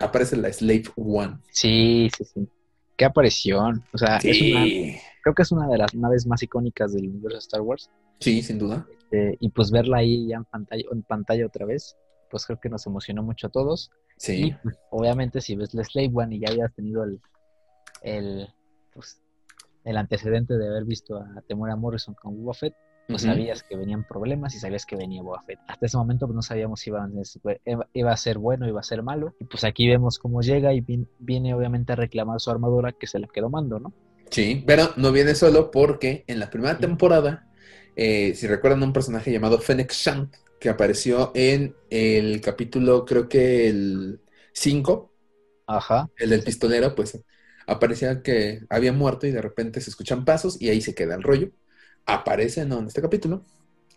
Aparece 0.00 0.36
la 0.36 0.52
Slave 0.52 0.84
One. 0.96 1.38
Sí, 1.50 2.08
sí, 2.16 2.24
sí. 2.24 2.48
Qué 2.96 3.04
aparición. 3.04 3.84
O 3.92 3.98
sea, 3.98 4.16
es 4.18 4.40
una, 4.40 4.64
creo 5.22 5.34
que 5.34 5.42
es 5.42 5.52
una 5.52 5.68
de 5.68 5.78
las 5.78 5.94
naves 5.94 6.26
más 6.26 6.42
icónicas 6.42 6.92
del 6.92 7.08
universo 7.08 7.36
de 7.36 7.40
Star 7.40 7.60
Wars. 7.60 7.90
sí, 8.20 8.42
sin 8.42 8.58
duda. 8.58 8.86
Eh, 9.10 9.36
y 9.40 9.48
pues 9.50 9.70
verla 9.70 9.98
ahí 9.98 10.28
ya 10.28 10.36
en 10.36 10.44
pantalla, 10.44 10.82
en 10.92 11.02
pantalla 11.02 11.46
otra 11.46 11.64
vez, 11.64 11.96
pues 12.30 12.44
creo 12.44 12.60
que 12.60 12.68
nos 12.68 12.86
emocionó 12.86 13.22
mucho 13.22 13.46
a 13.46 13.50
todos. 13.50 13.90
Y 14.18 14.20
Sí, 14.20 14.54
pues, 14.62 14.76
obviamente 14.90 15.40
si 15.40 15.56
ves 15.56 15.72
la 15.74 15.82
Slave 15.84 16.10
One 16.12 16.36
y 16.36 16.40
ya 16.40 16.50
habías 16.50 16.74
tenido 16.74 17.04
el, 17.04 17.20
el, 18.02 18.48
pues, 18.92 19.20
el 19.84 19.96
antecedente 19.96 20.58
de 20.58 20.68
haber 20.68 20.84
visto 20.84 21.16
a 21.16 21.40
Temura 21.48 21.74
Morrison 21.76 22.14
con 22.14 22.36
Boba 22.36 22.52
Fett, 22.54 22.74
Ujú. 23.08 23.18
sabías 23.18 23.62
que 23.62 23.76
venían 23.76 24.04
problemas 24.04 24.54
y 24.54 24.58
sabías 24.58 24.84
que 24.86 24.96
venía 24.96 25.22
Boba 25.22 25.42
Fett. 25.46 25.58
Hasta 25.66 25.86
ese 25.86 25.96
momento 25.96 26.26
pues, 26.26 26.34
no 26.36 26.42
sabíamos 26.42 26.80
si 26.80 26.90
iba 26.90 27.02
a, 27.04 27.08
iba- 27.64 27.88
iba 27.92 28.12
a 28.12 28.16
ser 28.16 28.38
bueno, 28.38 28.68
iba 28.68 28.80
a 28.80 28.82
ser 28.82 29.02
malo. 29.02 29.34
Y 29.40 29.44
pues 29.44 29.64
aquí 29.64 29.88
vemos 29.88 30.18
cómo 30.18 30.42
llega 30.42 30.72
y 30.74 30.84
viene 31.18 31.54
obviamente 31.54 31.92
a 31.92 31.96
reclamar 31.96 32.40
su 32.40 32.50
armadura 32.50 32.92
que 32.92 33.06
se 33.06 33.18
la 33.18 33.28
quedó 33.28 33.50
mando, 33.50 33.78
¿no? 33.80 33.92
Sí, 34.30 34.62
pero 34.66 34.92
no 34.96 35.10
viene 35.12 35.34
solo 35.34 35.70
porque 35.70 36.24
en 36.26 36.38
la 36.38 36.50
primera 36.50 36.78
temporada, 36.78 37.46
eh, 37.96 38.34
si 38.34 38.46
recuerdan 38.46 38.82
un 38.82 38.92
personaje 38.92 39.32
llamado 39.32 39.58
Fennec 39.58 39.92
Shand, 39.92 40.32
que 40.60 40.68
apareció 40.68 41.32
en 41.34 41.74
el 41.90 42.40
capítulo, 42.40 43.04
creo 43.04 43.28
que 43.28 43.68
el 43.68 44.20
5, 44.52 45.14
Ajá. 45.66 46.08
el 46.16 46.30
del 46.30 46.42
pistolero, 46.44 46.94
pues 46.94 47.20
aparecía 47.66 48.22
que 48.22 48.60
había 48.70 48.92
muerto 48.92 49.26
y 49.26 49.30
de 49.32 49.42
repente 49.42 49.80
se 49.80 49.90
escuchan 49.90 50.24
pasos 50.24 50.60
y 50.60 50.68
ahí 50.70 50.80
se 50.80 50.94
queda 50.94 51.14
el 51.14 51.22
rollo. 51.22 51.50
Aparece 52.08 52.64
¿no? 52.64 52.80
en 52.80 52.88
este 52.88 53.00
capítulo 53.00 53.44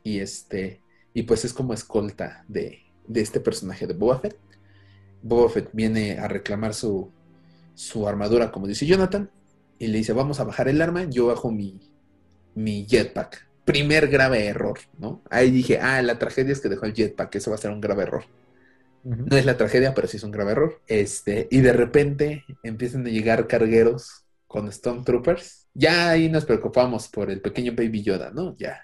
y 0.03 0.19
este 0.19 0.81
y 1.13 1.23
pues 1.23 1.45
es 1.45 1.53
como 1.53 1.73
escolta 1.73 2.45
de, 2.47 2.79
de 3.07 3.21
este 3.21 3.39
personaje 3.39 3.87
de 3.87 3.93
Boba 3.93 4.19
Fett. 4.19 4.37
Boba 5.21 5.49
Fett 5.49 5.69
viene 5.73 6.19
a 6.19 6.27
reclamar 6.27 6.73
su, 6.73 7.11
su 7.73 8.07
armadura, 8.07 8.51
como 8.51 8.67
dice 8.67 8.85
Jonathan, 8.85 9.29
y 9.79 9.87
le 9.87 9.97
dice, 9.97 10.13
vamos 10.13 10.39
a 10.39 10.43
bajar 10.43 10.67
el 10.67 10.81
arma, 10.81 11.05
yo 11.05 11.27
bajo 11.27 11.51
mi, 11.51 11.79
mi 12.55 12.85
jetpack. 12.85 13.47
Primer 13.65 14.07
grave 14.07 14.45
error, 14.45 14.79
¿no? 14.97 15.21
Ahí 15.29 15.51
dije, 15.51 15.79
ah, 15.79 16.01
la 16.01 16.19
tragedia 16.19 16.53
es 16.53 16.61
que 16.61 16.69
dejó 16.69 16.85
el 16.85 16.93
jetpack, 16.93 17.35
eso 17.35 17.51
va 17.51 17.55
a 17.55 17.59
ser 17.59 17.71
un 17.71 17.81
grave 17.81 18.03
error. 18.03 18.23
No 19.03 19.35
es 19.35 19.45
la 19.45 19.57
tragedia, 19.57 19.95
pero 19.95 20.07
sí 20.07 20.17
es 20.17 20.23
un 20.23 20.29
grave 20.31 20.51
error. 20.51 20.79
Este, 20.87 21.47
y 21.49 21.61
de 21.61 21.73
repente 21.73 22.43
empiezan 22.61 23.05
a 23.07 23.09
llegar 23.09 23.47
cargueros 23.47 24.25
con 24.47 24.71
Stormtroopers. 24.71 25.60
Ya 25.73 26.09
ahí 26.09 26.29
nos 26.29 26.45
preocupamos 26.45 27.07
por 27.07 27.31
el 27.31 27.41
pequeño 27.41 27.73
Baby 27.75 28.03
Yoda, 28.03 28.31
¿no? 28.31 28.55
Ya. 28.57 28.81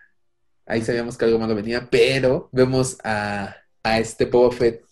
Ahí 0.65 0.81
sabíamos 0.81 1.17
que 1.17 1.25
algo 1.25 1.39
malo 1.39 1.55
venía, 1.55 1.87
pero 1.89 2.49
vemos 2.51 2.97
a, 3.03 3.55
a 3.83 3.99
este 3.99 4.25
Boba 4.25 4.51
Fett 4.51 4.87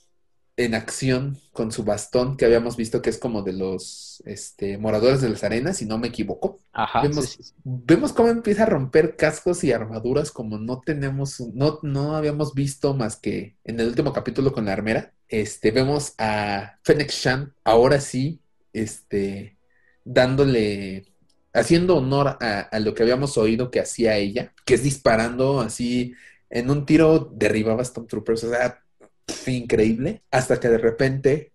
en 0.57 0.73
acción 0.73 1.37
con 1.51 1.71
su 1.71 1.83
bastón 1.83 2.37
que 2.37 2.45
habíamos 2.45 2.77
visto 2.77 3.01
que 3.01 3.09
es 3.09 3.17
como 3.17 3.41
de 3.41 3.53
los 3.53 4.23
este, 4.25 4.77
moradores 4.77 5.21
de 5.21 5.29
las 5.29 5.43
arenas, 5.43 5.77
si 5.77 5.85
no 5.85 5.97
me 5.97 6.07
equivoco. 6.07 6.59
Ajá. 6.71 7.01
Vemos, 7.01 7.25
sí, 7.25 7.37
sí, 7.37 7.43
sí. 7.43 7.53
vemos 7.63 8.13
cómo 8.13 8.29
empieza 8.29 8.63
a 8.63 8.67
romper 8.67 9.15
cascos 9.17 9.63
y 9.63 9.73
armaduras 9.73 10.31
como 10.31 10.57
no 10.57 10.81
tenemos, 10.85 11.41
no, 11.53 11.79
no 11.81 12.15
habíamos 12.15 12.53
visto 12.53 12.93
más 12.93 13.17
que 13.17 13.57
en 13.65 13.79
el 13.79 13.87
último 13.87 14.13
capítulo 14.13 14.53
con 14.53 14.65
la 14.65 14.73
armera. 14.73 15.13
Este, 15.27 15.71
vemos 15.71 16.13
a 16.17 16.77
Fennec 16.83 17.09
Shan, 17.09 17.53
ahora 17.63 17.99
sí, 17.99 18.39
este, 18.71 19.57
dándole, 20.05 21.05
haciendo 21.55 21.97
honor 21.97 22.37
a, 22.41 22.59
a 22.61 22.79
lo 22.79 22.93
que 22.93 23.03
habíamos 23.03 23.37
oído 23.37 23.71
que 23.71 23.79
hacía 23.79 24.17
ella, 24.17 24.53
que 24.65 24.75
es 24.75 24.83
disparando 24.83 25.61
así, 25.61 26.13
en 26.49 26.69
un 26.69 26.85
tiro 26.85 27.31
derribaba 27.33 27.81
a 27.81 27.85
Stormtroopers, 27.85 28.43
o 28.45 28.49
sea, 28.49 28.81
increíble, 29.47 30.23
hasta 30.31 30.59
que 30.59 30.69
de 30.69 30.77
repente 30.77 31.51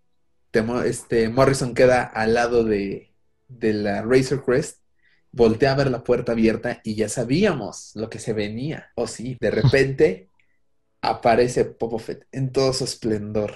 te 0.50 0.64
este, 0.84 1.28
Morrison 1.28 1.74
queda 1.74 2.02
al 2.02 2.34
lado 2.34 2.64
de, 2.64 3.12
de 3.48 3.72
la 3.72 4.02
Razor 4.02 4.44
Crest, 4.44 4.78
voltea 5.32 5.72
a 5.72 5.76
ver 5.76 5.90
la 5.90 6.02
puerta 6.02 6.32
abierta 6.32 6.80
y 6.82 6.96
ya 6.96 7.08
sabíamos 7.08 7.92
lo 7.94 8.10
que 8.10 8.18
se 8.18 8.32
venía. 8.32 8.90
O 8.94 9.06
sí, 9.06 9.36
de 9.40 9.50
repente 9.50 10.28
aparece 11.02 11.76
Boba 11.78 11.98
Fett 11.98 12.26
en 12.32 12.52
todo 12.52 12.72
su 12.72 12.84
esplendor. 12.84 13.54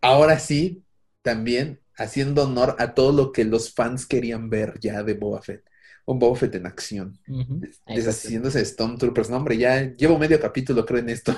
Ahora 0.00 0.38
sí, 0.38 0.84
también 1.22 1.80
haciendo 1.96 2.44
honor 2.44 2.76
a 2.78 2.94
todo 2.94 3.12
lo 3.12 3.32
que 3.32 3.44
los 3.44 3.72
fans 3.72 4.06
querían 4.06 4.50
ver 4.50 4.78
ya 4.80 5.02
de 5.02 5.14
Boba 5.14 5.42
Fett. 5.42 5.64
Un 6.06 6.18
Boba 6.18 6.36
Fett 6.36 6.54
en 6.54 6.66
acción, 6.66 7.18
Exacto. 7.26 7.94
deshaciéndose 7.94 8.58
de 8.60 8.64
Stormtroopers. 8.64 9.28
No, 9.28 9.36
hombre, 9.38 9.58
ya 9.58 9.82
llevo 9.82 10.18
medio 10.18 10.40
capítulo, 10.40 10.84
creo, 10.86 11.00
en 11.00 11.08
esto. 11.10 11.34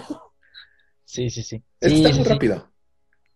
Sí, 1.04 1.30
sí, 1.30 1.42
sí. 1.42 1.62
Está 1.80 2.08
sí, 2.10 2.14
muy 2.14 2.24
sí. 2.24 2.30
rápido. 2.30 2.70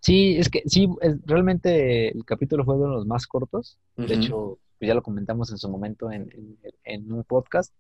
Sí, 0.01 0.37
es 0.37 0.49
que 0.51 0.63
sí, 0.67 0.89
es- 1.01 1.17
realmente 1.25 2.09
el 2.09 2.25
capítulo 2.25 2.65
fue 2.65 2.77
uno 2.77 2.85
de 2.89 2.95
los 2.97 3.07
más 3.07 3.27
cortos. 3.27 3.79
De 3.97 4.15
hecho, 4.15 4.59
pues 4.79 4.89
ya 4.89 4.95
lo 4.95 5.03
comentamos 5.03 5.51
en 5.51 5.59
su 5.59 5.69
momento 5.71 6.11
en, 6.11 6.29
en- 6.33 6.59
en 6.85 7.13
un 7.13 7.25
podcast, 7.25 7.73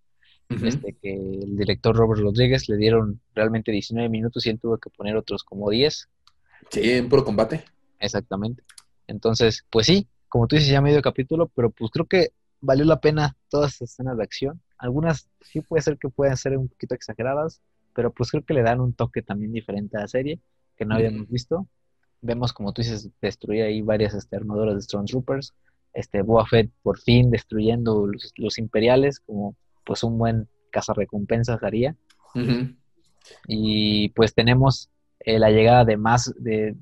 ujú. 0.49 0.67
este, 0.67 0.95
que 0.95 1.13
el 1.15 1.57
director 1.57 1.95
Robert 1.97 2.23
Rodríguez 2.23 2.69
le 2.69 2.77
dieron 2.77 3.21
realmente 3.35 3.73
19 3.73 4.09
minutos 4.09 4.47
y 4.47 4.51
él 4.51 4.59
tuvo 4.61 4.79
que 4.79 4.89
poner 4.91 5.17
otros 5.17 5.43
como 5.45 5.69
10, 5.69 6.09
Sí, 6.71 6.91
en 6.93 7.09
puro 7.09 7.25
combate. 7.25 7.65
exactamente. 7.99 8.63
Entonces, 9.09 9.67
pues 9.69 9.87
sí, 9.87 10.07
como 10.29 10.47
tú 10.47 10.57
dices, 10.57 10.71
ya 10.71 10.81
medio 10.81 11.03
capítulo, 11.03 11.49
pero 11.55 11.71
pues 11.71 11.91
creo 11.91 12.07
que 12.07 12.33
valió 12.63 12.87
la 12.87 13.01
pena 13.01 13.37
todas 13.51 13.75
esas 13.75 13.91
escenas 13.91 14.17
de 14.17 14.23
acción. 14.23 14.63
Algunas 14.79 15.29
sí 15.43 15.61
puede 15.61 15.83
ser 15.83 15.99
que 15.99 16.09
puedan 16.09 16.37
ser 16.37 16.57
un 16.57 16.69
poquito 16.69 16.95
exageradas, 16.95 17.61
pero 17.95 18.11
pues 18.13 18.31
creo 18.31 18.45
que 18.45 18.55
le 18.55 18.63
dan 18.63 18.81
un 18.81 18.95
toque 18.95 19.21
también 19.21 19.53
diferente 19.53 19.99
a 19.99 20.01
la 20.01 20.09
serie 20.09 20.41
que 20.77 20.87
no 20.87 20.95
habíamos 20.95 21.29
visto. 21.29 21.69
Vemos, 22.23 22.53
como 22.53 22.73
tú 22.73 22.83
dices, 22.83 23.11
destruir 23.21 23.65
ahí 23.65 23.83
varias 23.83 24.15
este, 24.15 24.37
armaduras 24.37 24.77
de 24.77 24.83
Stormtroopers. 24.83 25.53
Este, 25.93 26.23
Boba 26.23 26.47
Fett 26.47 26.73
por 26.83 26.99
fin 26.99 27.31
destruyendo 27.31 28.07
los, 28.07 28.33
los 28.37 28.59
imperiales, 28.59 29.21
como 29.21 29.57
pues 29.85 30.03
un 30.05 30.17
buen 30.17 30.49
cazarrecompensas 30.71 31.63
haría. 31.63 31.97
Y 33.47 34.09
pues 34.11 34.35
tenemos 34.35 34.89
eh, 35.21 35.39
la 35.39 35.51
llegada 35.51 35.85
de 35.85 35.97
más, 35.97 36.33
de 36.39 36.77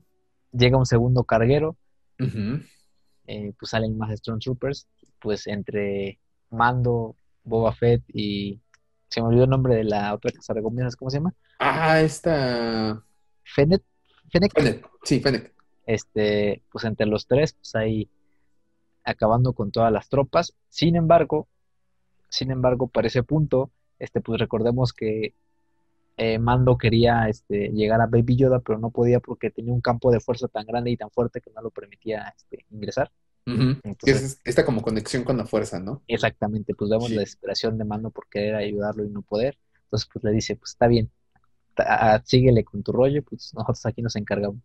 llega 0.52 0.78
un 0.78 0.86
segundo 0.86 1.24
carguero, 1.24 1.76
eh, 2.18 3.52
pues 3.58 3.70
salen 3.70 3.96
más 3.96 4.16
Stormtroopers, 4.18 4.86
pues 5.20 5.46
entre 5.46 6.18
Mando, 6.50 7.16
Boba 7.44 7.72
Fett 7.72 8.02
y 8.08 8.60
se 9.08 9.20
me 9.20 9.28
olvidó 9.28 9.44
el 9.44 9.50
nombre 9.50 9.74
de 9.74 9.84
la 9.84 10.14
otra 10.14 10.30
cazarrecompensas, 10.32 10.96
¿cómo 10.96 11.10
se 11.10 11.18
llama? 11.18 11.34
Ah, 11.58 12.00
esta. 12.00 13.02
Fennec, 13.44 13.82
Fennec, 14.30 14.52
Fennec. 14.54 14.90
Sí, 15.02 15.20
Fennec. 15.20 15.52
este, 15.86 16.62
pues 16.70 16.84
entre 16.84 17.06
los 17.06 17.26
tres, 17.26 17.54
pues 17.54 17.74
ahí 17.74 18.08
acabando 19.04 19.52
con 19.52 19.72
todas 19.72 19.92
las 19.92 20.08
tropas. 20.08 20.54
Sin 20.68 20.96
embargo, 20.96 21.48
sin 22.28 22.50
embargo, 22.50 22.86
para 22.86 23.08
ese 23.08 23.22
punto, 23.22 23.70
este, 23.98 24.20
pues 24.20 24.40
recordemos 24.40 24.92
que 24.92 25.34
eh, 26.16 26.38
Mando 26.38 26.78
quería 26.78 27.28
este, 27.28 27.70
llegar 27.70 28.00
a 28.00 28.06
Baby 28.06 28.36
Yoda, 28.36 28.60
pero 28.60 28.78
no 28.78 28.90
podía 28.90 29.20
porque 29.20 29.50
tenía 29.50 29.72
un 29.72 29.80
campo 29.80 30.10
de 30.10 30.20
fuerza 30.20 30.48
tan 30.48 30.66
grande 30.66 30.90
y 30.90 30.96
tan 30.96 31.10
fuerte 31.10 31.40
que 31.40 31.50
no 31.50 31.62
lo 31.62 31.70
permitía 31.70 32.32
este, 32.36 32.64
ingresar. 32.70 33.10
Entonces, 33.82 34.22
es 34.22 34.40
esta 34.44 34.64
como 34.64 34.82
conexión 34.82 35.24
con 35.24 35.36
la 35.36 35.46
fuerza, 35.46 35.80
¿no? 35.80 36.02
exactamente, 36.06 36.74
pues 36.74 36.90
vemos 36.90 37.08
Sí. 37.08 37.14
la 37.14 37.20
desesperación 37.20 37.78
de 37.78 37.84
Mando 37.84 38.10
por 38.10 38.28
querer 38.28 38.54
ayudarlo 38.56 39.04
y 39.04 39.10
no 39.10 39.22
poder. 39.22 39.58
Entonces, 39.84 40.08
pues 40.12 40.24
le 40.24 40.30
dice, 40.32 40.56
pues 40.56 40.70
está 40.72 40.86
bien, 40.86 41.10
síguele 42.24 42.64
con 42.64 42.82
tu 42.82 42.92
rollo, 42.92 43.22
pues 43.22 43.52
nosotros 43.54 43.84
aquí 43.86 44.02
nos 44.02 44.16
encargamos. 44.16 44.62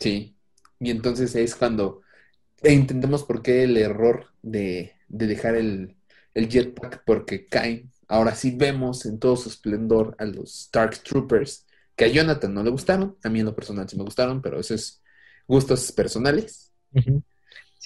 Sí. 0.00 0.34
Y 0.80 0.90
entonces 0.90 1.34
es 1.34 1.54
cuando 1.56 2.02
entendemos 2.62 3.24
por 3.24 3.42
qué 3.42 3.64
el 3.64 3.76
error 3.76 4.26
de, 4.42 4.92
de 5.08 5.26
dejar 5.26 5.54
el, 5.56 5.96
el 6.34 6.48
jetpack, 6.48 7.02
porque 7.04 7.46
caen. 7.46 7.90
Ahora 8.06 8.34
sí 8.34 8.52
vemos 8.56 9.04
en 9.06 9.18
todo 9.18 9.36
su 9.36 9.48
esplendor 9.50 10.16
a 10.18 10.24
los 10.24 10.62
Stark 10.66 10.98
Troopers, 11.02 11.66
que 11.94 12.04
a 12.06 12.08
Jonathan 12.08 12.54
no 12.54 12.62
le 12.62 12.70
gustaron, 12.70 13.16
a 13.22 13.28
mí 13.28 13.40
en 13.40 13.46
lo 13.46 13.54
personal 13.54 13.88
sí 13.88 13.96
me 13.96 14.04
gustaron, 14.04 14.40
pero 14.40 14.58
eso 14.60 14.74
es 14.74 15.02
gustos 15.46 15.92
personales. 15.92 16.72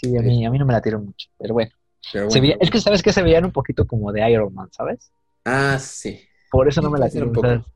Sí, 0.03 0.17
a 0.17 0.23
mí, 0.23 0.45
a 0.45 0.51
mí 0.51 0.59
no 0.59 0.67
me 0.67 0.73
la 0.73 0.83
tiraron 0.83 1.07
mucho, 1.07 1.29
pero 1.39 1.55
bueno. 1.55 1.71
Pero 2.13 2.25
Se 2.31 2.41
bueno. 2.41 2.43
veía- 2.43 2.57
es 2.61 2.71
que 2.71 2.81
sabes 2.81 3.03
que 3.03 3.13
se 3.13 3.23
veían 3.23 3.45
un 3.45 3.53
poquito 3.53 3.87
como 3.87 4.13
de 4.13 4.29
Iron 4.31 4.53
Man, 4.55 4.69
¿sabes? 4.73 5.13
Ah, 5.45 5.79
sí. 5.79 6.21
Por 6.51 6.69
eso 6.69 6.83
no 6.83 6.91
me 6.91 6.99
la 6.99 7.09
ser 7.09 7.25
un 7.25 7.33
tiraron. 7.33 7.61
poco. 7.63 7.73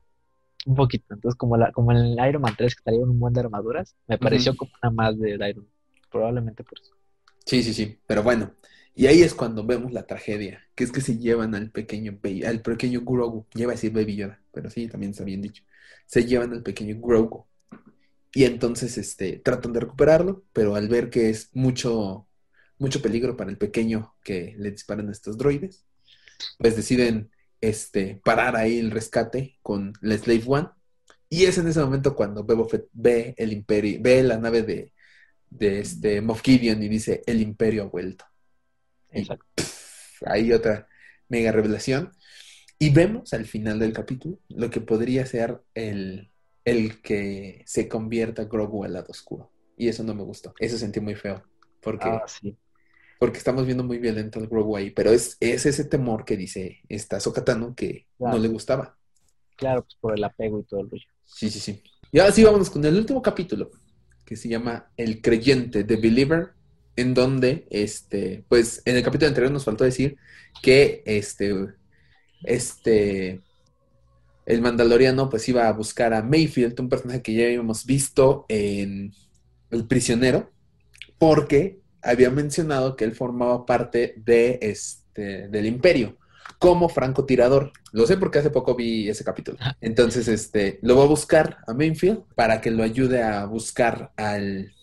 Un 0.65 0.75
poquito. 0.75 1.13
Entonces, 1.13 1.37
como, 1.37 1.55
la, 1.55 1.71
como 1.71 1.91
en 1.93 1.97
el 1.99 2.27
Iron 2.29 2.41
Man 2.41 2.53
3 2.57 2.75
que 2.75 2.83
traían 2.83 3.09
un 3.09 3.19
buen 3.19 3.33
de 3.33 3.39
armaduras, 3.39 3.95
me 4.07 4.17
pareció 4.17 4.55
como 4.55 4.71
una 4.83 4.91
más 4.91 5.17
del 5.17 5.35
Iron 5.47 5.63
Man. 5.63 5.73
Probablemente 6.11 6.63
por 6.63 6.79
eso. 6.79 6.93
Sí, 7.45 7.63
sí, 7.63 7.73
sí, 7.73 7.97
pero 8.05 8.23
bueno, 8.23 8.53
y 8.93 9.05
ahí 9.07 9.21
es 9.21 9.33
cuando 9.33 9.65
vemos 9.65 9.93
la 9.93 10.05
tragedia, 10.05 10.61
que 10.75 10.83
es 10.83 10.91
que 10.91 10.99
se 10.99 11.17
llevan 11.17 11.55
al 11.55 11.71
pequeño, 11.71 12.19
al 12.45 12.61
pequeño 12.61 13.01
Grogu, 13.01 13.45
lleva 13.53 13.71
a 13.71 13.75
decir 13.75 13.93
Baby 13.93 14.17
Yoda, 14.17 14.41
pero 14.51 14.69
sí, 14.69 14.87
también 14.89 15.11
está 15.11 15.23
bien 15.23 15.41
dicho, 15.41 15.63
se 16.05 16.25
llevan 16.25 16.51
al 16.51 16.63
pequeño 16.63 16.97
Grogu, 16.99 17.45
y 18.33 18.45
entonces, 18.45 18.97
este, 18.97 19.39
tratan 19.39 19.73
de 19.73 19.81
recuperarlo, 19.81 20.43
pero 20.53 20.75
al 20.75 20.87
ver 20.87 21.09
que 21.09 21.29
es 21.29 21.49
mucho, 21.53 22.27
mucho 22.77 23.01
peligro 23.01 23.37
para 23.37 23.49
el 23.49 23.57
pequeño 23.57 24.15
que 24.23 24.55
le 24.57 24.71
disparan 24.71 25.09
a 25.09 25.11
estos 25.11 25.37
droides, 25.37 25.85
pues 26.57 26.75
deciden, 26.75 27.31
este, 27.59 28.21
parar 28.23 28.55
ahí 28.55 28.77
el 28.77 28.91
rescate 28.91 29.57
con 29.63 29.93
la 30.01 30.17
Slave 30.17 30.43
One, 30.45 30.67
y 31.29 31.45
es 31.45 31.57
en 31.57 31.67
ese 31.67 31.81
momento 31.81 32.15
cuando 32.15 32.43
Boba 32.43 32.69
Fett 32.69 32.87
ve 32.93 33.33
el 33.37 33.51
imperio, 33.51 33.99
ve 34.01 34.23
la 34.23 34.37
nave 34.37 34.61
de 34.61 34.93
de 35.49 35.79
este 35.79 36.21
Moff 36.21 36.41
Gideon 36.41 36.81
y 36.83 36.87
dice 36.87 37.23
el 37.25 37.41
imperio 37.41 37.83
ha 37.83 37.87
vuelto. 37.87 38.25
Y 39.11 39.19
Exacto. 39.19 39.63
Hay 40.25 40.51
otra 40.51 40.87
mega 41.29 41.51
revelación. 41.51 42.11
Y 42.79 42.91
vemos 42.91 43.33
al 43.33 43.45
final 43.45 43.79
del 43.79 43.93
capítulo 43.93 44.39
lo 44.49 44.69
que 44.69 44.81
podría 44.81 45.25
ser 45.25 45.61
el, 45.73 46.31
el 46.69 47.01
que 47.01 47.63
se 47.65 47.87
convierta 47.87 48.43
Grogu 48.45 48.83
al 48.83 48.93
lado 48.93 49.07
oscuro. 49.09 49.51
Y 49.77 49.87
eso 49.87 50.03
no 50.03 50.13
me 50.13 50.23
gustó. 50.23 50.53
Eso 50.59 50.77
sentí 50.77 50.99
muy 50.99 51.15
feo. 51.15 51.43
Porque, 51.81 52.07
Ah, 52.09 52.23
sí. 52.27 52.57
porque 53.19 53.37
estamos 53.37 53.65
viendo 53.65 53.83
muy 53.83 53.99
violento 53.99 54.39
al 54.39 54.47
Grogu 54.47 54.75
ahí. 54.75 54.89
Pero 54.91 55.11
es, 55.11 55.37
es 55.39 55.65
ese 55.65 55.85
temor 55.85 56.25
que 56.25 56.35
dice 56.35 56.79
esta 56.89 57.19
Sokatano 57.19 57.73
que 57.75 58.07
Claro. 58.17 58.35
no 58.35 58.41
le 58.41 58.47
gustaba. 58.49 58.97
Claro, 59.55 59.83
pues 59.83 59.95
por 59.99 60.15
el 60.17 60.23
apego 60.23 60.59
y 60.59 60.63
todo 60.63 60.81
el 60.81 60.89
rollo. 60.89 61.05
Sí, 61.25 61.49
sí, 61.49 61.59
sí. 61.59 61.81
Y 62.11 62.19
ahora 62.19 62.31
sí 62.31 62.43
vámonos 62.43 62.69
con 62.69 62.83
el 62.85 62.95
último 62.97 63.21
capítulo, 63.21 63.71
que 64.25 64.35
se 64.35 64.49
llama 64.49 64.91
El 64.97 65.21
creyente, 65.21 65.83
The 65.83 65.95
Believer, 65.95 66.49
en 66.95 67.13
donde, 67.13 67.65
este, 67.69 68.43
pues, 68.49 68.81
en 68.85 68.97
el 68.97 69.03
capítulo 69.03 69.27
anterior 69.29 69.51
nos 69.51 69.65
faltó 69.65 69.83
decir 69.83 70.17
que, 70.61 71.01
este, 71.05 71.53
este, 72.43 73.41
el 74.47 74.61
mandaloriano, 74.61 75.29
pues, 75.29 75.47
iba 75.49 75.67
a 75.67 75.73
buscar 75.73 76.13
a 76.13 76.23
Mayfield, 76.23 76.79
un 76.79 76.89
personaje 76.89 77.21
que 77.21 77.33
ya 77.33 77.45
habíamos 77.45 77.85
visto 77.85 78.45
en 78.49 79.13
El 79.69 79.85
prisionero, 79.85 80.49
porque 81.19 81.79
había 82.01 82.31
mencionado 82.31 82.95
que 82.95 83.03
él 83.03 83.13
formaba 83.13 83.65
parte 83.65 84.15
de, 84.17 84.57
este, 84.61 85.49
del 85.49 85.65
imperio 85.65 86.17
como 86.57 86.89
francotirador. 86.89 87.71
Lo 87.91 88.07
sé 88.07 88.17
porque 88.17 88.39
hace 88.39 88.49
poco 88.49 88.73
vi 88.73 89.09
ese 89.09 89.23
capítulo. 89.23 89.59
Entonces, 89.81 90.27
este, 90.27 90.79
lo 90.81 90.97
va 90.97 91.03
a 91.03 91.07
buscar 91.07 91.57
a 91.67 91.73
Mainfield 91.73 92.23
para 92.33 92.61
que 92.61 92.71
lo 92.71 92.83
ayude 92.83 93.21
a 93.21 93.45
buscar 93.45 94.11
al, 94.15 94.73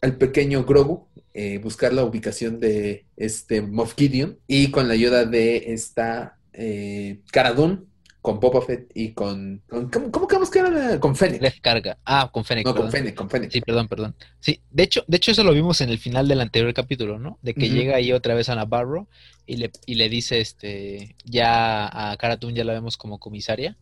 al 0.00 0.16
pequeño 0.16 0.64
Grogu 0.64 1.08
eh, 1.40 1.58
buscar 1.58 1.92
la 1.92 2.02
ubicación 2.02 2.58
de 2.58 3.06
este 3.16 3.62
Moff 3.62 3.94
Gideon 3.96 4.38
y 4.48 4.72
con 4.72 4.88
la 4.88 4.94
ayuda 4.94 5.24
de 5.24 5.72
esta 5.72 6.36
eh, 6.52 7.20
Cara 7.30 7.52
Dune, 7.52 7.82
con 8.28 8.40
Boba 8.40 8.60
Fett 8.60 8.90
y 8.94 9.12
con... 9.12 9.62
con- 9.70 9.88
¿Cómo, 9.88 10.10
cómo 10.10 10.50
que 10.50 10.58
era? 10.58 11.00
Con 11.00 11.16
Fennec. 11.16 11.40
Left 11.40 11.60
carga. 11.62 11.96
Ah, 12.04 12.28
con 12.30 12.44
Fennec. 12.44 12.66
No, 12.66 12.74
con. 12.74 12.90
Fennec, 12.90 13.14
con 13.14 13.30
Fennec. 13.30 13.50
Sí, 13.50 13.62
perdón, 13.62 13.88
perdón. 13.88 14.14
Sí, 14.38 14.60
de 14.70 14.82
hecho, 14.82 15.02
de 15.06 15.16
hecho 15.16 15.30
eso 15.30 15.44
lo 15.44 15.54
vimos 15.54 15.80
en 15.80 15.88
el 15.88 15.98
final 15.98 16.28
del 16.28 16.42
anterior 16.42 16.74
capítulo, 16.74 17.18
¿no? 17.18 17.38
De 17.40 17.54
que 17.54 17.70
llega 17.70 17.96
ahí 17.96 18.12
otra 18.12 18.34
vez 18.34 18.50
a 18.50 18.54
Navarro 18.54 19.08
y 19.46 19.56
le, 19.56 19.70
y 19.86 19.94
le 19.94 20.10
dice, 20.10 20.40
este, 20.42 21.16
ya 21.24 22.10
a 22.10 22.14
Cara 22.18 22.36
Dune 22.36 22.52
ya 22.52 22.64
la 22.64 22.74
vemos 22.74 22.98
como 22.98 23.18
comisaria 23.18 23.78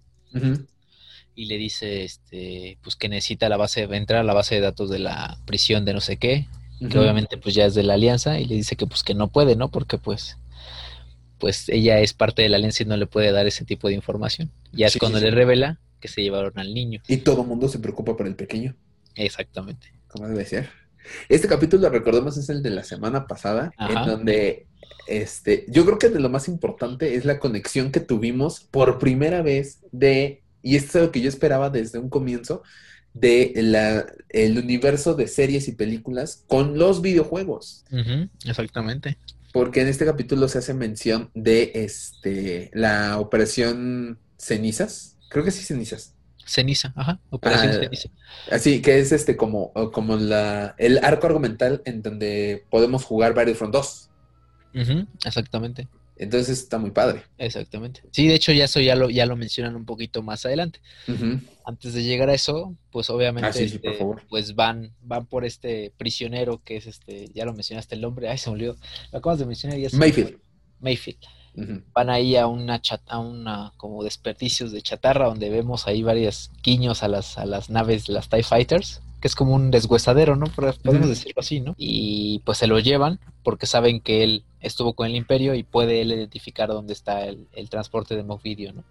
y 1.35 1.47
le 1.47 1.59
dice, 1.59 2.05
este, 2.05 2.78
pues 2.82 2.94
que 2.94 3.09
necesita 3.09 3.48
la 3.48 3.56
base, 3.56 3.82
entrar 3.82 4.20
a 4.20 4.24
la 4.24 4.32
base 4.32 4.55
de 4.55 4.60
datos 4.60 4.90
de 4.90 5.01
la 5.01 5.39
prisión 5.44 5.85
de 5.85 5.93
no 5.93 6.01
sé 6.01 6.18
qué, 6.18 6.47
que 6.89 6.98
obviamente 6.98 7.36
pues 7.36 7.55
ya 7.55 7.64
es 7.66 7.74
de 7.74 7.82
la 7.82 7.94
alianza 7.94 8.39
y 8.39 8.44
le 8.44 8.55
dice 8.55 8.77
que 8.77 8.86
pues 8.86 9.02
que 9.02 9.14
no 9.14 9.27
puede, 9.28 9.56
¿no? 9.56 9.70
Porque 9.70 9.98
pues 9.98 10.39
pues 11.38 11.68
ella 11.68 12.00
es 12.00 12.12
parte 12.14 12.42
de 12.42 12.48
la 12.48 12.56
alianza 12.56 12.82
y 12.82 12.86
no 12.86 12.96
le 12.96 13.06
puede 13.06 13.32
dar 13.32 13.46
ese 13.46 13.64
tipo 13.64 13.88
de 13.88 13.94
información. 13.94 14.50
Ya 14.72 14.86
es 14.86 14.92
Sí, 14.94 14.98
cuando 14.98 15.18
sí, 15.18 15.24
le 15.24 15.30
sí. 15.30 15.36
revela 15.36 15.80
que 16.00 16.08
se 16.08 16.22
llevaron 16.22 16.52
al 16.58 16.74
niño. 16.74 17.00
Y 17.08 17.18
todo 17.18 17.42
el 17.42 17.48
mundo 17.48 17.68
se 17.68 17.78
preocupa 17.78 18.16
por 18.16 18.26
el 18.26 18.34
pequeño. 18.36 18.74
Exactamente. 19.14 19.92
como 20.08 20.28
debe 20.28 20.44
ser. 20.44 20.68
Este 21.28 21.46
capítulo, 21.48 21.88
recordemos, 21.90 22.36
es 22.36 22.48
el 22.48 22.62
de 22.62 22.70
la 22.70 22.82
semana 22.84 23.26
pasada, 23.26 23.72
Ajá. 23.76 24.00
en 24.02 24.06
donde 24.08 24.66
este, 25.06 25.64
yo 25.68 25.84
creo 25.84 25.98
que 25.98 26.08
de 26.08 26.20
lo 26.20 26.28
más 26.28 26.48
importante 26.48 27.14
es 27.14 27.24
la 27.24 27.38
conexión 27.38 27.92
que 27.92 28.00
tuvimos 28.00 28.60
por 28.60 28.98
primera 28.98 29.42
vez 29.42 29.80
de, 29.92 30.42
y 30.62 30.76
esto 30.76 30.88
es 30.90 30.96
algo 30.96 31.12
que 31.12 31.20
yo 31.20 31.28
esperaba 31.28 31.70
desde 31.70 31.98
un 31.98 32.08
comienzo, 32.10 32.62
de 33.14 33.52
la, 33.56 34.04
el 34.28 34.58
universo 34.58 35.14
de 35.14 35.26
series 35.28 35.68
y 35.68 35.72
películas 35.72 36.44
con 36.48 36.76
los 36.78 37.00
videojuegos. 37.00 37.84
Exactamente. 38.44 39.16
Porque 39.56 39.80
en 39.80 39.88
este 39.88 40.04
capítulo 40.04 40.48
se 40.48 40.58
hace 40.58 40.74
mención 40.74 41.30
de 41.32 41.72
este, 41.74 42.70
la 42.74 43.18
operación 43.18 44.18
Cenizas. 44.36 45.16
Creo 45.30 45.44
que 45.44 45.50
sí, 45.50 45.64
Cenizas. 45.64 46.14
Ceniza, 46.44 46.92
ajá, 46.94 47.20
Operación 47.30 47.70
Ah, 47.70 47.80
Ceniza. 47.80 48.10
Así 48.50 48.82
que 48.82 48.98
es 48.98 49.12
este 49.12 49.34
como, 49.34 49.72
como 49.92 50.16
la, 50.16 50.74
el 50.76 51.02
arco 51.02 51.26
argumental 51.26 51.80
en 51.86 52.02
donde 52.02 52.66
podemos 52.68 53.04
jugar 53.04 53.32
2. 53.34 54.10
Ujú, 54.74 55.06
exactamente, 55.24 55.88
Entonces 56.18 56.59
está 56.60 56.78
muy 56.78 56.90
padre. 56.93 57.22
exactamente. 57.38 58.01
Sí, 58.10 58.26
de 58.26 58.34
hecho 58.34 58.51
ya 58.52 58.64
eso 58.64 58.80
ya 58.80 58.97
lo, 58.97 59.10
ya 59.10 59.26
lo 59.26 59.36
mencionan 59.36 59.76
un 59.76 59.84
poquito 59.84 60.22
más 60.22 60.47
adelante. 60.47 60.80
Antes 61.64 61.94
de 61.94 62.02
llegar 62.05 62.30
a 62.30 62.34
eso, 62.34 62.74
pues 62.90 63.10
obviamente 63.10 63.48
Ah, 63.48 63.52
sí, 63.52 63.68
sí, 63.68 63.78
por 63.78 63.90
este, 63.90 63.98
favor. 63.98 64.22
pues 64.28 64.55
van, 64.55 64.94
van 65.02 65.26
por 65.26 65.44
este 65.44 65.93
prisionero 65.98 66.62
que 66.64 66.76
es 66.76 66.86
este, 66.86 67.28
ya 67.34 67.44
lo 67.44 67.52
mencionaste 67.52 67.94
el 67.97 68.01
nombre, 68.01 68.28
ay 68.28 68.38
se 68.38 68.48
me 68.51 68.55
olvidó, 68.55 68.76
lo 69.12 69.18
acabas 69.18 69.38
de 69.40 69.47
mencionar 69.47 69.78
ya 69.78 69.88
Mayfield. 69.93 70.28
fue. 70.30 70.38
Mayfield. 70.80 71.18
Van 71.94 72.10
ahí 72.10 72.36
a 72.36 72.47
una 72.47 72.82
chat, 72.82 73.01
a 73.06 73.18
una 73.18 73.72
como 73.78 74.05
desperdicios 74.05 74.72
de 74.72 74.82
chatarra 74.82 75.26
donde 75.26 75.48
vemos 75.48 75.86
ahí 75.86 76.02
varios 76.02 76.51
guiños 76.62 77.02
a 77.02 77.09
las, 77.09 77.38
a 77.38 77.47
las 77.47 77.70
naves, 77.70 78.09
las 78.10 78.28
TIE 78.28 78.43
Fighters, 78.43 79.01
que 79.20 79.28
es 79.28 79.34
como 79.34 79.55
un 79.55 79.70
deshuesadero, 79.70 80.36
¿no? 80.36 80.47
Podemos 80.47 81.09
decirlo 81.09 81.40
así, 81.40 81.60
¿no? 81.60 81.74
Y 81.78 82.40
pues 82.44 82.59
se 82.59 82.66
lo 82.66 82.78
llevan 82.78 83.18
porque 83.43 83.66
saben 83.66 84.01
que 84.01 84.22
él 84.22 84.44
estuvo 84.60 84.94
con 84.94 85.06
el 85.06 85.16
Imperio 85.16 85.55
y 85.55 85.62
puede 85.62 86.02
él 86.02 86.12
identificar 86.12 86.68
dónde 86.68 86.93
está 86.93 87.24
el, 87.26 87.47
el 87.52 87.70
transporte 87.70 88.14
de 88.16 88.24
Moff 88.24 88.43
Gideon, 88.43 88.76
¿no? 88.76 88.84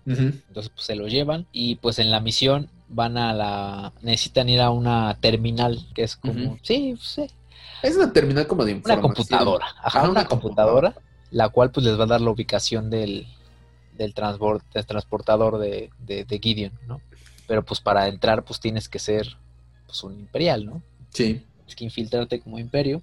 Entonces 0.47 0.71
pues 0.73 0.85
se 0.85 0.95
lo 0.95 1.07
llevan 1.07 1.45
y 1.51 1.75
pues 1.75 1.99
en 1.99 2.09
la 2.11 2.19
misión 2.21 2.69
van 2.89 3.17
a 3.17 3.33
la... 3.33 3.93
necesitan 4.01 4.47
ir 4.49 4.61
a 4.61 4.69
una 4.71 5.17
terminal 5.19 5.85
que 5.93 6.03
es 6.03 6.15
como... 6.15 6.33
Ujú. 6.53 6.57
Sí, 6.63 6.95
sí, 7.01 7.27
Es 7.83 7.95
una 7.95 8.11
terminal 8.13 8.47
como 8.47 8.63
de 8.63 8.71
una 8.71 8.77
información. 8.77 9.13
computadora. 9.13 9.65
Ajá, 9.83 9.99
Ah, 9.99 10.03
una, 10.03 10.11
una 10.11 10.25
computadora, 10.25 10.95
la 11.31 11.49
cual 11.49 11.71
pues 11.71 11.85
les 11.85 11.99
va 11.99 12.03
a 12.05 12.07
dar 12.07 12.21
la 12.21 12.31
ubicación 12.31 12.89
del, 12.89 13.27
del, 13.97 14.13
del 14.73 14.85
transportador 14.85 15.57
de, 15.59 15.89
de, 15.99 16.25
de 16.25 16.39
Gideon, 16.39 16.71
¿no? 16.87 17.01
Pero 17.47 17.63
pues 17.63 17.79
para 17.81 18.07
entrar 18.07 18.43
pues 18.43 18.59
tienes 18.59 18.87
que 18.89 18.97
ser 18.99 19.37
pues 19.85 20.03
un 20.03 20.13
imperial, 20.19 20.65
¿no? 20.65 20.81
Sí. 21.09 21.41
Tienes 21.57 21.75
que 21.75 21.83
infiltrarte 21.83 22.39
como 22.39 22.59
imperio. 22.59 23.01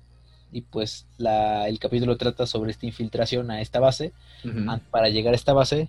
Y 0.55 0.61
pues 0.61 1.07
la, 1.17 1.67
el 1.69 1.79
capítulo 1.79 2.17
trata 2.19 2.47
sobre 2.47 2.73
esta 2.73 2.85
infiltración 2.87 3.51
a 3.51 3.61
esta 3.63 3.81
base. 3.81 4.13
An- 4.45 4.83
Para 4.91 5.09
llegar 5.09 5.33
a 5.33 5.37
esta 5.37 5.53
base 5.55 5.89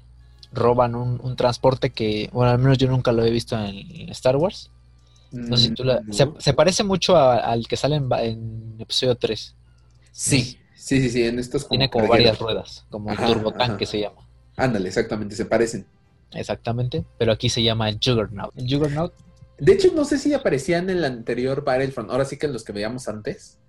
roban 0.53 0.95
un, 0.95 1.19
un 1.21 1.35
transporte 1.35 1.89
que, 1.89 2.29
bueno, 2.31 2.51
al 2.51 2.59
menos 2.59 2.77
yo 2.77 2.87
nunca 2.87 3.11
lo 3.11 3.25
he 3.25 3.31
visto 3.31 3.57
en, 3.57 4.09
Star 4.09 4.37
Wars. 4.37 4.69
No 5.31 5.57
sé 5.57 5.69
si 5.69 5.73
tú 5.73 5.83
la- 5.83 5.99
Mm, 6.01 6.35
se, 6.39 6.53
parece 6.53 6.83
mucho 6.83 7.17
a- 7.17 7.39
al 7.39 7.67
que 7.67 7.75
sale 7.75 7.95
en, 7.97 8.75
episodio 8.79 9.15
3. 9.15 9.55
Sí, 10.11 10.59
sí, 10.75 11.01
sí, 11.01 11.09
sí. 11.09 11.23
En 11.23 11.39
estos 11.39 11.67
Tiene 11.67 11.89
como 11.89 12.07
cargueros. 12.07 12.37
varias 12.37 12.39
ruedas, 12.39 12.85
como 12.89 13.09
Ajá, 13.11 13.25
turbotanque 13.27 13.83
ajá. 13.83 13.91
se 13.91 13.99
llama. 13.99 14.21
Ándale, 14.55 14.87
exactamente, 14.87 15.35
se 15.35 15.45
parecen. 15.45 15.85
Exactamente, 16.31 17.03
pero 17.17 17.31
aquí 17.31 17.49
se 17.49 17.63
llama 17.63 17.89
el 17.89 17.99
Juggernaut. 18.03 18.55
El 18.57 18.71
Juggernaut, 18.71 19.13
De 19.59 19.73
hecho, 19.73 19.91
no 19.95 20.05
sé 20.05 20.17
si 20.17 20.33
aparecía 20.33 20.77
en 20.77 20.89
el 20.89 21.03
anterior 21.05 21.63
Battlefront, 21.63 22.09
ahora 22.09 22.25
sí 22.25 22.37
que 22.37 22.47
en 22.47 22.53
los 22.53 22.63
que 22.63 22.73
veíamos 22.73 23.07
antes, 23.07 23.59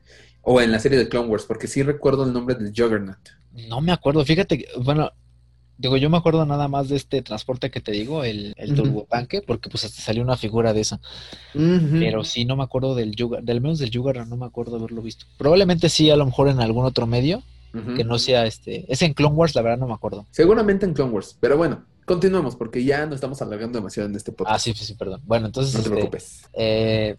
o 0.42 0.60
en 0.60 0.72
la 0.72 0.78
serie 0.78 0.98
de 0.98 1.08
Clone 1.08 1.28
Wars, 1.28 1.44
porque 1.44 1.66
sí 1.66 1.82
recuerdo 1.82 2.24
el 2.24 2.32
nombre 2.32 2.54
del 2.54 2.72
Juggernaut. 2.76 3.18
no 3.68 3.80
me 3.80 3.92
acuerdo, 3.92 4.24
fíjate, 4.24 4.66
bueno, 4.82 5.10
digo, 5.78 5.96
yo 5.96 6.10
me 6.10 6.16
acuerdo 6.16 6.44
nada 6.46 6.68
más 6.68 6.88
de 6.88 6.96
este 6.96 7.22
transporte 7.22 7.70
que 7.70 7.80
te 7.80 7.92
digo, 7.92 8.24
el, 8.24 8.54
el 8.56 8.74
porque 9.46 9.68
pues 9.70 9.84
hasta 9.84 10.02
salió 10.02 10.22
una 10.22 10.36
figura 10.36 10.72
de 10.72 10.80
esa, 10.80 11.00
pero 11.52 12.24
sí 12.24 12.44
no 12.44 12.56
me 12.56 12.64
acuerdo 12.64 12.94
del 12.94 13.14
Jugger, 13.18 13.42
del 13.42 13.60
menos 13.60 13.78
del 13.78 13.90
Juggernaut, 13.92 14.28
no 14.28 14.36
me 14.36 14.46
acuerdo 14.46 14.76
haberlo 14.76 15.02
visto. 15.02 15.26
Probablemente 15.38 15.88
sí, 15.88 16.10
a 16.10 16.16
lo 16.16 16.26
mejor 16.26 16.48
en 16.48 16.60
algún 16.60 16.84
otro 16.84 17.06
medio, 17.06 17.42
que 17.96 18.04
no 18.04 18.20
sea 18.20 18.46
este, 18.46 18.84
es 18.88 19.02
en 19.02 19.14
Clone 19.14 19.34
Wars, 19.34 19.54
la 19.56 19.62
verdad 19.62 19.78
no 19.78 19.88
me 19.88 19.94
acuerdo. 19.94 20.26
Seguramente 20.30 20.86
en 20.86 20.94
Clone 20.94 21.10
Wars, 21.10 21.36
pero 21.40 21.56
bueno, 21.56 21.84
continuemos 22.04 22.56
porque 22.56 22.84
ya 22.84 23.06
no 23.06 23.14
estamos 23.14 23.40
alargando 23.42 23.78
demasiado 23.78 24.08
en 24.08 24.16
este 24.16 24.32
podcast. 24.32 24.56
Ah, 24.56 24.58
sí, 24.58 24.72
sí, 24.74 24.84
sí, 24.84 24.94
perdón. 24.94 25.22
Bueno, 25.24 25.46
entonces, 25.46 25.74
No 25.74 25.80
te 25.82 25.88
este, 25.88 25.90
preocupes. 25.90 26.42
eh, 26.54 27.16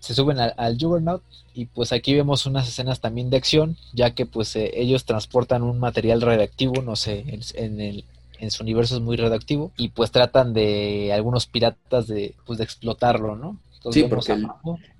se 0.00 0.14
suben 0.14 0.38
al, 0.40 0.54
al 0.56 0.76
Juggernaut 0.78 1.22
y 1.54 1.66
pues 1.66 1.92
aquí 1.92 2.14
vemos 2.14 2.46
unas 2.46 2.66
escenas 2.68 3.00
también 3.00 3.30
de 3.30 3.36
acción, 3.36 3.76
ya 3.92 4.14
que 4.14 4.26
pues 4.26 4.56
eh, 4.56 4.70
ellos 4.74 5.04
transportan 5.04 5.62
un 5.62 5.78
material 5.78 6.20
radioactivo, 6.20 6.82
no 6.82 6.96
sé, 6.96 7.24
en, 7.28 7.40
en 7.54 7.80
el 7.80 8.04
en 8.38 8.50
su 8.50 8.64
universo 8.64 8.96
es 8.96 9.00
muy 9.00 9.16
radioactivo 9.16 9.70
y 9.76 9.90
pues 9.90 10.10
tratan 10.10 10.52
de 10.52 11.12
algunos 11.12 11.46
piratas 11.46 12.08
de 12.08 12.34
pues 12.44 12.58
de 12.58 12.64
explotarlo, 12.64 13.36
¿no? 13.36 13.60
Entonces 13.76 14.02
Sí, 14.02 14.08
porque 14.08 14.32
el-. 14.32 14.48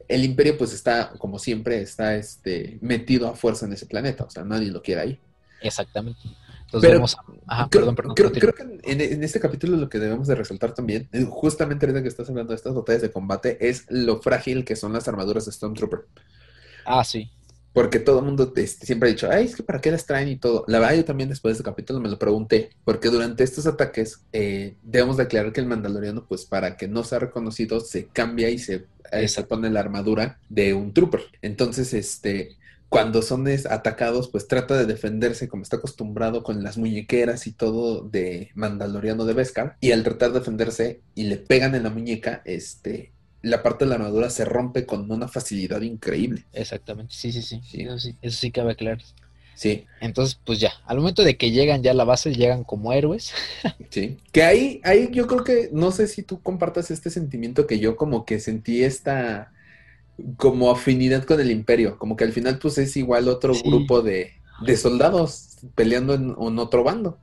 El 0.08 0.24
Imperio, 0.24 0.58
pues 0.58 0.72
está, 0.74 1.12
como 1.18 1.38
siempre, 1.38 1.80
está 1.80 2.16
este, 2.16 2.76
metido 2.82 3.28
a 3.28 3.34
fuerza 3.36 3.64
en 3.66 3.72
ese 3.72 3.86
planeta, 3.86 4.24
o 4.24 4.30
sea, 4.30 4.44
nadie 4.44 4.70
lo 4.70 4.82
quiere 4.82 5.00
ahí. 5.00 5.18
exactamente. 5.60 6.20
Entonces 6.72 6.88
Pero 6.88 6.94
vemos 6.94 7.14
a- 7.16 7.24
ajá, 7.54 7.68
creo, 7.70 7.82
perdón, 7.82 7.94
perdón, 7.96 8.14
creo- 8.14 8.32
creo 8.32 8.54
que 8.54 8.62
en, 8.90 9.00
en 9.02 9.22
este 9.22 9.40
capítulo 9.40 9.76
lo 9.76 9.90
que 9.90 9.98
debemos 9.98 10.26
de 10.26 10.34
resaltar 10.34 10.72
también, 10.72 11.06
eh, 11.12 11.26
justamente 11.28 11.84
ahorita 11.84 12.02
que 12.02 12.08
estás 12.08 12.30
hablando 12.30 12.52
de 12.52 12.56
estas 12.56 12.74
batallas 12.74 13.02
de 13.02 13.10
combate, 13.10 13.58
es 13.68 13.84
lo 13.90 14.22
frágil 14.22 14.64
que 14.64 14.74
son 14.74 14.94
las 14.94 15.06
armaduras 15.06 15.44
de 15.44 15.52
Stormtrooper. 15.52 16.06
Ah, 16.86 17.04
sí. 17.04 17.30
Porque 17.74 17.98
todo 17.98 18.18
el 18.18 18.24
mundo 18.26 18.52
este, 18.56 18.86
siempre 18.86 19.08
ha 19.08 19.12
dicho, 19.12 19.30
ay, 19.30 19.46
es 19.46 19.56
que 19.56 19.62
para 19.62 19.80
qué 19.80 19.90
las 19.90 20.04
traen 20.04 20.28
y 20.28 20.36
todo. 20.36 20.64
La 20.66 20.78
verdad, 20.78 20.94
yo 20.96 21.04
también 21.06 21.28
después 21.30 21.52
de 21.54 21.60
este 21.60 21.70
capítulo 21.70 22.00
me 22.00 22.08
lo 22.10 22.18
pregunté, 22.18 22.70
porque 22.84 23.08
durante 23.08 23.44
estos 23.44 23.66
ataques 23.66 24.20
eh, 24.32 24.76
debemos 24.82 25.16
declarar 25.16 25.52
que 25.52 25.60
el 25.60 25.66
mandaloriano, 25.66 26.26
pues 26.26 26.44
para 26.44 26.76
que 26.76 26.86
no 26.88 27.02
sea 27.04 27.18
reconocido, 27.18 27.80
se 27.80 28.06
cambia 28.08 28.50
y 28.50 28.58
se, 28.58 28.86
eh, 29.10 29.28
se 29.28 29.44
pone 29.44 29.70
la 29.70 29.80
armadura 29.80 30.38
de 30.50 30.74
un 30.74 30.92
trooper. 30.92 31.22
Entonces, 31.40 31.94
este, 31.94 32.56
cuando 32.92 33.22
son 33.22 33.48
atacados, 33.70 34.28
pues 34.28 34.46
trata 34.46 34.76
de 34.76 34.84
defenderse 34.84 35.48
como 35.48 35.62
está 35.62 35.76
acostumbrado 35.78 36.42
con 36.42 36.62
las 36.62 36.76
muñequeras 36.76 37.46
y 37.46 37.52
todo 37.52 38.02
de 38.02 38.50
mandaloriano 38.54 39.24
de 39.24 39.32
Beskar. 39.32 39.78
Y 39.80 39.92
al 39.92 40.02
tratar 40.02 40.32
de 40.32 40.40
defenderse 40.40 41.00
y 41.14 41.22
le 41.22 41.38
pegan 41.38 41.74
en 41.74 41.84
la 41.84 41.88
muñeca, 41.88 42.42
este, 42.44 43.12
la 43.40 43.62
parte 43.62 43.86
de 43.86 43.88
la 43.88 43.94
armadura 43.94 44.28
se 44.28 44.44
rompe 44.44 44.84
con 44.84 45.10
una 45.10 45.26
facilidad 45.26 45.80
increíble. 45.80 46.44
Exactamente. 46.52 47.14
Sí, 47.14 47.32
sí, 47.32 47.40
sí. 47.40 47.62
Sí. 47.64 47.80
Eso 47.80 47.98
sí, 47.98 48.14
eso 48.20 48.36
sí 48.36 48.50
cabe 48.50 48.72
aclarar. 48.72 49.00
Sí. 49.54 49.86
Entonces, 50.02 50.38
pues 50.44 50.60
ya, 50.60 50.74
al 50.84 50.98
momento 50.98 51.24
de 51.24 51.38
que 51.38 51.50
llegan 51.50 51.82
ya 51.82 51.92
a 51.92 51.94
la 51.94 52.04
base, 52.04 52.34
llegan 52.34 52.62
como 52.62 52.92
héroes. 52.92 53.32
Sí, 53.88 54.18
que 54.32 54.42
ahí, 54.42 54.80
ahí 54.84 55.08
yo 55.12 55.26
creo 55.26 55.44
que, 55.44 55.70
no 55.72 55.92
sé 55.92 56.08
si 56.08 56.22
tú 56.22 56.42
compartas 56.42 56.90
este 56.90 57.08
sentimiento 57.08 57.66
que 57.66 57.78
yo 57.78 57.96
como 57.96 58.26
que 58.26 58.38
sentí 58.38 58.84
esta 58.84 59.51
como 60.36 60.70
afinidad 60.70 61.24
con 61.24 61.40
el 61.40 61.50
imperio, 61.50 61.98
como 61.98 62.16
que 62.16 62.24
al 62.24 62.32
final 62.32 62.58
pues 62.58 62.78
es 62.78 62.96
igual 62.96 63.28
otro 63.28 63.54
Sí. 63.54 63.62
grupo 63.64 64.02
de, 64.02 64.32
de 64.64 64.76
soldados 64.76 65.58
peleando 65.74 66.14
en, 66.14 66.34
en 66.38 66.58
otro 66.58 66.84
bando. 66.84 67.18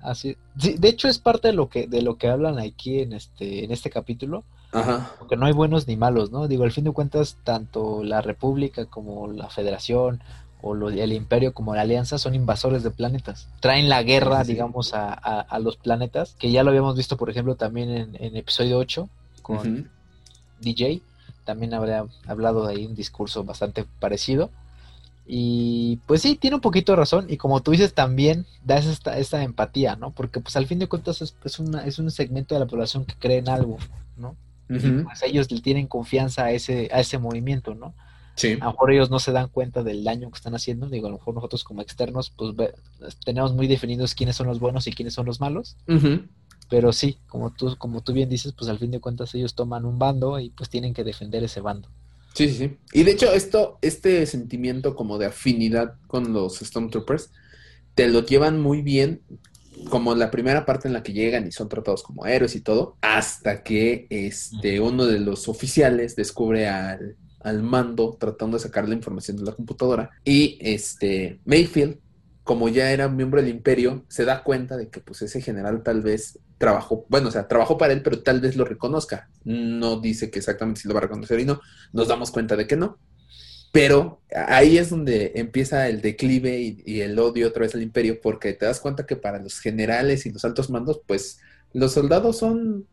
Así, 0.00 0.36
sí, 0.58 0.76
de 0.78 0.88
hecho 0.88 1.08
es 1.08 1.18
parte 1.18 1.48
de 1.48 1.54
lo 1.54 1.68
que 1.68 1.86
de 1.86 2.00
lo 2.00 2.16
que 2.16 2.28
hablan 2.28 2.58
aquí 2.58 3.00
en 3.00 3.12
este 3.12 3.64
en 3.64 3.70
este 3.70 3.90
capítulo, 3.90 4.44
Ajá, 4.72 5.10
porque 5.18 5.36
no 5.36 5.44
hay 5.44 5.52
buenos 5.52 5.86
ni 5.86 5.96
malos, 5.96 6.30
¿no? 6.30 6.48
Digo, 6.48 6.64
al 6.64 6.72
fin 6.72 6.84
de 6.84 6.92
cuentas 6.92 7.36
tanto 7.44 8.02
la 8.02 8.22
República 8.22 8.86
como 8.86 9.28
la 9.28 9.50
Federación 9.50 10.22
o 10.62 10.74
lo- 10.74 10.88
el 10.90 11.12
Imperio 11.12 11.52
como 11.52 11.74
la 11.74 11.82
Alianza 11.82 12.16
son 12.18 12.34
invasores 12.34 12.82
de 12.82 12.90
planetas. 12.90 13.46
Traen 13.60 13.88
la 13.90 14.02
guerra, 14.02 14.42
Sí, 14.44 14.52
digamos, 14.52 14.94
a, 14.94 15.12
a- 15.12 15.40
a 15.40 15.58
los 15.58 15.76
planetas, 15.76 16.34
que 16.38 16.50
ya 16.50 16.62
lo 16.62 16.70
habíamos 16.70 16.96
visto, 16.96 17.16
por 17.18 17.28
ejemplo, 17.30 17.54
también 17.56 17.90
en, 17.90 18.16
en 18.18 18.36
episodio 18.36 18.78
8 18.78 19.08
con 19.42 19.90
DJ. 20.60 21.02
También 21.50 21.74
habría 21.74 22.06
hablado 22.28 22.64
de 22.64 22.74
ahí 22.74 22.86
un 22.86 22.94
discurso 22.94 23.42
bastante 23.42 23.84
parecido. 23.98 24.50
Y 25.26 25.96
pues 26.06 26.22
sí, 26.22 26.36
tiene 26.36 26.54
un 26.56 26.60
poquito 26.60 26.92
de 26.92 26.96
razón. 26.96 27.26
Y 27.28 27.38
como 27.38 27.60
tú 27.60 27.72
dices, 27.72 27.92
también 27.92 28.46
da 28.64 28.78
esta, 28.78 29.18
esta 29.18 29.42
empatía, 29.42 29.96
¿no? 29.96 30.12
Porque 30.12 30.38
pues 30.38 30.54
al 30.54 30.66
fin 30.68 30.78
de 30.78 30.86
cuentas 30.86 31.22
es, 31.22 31.34
es, 31.44 31.58
una, 31.58 31.84
es 31.84 31.98
un 31.98 32.08
segmento 32.12 32.54
de 32.54 32.60
la 32.60 32.66
población 32.66 33.04
que 33.04 33.14
cree 33.18 33.38
en 33.38 33.48
algo, 33.48 33.78
¿no? 34.16 34.36
Ujú. 34.68 35.02
Pues 35.04 35.22
ellos 35.24 35.50
le 35.50 35.60
tienen 35.60 35.88
confianza 35.88 36.44
a 36.44 36.52
ese, 36.52 36.88
a 36.92 37.00
ese 37.00 37.18
movimiento, 37.18 37.74
¿no? 37.74 37.94
Sí. 38.36 38.52
A 38.60 38.66
lo 38.66 38.70
mejor 38.70 38.92
ellos 38.92 39.10
no 39.10 39.18
se 39.18 39.32
dan 39.32 39.48
cuenta 39.48 39.82
del 39.82 40.04
daño 40.04 40.30
que 40.30 40.36
están 40.36 40.54
haciendo. 40.54 40.88
Digo, 40.88 41.08
a 41.08 41.10
lo 41.10 41.18
mejor 41.18 41.34
nosotros 41.34 41.64
como 41.64 41.82
externos, 41.82 42.30
pues 42.30 42.54
ve- 42.54 42.74
tenemos 43.24 43.52
muy 43.54 43.66
definidos 43.66 44.14
quiénes 44.14 44.36
son 44.36 44.46
los 44.46 44.60
buenos 44.60 44.86
y 44.86 44.92
quiénes 44.92 45.14
son 45.14 45.26
los 45.26 45.40
malos. 45.40 45.76
Ujú. 45.88 46.22
Pero 46.70 46.92
sí, 46.92 47.18
como 47.26 47.52
tú, 47.52 47.76
como 47.76 48.00
tú 48.00 48.12
bien 48.12 48.28
dices, 48.28 48.54
pues 48.56 48.70
al 48.70 48.78
fin 48.78 48.92
de 48.92 49.00
cuentas 49.00 49.34
ellos 49.34 49.54
toman 49.54 49.84
un 49.84 49.98
bando 49.98 50.38
y 50.38 50.50
pues 50.50 50.70
tienen 50.70 50.94
que 50.94 51.04
defender 51.04 51.42
ese 51.42 51.60
bando. 51.60 51.88
Sí, 52.34 52.48
sí, 52.48 52.54
sí. 52.54 52.76
Y 52.92 53.02
de 53.02 53.10
hecho, 53.10 53.32
esto, 53.32 53.78
este 53.82 54.24
sentimiento 54.24 54.94
como 54.94 55.18
de 55.18 55.26
afinidad 55.26 55.94
con 56.06 56.32
los 56.32 56.60
Stormtroopers, 56.60 57.32
te 57.96 58.08
lo 58.08 58.24
llevan 58.24 58.60
muy 58.60 58.82
bien, 58.82 59.22
como 59.88 60.14
la 60.14 60.30
primera 60.30 60.64
parte 60.64 60.86
en 60.86 60.94
la 60.94 61.02
que 61.02 61.12
llegan 61.12 61.46
y 61.46 61.52
son 61.52 61.68
tratados 61.68 62.02
como 62.02 62.24
héroes 62.24 62.54
y 62.54 62.60
todo, 62.60 62.96
hasta 63.00 63.62
que 63.64 64.06
este, 64.10 64.80
uno 64.80 65.06
de 65.06 65.18
los 65.18 65.48
oficiales 65.48 66.14
descubre 66.14 66.68
al, 66.68 67.16
al 67.40 67.62
mando 67.62 68.16
tratando 68.18 68.58
de 68.58 68.62
sacar 68.62 68.88
la 68.88 68.94
información 68.94 69.36
de 69.36 69.44
la 69.44 69.52
computadora. 69.52 70.10
Y 70.24 70.58
este 70.60 71.40
Mayfield, 71.44 71.98
como 72.50 72.68
ya 72.68 72.90
era 72.90 73.06
miembro 73.06 73.40
del 73.40 73.48
imperio, 73.48 74.04
se 74.08 74.24
da 74.24 74.42
cuenta 74.42 74.76
de 74.76 74.88
que 74.88 74.98
pues 74.98 75.22
ese 75.22 75.40
general 75.40 75.84
tal 75.84 76.00
vez 76.00 76.40
trabajó, 76.58 77.06
bueno, 77.08 77.28
o 77.28 77.30
sea, 77.30 77.46
trabajó 77.46 77.78
para 77.78 77.92
él, 77.92 78.02
pero 78.02 78.24
tal 78.24 78.40
vez 78.40 78.56
lo 78.56 78.64
reconozca. 78.64 79.30
No 79.44 80.00
dice 80.00 80.32
que 80.32 80.40
exactamente 80.40 80.80
si 80.80 80.88
lo 80.88 80.94
va 80.94 80.98
a 80.98 81.02
reconocer 81.02 81.38
y 81.38 81.44
no 81.44 81.60
nos 81.92 82.08
damos 82.08 82.32
cuenta 82.32 82.56
de 82.56 82.66
que 82.66 82.74
no. 82.74 82.98
Pero 83.70 84.20
ahí 84.34 84.78
es 84.78 84.90
donde 84.90 85.30
empieza 85.36 85.88
el 85.88 86.00
declive 86.00 86.58
y, 86.84 87.02
el 87.02 87.16
odio 87.20 87.46
otra 87.46 87.62
vez 87.62 87.76
al 87.76 87.82
imperio, 87.82 88.20
porque 88.20 88.52
te 88.52 88.66
das 88.66 88.80
cuenta 88.80 89.06
que 89.06 89.14
para 89.14 89.38
los 89.38 89.60
generales 89.60 90.26
y 90.26 90.32
los 90.32 90.44
altos 90.44 90.70
mandos, 90.70 91.00
pues 91.06 91.38
los 91.72 91.92
soldados 91.92 92.36
son, 92.38 92.84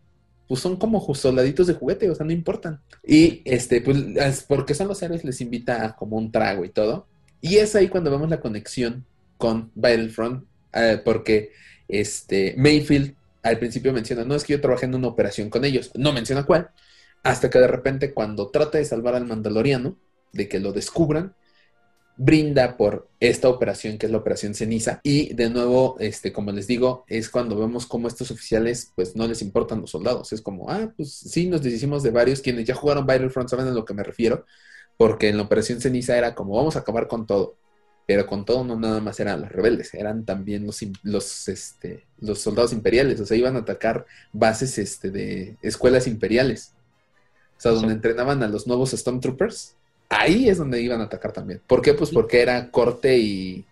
pues 0.48 0.60
son 0.60 0.78
como 0.78 1.16
soldaditos 1.16 1.66
de 1.66 1.74
juguete, 1.74 2.12
o 2.12 2.14
sea, 2.14 2.28
no 2.28 2.32
importan. 2.32 2.80
Y 3.04 3.42
este, 3.44 3.82
pues, 3.82 3.98
es 4.18 4.44
porque 4.44 4.76
son 4.76 4.88
los 4.88 5.02
héroes, 5.02 5.24
les 5.24 5.42
invita 5.42 5.84
a 5.84 5.96
como 5.96 6.16
un 6.18 6.32
trago 6.32 6.64
y 6.64 6.70
todo. 6.70 7.08
Y 7.42 7.56
es 7.56 7.76
ahí 7.76 7.88
cuando 7.88 8.12
vemos 8.12 8.30
la 8.30 8.40
conexión 8.40 9.04
con 9.38 9.72
Battlefront, 9.76 10.46
eh, 10.74 11.02
porque 11.04 11.52
este, 11.88 12.56
Mayfield 12.58 13.16
al 13.44 13.60
principio 13.60 13.94
menciona, 13.94 14.26
no 14.26 14.36
es 14.36 14.44
que 14.44 14.54
yo 14.54 14.62
trabajé 14.62 14.86
en 14.86 14.96
una 14.96 15.08
operación 15.08 15.50
con 15.50 15.64
ellos, 15.64 15.92
no 15.96 16.12
menciona 16.12 16.46
cuál, 16.46 16.70
hasta 17.24 17.50
que 17.50 17.60
de 17.60 17.68
repente 17.68 18.14
cuando 18.14 18.50
trata 18.50 18.78
de 18.78 18.86
salvar 18.86 19.16
al 19.16 19.26
mandaloriano, 19.26 19.98
de 20.34 20.48
que 20.48 20.60
lo 20.60 20.74
descubran, 20.74 21.34
brinda 22.18 22.78
por 22.78 23.10
esta 23.20 23.48
operación 23.48 23.98
que 23.98 24.08
es 24.08 24.12
la 24.12 24.18
operación 24.18 24.56
ceniza 24.56 25.00
y 25.04 25.34
de 25.34 25.50
nuevo, 25.50 25.98
este, 26.00 26.34
como 26.34 26.52
les 26.52 26.66
digo, 26.66 27.06
es 27.08 27.30
cuando 27.30 27.56
vemos 27.56 27.86
cómo 27.86 28.08
estos 28.08 28.32
oficiales 28.32 28.92
pues 28.96 29.16
no 29.16 29.28
les 29.28 29.42
importan 29.42 29.82
los 29.82 29.92
soldados, 29.92 30.34
es 30.34 30.42
como, 30.42 30.70
ah, 30.70 30.92
pues 30.98 31.14
sí, 31.14 31.48
nos 31.48 31.62
deshicimos 31.62 32.04
de 32.04 32.12
varios, 32.12 32.42
quienes 32.42 32.66
ya 32.66 32.74
jugaron 32.74 33.06
Battlefront 33.06 33.50
saben 33.50 33.68
a 33.68 33.72
lo 33.72 33.86
que 33.86 33.94
me 33.94 34.04
refiero, 34.04 34.46
porque 34.98 35.30
en 35.30 35.38
la 35.38 35.44
operación 35.44 35.80
ceniza 35.80 36.18
era 36.18 36.34
como, 36.34 36.56
vamos 36.56 36.76
a 36.76 36.80
acabar 36.80 37.08
con 37.08 37.28
todo, 37.28 37.56
pero 38.08 38.26
con 38.28 38.46
todo 38.46 38.64
no 38.66 38.80
nada 38.80 39.02
más 39.02 39.20
eran 39.20 39.42
los 39.42 39.52
rebeldes, 39.52 39.94
eran 39.94 40.26
también 40.26 40.66
los, 40.66 40.80
los, 41.04 41.50
este, 41.50 42.06
los 42.22 42.40
soldados 42.42 42.74
imperiales, 42.74 43.20
o 43.22 43.28
sea, 43.28 43.38
iban 43.38 43.58
a 43.58 43.60
atacar 43.60 44.08
bases 44.34 44.80
este, 44.80 45.12
de 45.12 45.58
escuelas 45.62 46.08
imperiales, 46.08 46.74
o 47.58 47.62
sea, 47.62 47.72
donde 47.74 47.90
Sí. 47.90 47.94
entrenaban 47.96 48.44
a 48.44 48.48
los 48.50 48.68
nuevos 48.68 48.92
Stormtroopers, 48.92 49.76
ahí 50.10 50.50
es 50.50 50.58
donde 50.60 50.82
iban 50.82 51.02
a 51.02 51.06
atacar 51.06 51.34
también. 51.34 51.62
¿Por 51.68 51.82
qué? 51.82 51.94
Pues 51.94 52.12
porque 52.12 52.42
era 52.42 52.72
corte 52.72 53.18
y, 53.18 53.66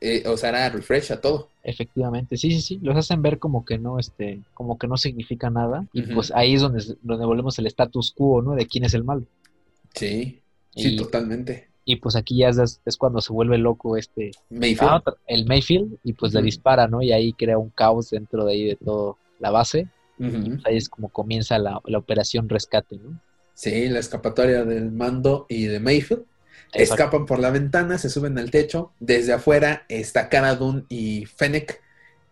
eh, 0.00 0.24
o 0.26 0.36
sea, 0.36 0.50
era 0.50 0.70
refresh 0.70 1.12
a 1.12 1.20
todo. 1.20 1.48
Efectivamente, 1.64 2.36
sí, 2.36 2.50
sí, 2.52 2.60
sí, 2.60 2.78
los 2.82 2.96
hacen 2.96 3.22
ver 3.22 3.38
como 3.38 3.64
que 3.64 3.78
no, 3.78 3.98
este, 3.98 4.40
como 4.54 4.78
que 4.78 4.88
no 4.88 4.96
significa 4.96 5.50
nada, 5.50 5.86
y 5.92 6.02
pues 6.02 6.32
ahí 6.34 6.54
es 6.54 6.60
donde, 6.62 6.84
donde 7.02 7.26
volvemos 7.26 7.58
el 7.58 7.66
status 7.68 8.12
quo, 8.16 8.42
¿no? 8.42 8.54
De 8.54 8.66
quién 8.66 8.84
es 8.84 8.94
el 8.94 9.04
malo. 9.04 9.26
Sí, 9.94 10.42
sí, 10.74 10.94
Y- 10.94 10.96
totalmente. 10.96 11.71
Y 11.84 11.96
pues 11.96 12.14
aquí 12.16 12.38
ya 12.38 12.48
es, 12.48 12.80
es 12.84 12.96
cuando 12.96 13.20
se 13.20 13.32
vuelve 13.32 13.58
loco 13.58 13.96
este, 13.96 14.30
Mayfield. 14.50 14.90
ah, 14.90 15.02
el 15.26 15.46
Mayfield, 15.46 15.98
y 16.04 16.12
pues 16.12 16.32
le 16.32 16.42
dispara, 16.42 16.86
¿no? 16.86 17.02
Y 17.02 17.12
ahí 17.12 17.32
crea 17.32 17.58
un 17.58 17.70
caos 17.70 18.10
dentro 18.10 18.44
de 18.44 18.52
ahí 18.52 18.64
de 18.66 18.76
toda 18.76 19.14
la 19.40 19.50
base, 19.50 19.88
Ujú. 20.18 20.30
pues 20.44 20.66
ahí 20.66 20.76
es 20.76 20.88
como 20.88 21.08
comienza 21.08 21.58
la, 21.58 21.80
la 21.86 21.98
operación 21.98 22.48
rescate, 22.48 22.96
¿no? 22.98 23.20
Sí, 23.54 23.88
la 23.88 23.98
escapatoria 23.98 24.64
del 24.64 24.92
mando 24.92 25.46
y 25.48 25.64
de 25.64 25.80
Mayfield. 25.80 26.24
Exacto. 26.74 27.02
Escapan 27.02 27.26
por 27.26 27.38
la 27.38 27.50
ventana, 27.50 27.98
se 27.98 28.08
suben 28.08 28.38
al 28.38 28.50
techo. 28.50 28.92
Desde 28.98 29.32
afuera 29.34 29.84
está 29.88 30.28
Cara 30.30 30.54
Dune 30.54 30.84
y 30.88 31.26
Fennec, 31.26 31.82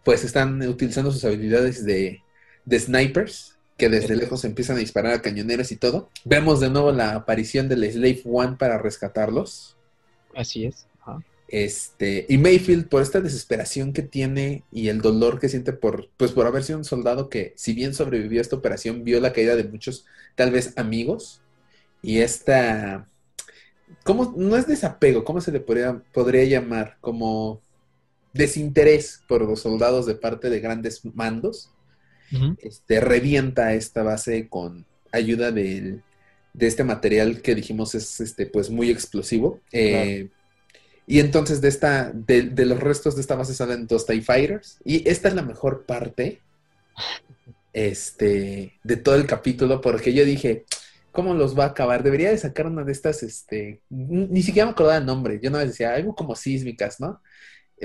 pues 0.05 0.25
están 0.25 0.63
utilizando 0.63 1.11
sus 1.13 1.25
habilidades 1.27 1.85
de, 1.85 2.23
de 2.65 2.79
snipers, 2.81 3.50
que 3.81 3.89
desde 3.89 4.15
lejos 4.15 4.45
empiezan 4.45 4.77
a 4.77 4.81
disparar 4.81 5.15
a 5.15 5.23
cañoneros 5.23 5.73
y 5.73 5.77
todo. 5.77 6.11
Vemos 6.27 6.61
de 6.61 6.69
nuevo 6.69 6.93
la 6.93 7.15
aparición 7.15 7.67
del 7.67 7.91
Slave 7.91 8.21
One 8.27 8.57
para 8.59 8.77
rescatarlos. 8.77 9.75
Así 10.37 10.67
es. 10.67 10.87
ajá. 11.01 11.25
Este, 11.49 12.27
y 12.29 12.37
Mayfield, 12.37 12.89
por 12.89 13.01
esta 13.01 13.23
desesperación 13.23 13.95
que 13.95 14.03
tiene 14.03 14.65
y 14.71 14.89
el 14.89 15.01
dolor 15.01 15.41
que 15.41 15.49
siente 15.49 15.73
por, 15.73 16.11
pues 16.19 16.33
por 16.33 16.47
haber 16.47 16.63
sido 16.63 16.79
un 16.79 16.85
soldado 16.85 17.31
que, 17.31 17.55
si 17.57 17.73
bien 17.73 17.95
sobrevivió 17.95 18.39
a 18.41 18.43
esta 18.43 18.57
operación, 18.57 19.03
vio 19.03 19.19
la 19.19 19.33
caída 19.33 19.57
de 19.57 19.65
muchos, 19.65 20.05
tal 20.35 20.53
vez 20.53 20.75
amigos, 20.77 21.41
y 22.03 22.19
esta, 22.19 23.09
¿cómo? 24.05 24.35
No 24.37 24.57
es 24.57 24.67
desapego, 24.67 25.25
¿cómo 25.25 25.41
se 25.41 25.53
le 25.53 25.61
podría, 25.61 26.03
podría 26.13 26.45
llamar? 26.45 26.99
Como 27.01 27.63
desinterés 28.35 29.23
por 29.27 29.43
los 29.43 29.61
soldados 29.61 30.05
de 30.07 30.15
parte 30.15 30.51
de 30.51 30.61
grandes 30.61 31.03
mandos, 31.15 31.71
Este, 32.59 33.01
revienta 33.01 33.75
esta 33.75 34.03
base 34.03 34.49
con 34.49 34.87
ayuda 35.13 35.51
del- 35.53 36.03
de 36.53 36.67
este 36.67 36.85
material 36.85 37.43
que 37.43 37.55
dijimos 37.55 37.95
es 37.95 38.21
este, 38.21 38.47
pues 38.47 38.71
muy 38.71 38.91
explosivo. 38.91 39.61
Eh, 39.73 40.29
y 41.07 41.21
entonces 41.21 41.61
de 41.61 41.69
esta, 41.69 42.13
de, 42.13 42.43
de 42.43 42.67
los 42.67 42.81
restos 42.81 43.15
de 43.17 43.21
esta 43.23 43.35
base 43.37 43.55
salen 43.55 43.87
dos 43.87 44.07
TIE 44.07 44.23
Fighters. 44.23 44.79
Y 44.85 45.09
esta 45.09 45.29
es 45.29 45.35
la 45.35 45.43
mejor 45.43 45.85
parte 45.87 46.41
este, 47.73 48.79
de 48.83 48.97
todo 48.97 49.15
el 49.15 49.27
capítulo, 49.27 49.81
porque 49.81 50.13
yo 50.13 50.25
dije, 50.25 50.65
¿cómo 51.13 51.35
los 51.35 51.59
va 51.59 51.65
a 51.65 51.69
acabar? 51.69 52.03
Debería 52.03 52.31
de 52.31 52.39
sacar 52.39 52.67
una 52.67 52.85
de 52.85 52.93
estas, 52.93 53.23
este, 53.23 53.81
ni 53.89 54.43
siquiera 54.43 54.67
me 54.67 54.73
acordaba 54.73 54.99
el 54.99 55.07
nombre. 55.07 55.39
Yo 55.43 55.51
una 55.51 55.61
vez 55.61 55.69
decía, 55.69 55.95
algo 55.95 56.15
como 56.15 56.35
sísmicas, 56.35 57.01
¿no? 57.01 57.21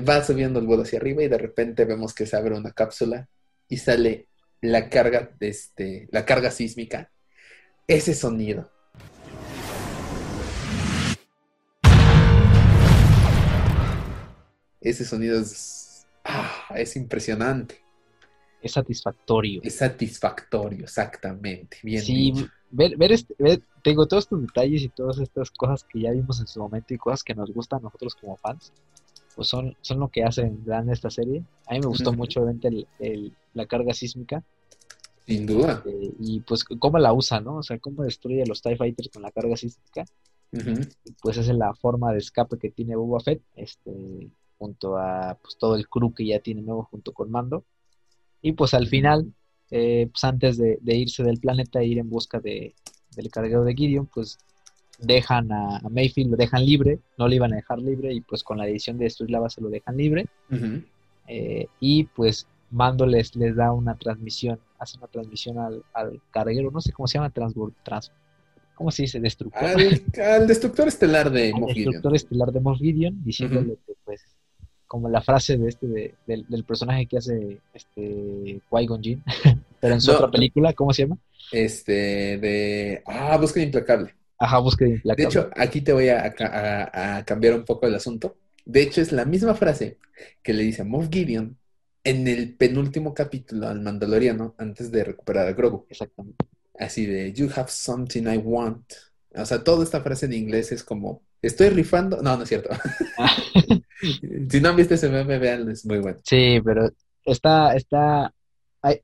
Va 0.07 0.23
subiendo 0.23 0.59
el 0.59 0.65
vuelo 0.67 0.83
hacia 0.83 0.99
arriba 0.99 1.23
y 1.23 1.27
de 1.29 1.37
repente 1.37 1.85
vemos 1.85 2.13
que 2.13 2.25
se 2.25 2.35
abre 2.35 2.55
una 2.55 2.71
cápsula 2.71 3.27
y 3.69 3.77
sale 3.77 4.27
la 4.71 4.89
carga, 4.89 5.31
de 5.39 5.47
este, 5.49 6.07
la 6.11 6.25
carga 6.25 6.51
sísmica. 6.51 7.11
Ese 7.87 8.13
sonido. 8.13 8.71
Ese 14.81 15.03
sonido 15.05 15.39
es, 15.39 16.05
ah, 16.23 16.65
es 16.75 16.95
impresionante. 16.95 17.75
Es 18.61 18.73
satisfactorio. 18.73 19.61
Es 19.63 19.77
satisfactorio, 19.77 20.83
exactamente. 20.83 21.77
Bien 21.83 22.01
Sí, 22.01 22.31
dicho. 22.31 22.47
ver, 22.71 22.97
ver 22.97 23.11
este, 23.11 23.35
ver- 23.37 23.61
tengo 23.83 24.07
todos 24.07 24.23
estos 24.25 24.41
detalles 24.41 24.81
y 24.83 24.89
todas 24.89 25.19
estas 25.19 25.51
cosas 25.51 25.83
que 25.83 26.01
ya 26.01 26.11
vimos 26.11 26.39
en 26.39 26.47
su 26.47 26.59
momento 26.59 26.93
y 26.93 26.97
cosas 26.97 27.23
que 27.23 27.35
nos 27.35 27.51
gustan 27.51 27.79
a 27.79 27.83
nosotros 27.83 28.15
como 28.15 28.37
fans, 28.37 28.73
pues 29.35 29.47
son, 29.47 29.75
son 29.81 29.99
lo 29.99 30.09
que 30.09 30.23
hacen 30.23 30.63
grande 30.65 30.93
esta 30.93 31.09
serie. 31.09 31.43
A 31.67 31.73
mí 31.73 31.79
me 31.79 31.87
gustó 31.87 32.11
mucho 32.13 32.41
obviamente 32.41 32.69
el- 32.69 32.87
el- 32.99 33.33
la 33.53 33.65
carga 33.67 33.93
sísmica 33.93 34.43
Sin 35.25 35.45
duda. 35.45 35.83
eh, 35.85 36.11
y 36.19 36.39
pues 36.41 36.63
cómo 36.63 36.99
la 36.99 37.13
usa, 37.13 37.39
¿no? 37.39 37.57
O 37.57 37.63
sea, 37.63 37.79
cómo 37.79 38.03
destruye 38.03 38.43
a 38.43 38.45
los 38.45 38.61
TIE 38.61 38.75
Fighters 38.77 39.09
con 39.09 39.21
la 39.23 39.31
carga 39.31 39.57
sísmica. 39.57 40.05
Y 40.51 41.11
pues 41.21 41.37
esa 41.37 41.51
es 41.51 41.57
la 41.57 41.73
forma 41.73 42.13
de 42.13 42.19
escape 42.19 42.57
que 42.57 42.69
tiene 42.71 42.95
Boba 42.95 43.19
Fett, 43.19 43.41
este, 43.55 43.91
junto 44.57 44.97
a 44.97 45.37
pues 45.41 45.57
todo 45.57 45.75
el 45.75 45.89
crew 45.89 46.13
que 46.13 46.25
ya 46.25 46.39
tiene 46.39 46.61
nuevo 46.61 46.83
junto 46.83 47.11
con 47.11 47.29
Mando. 47.29 47.65
Y 48.41 48.53
pues 48.53 48.73
al 48.73 48.87
final, 48.87 49.33
eh, 49.71 50.07
pues 50.11 50.23
antes 50.23 50.57
de, 50.57 50.77
de 50.79 50.95
irse 50.95 51.23
del 51.23 51.39
planeta 51.39 51.79
e 51.81 51.87
ir 51.87 51.97
en 51.97 52.09
busca 52.09 52.39
de, 52.39 52.73
del 53.15 53.29
carguero 53.31 53.63
de 53.65 53.73
Gideon, 53.73 54.05
pues 54.05 54.37
dejan 54.99 55.51
a, 55.51 55.77
a 55.77 55.89
Mayfield, 55.89 56.31
lo 56.31 56.37
dejan 56.37 56.65
libre, 56.65 56.99
no 57.17 57.27
lo 57.27 57.33
iban 57.33 57.51
a 57.51 57.57
dejar 57.57 57.79
libre 57.79 58.13
y 58.13 58.21
pues 58.21 58.43
con 58.43 58.57
la 58.57 58.65
decisión 58.65 58.97
de 58.97 59.05
destruir 59.05 59.31
la 59.31 59.39
base 59.41 59.59
lo 59.59 59.69
dejan 59.69 59.97
libre. 59.97 60.27
Eh, 61.27 61.67
y 61.81 62.03
pues 62.05 62.47
Mando 62.71 63.05
les, 63.05 63.35
les 63.35 63.55
da 63.55 63.71
una 63.71 63.95
transmisión, 63.95 64.59
hace 64.79 64.97
una 64.97 65.07
transmisión 65.07 65.57
al, 65.59 65.83
al 65.93 66.21
carguero, 66.31 66.71
no 66.71 66.81
sé 66.81 66.91
cómo 66.91 67.07
se 67.07 67.17
llama, 67.17 67.29
transbor, 67.29 67.71
trans, 67.83 68.11
¿cómo 68.73 68.91
se 68.91 69.03
dice? 69.03 69.19
Destructor. 69.19 69.63
Al, 69.63 70.03
al 70.21 70.47
destructor 70.47 70.87
estelar 70.87 71.29
de 71.31 71.53
Moff 71.57 71.71
Gideon. 71.71 71.91
destructor 71.93 72.15
estelar 72.15 72.51
de 72.51 72.59
Moff 72.59 72.77
Gideon, 72.79 73.23
diciéndole 73.23 73.77
que 73.85 73.93
pues 74.03 74.21
como 74.87 75.09
la 75.09 75.21
frase 75.21 75.57
de 75.57 75.67
este 75.69 75.87
de- 75.87 76.15
del, 76.27 76.45
del 76.47 76.63
personaje 76.63 77.05
que 77.07 77.17
hace 77.17 77.59
este 77.73 78.61
Qui-Gon 78.69 79.01
Jinn, 79.01 79.23
pero 79.79 79.93
en 79.93 80.01
su 80.01 80.11
No. 80.11 80.17
otra 80.17 80.31
película, 80.31 80.73
¿cómo 80.73 80.91
se 80.93 81.03
llama? 81.03 81.17
Este, 81.51 82.37
de. 82.37 83.03
Ah, 83.05 83.37
Búsqueda 83.37 83.63
Implacable. 83.63 84.13
Ajá, 84.37 84.57
búsqueda 84.59 84.89
De 84.89 84.95
implacable. 84.95 85.25
hecho, 85.27 85.49
aquí 85.55 85.81
te 85.81 85.93
voy 85.93 86.09
a, 86.09 86.33
a- 86.39 87.17
a 87.17 87.25
cambiar 87.25 87.53
un 87.53 87.63
poco 87.63 87.87
el 87.87 87.95
asunto. 87.95 88.35
De 88.65 88.81
hecho, 88.81 88.99
es 89.01 89.11
la 89.11 89.23
misma 89.25 89.53
frase 89.55 89.97
que 90.43 90.53
le 90.53 90.63
dice 90.63 90.81
a 90.81 90.85
Moff 90.85 91.07
Gideon 91.09 91.57
en 92.05 92.27
el 92.27 92.53
penúltimo 92.55 93.13
capítulo 93.13 93.67
al 93.67 93.81
Mandaloriano 93.81 94.55
antes 94.57 94.91
de 94.91 95.03
recuperar 95.03 95.47
a 95.47 95.53
Grogu. 95.53 95.85
Exactamente. 95.89 96.45
Así 96.79 97.05
de, 97.05 97.33
You 97.33 97.49
have 97.55 97.67
something 97.69 98.23
I 98.23 98.37
want. 98.37 98.85
O 99.35 99.45
sea, 99.45 99.63
toda 99.63 99.83
esta 99.83 100.01
frase 100.01 100.27
en 100.27 100.33
inglés 100.33 100.71
es 100.71 100.83
como, 100.83 101.23
estoy 101.41 101.69
rifando. 101.69 102.21
No, 102.21 102.37
no 102.37 102.43
es 102.43 102.49
cierto. 102.49 102.69
si 104.49 104.61
no 104.61 104.69
han 104.69 104.75
visto 104.75 104.93
ese 104.93 105.09
meme, 105.09 105.39
vean, 105.39 105.69
es 105.69 105.85
muy 105.85 105.99
bueno. 105.99 106.19
Sí, 106.23 106.59
pero 106.63 106.91
está, 107.25 107.75
está, 107.75 108.33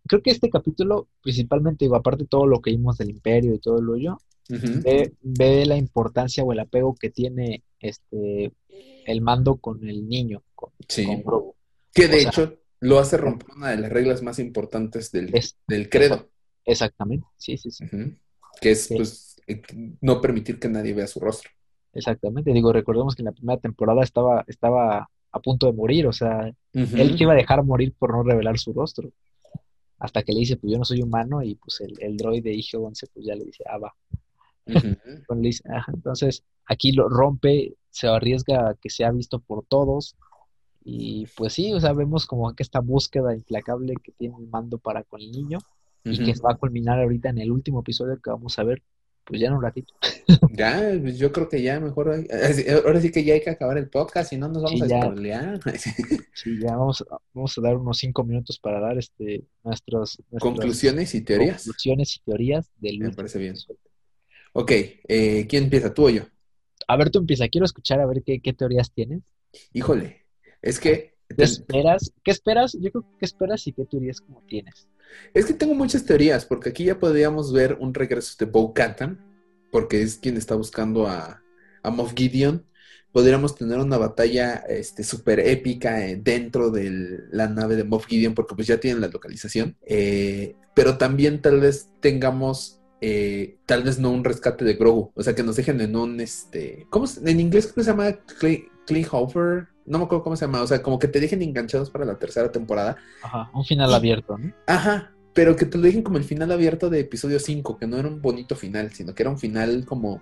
creo 0.07 0.21
que 0.21 0.31
este 0.31 0.49
capítulo, 0.49 1.07
principalmente, 1.21 1.85
digo, 1.85 1.95
aparte 1.95 2.23
de 2.23 2.29
todo 2.29 2.45
lo 2.45 2.61
que 2.61 2.71
vimos 2.71 2.97
del 2.97 3.09
Imperio 3.09 3.53
y 3.55 3.59
todo 3.59 3.81
lo 3.81 3.97
yo, 3.97 4.17
ve, 4.49 5.13
ve 5.21 5.65
la 5.65 5.77
importancia 5.77 6.43
o 6.43 6.51
el 6.51 6.59
apego 6.59 6.93
que 6.95 7.09
tiene 7.09 7.63
este 7.79 8.51
el 9.05 9.21
mando 9.21 9.55
con 9.55 9.87
el 9.87 10.07
niño, 10.07 10.43
con, 10.53 10.71
Sí. 10.87 11.05
con 11.05 11.23
Grogu. 11.23 11.55
Que 11.93 12.07
de 12.07 12.17
o 12.17 12.19
sea- 12.19 12.29
hecho 12.29 12.57
lo 12.81 12.99
hace 12.99 13.17
romper 13.17 13.47
una 13.55 13.69
de 13.69 13.77
las 13.77 13.91
reglas 13.91 14.21
más 14.21 14.39
importantes 14.39 15.11
del, 15.11 15.33
Es, 15.35 15.57
del 15.67 15.89
credo. 15.89 16.29
exactamente, 16.65 17.25
sí, 17.37 17.57
sí, 17.57 17.71
sí. 17.71 17.85
Que 18.59 18.71
es, 18.71 18.83
Sí. 18.85 18.95
pues, 18.95 19.41
eh, 19.47 19.61
no 20.01 20.19
permitir 20.21 20.59
que 20.59 20.67
nadie 20.69 20.93
vea 20.93 21.07
su 21.07 21.19
rostro. 21.19 21.49
exactamente. 21.93 22.51
Digo, 22.53 22.73
recordemos 22.73 23.15
que 23.15 23.21
en 23.21 23.27
la 23.27 23.31
primera 23.33 23.59
temporada 23.59 24.03
estaba, 24.03 24.43
estaba 24.47 25.09
a 25.31 25.39
punto 25.39 25.65
de 25.67 25.73
morir, 25.73 26.07
o 26.07 26.11
sea, 26.13 26.51
él 26.73 27.17
se 27.17 27.23
iba 27.23 27.33
a 27.33 27.35
dejar 27.37 27.63
morir 27.63 27.93
por 27.97 28.11
no 28.13 28.23
revelar 28.23 28.57
su 28.59 28.73
rostro. 28.73 29.09
Hasta 29.99 30.23
que 30.23 30.33
le 30.33 30.39
dice, 30.39 30.57
pues 30.57 30.71
yo 30.73 30.77
no 30.79 30.85
soy 30.85 31.01
humano, 31.01 31.43
y 31.43 31.55
pues 31.55 31.79
el, 31.81 31.93
el 31.99 32.17
droide 32.17 32.51
IG-11 32.53 33.07
pues 33.13 33.25
ya 33.25 33.35
le 33.35 33.45
dice, 33.45 33.63
ah, 33.69 33.77
va. 33.77 33.93
Entonces 35.93 36.43
aquí 36.65 36.91
lo 36.91 37.09
rompe, 37.09 37.75
se 37.89 38.07
arriesga 38.07 38.69
a 38.69 38.75
que 38.75 38.89
sea 38.89 39.11
visto 39.11 39.39
por 39.39 39.65
todos. 39.65 40.15
Y 40.83 41.27
pues 41.35 41.53
sí, 41.53 41.73
o 41.73 41.79
sea, 41.79 41.93
vemos 41.93 42.25
como 42.25 42.53
que 42.55 42.63
esta 42.63 42.79
búsqueda 42.79 43.35
implacable 43.35 43.95
que 44.03 44.11
tiene 44.13 44.35
el 44.39 44.47
mando 44.47 44.77
para 44.79 45.03
con 45.03 45.21
el 45.21 45.31
niño 45.31 45.59
y 46.03 46.17
que 46.23 46.33
va 46.41 46.53
a 46.53 46.57
culminar 46.57 46.99
ahorita 46.99 47.29
en 47.29 47.37
el 47.37 47.51
último 47.51 47.81
episodio 47.81 48.19
que 48.19 48.31
vamos 48.31 48.57
a 48.57 48.63
ver, 48.63 48.81
pues 49.23 49.39
ya 49.39 49.47
en 49.47 49.53
un 49.53 49.61
ratito. 49.61 49.93
Ya, 50.53 50.97
pues, 50.99 51.17
yo 51.19 51.31
creo 51.31 51.47
que 51.47 51.61
ya 51.61 51.79
mejor. 51.79 52.09
hay- 52.11 52.27
Ahora 52.83 52.99
sí 52.99 53.11
que 53.11 53.23
ya 53.23 53.35
hay 53.35 53.41
que 53.41 53.51
acabar 53.51 53.77
el 53.77 53.89
podcast, 53.89 54.31
si 54.31 54.37
no 54.37 54.47
nos 54.47 54.63
vamos 54.63 54.79
Sí, 54.79 54.85
a 54.85 54.87
ya. 54.87 55.01
spoilear. 55.03 55.59
Sí, 56.33 56.57
ya 56.59 56.75
vamos, 56.75 57.01
a- 57.09 57.17
vamos 57.33 57.55
a 57.57 57.61
dar 57.61 57.77
unos 57.77 57.97
cinco 57.99 58.23
minutos 58.23 58.57
para 58.57 58.79
dar 58.79 58.97
este 58.97 59.43
nuestros, 59.63 60.17
nuestras 60.31 60.41
Conclusiones 60.41 61.13
y 61.13 61.21
teorías. 61.21 61.57
conclusiones 61.63 62.15
y 62.15 62.19
teorías 62.21 62.71
del 62.79 62.97
Me 62.99 63.11
parece 63.11 63.37
bien. 63.37 63.51
episodio. 63.51 63.79
Ok, 64.53 64.71
eh, 65.07 65.45
¿quién 65.47 65.65
empieza? 65.65 65.93
¿Tú 65.93 66.07
o 66.07 66.09
yo? 66.09 66.23
A 66.87 66.97
ver, 66.97 67.09
tú 67.11 67.19
empieza, 67.19 67.47
quiero 67.47 67.65
escuchar 67.65 67.99
a 67.99 68.05
ver 68.07 68.23
qué, 68.23 68.41
qué 68.41 68.51
teorías 68.53 68.91
tienes. 68.91 69.21
Híjole, 69.73 70.25
es 70.61 70.79
que. 70.79 71.11
¿Qué 71.35 71.43
esperas? 71.43 72.11
¿Qué 72.23 72.31
esperas? 72.31 72.73
Yo 72.73 72.91
creo 72.91 73.05
que 73.17 73.25
esperas 73.25 73.65
y 73.67 73.71
qué 73.73 73.85
teorías 73.85 74.19
como 74.19 74.41
tienes. 74.47 74.87
Es 75.33 75.45
que 75.45 75.53
tengo 75.53 75.73
muchas 75.75 76.05
teorías, 76.05 76.45
porque 76.45 76.69
aquí 76.69 76.85
ya 76.85 76.99
podríamos 76.99 77.53
ver 77.53 77.77
un 77.79 77.93
regreso 77.93 78.35
de 78.37 78.51
Bo 78.51 78.73
Katan, 78.73 79.19
porque 79.71 80.01
es 80.01 80.17
quien 80.17 80.35
está 80.37 80.55
buscando 80.55 81.07
a, 81.07 81.41
a 81.83 81.89
Moff 81.91 82.13
Gideon. 82.15 82.65
Podríamos 83.13 83.55
tener 83.55 83.77
una 83.79 83.97
batalla 83.97 84.55
este, 84.69 85.03
súper 85.03 85.39
épica 85.41 86.05
eh, 86.05 86.17
dentro 86.21 86.69
de 86.69 87.19
la 87.31 87.47
nave 87.49 87.75
de 87.75 87.83
Moff 87.83 88.05
Gideon, 88.07 88.33
porque 88.33 88.55
pues 88.55 88.67
ya 88.67 88.79
tienen 88.79 89.01
la 89.01 89.07
localización. 89.07 89.75
Eh, 89.85 90.55
pero 90.75 90.97
también 90.97 91.41
tal 91.41 91.59
vez 91.59 91.89
tengamos, 92.01 92.81
eh, 93.01 93.57
tal 93.65 93.83
vez 93.83 93.99
no 93.99 94.11
un 94.11 94.23
rescate 94.23 94.63
de 94.65 94.75
Grogu, 94.75 95.11
o 95.13 95.23
sea, 95.23 95.35
que 95.35 95.43
nos 95.43 95.57
dejen 95.57 95.81
en 95.81 95.95
un, 95.95 96.19
este, 96.21 96.87
¿cómo 96.89 97.07
se- 97.07 97.29
en 97.29 97.39
inglés 97.41 97.65
creo 97.65 97.75
que 97.75 97.83
se 97.83 97.91
llama 97.91 98.17
Cleanhofer? 98.85 99.67
No 99.91 99.97
me 99.97 100.05
acuerdo 100.05 100.23
cómo 100.23 100.37
se 100.37 100.45
llama, 100.45 100.61
o 100.61 100.67
sea, 100.67 100.81
como 100.81 100.97
que 100.97 101.09
te 101.09 101.19
dejen 101.19 101.41
enganchados 101.41 101.89
para 101.89 102.05
la 102.05 102.17
tercera 102.17 102.49
temporada. 102.49 102.95
Ajá, 103.21 103.51
un 103.53 103.65
final 103.65 103.93
abierto, 103.93 104.37
¿no? 104.37 104.53
Ajá, 104.65 105.11
pero 105.33 105.57
que 105.57 105.65
te 105.65 105.77
lo 105.77 105.83
dejen 105.83 106.01
como 106.01 106.17
el 106.17 106.23
final 106.23 106.49
abierto 106.53 106.89
de 106.89 107.01
episodio 107.01 107.39
5, 107.39 107.77
que 107.77 107.87
no 107.87 107.97
era 107.97 108.07
un 108.07 108.21
bonito 108.21 108.55
final, 108.55 108.93
sino 108.93 109.13
que 109.13 109.23
era 109.23 109.29
un 109.29 109.37
final 109.37 109.83
como 109.85 110.21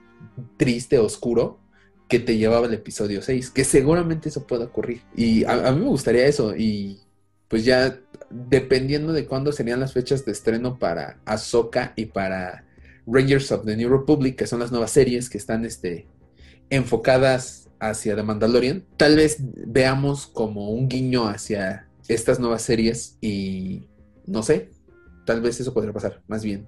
triste, 0.58 0.98
oscuro, 0.98 1.60
que 2.08 2.20
te 2.20 2.36
llevaba 2.38 2.66
al 2.66 2.74
episodio 2.74 3.22
6, 3.22 3.52
que 3.52 3.64
seguramente 3.64 4.30
eso 4.30 4.48
pueda 4.48 4.66
ocurrir. 4.66 5.04
Y 5.16 5.44
a, 5.44 5.68
a 5.68 5.72
mí 5.72 5.82
me 5.82 5.90
gustaría 5.90 6.26
eso, 6.26 6.56
y 6.56 7.00
pues 7.48 7.64
ya 7.64 8.00
dependiendo 8.32 9.14
de 9.14 9.28
cuándo 9.28 9.52
serían 9.52 9.80
las 9.80 9.94
fechas 9.94 10.26
de 10.26 10.32
estreno 10.32 10.80
para 10.80 11.20
Ahsoka 11.26 11.94
y 11.96 12.08
para 12.08 12.66
Rangers 13.06 13.52
of 13.52 13.66
the 13.66 13.78
New 13.78 13.90
Republic, 13.90 14.36
que 14.36 14.48
son 14.48 14.60
las 14.60 14.72
nuevas 14.72 14.90
series 14.90 15.30
que 15.30 15.38
están 15.38 15.64
este, 15.64 16.08
enfocadas 16.72 17.69
hacia 17.80 18.16
The 18.16 18.24
Mandalorian, 18.24 18.86
tal 18.98 19.16
vez 19.16 19.38
veamos 19.40 20.28
como 20.28 20.70
un 20.70 20.88
guiño 20.88 21.28
hacia 21.28 21.88
estas 22.08 22.40
nuevas 22.40 22.62
series 22.62 23.18
y 23.22 23.88
no 24.26 24.44
sé, 24.44 24.72
tal 25.26 25.42
vez 25.42 25.60
eso 25.60 25.74
podría 25.74 25.94
pasar, 25.94 26.22
más 26.28 26.44
bien. 26.44 26.68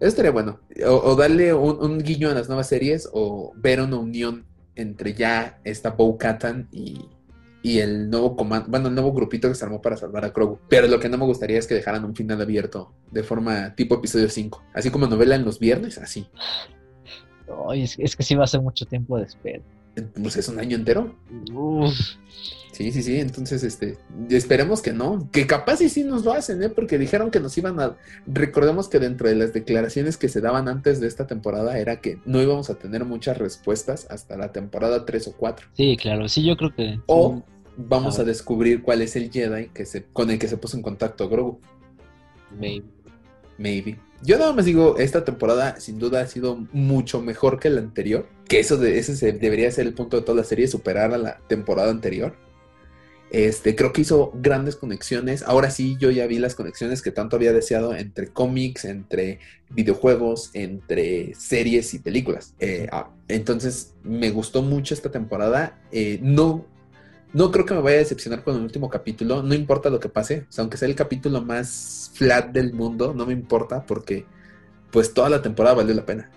Eso 0.00 0.08
estaría 0.08 0.32
bueno. 0.32 0.58
O, 0.86 1.14
darle 1.14 1.54
un, 1.54 1.98
guiño 1.98 2.28
a 2.28 2.34
las 2.34 2.48
nuevas 2.48 2.68
series 2.68 3.08
o 3.12 3.52
ver 3.54 3.80
una 3.80 3.96
unión 3.96 4.46
entre 4.74 5.14
ya 5.14 5.60
esta 5.62 5.90
Bo 5.90 6.18
Katan 6.18 6.68
y, 6.72 7.08
y 7.62 7.78
el 7.78 8.10
nuevo 8.10 8.34
comando, 8.34 8.68
bueno, 8.68 8.88
el 8.88 8.94
nuevo 8.94 9.12
grupito 9.12 9.48
que 9.48 9.54
se 9.54 9.64
armó 9.64 9.80
para 9.80 9.96
salvar 9.96 10.24
a 10.24 10.30
Grogu. 10.30 10.58
Pero 10.68 10.88
lo 10.88 10.98
que 10.98 11.08
no 11.08 11.18
me 11.18 11.24
gustaría 11.24 11.58
es 11.58 11.68
que 11.68 11.74
dejaran 11.74 12.04
un 12.04 12.16
final 12.16 12.40
abierto 12.40 12.92
de 13.12 13.22
forma 13.22 13.76
tipo 13.76 13.94
episodio 13.94 14.28
5. 14.28 14.62
Así 14.74 14.90
como 14.90 15.06
novela 15.06 15.36
en 15.36 15.44
los 15.44 15.60
viernes, 15.60 15.98
así. 15.98 16.26
Es, 17.74 17.96
es 17.98 18.16
que 18.16 18.24
sí 18.24 18.34
va 18.34 18.44
a 18.44 18.48
ser 18.48 18.60
mucho 18.60 18.86
tiempo 18.86 19.18
de 19.18 19.24
espera. 19.24 19.62
Pues 19.94 20.36
es 20.36 20.48
un 20.48 20.58
año 20.58 20.76
entero. 20.76 21.14
Uf, 21.52 21.92
Sí, 22.72 22.90
sí, 22.90 23.02
sí. 23.02 23.20
Entonces, 23.20 23.62
este, 23.62 23.98
esperemos 24.30 24.80
que 24.80 24.92
no. 24.92 25.28
Que 25.30 25.46
capaz 25.46 25.80
y 25.82 25.90
sí 25.90 26.04
nos 26.04 26.24
lo 26.24 26.32
hacen, 26.32 26.62
¿eh? 26.62 26.70
Porque 26.70 26.98
dijeron 26.98 27.30
que 27.30 27.38
nos 27.38 27.56
iban 27.58 27.78
a. 27.78 27.96
Recordemos 28.26 28.88
que 28.88 28.98
dentro 28.98 29.28
de 29.28 29.36
las 29.36 29.52
declaraciones 29.52 30.16
que 30.16 30.28
se 30.28 30.40
daban 30.40 30.68
antes 30.68 30.98
de 30.98 31.06
esta 31.06 31.26
temporada 31.26 31.78
era 31.78 32.00
que 32.00 32.18
no 32.24 32.40
íbamos 32.40 32.70
a 32.70 32.78
tener 32.78 33.04
muchas 33.04 33.36
respuestas 33.36 34.06
hasta 34.10 34.36
la 34.38 34.52
temporada 34.52 35.04
3 35.04 35.28
o 35.28 35.32
4. 35.36 35.68
sí, 35.74 35.96
claro, 36.00 36.28
sí, 36.28 36.44
yo 36.44 36.56
creo 36.56 36.74
que. 36.74 36.98
O 37.06 37.42
vamos 37.76 38.18
A 38.18 38.22
a 38.22 38.24
descubrir 38.24 38.82
cuál 38.82 39.02
es 39.02 39.16
el 39.16 39.30
Jedi 39.30 39.68
que 39.68 39.84
se, 39.84 40.04
con 40.04 40.30
el 40.30 40.38
que 40.38 40.48
se 40.48 40.56
puso 40.56 40.76
en 40.76 40.82
contacto 40.82 41.28
Grogu. 41.28 41.60
maybe. 42.58 42.86
Maybe. 43.58 43.98
Yo 44.24 44.38
nada 44.38 44.52
más 44.52 44.64
digo, 44.64 44.98
esta 44.98 45.24
temporada 45.24 45.80
sin 45.80 45.98
duda 45.98 46.20
ha 46.20 46.26
sido 46.26 46.56
mucho 46.72 47.20
mejor 47.20 47.58
que 47.58 47.70
la 47.70 47.80
anterior. 47.80 48.26
Que 48.48 48.60
eso 48.60 48.82
ese 48.84 49.16
se- 49.16 49.32
debería 49.32 49.70
ser 49.70 49.86
el 49.86 49.94
punto 49.94 50.16
de 50.16 50.22
toda 50.22 50.38
la 50.38 50.44
serie, 50.44 50.68
superar 50.68 51.12
a 51.12 51.18
la 51.18 51.38
temporada 51.48 51.90
anterior. 51.90 52.36
Este, 53.30 53.74
creo 53.74 53.94
que 53.94 54.02
hizo 54.02 54.30
grandes 54.34 54.76
conexiones. 54.76 55.42
Ahora 55.42 55.70
sí, 55.70 55.96
yo 55.98 56.10
ya 56.10 56.26
vi 56.26 56.38
las 56.38 56.54
conexiones 56.54 57.00
que 57.00 57.10
tanto 57.10 57.34
había 57.36 57.54
deseado 57.54 57.94
entre 57.94 58.28
cómics, 58.28 58.84
entre 58.84 59.38
videojuegos, 59.70 60.50
entre 60.52 61.34
series 61.34 61.94
y 61.94 61.98
películas. 61.98 62.54
Eh, 62.60 62.88
ah, 62.92 63.08
entonces, 63.28 63.94
me 64.04 64.30
gustó 64.30 64.60
mucho 64.60 64.92
esta 64.92 65.10
temporada. 65.10 65.80
Eh, 65.92 66.18
no, 66.22 66.66
no 67.32 67.50
creo 67.50 67.64
que 67.64 67.74
me 67.74 67.80
vaya 67.80 67.96
a 67.96 68.00
decepcionar 68.00 68.44
con 68.44 68.56
el 68.56 68.62
último 68.62 68.88
capítulo. 68.90 69.42
No 69.42 69.54
importa 69.54 69.90
lo 69.90 70.00
que 70.00 70.08
pase. 70.08 70.46
O 70.48 70.52
sea, 70.52 70.62
aunque 70.62 70.76
sea 70.76 70.88
el 70.88 70.94
capítulo 70.94 71.42
más 71.42 72.10
flat 72.14 72.52
del 72.52 72.74
mundo, 72.74 73.14
no 73.14 73.26
me 73.26 73.32
importa 73.32 73.86
porque 73.86 74.26
pues 74.90 75.14
toda 75.14 75.30
la 75.30 75.42
temporada 75.42 75.76
valió 75.76 75.94
la 75.94 76.04
pena. 76.04 76.30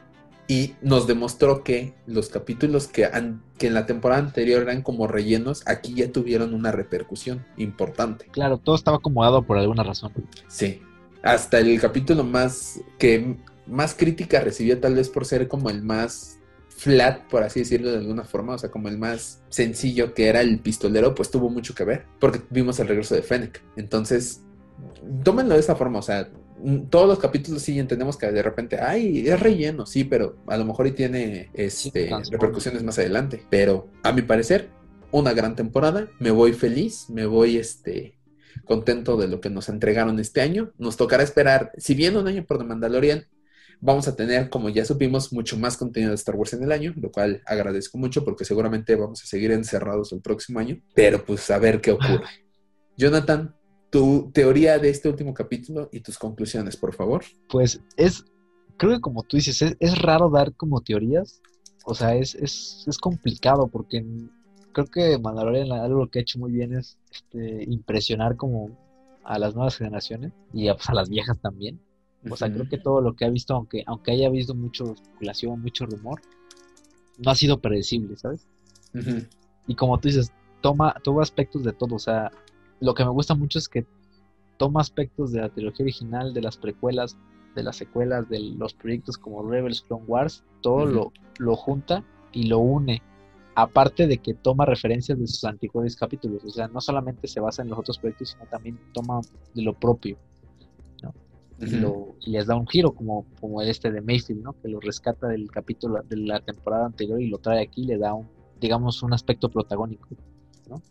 Y 0.48 0.76
nos 0.82 1.08
demostró 1.08 1.64
que 1.64 1.96
los 2.06 2.30
capítulos 2.30 2.88
que, 2.88 3.10
que 3.58 3.68
en 3.68 3.74
la 3.74 3.86
temporada 3.86 4.22
anterior 4.22 4.62
eran 4.62 4.84
como 4.84 5.08
rellenos, 5.08 5.64
aquí 5.66 5.96
ya 5.96 6.12
tuvieron 6.12 6.54
una 6.54 6.72
repercusión 6.72 7.46
importante. 7.58 8.28
Claro, 8.32 8.60
todo 8.60 8.76
estaba 8.76 8.98
acomodado 8.98 9.42
por 9.42 9.58
alguna 9.58 9.84
razón. 9.84 10.12
Sí. 10.48 10.82
Hasta 11.24 11.60
el 11.60 11.82
capítulo 11.82 12.24
más 12.24 12.80
que 13.00 13.38
más 13.66 13.96
crítica 13.96 14.40
recibió 14.42 14.80
tal 14.80 14.94
vez 14.94 15.10
por 15.10 15.26
ser 15.26 15.48
como 15.48 15.72
el 15.72 15.82
más 15.82 16.38
flat, 16.76 17.22
por 17.30 17.44
así 17.44 17.62
decirlo 17.62 17.92
de 17.92 17.98
alguna 17.98 18.24
forma, 18.26 18.56
o 18.56 18.58
sea, 18.58 18.70
como 18.70 18.90
el 18.90 18.98
más 18.98 19.42
sencillo 19.50 20.14
que 20.14 20.28
era 20.28 20.42
el 20.42 20.60
pistolero, 20.60 21.16
pues 21.16 21.32
tuvo 21.32 21.50
mucho 21.50 21.74
que 21.74 21.86
ver, 21.86 22.06
porque 22.20 22.42
vimos 22.50 22.80
el 22.80 22.88
regreso 22.88 23.16
de 23.16 23.22
Fennec. 23.22 23.62
Entonces, 23.78 24.42
tómenlo 25.24 25.54
de 25.54 25.62
esa 25.62 25.76
forma, 25.76 26.00
o 26.00 26.02
sea, 26.02 26.30
mm, 26.62 26.88
todos 26.90 27.08
los 27.08 27.20
capítulos 27.20 27.62
sí 27.62 27.80
entendemos 27.80 28.18
que 28.18 28.32
de 28.32 28.44
repente, 28.44 28.80
ay, 28.80 29.28
es 29.28 29.40
relleno, 29.40 29.86
sí, 29.86 30.04
pero 30.04 30.38
a 30.48 30.58
lo 30.58 30.66
mejor 30.66 30.88
y 30.88 30.92
tiene 30.92 31.50
este, 31.54 32.12
repercusiones 32.30 32.84
más 32.84 33.00
adelante. 33.00 33.44
Pero 33.50 33.88
a 34.04 34.12
mi 34.12 34.22
parecer, 34.22 34.70
una 35.12 35.34
gran 35.34 35.56
temporada, 35.56 36.10
me 36.20 36.32
voy 36.32 36.54
feliz, 36.54 37.10
me 37.10 37.26
voy 37.26 37.58
este 37.58 38.18
contento 38.66 39.18
de 39.18 39.28
lo 39.28 39.40
que 39.40 39.50
nos 39.50 39.70
entregaron 39.70 40.20
este 40.20 40.42
año. 40.42 40.72
Nos 40.78 40.98
tocará 40.98 41.24
esperar, 41.24 41.72
si 41.78 41.94
bien 41.94 42.18
un 42.18 42.28
año 42.28 42.46
por 42.46 42.58
The 42.58 42.66
Mandalorian, 42.66 43.28
vamos 43.86 44.08
a 44.08 44.16
tener, 44.16 44.50
como 44.50 44.70
ya 44.70 44.84
supimos, 44.84 45.32
mucho 45.32 45.58
más 45.58 45.78
contenido 45.78 46.10
de 46.10 46.16
Star 46.16 46.36
Wars 46.36 46.54
en 46.54 46.64
el 46.64 46.72
año, 46.72 46.94
lo 46.98 47.12
cual 47.12 47.42
agradezco 47.46 47.98
mucho 47.98 48.26
porque 48.26 48.44
seguramente 48.44 48.96
vamos 48.96 49.24
a 49.24 49.28
seguir 49.28 49.52
encerrados 49.52 50.12
el 50.12 50.22
próximo 50.22 50.60
año, 50.60 50.82
pero 50.94 51.24
pues 51.24 51.50
a 51.52 51.60
ver 51.60 51.80
qué 51.80 51.92
ocurre. 51.92 52.26
Jonathan, 52.98 53.56
tu 53.92 54.32
teoría 54.34 54.80
de 54.80 54.90
este 54.90 55.08
último 55.08 55.34
capítulo 55.34 55.90
y 55.92 56.00
tus 56.02 56.18
conclusiones, 56.18 56.76
por 56.76 56.94
favor. 56.94 57.24
Pues 57.50 57.80
es 57.96 58.26
creo 58.78 58.94
que 58.94 59.02
como 59.02 59.24
tú 59.24 59.38
dices, 59.38 59.62
es, 59.62 59.78
es 59.80 60.02
raro 60.02 60.30
dar 60.30 60.54
como 60.56 60.82
teorías. 60.82 61.42
O 61.86 61.94
sea, 61.94 62.16
es, 62.16 62.36
es, 62.36 62.84
es 62.88 62.98
complicado 62.98 63.68
porque 63.68 64.04
creo 64.72 64.88
que 64.88 65.20
Mandalorian 65.20 65.72
algo 65.72 66.10
que 66.10 66.20
ha 66.20 66.22
hecho 66.24 66.40
muy 66.40 66.52
bien 66.52 66.76
es 66.76 66.98
este, 67.12 67.64
impresionar 67.66 68.36
como 68.36 68.78
a 69.24 69.40
las 69.40 69.56
nuevas 69.56 69.78
generaciones 69.78 70.34
y 70.54 70.68
a, 70.68 70.76
pues, 70.76 70.90
a 70.90 70.94
las 70.94 71.10
viejas 71.10 71.40
también. 71.40 71.80
O 72.30 72.36
sea, 72.36 72.52
creo 72.52 72.68
que 72.68 72.78
todo 72.78 73.02
lo 73.02 73.16
que 73.16 73.26
ha 73.26 73.30
visto, 73.30 73.54
aunque, 73.54 73.84
aunque 73.86 74.12
haya 74.12 74.30
visto 74.30 74.56
mucho 74.56 74.94
especulación, 74.94 75.62
mucho 75.62 75.86
rumor, 75.86 76.22
no 77.18 77.32
ha 77.32 77.36
sido 77.36 77.60
predecible, 77.60 78.16
¿sabes? 78.18 78.48
Y 79.68 79.76
como 79.76 80.00
tú 80.00 80.08
dices, 80.08 80.32
toma, 80.62 80.96
toma 81.04 81.22
aspectos 81.22 81.64
de 81.64 81.74
todo. 81.74 81.96
O 81.96 82.00
sea, 82.00 82.32
lo 82.80 82.94
que 82.94 83.04
me 83.04 83.12
gusta 83.12 83.36
mucho 83.36 83.60
es 83.60 83.70
que 83.70 83.86
toma 84.58 84.82
aspectos 84.82 85.32
de 85.32 85.42
la 85.42 85.50
trilogía 85.50 85.84
original, 85.84 86.34
de 86.34 86.42
las 86.42 86.58
precuelas, 86.58 87.18
de 87.56 87.64
las 87.64 87.76
secuelas, 87.76 88.28
de 88.30 88.40
los 88.40 88.74
proyectos 88.74 89.18
como 89.18 89.48
Rebels, 89.48 89.82
Clone 89.82 90.06
Wars, 90.08 90.44
todo 90.62 90.86
lo, 90.86 91.14
lo 91.38 91.56
junta 91.56 92.04
y 92.32 92.48
lo 92.48 92.60
une. 92.60 93.02
Aparte 93.56 94.08
de 94.08 94.18
que 94.18 94.34
toma 94.34 94.66
referencias 94.66 95.18
de 95.18 95.28
sus 95.28 95.44
antiguos 95.46 95.96
capítulos. 95.96 96.44
O 96.44 96.50
sea, 96.50 96.68
no 96.68 96.82
solamente 96.82 97.28
se 97.28 97.40
basa 97.40 97.62
en 97.62 97.70
los 97.70 97.80
otros 97.80 98.00
proyectos, 98.00 98.30
sino 98.30 98.46
también 98.48 98.78
toma 98.94 99.22
de 99.54 99.62
lo 99.62 99.74
propio 99.74 100.18
y, 101.60 102.32
les 102.32 102.48
da 102.48 102.56
un 102.56 102.68
giro 102.68 102.94
como, 102.94 103.26
como 103.40 103.62
este 103.62 103.92
de 103.92 104.02
Mayfield, 104.02 104.44
¿no? 104.44 104.54
Que 104.62 104.68
lo 104.68 104.80
rescata 104.80 105.28
del 105.28 105.50
capítulo 105.50 106.02
de 106.04 106.18
la 106.18 106.40
temporada 106.42 106.86
anterior 106.86 107.22
y 107.22 107.30
lo 107.30 107.38
trae 107.38 107.62
aquí 107.62 107.84
y 107.84 107.88
le 107.88 107.98
da 107.98 108.14
un, 108.14 108.28
digamos, 108.60 109.04
un 109.04 109.14
aspecto 109.14 109.50
protagónico, 109.50 110.10
¿no? 110.70 110.82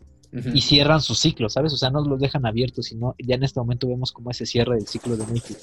Y 0.53 0.61
cierran 0.61 1.01
su 1.01 1.15
ciclo, 1.15 1.47
¿sabes? 1.47 1.71
O 1.71 1.77
sea, 1.77 1.91
no 1.91 2.03
los 2.03 2.19
dejan 2.19 2.45
abiertos, 2.45 2.87
sino 2.87 3.15
ya 3.19 3.35
en 3.35 3.43
este 3.43 3.59
momento 3.59 3.87
vemos 3.87 4.11
como 4.11 4.31
ese 4.31 4.45
cierre 4.45 4.75
del 4.75 4.87
ciclo 4.87 5.15
de 5.15 5.25
Mayfield. 5.25 5.61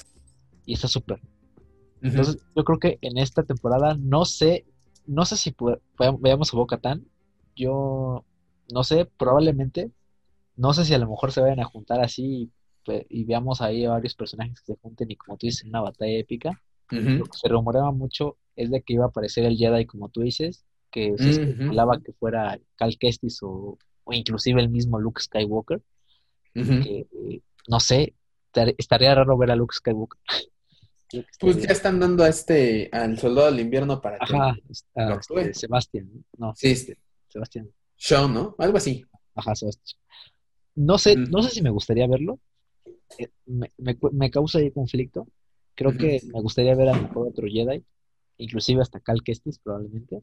Y 0.65 0.73
está 0.75 0.89
súper. 0.89 1.21
Entonces, 2.01 2.39
yo 2.57 2.65
creo 2.65 2.79
que 2.79 2.99
en 3.03 3.19
esta 3.19 3.43
temporada 3.43 3.97
no 4.01 4.25
sé, 4.25 4.65
no 5.07 5.27
sé 5.27 5.37
si 5.37 5.55
veamos 6.21 6.55
a 6.55 6.57
Boca 6.57 6.79
Tan. 6.79 7.05
Yo 7.55 8.25
no 8.73 8.83
sé, 8.83 9.05
probablemente. 9.05 9.91
No 10.57 10.73
sé 10.73 10.85
si 10.85 10.95
a 10.95 10.99
lo 10.99 11.09
mejor 11.09 11.33
se 11.33 11.43
vayan 11.43 11.61
a 11.61 11.65
juntar 11.65 12.01
así 12.01 12.51
y 13.09 13.25
veamos 13.25 13.61
ahí 13.61 13.85
a 13.85 13.91
varios 13.91 14.15
personajes 14.15 14.61
que 14.61 14.73
se 14.73 14.79
junten 14.81 15.11
y 15.11 15.17
como 15.17 15.37
tú 15.37 15.47
dices, 15.47 15.65
una 15.65 15.81
batalla 15.81 16.19
épica. 16.19 16.63
Lo 16.91 17.25
que 17.25 17.39
se 17.39 17.49
rumoreaba 17.49 17.91
mucho 17.91 18.37
es 18.55 18.71
de 18.71 18.83
que 18.83 18.95
iba 18.95 19.05
a 19.05 19.09
aparecer 19.09 19.45
el 19.45 19.57
Jedi 19.57 19.87
como 19.87 20.11
tú 20.11 20.21
dices, 20.21 20.65
que 20.91 21.15
se 21.17 21.31
especulaba 21.31 22.01
que 22.01 22.13
fuera 22.13 22.61
Cal 22.77 22.99
Kestis 22.99 23.39
o, 23.43 23.79
inclusive 24.11 24.61
el 24.61 24.69
mismo 24.69 24.99
Luke 25.01 25.23
Skywalker. 25.23 25.81
que, 26.53 27.07
eh, 27.11 27.41
no 27.69 27.81
sé, 27.81 28.15
estaría 28.77 29.15
raro 29.15 29.39
ver 29.39 29.51
a 29.51 29.57
Luke 29.57 29.75
Skywalker. 29.75 30.21
pues 31.41 31.63
ya 31.63 31.73
están 31.73 31.99
dando 31.99 32.25
a 32.25 32.29
este, 32.29 32.89
al 32.93 33.19
soldado 33.19 33.51
del 33.51 33.61
invierno 33.61 34.01
para 34.01 34.19
Ajá, 34.21 34.55
este, 34.69 35.55
Sebastián, 35.55 36.11
¿no? 36.37 36.55
Sí, 36.55 36.71
este. 36.71 36.99
Sebastián. 37.29 37.71
Sean, 37.97 38.35
¿no? 38.35 38.55
Algo 38.59 38.77
así. 38.77 39.05
Ajá, 39.35 39.55
Sebastián. 39.55 40.01
No 40.75 40.99
sé, 40.99 41.17
no 41.17 41.43
sé 41.43 41.51
si 41.51 41.63
me 41.63 41.71
gustaría 41.71 42.07
verlo, 42.07 42.39
eh, 43.19 43.31
me, 43.47 44.31
causa 44.31 44.59
ahí 44.59 44.71
conflicto. 44.71 45.27
Creo 45.75 45.97
que 45.97 46.21
me 46.33 46.41
gustaría 46.41 46.75
ver 46.75 46.91
a 46.91 46.95
mejor 46.95 47.29
otro 47.29 47.47
Jedi, 47.49 47.83
inclusive 48.37 48.83
hasta 48.83 49.01
Cal 49.01 49.23
Kestis 49.23 49.59
probablemente. 49.59 50.23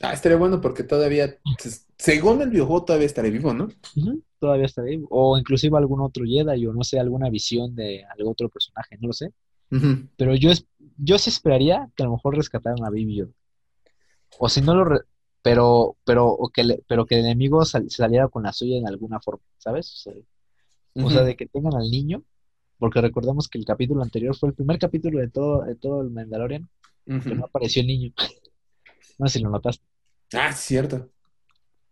Ah, 0.00 0.12
estaría 0.12 0.36
bueno 0.36 0.60
porque 0.60 0.82
todavía, 0.82 1.38
pues, 1.62 1.86
según 1.96 2.42
el 2.42 2.50
videojuego, 2.50 2.84
todavía 2.84 3.06
estaré 3.06 3.30
vivo, 3.30 3.54
¿no? 3.54 3.68
todavía 4.38 4.66
estaré 4.66 4.90
vivo. 4.90 5.06
O 5.10 5.38
inclusive 5.38 5.78
algún 5.78 6.00
otro 6.00 6.24
Jedi, 6.26 6.66
o 6.66 6.72
no 6.72 6.82
sé, 6.82 6.98
alguna 6.98 7.30
visión 7.30 7.74
de 7.76 8.04
algún 8.16 8.32
otro 8.32 8.48
personaje, 8.48 8.98
no 9.00 9.08
lo 9.08 9.12
sé. 9.12 9.32
Pero 10.16 10.34
yo, 10.34 10.50
yo 10.98 11.18
sí 11.18 11.30
esperaría 11.30 11.88
que 11.96 12.02
a 12.02 12.06
lo 12.06 12.12
mejor 12.12 12.36
rescataran 12.36 12.84
a 12.84 12.90
Baby 12.90 13.24
O 14.38 14.48
si 14.48 14.60
no 14.60 14.74
lo... 14.74 15.00
pero, 15.40 15.96
pero, 16.04 16.26
o 16.28 16.50
que 16.50 16.82
pero 16.86 17.06
que 17.06 17.14
el 17.14 17.24
enemigo 17.24 17.64
saliera 17.64 18.28
con 18.28 18.42
la 18.42 18.52
suya 18.52 18.76
en 18.76 18.86
alguna 18.86 19.20
forma, 19.20 19.44
¿sabes? 19.56 19.90
O 19.92 19.96
sea, 19.96 20.12
de 20.94 21.36
que 21.36 21.46
tengan 21.46 21.74
al 21.74 21.90
niño, 21.90 22.24
porque 22.78 23.00
recordamos 23.00 23.48
que 23.48 23.58
el 23.58 23.64
capítulo 23.64 24.02
anterior 24.02 24.36
fue 24.36 24.50
el 24.50 24.54
primer 24.54 24.78
capítulo 24.78 25.20
de 25.20 25.28
todo, 25.28 25.62
de 25.62 25.74
todo 25.76 26.02
el 26.02 26.10
Mandalorian, 26.10 26.68
que 27.06 27.34
no 27.34 27.44
apareció 27.44 27.80
el 27.80 27.88
niño. 27.88 28.12
no 29.18 29.28
sé 29.28 29.38
si 29.38 29.44
lo 29.44 29.50
notaste. 29.50 29.84
Ah, 30.34 30.52
cierto. 30.52 31.10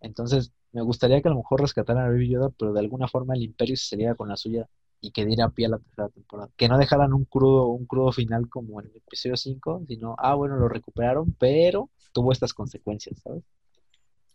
Entonces, 0.01 0.53
me 0.73 0.83
gustaría 0.83 1.21
que 1.21 1.29
a 1.29 1.31
lo 1.31 1.39
mejor 1.39 1.61
rescataran 1.61 2.05
a 2.05 2.09
Baby 2.09 2.31
Yoda, 2.31 2.51
pero 2.59 2.73
de 2.73 2.81
alguna 2.81 3.09
forma 3.09 3.35
el 3.35 3.43
Imperio 3.43 3.77
se 3.77 3.89
saliera 3.89 4.15
con 4.15 4.29
la 4.29 4.37
suya 4.37 4.69
y 5.01 5.13
que 5.13 5.25
diera 5.25 5.49
pie 5.49 5.67
a 5.67 5.71
la 5.71 5.79
tercera 5.79 6.09
temporada. 6.09 6.51
Que 6.57 6.69
no 6.69 6.79
dejaran 6.79 7.13
un 7.13 7.25
crudo, 7.25 7.69
un 7.69 7.87
crudo 7.87 8.13
final 8.13 8.49
como 8.49 8.81
en 8.81 8.89
el 8.89 8.97
episodio 8.97 9.37
5, 9.37 9.85
sino, 9.89 10.15
ah, 10.19 10.35
bueno, 10.35 10.57
lo 10.57 10.69
recuperaron, 10.69 11.35
pero 11.39 11.91
tuvo 12.13 12.33
estas 12.33 12.53
consecuencias, 12.53 13.21
¿sabes? 13.23 13.43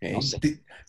No 0.02 0.22
sé. 0.22 0.40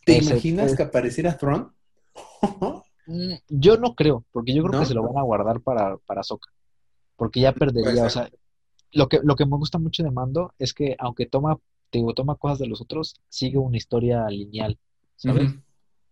¿Te, 0.05 0.19
imaginas 0.19 0.75
que 0.75 0.83
apareciera 0.83 1.37
Thrawn? 1.37 1.73
Mm, 3.07 3.35
yo 3.49 3.77
no 3.77 3.95
creo, 3.95 4.25
porque 4.33 4.55
yo 4.55 4.63
creo 4.65 4.81
que 4.81 4.87
se 4.87 4.95
lo 4.95 5.03
van 5.03 5.19
a 5.19 5.23
guardar 5.23 5.61
para, 5.61 5.97
para 5.99 6.23
Soca. 6.23 6.51
Porque 7.17 7.41
ya 7.41 7.53
perdería, 7.53 8.05
o 8.05 8.11
sea, 8.11 8.31
lo 8.93 9.09
que, 9.09 9.21
lo 9.23 9.37
que 9.37 9.47
me 9.47 9.57
gusta 9.57 9.79
mucho 9.79 10.03
de 10.03 10.11
Mando 10.11 10.53
es 10.59 10.75
que 10.75 10.97
aunque 10.99 11.27
toma, 11.27 11.59
digo, 11.93 12.15
toma 12.15 12.37
cosas 12.37 12.59
de 12.59 12.67
los 12.67 12.81
otros, 12.81 13.17
sigue 13.29 13.59
una 13.59 13.77
historia 13.77 14.27
lineal, 14.29 14.79
¿sabes? 15.17 15.55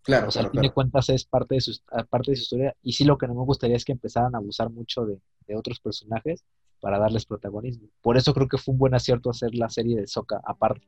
Claro, 0.01 0.27
o 0.27 0.31
sea, 0.31 0.43
al 0.43 0.51
fin 0.51 0.61
de 0.61 0.71
cuentas 0.71 1.09
es 1.09 1.25
parte 1.25 1.55
de, 1.55 1.61
su, 1.61 1.79
parte 2.09 2.31
de 2.31 2.37
su 2.37 2.43
historia. 2.43 2.75
Y 2.83 2.93
sí 2.93 3.05
lo 3.05 3.17
que 3.17 3.27
no 3.27 3.33
me 3.33 3.43
gustaría 3.43 3.75
es 3.75 3.83
que 3.83 3.91
empezaran 3.91 4.35
a 4.35 4.37
abusar 4.37 4.69
mucho 4.69 5.05
de, 5.05 5.19
de 5.47 5.55
otros 5.55 5.79
personajes 5.79 6.43
para 6.79 6.99
darles 6.99 7.25
protagonismo. 7.25 7.87
Por 8.01 8.15
eso 8.15 8.33
creo 8.33 8.47
que 8.47 8.59
fue 8.59 8.73
un 8.73 8.77
buen 8.77 8.93
acierto 8.93 9.31
hacer 9.31 9.55
la 9.55 9.69
serie 9.69 9.97
de 9.97 10.05
Soca 10.05 10.39
aparte. 10.45 10.87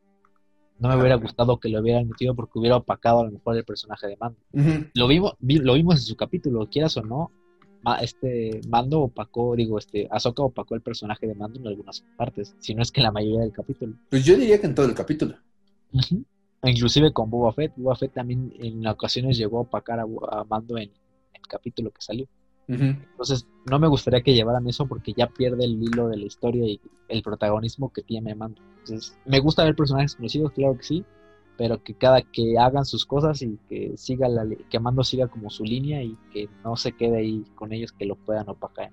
No 0.79 0.89
me 0.89 0.97
hubiera 0.97 1.15
gustado 1.15 1.59
que 1.59 1.69
lo 1.69 1.81
hubieran 1.81 2.07
metido 2.07 2.35
porque 2.35 2.59
hubiera 2.59 2.77
opacado 2.77 3.21
a 3.21 3.25
lo 3.25 3.31
mejor 3.31 3.57
el 3.57 3.65
personaje 3.65 4.07
de 4.07 4.17
Mando. 4.17 4.39
Lo 4.93 5.07
vimos, 5.07 5.33
lo 5.39 5.73
vimos 5.73 5.95
en 5.95 6.01
su 6.01 6.15
capítulo, 6.15 6.67
quieras 6.69 6.97
o 6.97 7.01
no, 7.01 7.31
este 8.01 8.61
Mando 8.67 9.01
opacó, 9.01 9.55
digo, 9.55 9.77
este, 9.77 10.07
Ahsoka 10.11 10.43
opacó 10.43 10.75
el 10.75 10.81
personaje 10.81 11.27
de 11.27 11.35
Mando 11.35 11.59
en 11.59 11.67
algunas 11.67 12.03
partes, 12.17 12.55
si 12.59 12.75
no 12.75 12.81
es 12.81 12.91
que 12.91 13.01
en 13.01 13.05
la 13.05 13.11
mayoría 13.11 13.41
del 13.41 13.51
capítulo. 13.51 13.95
Pues 14.09 14.25
yo 14.25 14.37
diría 14.37 14.59
que 14.59 14.67
en 14.67 14.75
todo 14.75 14.85
el 14.85 14.93
capítulo. 14.93 15.35
Inclusive 16.63 17.13
con 17.13 17.29
Boba 17.29 17.53
Fett, 17.53 17.73
Boba 17.75 17.95
Fett 17.95 18.13
también 18.13 18.53
en 18.59 18.85
ocasiones 18.87 19.37
llegó 19.37 19.59
a 19.59 19.61
opacar 19.61 19.99
a, 19.99 20.43
Mando 20.43 20.77
en 20.77 20.91
el 21.33 21.47
capítulo 21.47 21.91
que 21.91 22.01
salió. 22.01 22.27
Entonces, 22.67 23.47
no 23.69 23.79
me 23.79 23.87
gustaría 23.87 24.21
que 24.21 24.33
llevaran 24.33 24.67
eso 24.67 24.87
porque 24.87 25.13
ya 25.13 25.27
pierde 25.27 25.63
el 25.63 25.81
hilo 25.81 26.09
de 26.09 26.17
la 26.17 26.25
historia 26.25 26.65
y 26.65 26.81
el 27.07 27.21
protagonismo 27.21 27.93
que 27.93 28.01
tiene 28.01 28.35
Mando. 28.35 28.61
Entonces, 28.79 29.17
me 29.25 29.39
gusta 29.39 29.63
ver 29.63 29.75
personajes 29.75 30.15
conocidos, 30.15 30.51
claro 30.51 30.77
que 30.77 30.83
sí, 30.83 31.05
pero 31.57 31.81
que 31.81 31.93
cada 31.93 32.21
que 32.21 32.57
hagan 32.59 32.85
sus 32.85 33.05
cosas 33.05 33.41
y 33.41 33.57
que 33.69 33.95
siga 33.95 34.27
la 34.27 34.45
que 34.69 34.79
Mando 34.79 35.03
siga 35.03 35.27
como 35.27 35.49
su 35.49 35.63
línea 35.63 36.03
y 36.03 36.17
que 36.33 36.49
no 36.63 36.75
se 36.75 36.91
quede 36.91 37.17
ahí 37.17 37.45
con 37.55 37.71
ellos 37.71 37.93
que 37.93 38.05
lo 38.05 38.15
puedan 38.15 38.49
opacar. 38.49 38.91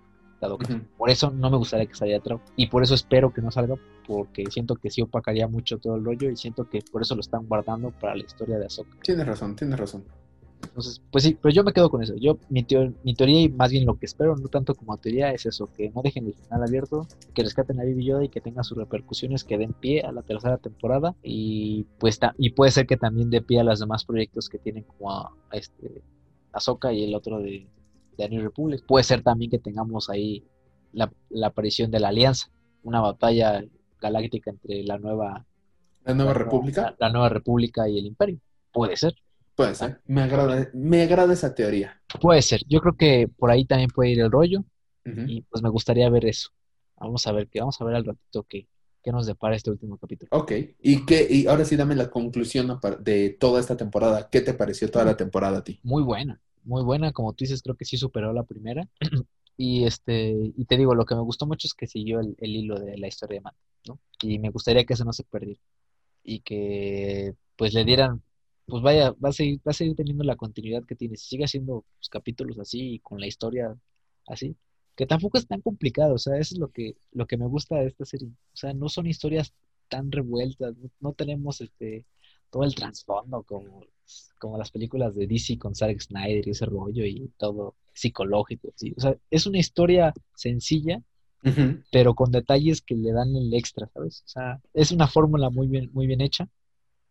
Por 0.99 1.11
eso 1.11 1.31
no 1.31 1.51
me 1.51 1.57
gustaría 1.57 1.87
que 1.87 1.95
saliera 1.95 2.23
Trump 2.23 2.43
y 2.57 2.67
por 2.67 2.83
eso 2.83 2.95
espero 2.95 3.33
que 3.33 3.41
no 3.41 3.51
salga 3.51 3.77
porque 4.07 4.45
siento 4.51 4.77
que 4.77 4.91
sí 4.91 5.01
opacaría 5.01 5.49
mucho 5.49 5.79
todo 5.79 5.97
el 5.97 6.05
rollo 6.05 6.31
y 6.31 6.37
siento 6.37 6.69
que 6.69 6.81
por 6.93 7.03
eso 7.03 7.15
lo 7.15 7.21
están 7.21 7.47
guardando 7.47 7.91
para 7.93 8.15
la 8.15 8.25
historia 8.25 8.59
de 8.59 8.67
Ahsoka. 8.67 8.99
Tienes 9.03 9.27
razón, 9.27 9.57
tienes 9.57 9.79
razón. 9.79 10.05
Entonces, 10.63 11.01
pues 11.11 11.25
sí, 11.25 11.37
pero 11.41 11.55
yo 11.55 11.63
me 11.63 11.73
quedo 11.73 11.91
con 11.91 12.03
eso. 12.03 12.15
Yo, 12.17 12.39
mi, 12.49 12.67
mi 13.05 13.15
teoría 13.15 13.41
y 13.43 13.49
más 13.49 13.71
bien 13.71 13.87
lo 13.87 13.99
que 13.99 14.07
espero, 14.07 14.37
no 14.37 14.49
tanto 14.49 14.75
como 14.75 14.97
teoría, 14.97 15.31
es 15.31 15.47
eso, 15.47 15.71
que 15.73 15.91
no 15.91 16.03
dejen 16.03 16.27
el 16.27 16.35
final 16.35 16.63
abierto, 16.63 17.07
que 17.35 17.43
rescaten 17.43 17.81
a 17.81 17.85
Baby 17.85 18.05
Yoda 18.05 18.25
y 18.25 18.29
que 18.29 18.41
tenga 18.41 18.65
sus 18.65 18.79
repercusiones, 18.79 19.45
que 19.45 19.59
den 19.59 19.73
pie 19.73 20.03
a 20.03 20.13
la 20.13 20.23
tercera 20.23 20.59
temporada 20.59 21.15
y 21.23 21.85
pues 21.99 22.19
y 22.39 22.51
puede 22.51 22.73
ser 22.73 22.87
que 22.87 22.97
también 22.97 23.31
dé 23.31 23.41
pie 23.41 23.61
a 23.61 23.65
los 23.65 23.79
demás 23.79 24.05
proyectos 24.05 24.49
que 24.49 24.59
tienen 24.59 24.85
como 24.85 25.13
a, 25.13 25.33
este 25.53 26.03
Ahsoka 26.53 26.93
y 26.93 27.05
el 27.05 27.15
otro 27.15 27.39
de, 27.39 27.67
de 28.17 28.29
New 28.29 28.43
Republic. 28.43 28.85
Puede 28.87 29.05
ser 29.05 29.23
también 29.23 29.51
que 29.51 29.59
tengamos 29.59 30.09
ahí 30.09 30.45
la, 30.93 31.11
aparición 31.45 31.91
de 31.91 32.01
la 32.01 32.09
Alianza, 32.09 32.51
una 32.83 33.01
batalla 33.01 33.65
galáctica 34.01 34.51
entre 34.51 34.83
la 34.85 34.99
nueva 34.99 35.47
la 36.05 36.15
nueva 36.15 36.35
república 36.35 36.95
la 36.99 37.09
nueva 37.09 37.31
república 37.31 37.89
y 37.89 37.99
el 37.99 38.05
imperio 38.05 38.39
puede 38.71 38.95
ser 38.99 39.15
Puede 39.55 39.75
ser. 39.75 40.01
Me 40.07 40.23
agrada, 40.23 40.69
me 40.73 41.03
agrada 41.03 41.33
esa 41.33 41.55
teoría. 41.55 42.01
Puede 42.21 42.43
ser. 42.43 42.61
Yo 42.69 42.81
creo 42.81 42.97
que 42.97 43.29
por 43.29 43.51
ahí 43.51 43.65
también 43.65 43.91
puede 43.91 44.11
ir 44.11 44.21
el 44.21 44.31
rollo. 44.31 44.65
Y 45.27 45.43
pues 45.43 45.63
me 45.63 45.69
gustaría 45.69 46.09
ver 46.09 46.25
eso. 46.25 46.49
Vamos 46.97 47.27
a 47.27 47.33
ver 47.33 47.49
que 47.49 47.61
vamos 47.61 47.79
a 47.79 47.85
ver 47.85 47.97
al 47.97 48.07
ratito 48.07 48.45
qué, 48.49 48.67
qué 49.03 49.13
nos 49.13 49.27
depara 49.27 49.55
este 49.55 49.71
último 49.71 49.99
capítulo. 49.99 50.31
Ok. 50.33 50.53
Y 50.81 51.05
qué, 51.05 51.27
y 51.29 51.47
ahora 51.47 51.67
sí 51.67 51.77
dame 51.77 51.95
la 51.95 52.09
conclusión 52.09 52.81
de 53.01 53.31
toda 53.39 53.61
esta 53.61 53.77
temporada. 53.77 54.31
¿Qué 54.31 54.41
te 54.41 54.55
pareció 54.55 54.91
toda 54.91 55.05
la 55.05 55.17
temporada 55.17 55.59
a 55.59 55.65
ti? 55.65 55.79
Muy 55.83 56.03
buena, 56.03 56.41
muy 56.65 56.83
buena. 56.83 57.13
Como 57.13 57.35
tú 57.35 57.45
dices, 57.45 57.63
creo 57.63 57.77
que 57.77 57.85
sí 57.85 57.99
superó 57.99 58.33
la 58.33 58.45
primera. 58.45 58.89
y 59.59 59.85
este, 59.85 60.35
y 60.57 60.65
te 60.65 60.79
digo, 60.79 60.95
lo 60.95 61.05
que 61.05 61.15
me 61.15 61.21
gustó 61.21 61.47
mucho 61.47 61.69
es 61.69 61.75
que 61.75 61.87
siguió 61.87 62.21
el, 62.21 62.35
hilo 62.41 62.81
de 62.81 62.97
la 62.97 63.09
historia 63.09 63.37
de 63.37 63.43
Matt, 63.43 63.57
¿no? 63.87 64.01
Y 64.23 64.39
me 64.39 64.49
gustaría 64.49 64.85
que 64.85 64.95
eso 64.95 65.05
no 65.05 65.13
se 65.13 65.25
perdiera. 65.25 65.61
Y 66.23 66.41
que 66.41 67.35
pues 67.57 67.75
le 67.75 67.85
dieran 67.85 68.23
pues 68.67 68.83
vaya, 68.83 69.13
va 69.13 69.29
a 69.31 69.33
seguir, 69.33 69.59
va 69.59 69.71
a 69.71 69.75
seguir 69.75 69.95
teniendo 69.97 70.25
la 70.25 70.37
continuidad 70.37 70.85
que 70.85 70.97
tiene. 70.97 71.17
Si 71.17 71.29
sigue 71.29 71.45
haciendo 71.45 71.85
pues, 71.99 72.09
capítulos 72.09 72.59
así 72.59 72.95
y 72.95 72.99
con 73.01 73.21
la 73.21 73.27
historia 73.27 73.77
así, 74.27 74.57
que 74.97 75.07
tampoco 75.07 75.39
es 75.39 75.47
tan 75.47 75.61
complicado, 75.61 76.15
o 76.15 76.19
sea, 76.19 76.39
eso 76.39 76.55
es 76.55 76.61
lo 76.61 76.69
que, 76.71 76.97
lo 77.13 77.27
que 77.27 77.37
me 77.37 77.47
gusta 77.47 77.77
de 77.77 77.89
esta 77.89 78.05
serie. 78.05 78.29
O 78.29 78.57
sea, 78.57 78.73
no 78.73 78.89
son 78.89 79.07
historias 79.07 79.53
tan 79.89 80.11
revueltas, 80.11 80.77
no, 80.77 80.91
no 81.01 81.13
tenemos 81.13 81.61
este 81.61 82.07
todo 82.55 82.63
el 82.63 82.75
trasfondo 82.75 83.43
como, 83.43 83.85
como 84.39 84.59
las 84.59 84.71
películas 84.71 85.13
de 85.17 85.27
DC 85.27 85.59
con 85.59 85.75
Zack 85.75 86.01
Snyder 86.01 86.47
y 86.47 86.51
ese 86.51 86.67
rollo 86.67 87.05
y 87.05 87.29
todo 87.37 87.75
psicológico. 87.93 88.73
¿sí? 88.77 88.95
O 88.97 89.01
sea, 89.01 89.17
es 89.29 89.47
una 89.47 89.59
historia 89.59 90.15
sencilla, 90.37 91.03
Ujú. 91.45 91.83
pero 91.91 92.15
con 92.15 92.31
detalles 92.31 92.81
que 92.81 92.95
le 92.95 93.13
dan 93.13 93.35
el 93.35 93.53
extra, 93.55 93.89
¿sabes? 93.93 94.23
O 94.25 94.29
sea, 94.29 94.61
es 94.73 94.93
una 94.93 95.09
fórmula 95.09 95.51
muy 95.51 95.67
bien, 95.67 95.91
muy 95.93 96.07
bien 96.07 96.21
hecha. 96.21 96.49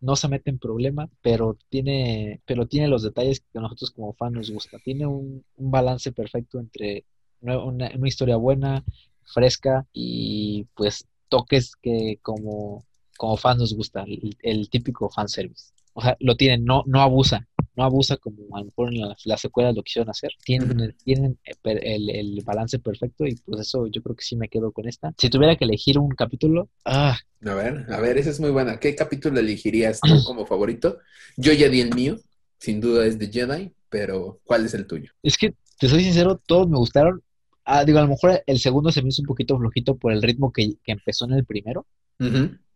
No 0.04 0.16
se 0.16 0.28
mete 0.28 0.50
en 0.50 0.60
problema, 0.60 1.10
pero 1.22 1.58
tiene, 1.70 2.42
pero 2.46 2.68
tiene 2.68 2.88
los 2.90 3.04
detalles 3.04 3.42
que 3.42 3.58
a 3.60 3.62
nosotros 3.62 3.92
como 3.92 4.14
fan 4.14 4.34
nos 4.34 4.52
gusta. 4.52 4.78
Tiene 4.80 5.06
un, 5.08 5.44
un 5.56 5.72
balance 5.72 6.12
perfecto 6.12 6.60
entre 6.60 7.06
una, 7.42 7.60
una- 7.64 8.08
historia 8.08 8.36
buena, 8.38 8.84
fresca 9.24 9.88
y 9.94 10.66
pues 10.76 11.08
toques 11.30 11.76
que 11.82 12.20
como, 12.22 12.86
como 13.18 13.38
fans 13.38 13.60
nos 13.60 13.74
gusta, 13.74 14.04
el, 14.04 14.36
el 14.42 14.70
típico 14.70 15.10
fanservice. 15.10 15.72
O 15.94 16.02
sea, 16.02 16.18
lo 16.20 16.36
tienen, 16.36 16.66
no, 16.66 16.84
no 16.88 17.02
abusa, 17.02 17.48
no 17.76 17.84
abusa 17.84 18.18
como 18.18 18.56
a 18.56 18.60
lo 18.60 18.66
mejor 18.66 18.94
en 18.94 19.02
la, 19.02 19.16
la 19.26 19.38
secuela 19.38 19.72
lo 19.72 19.84
quisieron 19.84 20.10
hacer. 20.10 20.32
Tienen, 20.44 20.96
tienen 21.04 21.40
eh, 21.46 21.54
el, 21.64 22.10
el 22.10 22.42
balance 22.44 22.80
perfecto 22.80 23.26
y 23.26 23.36
pues 23.36 23.62
eso 23.62 23.88
yo 23.88 24.02
creo 24.02 24.16
que 24.16 24.24
sí 24.24 24.36
me 24.36 24.50
quedo 24.50 24.72
con 24.72 24.88
esta. 24.88 25.14
Si 25.18 25.30
tuviera 25.30 25.56
que 25.56 25.66
elegir 25.66 25.98
un 25.98 26.10
capítulo, 26.10 26.70
ah, 26.86 27.18
A 27.46 27.54
ver, 27.56 27.86
a 27.90 28.00
ver, 28.00 28.18
esa 28.18 28.30
es 28.30 28.40
muy 28.40 28.52
buena. 28.52 28.80
¿Qué 28.80 28.96
capítulo 28.96 29.40
elegirías 29.40 30.00
tú 30.00 30.08
como 30.26 30.46
favorito? 30.46 31.00
Yo 31.38 31.52
ya 31.54 31.70
di 31.70 31.82
el 31.82 31.94
mío, 31.94 32.18
sin 32.60 32.80
duda 32.80 33.06
es 33.06 33.18
de 33.20 33.28
Jedi, 33.28 33.74
pero 33.90 34.40
¿cuál 34.46 34.66
es 34.66 34.74
el 34.74 34.88
tuyo? 34.88 35.12
es 35.24 35.38
que 35.38 35.54
te 35.80 35.90
soy 35.90 36.04
sincero, 36.04 36.40
todos 36.46 36.70
me 36.70 36.78
gustaron. 36.78 37.22
Ah, 37.66 37.86
digo, 37.86 38.00
a 38.00 38.04
lo 38.04 38.10
mejor 38.10 38.44
el 38.46 38.60
segundo 38.60 38.92
se 38.92 39.02
me 39.02 39.10
hizo 39.10 39.22
un 39.22 39.28
poquito 39.28 39.58
flojito 39.58 39.98
por 39.98 40.12
el 40.12 40.22
ritmo 40.22 40.52
que, 40.52 40.74
que 40.84 40.92
empezó 40.92 41.26
en 41.26 41.34
el 41.34 41.46
primero, 41.46 41.86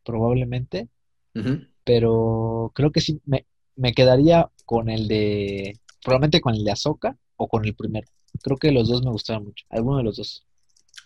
probablemente, 0.03 0.88
pero 1.84 2.72
creo 2.74 2.91
que 2.91 3.02
sí 3.02 3.22
me, 3.26 3.45
me 3.76 3.94
quedaría 3.94 4.49
con 4.68 4.89
el 4.89 5.07
de, 5.07 5.80
probablemente 6.03 6.41
con 6.41 6.53
el 6.53 6.65
de 6.65 6.72
Ahsoka 6.72 7.18
o 7.38 7.48
con 7.48 7.64
el 7.64 7.73
primero. 7.73 8.06
Creo 8.44 8.57
que 8.57 8.73
los 8.73 8.89
dos 8.89 9.02
me 9.02 9.11
gustaron 9.11 9.45
mucho, 9.45 9.65
alguno 9.69 9.98
de 9.98 10.03
los 10.03 10.18
dos. 10.18 10.45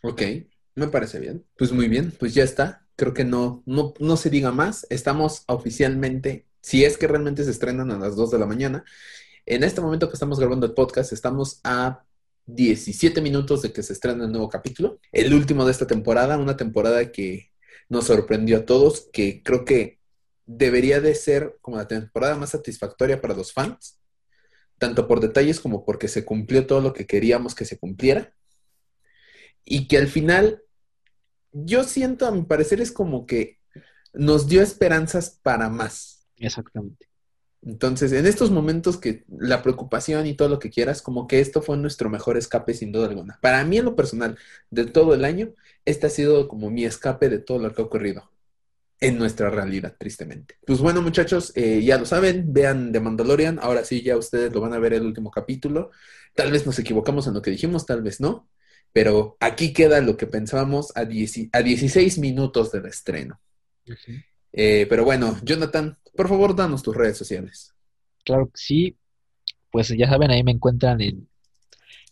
Ok, 0.02 0.24
me 0.74 0.88
parece 0.88 1.20
bien. 1.20 1.46
Pues 1.56 1.72
muy 1.72 1.88
bien, 1.88 2.12
pues 2.20 2.34
ya 2.34 2.44
está. 2.44 2.88
Creo 2.96 3.14
que 3.14 3.24
no, 3.24 3.62
no, 3.68 3.94
no 4.00 4.18
se 4.18 4.32
diga 4.32 4.52
más. 4.52 4.88
Estamos 4.90 5.44
oficialmente, 5.46 6.48
si 6.60 6.84
es 6.84 6.98
que 6.98 7.08
realmente 7.08 7.44
se 7.44 7.52
estrenan 7.52 7.92
a 7.92 8.00
las 8.00 8.16
2 8.16 8.32
de 8.32 8.40
la 8.40 8.48
mañana. 8.48 8.84
En 9.46 9.64
este 9.64 9.80
momento 9.80 10.10
que 10.10 10.16
estamos 10.16 10.40
grabando 10.40 10.66
el 10.66 10.74
podcast, 10.74 11.14
estamos 11.14 11.62
a 11.64 12.04
17 12.48 13.22
minutos 13.22 13.62
de 13.62 13.72
que 13.72 13.84
se 13.84 13.94
estrena 13.94 14.26
el 14.26 14.32
nuevo 14.32 14.50
capítulo. 14.50 15.00
El 15.12 15.36
último 15.36 15.66
de 15.66 15.72
esta 15.72 15.86
temporada, 15.86 16.40
una 16.40 16.58
temporada 16.58 17.12
que 17.12 17.52
nos 17.90 18.06
sorprendió 18.06 18.58
a 18.58 18.66
todos, 18.66 19.08
que 19.14 19.44
creo 19.44 19.66
que 19.66 20.01
debería 20.58 21.00
de 21.00 21.16
ser 21.16 21.58
como 21.62 21.78
la 21.78 21.88
temporada 21.88 22.36
más 22.36 22.52
satisfactoria 22.52 23.22
para 23.22 23.36
los 23.36 23.54
fans, 23.54 24.00
tanto 24.78 25.08
por 25.08 25.22
detalles 25.22 25.60
como 25.60 25.86
porque 25.86 26.08
se 26.08 26.26
cumplió 26.26 26.68
todo 26.68 26.82
lo 26.82 26.94
que 26.94 27.06
queríamos 27.06 27.56
que 27.56 27.66
se 27.66 27.78
cumpliera 27.78 28.34
y 29.64 29.88
que 29.88 29.98
al 29.98 30.08
final 30.08 30.64
yo 31.54 31.84
siento, 31.84 32.26
a 32.26 32.32
mi 32.32 32.44
parecer, 32.44 32.82
es 32.82 32.92
como 32.92 33.26
que 33.26 33.60
nos 34.14 34.48
dio 34.48 34.62
esperanzas 34.62 35.40
para 35.42 35.70
más. 35.70 36.28
Exactamente. 36.38 37.08
Entonces, 37.62 38.12
en 38.12 38.26
estos 38.26 38.50
momentos 38.50 38.98
que 38.98 39.24
la 39.28 39.62
preocupación 39.62 40.26
y 40.26 40.34
todo 40.34 40.50
lo 40.50 40.60
que 40.60 40.72
quieras, 40.72 41.02
como 41.02 41.28
que 41.28 41.40
esto 41.40 41.62
fue 41.62 41.78
nuestro 41.78 42.10
mejor 42.10 42.36
escape 42.38 42.74
sin 42.74 42.92
duda 42.92 43.08
alguna. 43.08 43.38
Para 43.42 43.64
mí, 43.64 43.78
en 43.78 43.86
lo 43.86 43.96
personal, 43.96 44.38
de 44.72 44.86
todo 44.86 45.14
el 45.14 45.24
año, 45.24 45.54
este 45.86 46.08
ha 46.08 46.10
sido 46.10 46.48
como 46.48 46.72
mi 46.72 46.86
escape 46.86 47.30
de 47.30 47.40
todo 47.40 47.60
lo 47.60 47.74
que 47.74 47.82
ha 47.82 47.86
ocurrido 47.86 48.31
en 49.02 49.18
nuestra 49.18 49.50
realidad, 49.50 49.96
tristemente. 49.98 50.56
Pues 50.66 50.80
bueno, 50.80 51.02
muchachos, 51.02 51.52
eh, 51.56 51.82
ya 51.84 51.98
lo 51.98 52.06
saben, 52.06 52.54
vean 52.54 52.92
The 52.92 53.00
Mandalorian. 53.00 53.58
Ahora 53.60 53.84
sí, 53.84 54.04
ya 54.04 54.16
ustedes 54.16 54.54
lo 54.54 54.62
van 54.62 54.74
a 54.74 54.80
ver 54.80 54.94
el 54.94 55.04
último 55.04 55.32
capítulo. 55.32 55.90
Tal 56.36 56.52
vez 56.52 56.68
nos 56.68 56.78
equivocamos 56.78 57.26
en 57.26 57.34
lo 57.34 57.42
que 57.42 57.50
dijimos, 57.50 57.88
tal 57.88 58.04
vez 58.04 58.22
no. 58.22 58.48
Pero 58.94 59.38
aquí 59.40 59.74
queda 59.74 60.02
lo 60.02 60.18
que 60.18 60.28
pensábamos 60.28 60.96
a, 60.96 61.06
10 61.06 61.50
a 61.52 61.64
16 61.64 62.20
minutos 62.20 62.72
del 62.72 62.86
estreno. 62.86 63.42
Eh, 64.54 64.86
pero 64.88 65.04
bueno, 65.04 65.36
Jonathan, 65.42 65.98
por 66.16 66.30
favor, 66.30 66.56
danos 66.56 66.84
tus 66.84 66.96
redes 66.96 67.18
sociales. 67.18 67.74
Claro 68.24 68.48
que 68.48 68.62
sí. 68.62 68.98
Pues 69.72 69.88
ya 69.98 70.08
saben, 70.08 70.30
ahí 70.30 70.44
me 70.44 70.52
encuentran 70.52 71.02
en, 71.02 71.28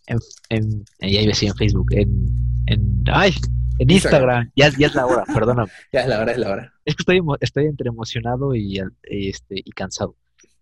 en, 0.08 0.18
en 0.50 0.86
ahí 1.02 1.18
iba 1.18 1.24
a 1.24 1.28
decir 1.28 1.50
en 1.50 1.56
Facebook, 1.56 1.88
en, 1.92 2.64
en, 2.66 3.04
ay, 3.12 3.36
en 3.80 3.90
Instagram. 3.90 4.44
Instagram. 4.48 4.52
Ya, 4.56 4.70
ya 4.78 4.88
es 4.88 4.96
la 4.96 5.06
hora, 5.06 5.26
perdóname. 5.26 5.72
Ya 5.92 6.02
es 6.02 6.08
la 6.08 6.20
hora, 6.20 6.32
es 6.32 6.38
la 6.38 6.50
hora. 6.52 6.74
Es 6.86 6.96
que 6.96 7.02
estoy, 7.02 7.22
estoy 7.40 7.66
entre 7.66 7.90
emocionado 7.90 8.56
y, 8.56 8.80
este, 9.04 9.56
y 9.64 9.72
cansado. 9.72 10.16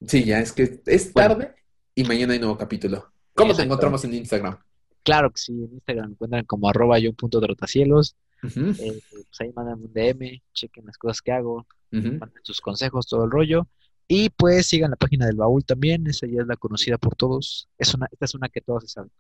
Sí, 0.05 0.23
ya 0.23 0.39
es 0.39 0.53
que 0.53 0.81
es 0.85 1.13
Bueno. 1.13 1.35
tarde 1.35 1.55
y 1.95 2.03
mañana 2.03 2.33
hay 2.33 2.39
nuevo 2.39 2.57
capítulo. 2.57 3.11
¿Cómo 3.33 3.55
te 3.55 3.63
encontramos 3.63 4.03
en 4.05 4.13
Instagram? 4.13 4.57
Claro 5.03 5.31
que 5.31 5.37
sí, 5.39 5.53
en 5.53 5.73
Instagram 5.73 6.07
me 6.07 6.13
encuentran 6.13 6.45
como 6.45 6.69
arroba 6.69 6.99
yo 6.99 7.13
punto 7.13 7.39
trotacielos. 7.39 8.15
Eh, 8.43 9.01
pues 9.11 9.41
ahí 9.41 9.51
mandan 9.55 9.81
un 9.81 9.91
DM, 9.91 10.41
chequen 10.53 10.85
las 10.85 10.97
cosas 10.97 11.21
que 11.21 11.31
hago, 11.31 11.65
manden 11.91 12.31
sus 12.43 12.61
consejos, 12.61 13.07
todo 13.07 13.25
el 13.25 13.31
rollo. 13.31 13.67
Y 14.07 14.29
pues 14.29 14.67
sigan 14.67 14.91
la 14.91 14.95
página 14.95 15.25
del 15.25 15.35
baúl 15.35 15.65
también, 15.65 16.07
esa 16.07 16.27
ya 16.27 16.41
es 16.41 16.47
la 16.47 16.55
conocida 16.55 16.97
por 16.97 17.15
todos. 17.15 17.67
Es 17.77 17.93
una, 17.93 18.07
esta 18.11 18.25
es 18.25 18.35
una 18.35 18.47
que 18.47 18.61
todos 18.61 18.83
se 18.83 18.89
saben. 18.89 19.11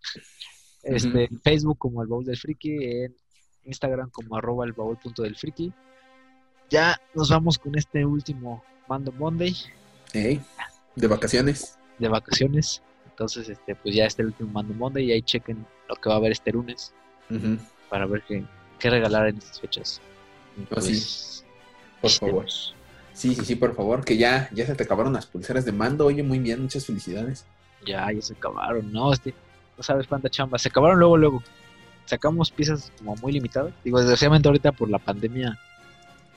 Este, 0.83 1.25
en 1.25 1.41
Facebook 1.41 1.77
como 1.77 2.01
el 2.01 2.07
baúl 2.07 2.23
del 2.23 2.37
friki, 2.37 2.77
en 2.83 3.15
Instagram 3.67 4.09
como 4.09 4.35
arroba 4.35 4.65
el 4.65 4.73
baúl 4.73 4.97
punto 4.97 5.23
del 5.23 5.35
friki. 5.35 5.71
Ya 6.69 6.99
nos 7.13 7.29
vamos 7.29 7.57
con 7.57 7.77
este 7.77 8.05
último 8.05 8.63
Mando 8.87 9.11
Monday 9.11 9.55
de 10.13 11.07
vacaciones. 11.07 11.77
de 11.99 12.07
vacaciones. 12.07 12.81
Entonces, 13.09 13.49
este, 13.49 13.75
pues 13.75 13.95
ya 13.95 14.05
este 14.05 14.21
el 14.21 14.29
último 14.29 14.51
Mando 14.51 14.73
Monday 14.73 15.05
y 15.05 15.11
ahí 15.11 15.21
chequen 15.21 15.65
lo 15.87 15.95
que 15.95 16.09
va 16.09 16.15
a 16.15 16.17
haber 16.17 16.31
este 16.31 16.51
lunes 16.51 16.93
para 17.89 18.05
ver 18.05 18.23
qué, 18.27 18.43
qué 18.79 18.89
regalar 18.89 19.27
en 19.27 19.37
estas 19.37 19.59
fechas. 19.59 20.01
Oh, 20.71 20.81
sí. 20.81 20.91
pues, 20.91 21.45
Por 22.01 22.09
este, 22.09 22.25
favor. 22.25 22.45
Sí, 23.13 23.33
sí, 23.33 23.45
sí, 23.45 23.55
por 23.55 23.75
favor, 23.75 24.05
que 24.05 24.17
ya, 24.17 24.49
ya 24.53 24.65
se 24.67 24.75
te 24.75 24.83
acabaron 24.83 25.13
las 25.13 25.25
pulseras 25.25 25.65
de 25.65 25.71
mando. 25.71 26.05
Oye, 26.05 26.21
muy 26.21 26.37
bien, 26.37 26.61
muchas 26.61 26.85
felicidades. 26.85 27.45
Ya, 27.85 28.11
ya 28.11 28.21
se 28.21 28.33
acabaron, 28.33 28.91
¿no? 28.91 29.11
Este, 29.11 29.33
no 29.75 29.83
sabes 29.83 30.05
cuánta 30.07 30.29
chamba. 30.29 30.59
Se 30.59 30.69
acabaron 30.69 30.99
luego, 30.99 31.17
luego. 31.17 31.43
Sacamos 32.07 32.49
piezas 32.49 32.91
como 32.97 33.15
muy 33.17 33.33
limitadas. 33.33 33.73
Digo, 33.83 33.99
desgraciadamente 33.99 34.47
ahorita 34.47 34.71
por 34.71 34.89
la 34.89 34.97
pandemia 34.97 35.59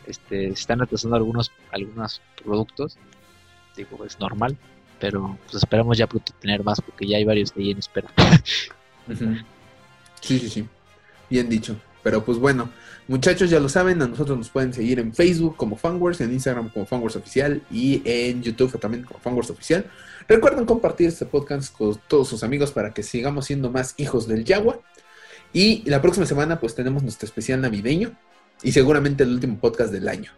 este, 0.07 0.49
se 0.49 0.53
están 0.53 0.81
retrasando 0.81 1.17
algunos, 1.17 1.51
algunos 1.71 2.21
productos. 2.45 2.99
Digo, 3.77 4.05
es 4.05 4.19
normal. 4.21 4.59
Pero 4.99 5.39
pues 5.45 5.63
esperamos 5.63 5.97
ya 5.97 6.07
pronto 6.07 6.35
tener 6.39 6.63
más 6.63 6.81
porque 6.83 7.07
ya 7.07 7.17
hay 7.17 7.25
varios 7.25 7.55
de 7.55 7.63
ahí 7.63 7.71
en 7.71 7.79
espera. 7.79 8.11
Sí, 10.21 10.39
sí, 10.39 10.51
sí. 10.51 10.69
Bien 11.31 11.49
dicho. 11.49 11.81
Pero 12.03 12.25
pues 12.25 12.39
bueno, 12.39 12.71
muchachos 13.09 13.51
ya 13.51 13.61
lo 13.61 13.69
saben, 13.69 14.01
a 14.01 14.07
nosotros 14.07 14.39
nos 14.39 14.49
pueden 14.49 14.73
seguir 14.73 14.99
en 14.99 15.15
Facebook 15.15 15.57
como 15.57 15.77
Fanwars, 15.77 16.21
en 16.21 16.33
Instagram 16.33 16.71
como 16.71 16.87
Fanwars 16.87 17.17
Oficial 17.17 17.63
y 17.71 18.03
en 18.05 18.43
YouTube 18.43 18.79
también 18.79 19.05
como 19.05 19.21
Fanwars 19.21 19.51
Oficial. 19.51 19.87
Recuerden 20.29 20.65
compartir 20.65 21.09
este 21.09 21.27
podcast 21.27 21.75
con 21.77 21.99
todos 22.09 22.29
sus 22.29 22.43
amigos 22.45 22.71
para 22.73 22.95
que 22.95 23.03
sigamos 23.03 23.47
siendo 23.47 23.71
más 23.71 23.95
hijos 23.97 24.29
del 24.29 24.45
Yagua. 24.45 24.81
Y 25.53 25.89
la 25.91 26.01
próxima 26.01 26.27
semana 26.27 26.61
pues 26.61 26.75
tenemos 26.75 27.03
nuestro 27.03 27.27
especial 27.27 27.61
navideño 27.61 28.17
y 28.63 28.73
seguramente 28.73 29.25
el 29.25 29.31
último 29.31 29.59
podcast 29.59 29.93
del 29.93 30.09
año. 30.09 30.31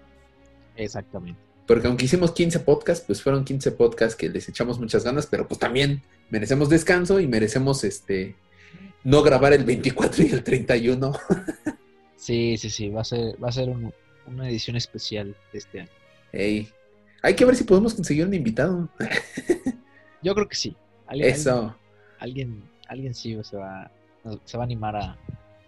Exactamente. 0.76 1.40
Porque 1.66 1.86
aunque 1.86 2.06
hicimos 2.06 2.32
15 2.32 2.60
podcasts, 2.60 3.04
pues 3.06 3.22
fueron 3.22 3.44
15 3.44 3.72
podcasts 3.72 4.16
que 4.16 4.28
les 4.28 4.48
echamos 4.48 4.78
muchas 4.80 5.04
ganas, 5.04 5.26
pero 5.26 5.46
pues 5.46 5.60
también 5.60 6.02
merecemos 6.30 6.68
descanso 6.68 7.20
y 7.20 7.26
merecemos 7.26 7.84
este 7.84 8.34
no 9.04 9.22
grabar 9.22 9.52
el 9.52 9.64
24 9.64 10.24
y 10.24 10.28
el 10.32 10.42
31. 10.42 11.12
Sí, 12.16 12.56
sí, 12.56 12.70
sí. 12.70 12.88
Va 12.88 13.00
a 13.00 13.04
ser, 13.04 13.34
va 13.42 13.48
a 13.48 13.52
ser 13.52 13.68
un- 13.68 13.92
una 14.28 14.48
edición 14.48 14.76
especial 14.76 15.34
de 15.52 15.58
este 15.58 15.80
año. 15.80 15.90
Ey, 16.30 16.68
hay 17.20 17.34
que 17.34 17.44
ver 17.44 17.56
si 17.56 17.64
podemos 17.64 17.94
conseguir 17.94 18.24
un 18.24 18.32
invitado. 18.34 18.88
Yo 20.22 20.32
creo 20.36 20.48
que 20.48 20.54
sí. 20.54 20.76
Alguien, 21.08 21.28
Eso. 21.30 21.76
alguien, 22.20 22.62
alguien 22.86 23.12
sí 23.12 23.36
se 23.42 23.56
va, 23.56 23.90
se 24.44 24.56
va 24.56 24.62
a 24.64 24.66
animar 24.66 24.96
a, 24.96 25.16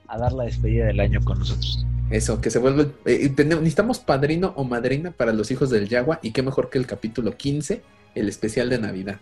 a 0.09 0.19
dar 0.19 0.33
la 0.33 0.45
despedida 0.45 0.87
del 0.87 1.01
año 1.01 1.21
con 1.25 1.39
nosotros. 1.39 1.85
Eso, 2.11 2.41
que 2.41 2.51
se 2.51 2.59
vuelve. 2.59 2.91
eh, 3.07 3.33
necesitamos 3.45 3.99
padrino 3.99 4.53
o 4.57 4.65
madrina 4.65 5.11
para 5.11 5.33
los 5.33 5.51
hijos 5.51 5.71
del 5.71 5.89
Yagua. 5.89 6.21
Y 6.23 6.33
qué 6.33 6.43
mejor 6.43 6.71
que 6.71 6.79
el 6.79 6.87
capítulo 6.87 7.37
15, 7.37 7.83
el 8.15 8.29
especial 8.29 8.69
de 8.69 8.79
Navidad. 8.79 9.21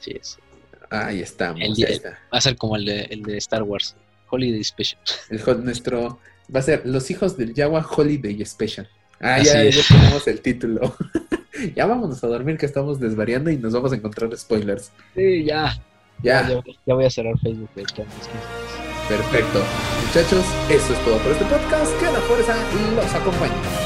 Sí, 0.00 0.12
es. 0.20 0.38
Ahí 0.90 1.20
estamos, 1.20 1.60
El 1.60 1.84
está. 1.84 2.10
Va 2.32 2.38
a 2.38 2.40
ser 2.40 2.56
como 2.56 2.76
el 2.76 2.84
de, 2.84 3.00
el 3.02 3.22
de 3.22 3.38
Star 3.38 3.62
Wars, 3.62 3.96
Holiday 4.30 4.62
Special. 4.62 5.00
El, 5.30 5.64
nuestro. 5.64 6.18
Va 6.54 6.60
a 6.60 6.62
ser 6.62 6.82
Los 6.84 7.10
hijos 7.10 7.36
del 7.36 7.54
Yagua 7.54 7.84
Holiday 7.88 8.44
Special. 8.44 8.88
Ah, 9.20 9.36
Así 9.36 9.46
ya, 9.46 9.62
es. 9.64 9.76
ya 9.88 9.96
tenemos 9.96 10.26
el 10.28 10.40
título. 10.40 10.94
ya 11.74 11.86
vámonos 11.86 12.22
a 12.22 12.26
dormir 12.28 12.58
que 12.58 12.66
estamos 12.66 13.00
desvariando 13.00 13.50
y 13.50 13.56
nos 13.56 13.72
vamos 13.72 13.92
a 13.92 13.96
encontrar 13.96 14.36
spoilers. 14.36 14.92
Sí, 15.14 15.44
ya. 15.44 15.76
Ya. 16.22 16.48
Ya, 16.48 16.62
ya 16.86 16.94
voy 16.94 17.04
a 17.04 17.10
cerrar 17.10 17.38
Facebook. 17.38 17.68
de 17.74 17.82
Perfecto. 19.08 19.62
Muchachos, 20.06 20.44
eso 20.68 20.92
es 20.92 21.04
todo 21.04 21.18
por 21.18 21.32
este 21.32 21.44
podcast. 21.44 21.98
Que 22.00 22.06
la 22.06 22.20
fuerza 22.20 22.56
los 22.96 23.14
acompañe. 23.14 23.85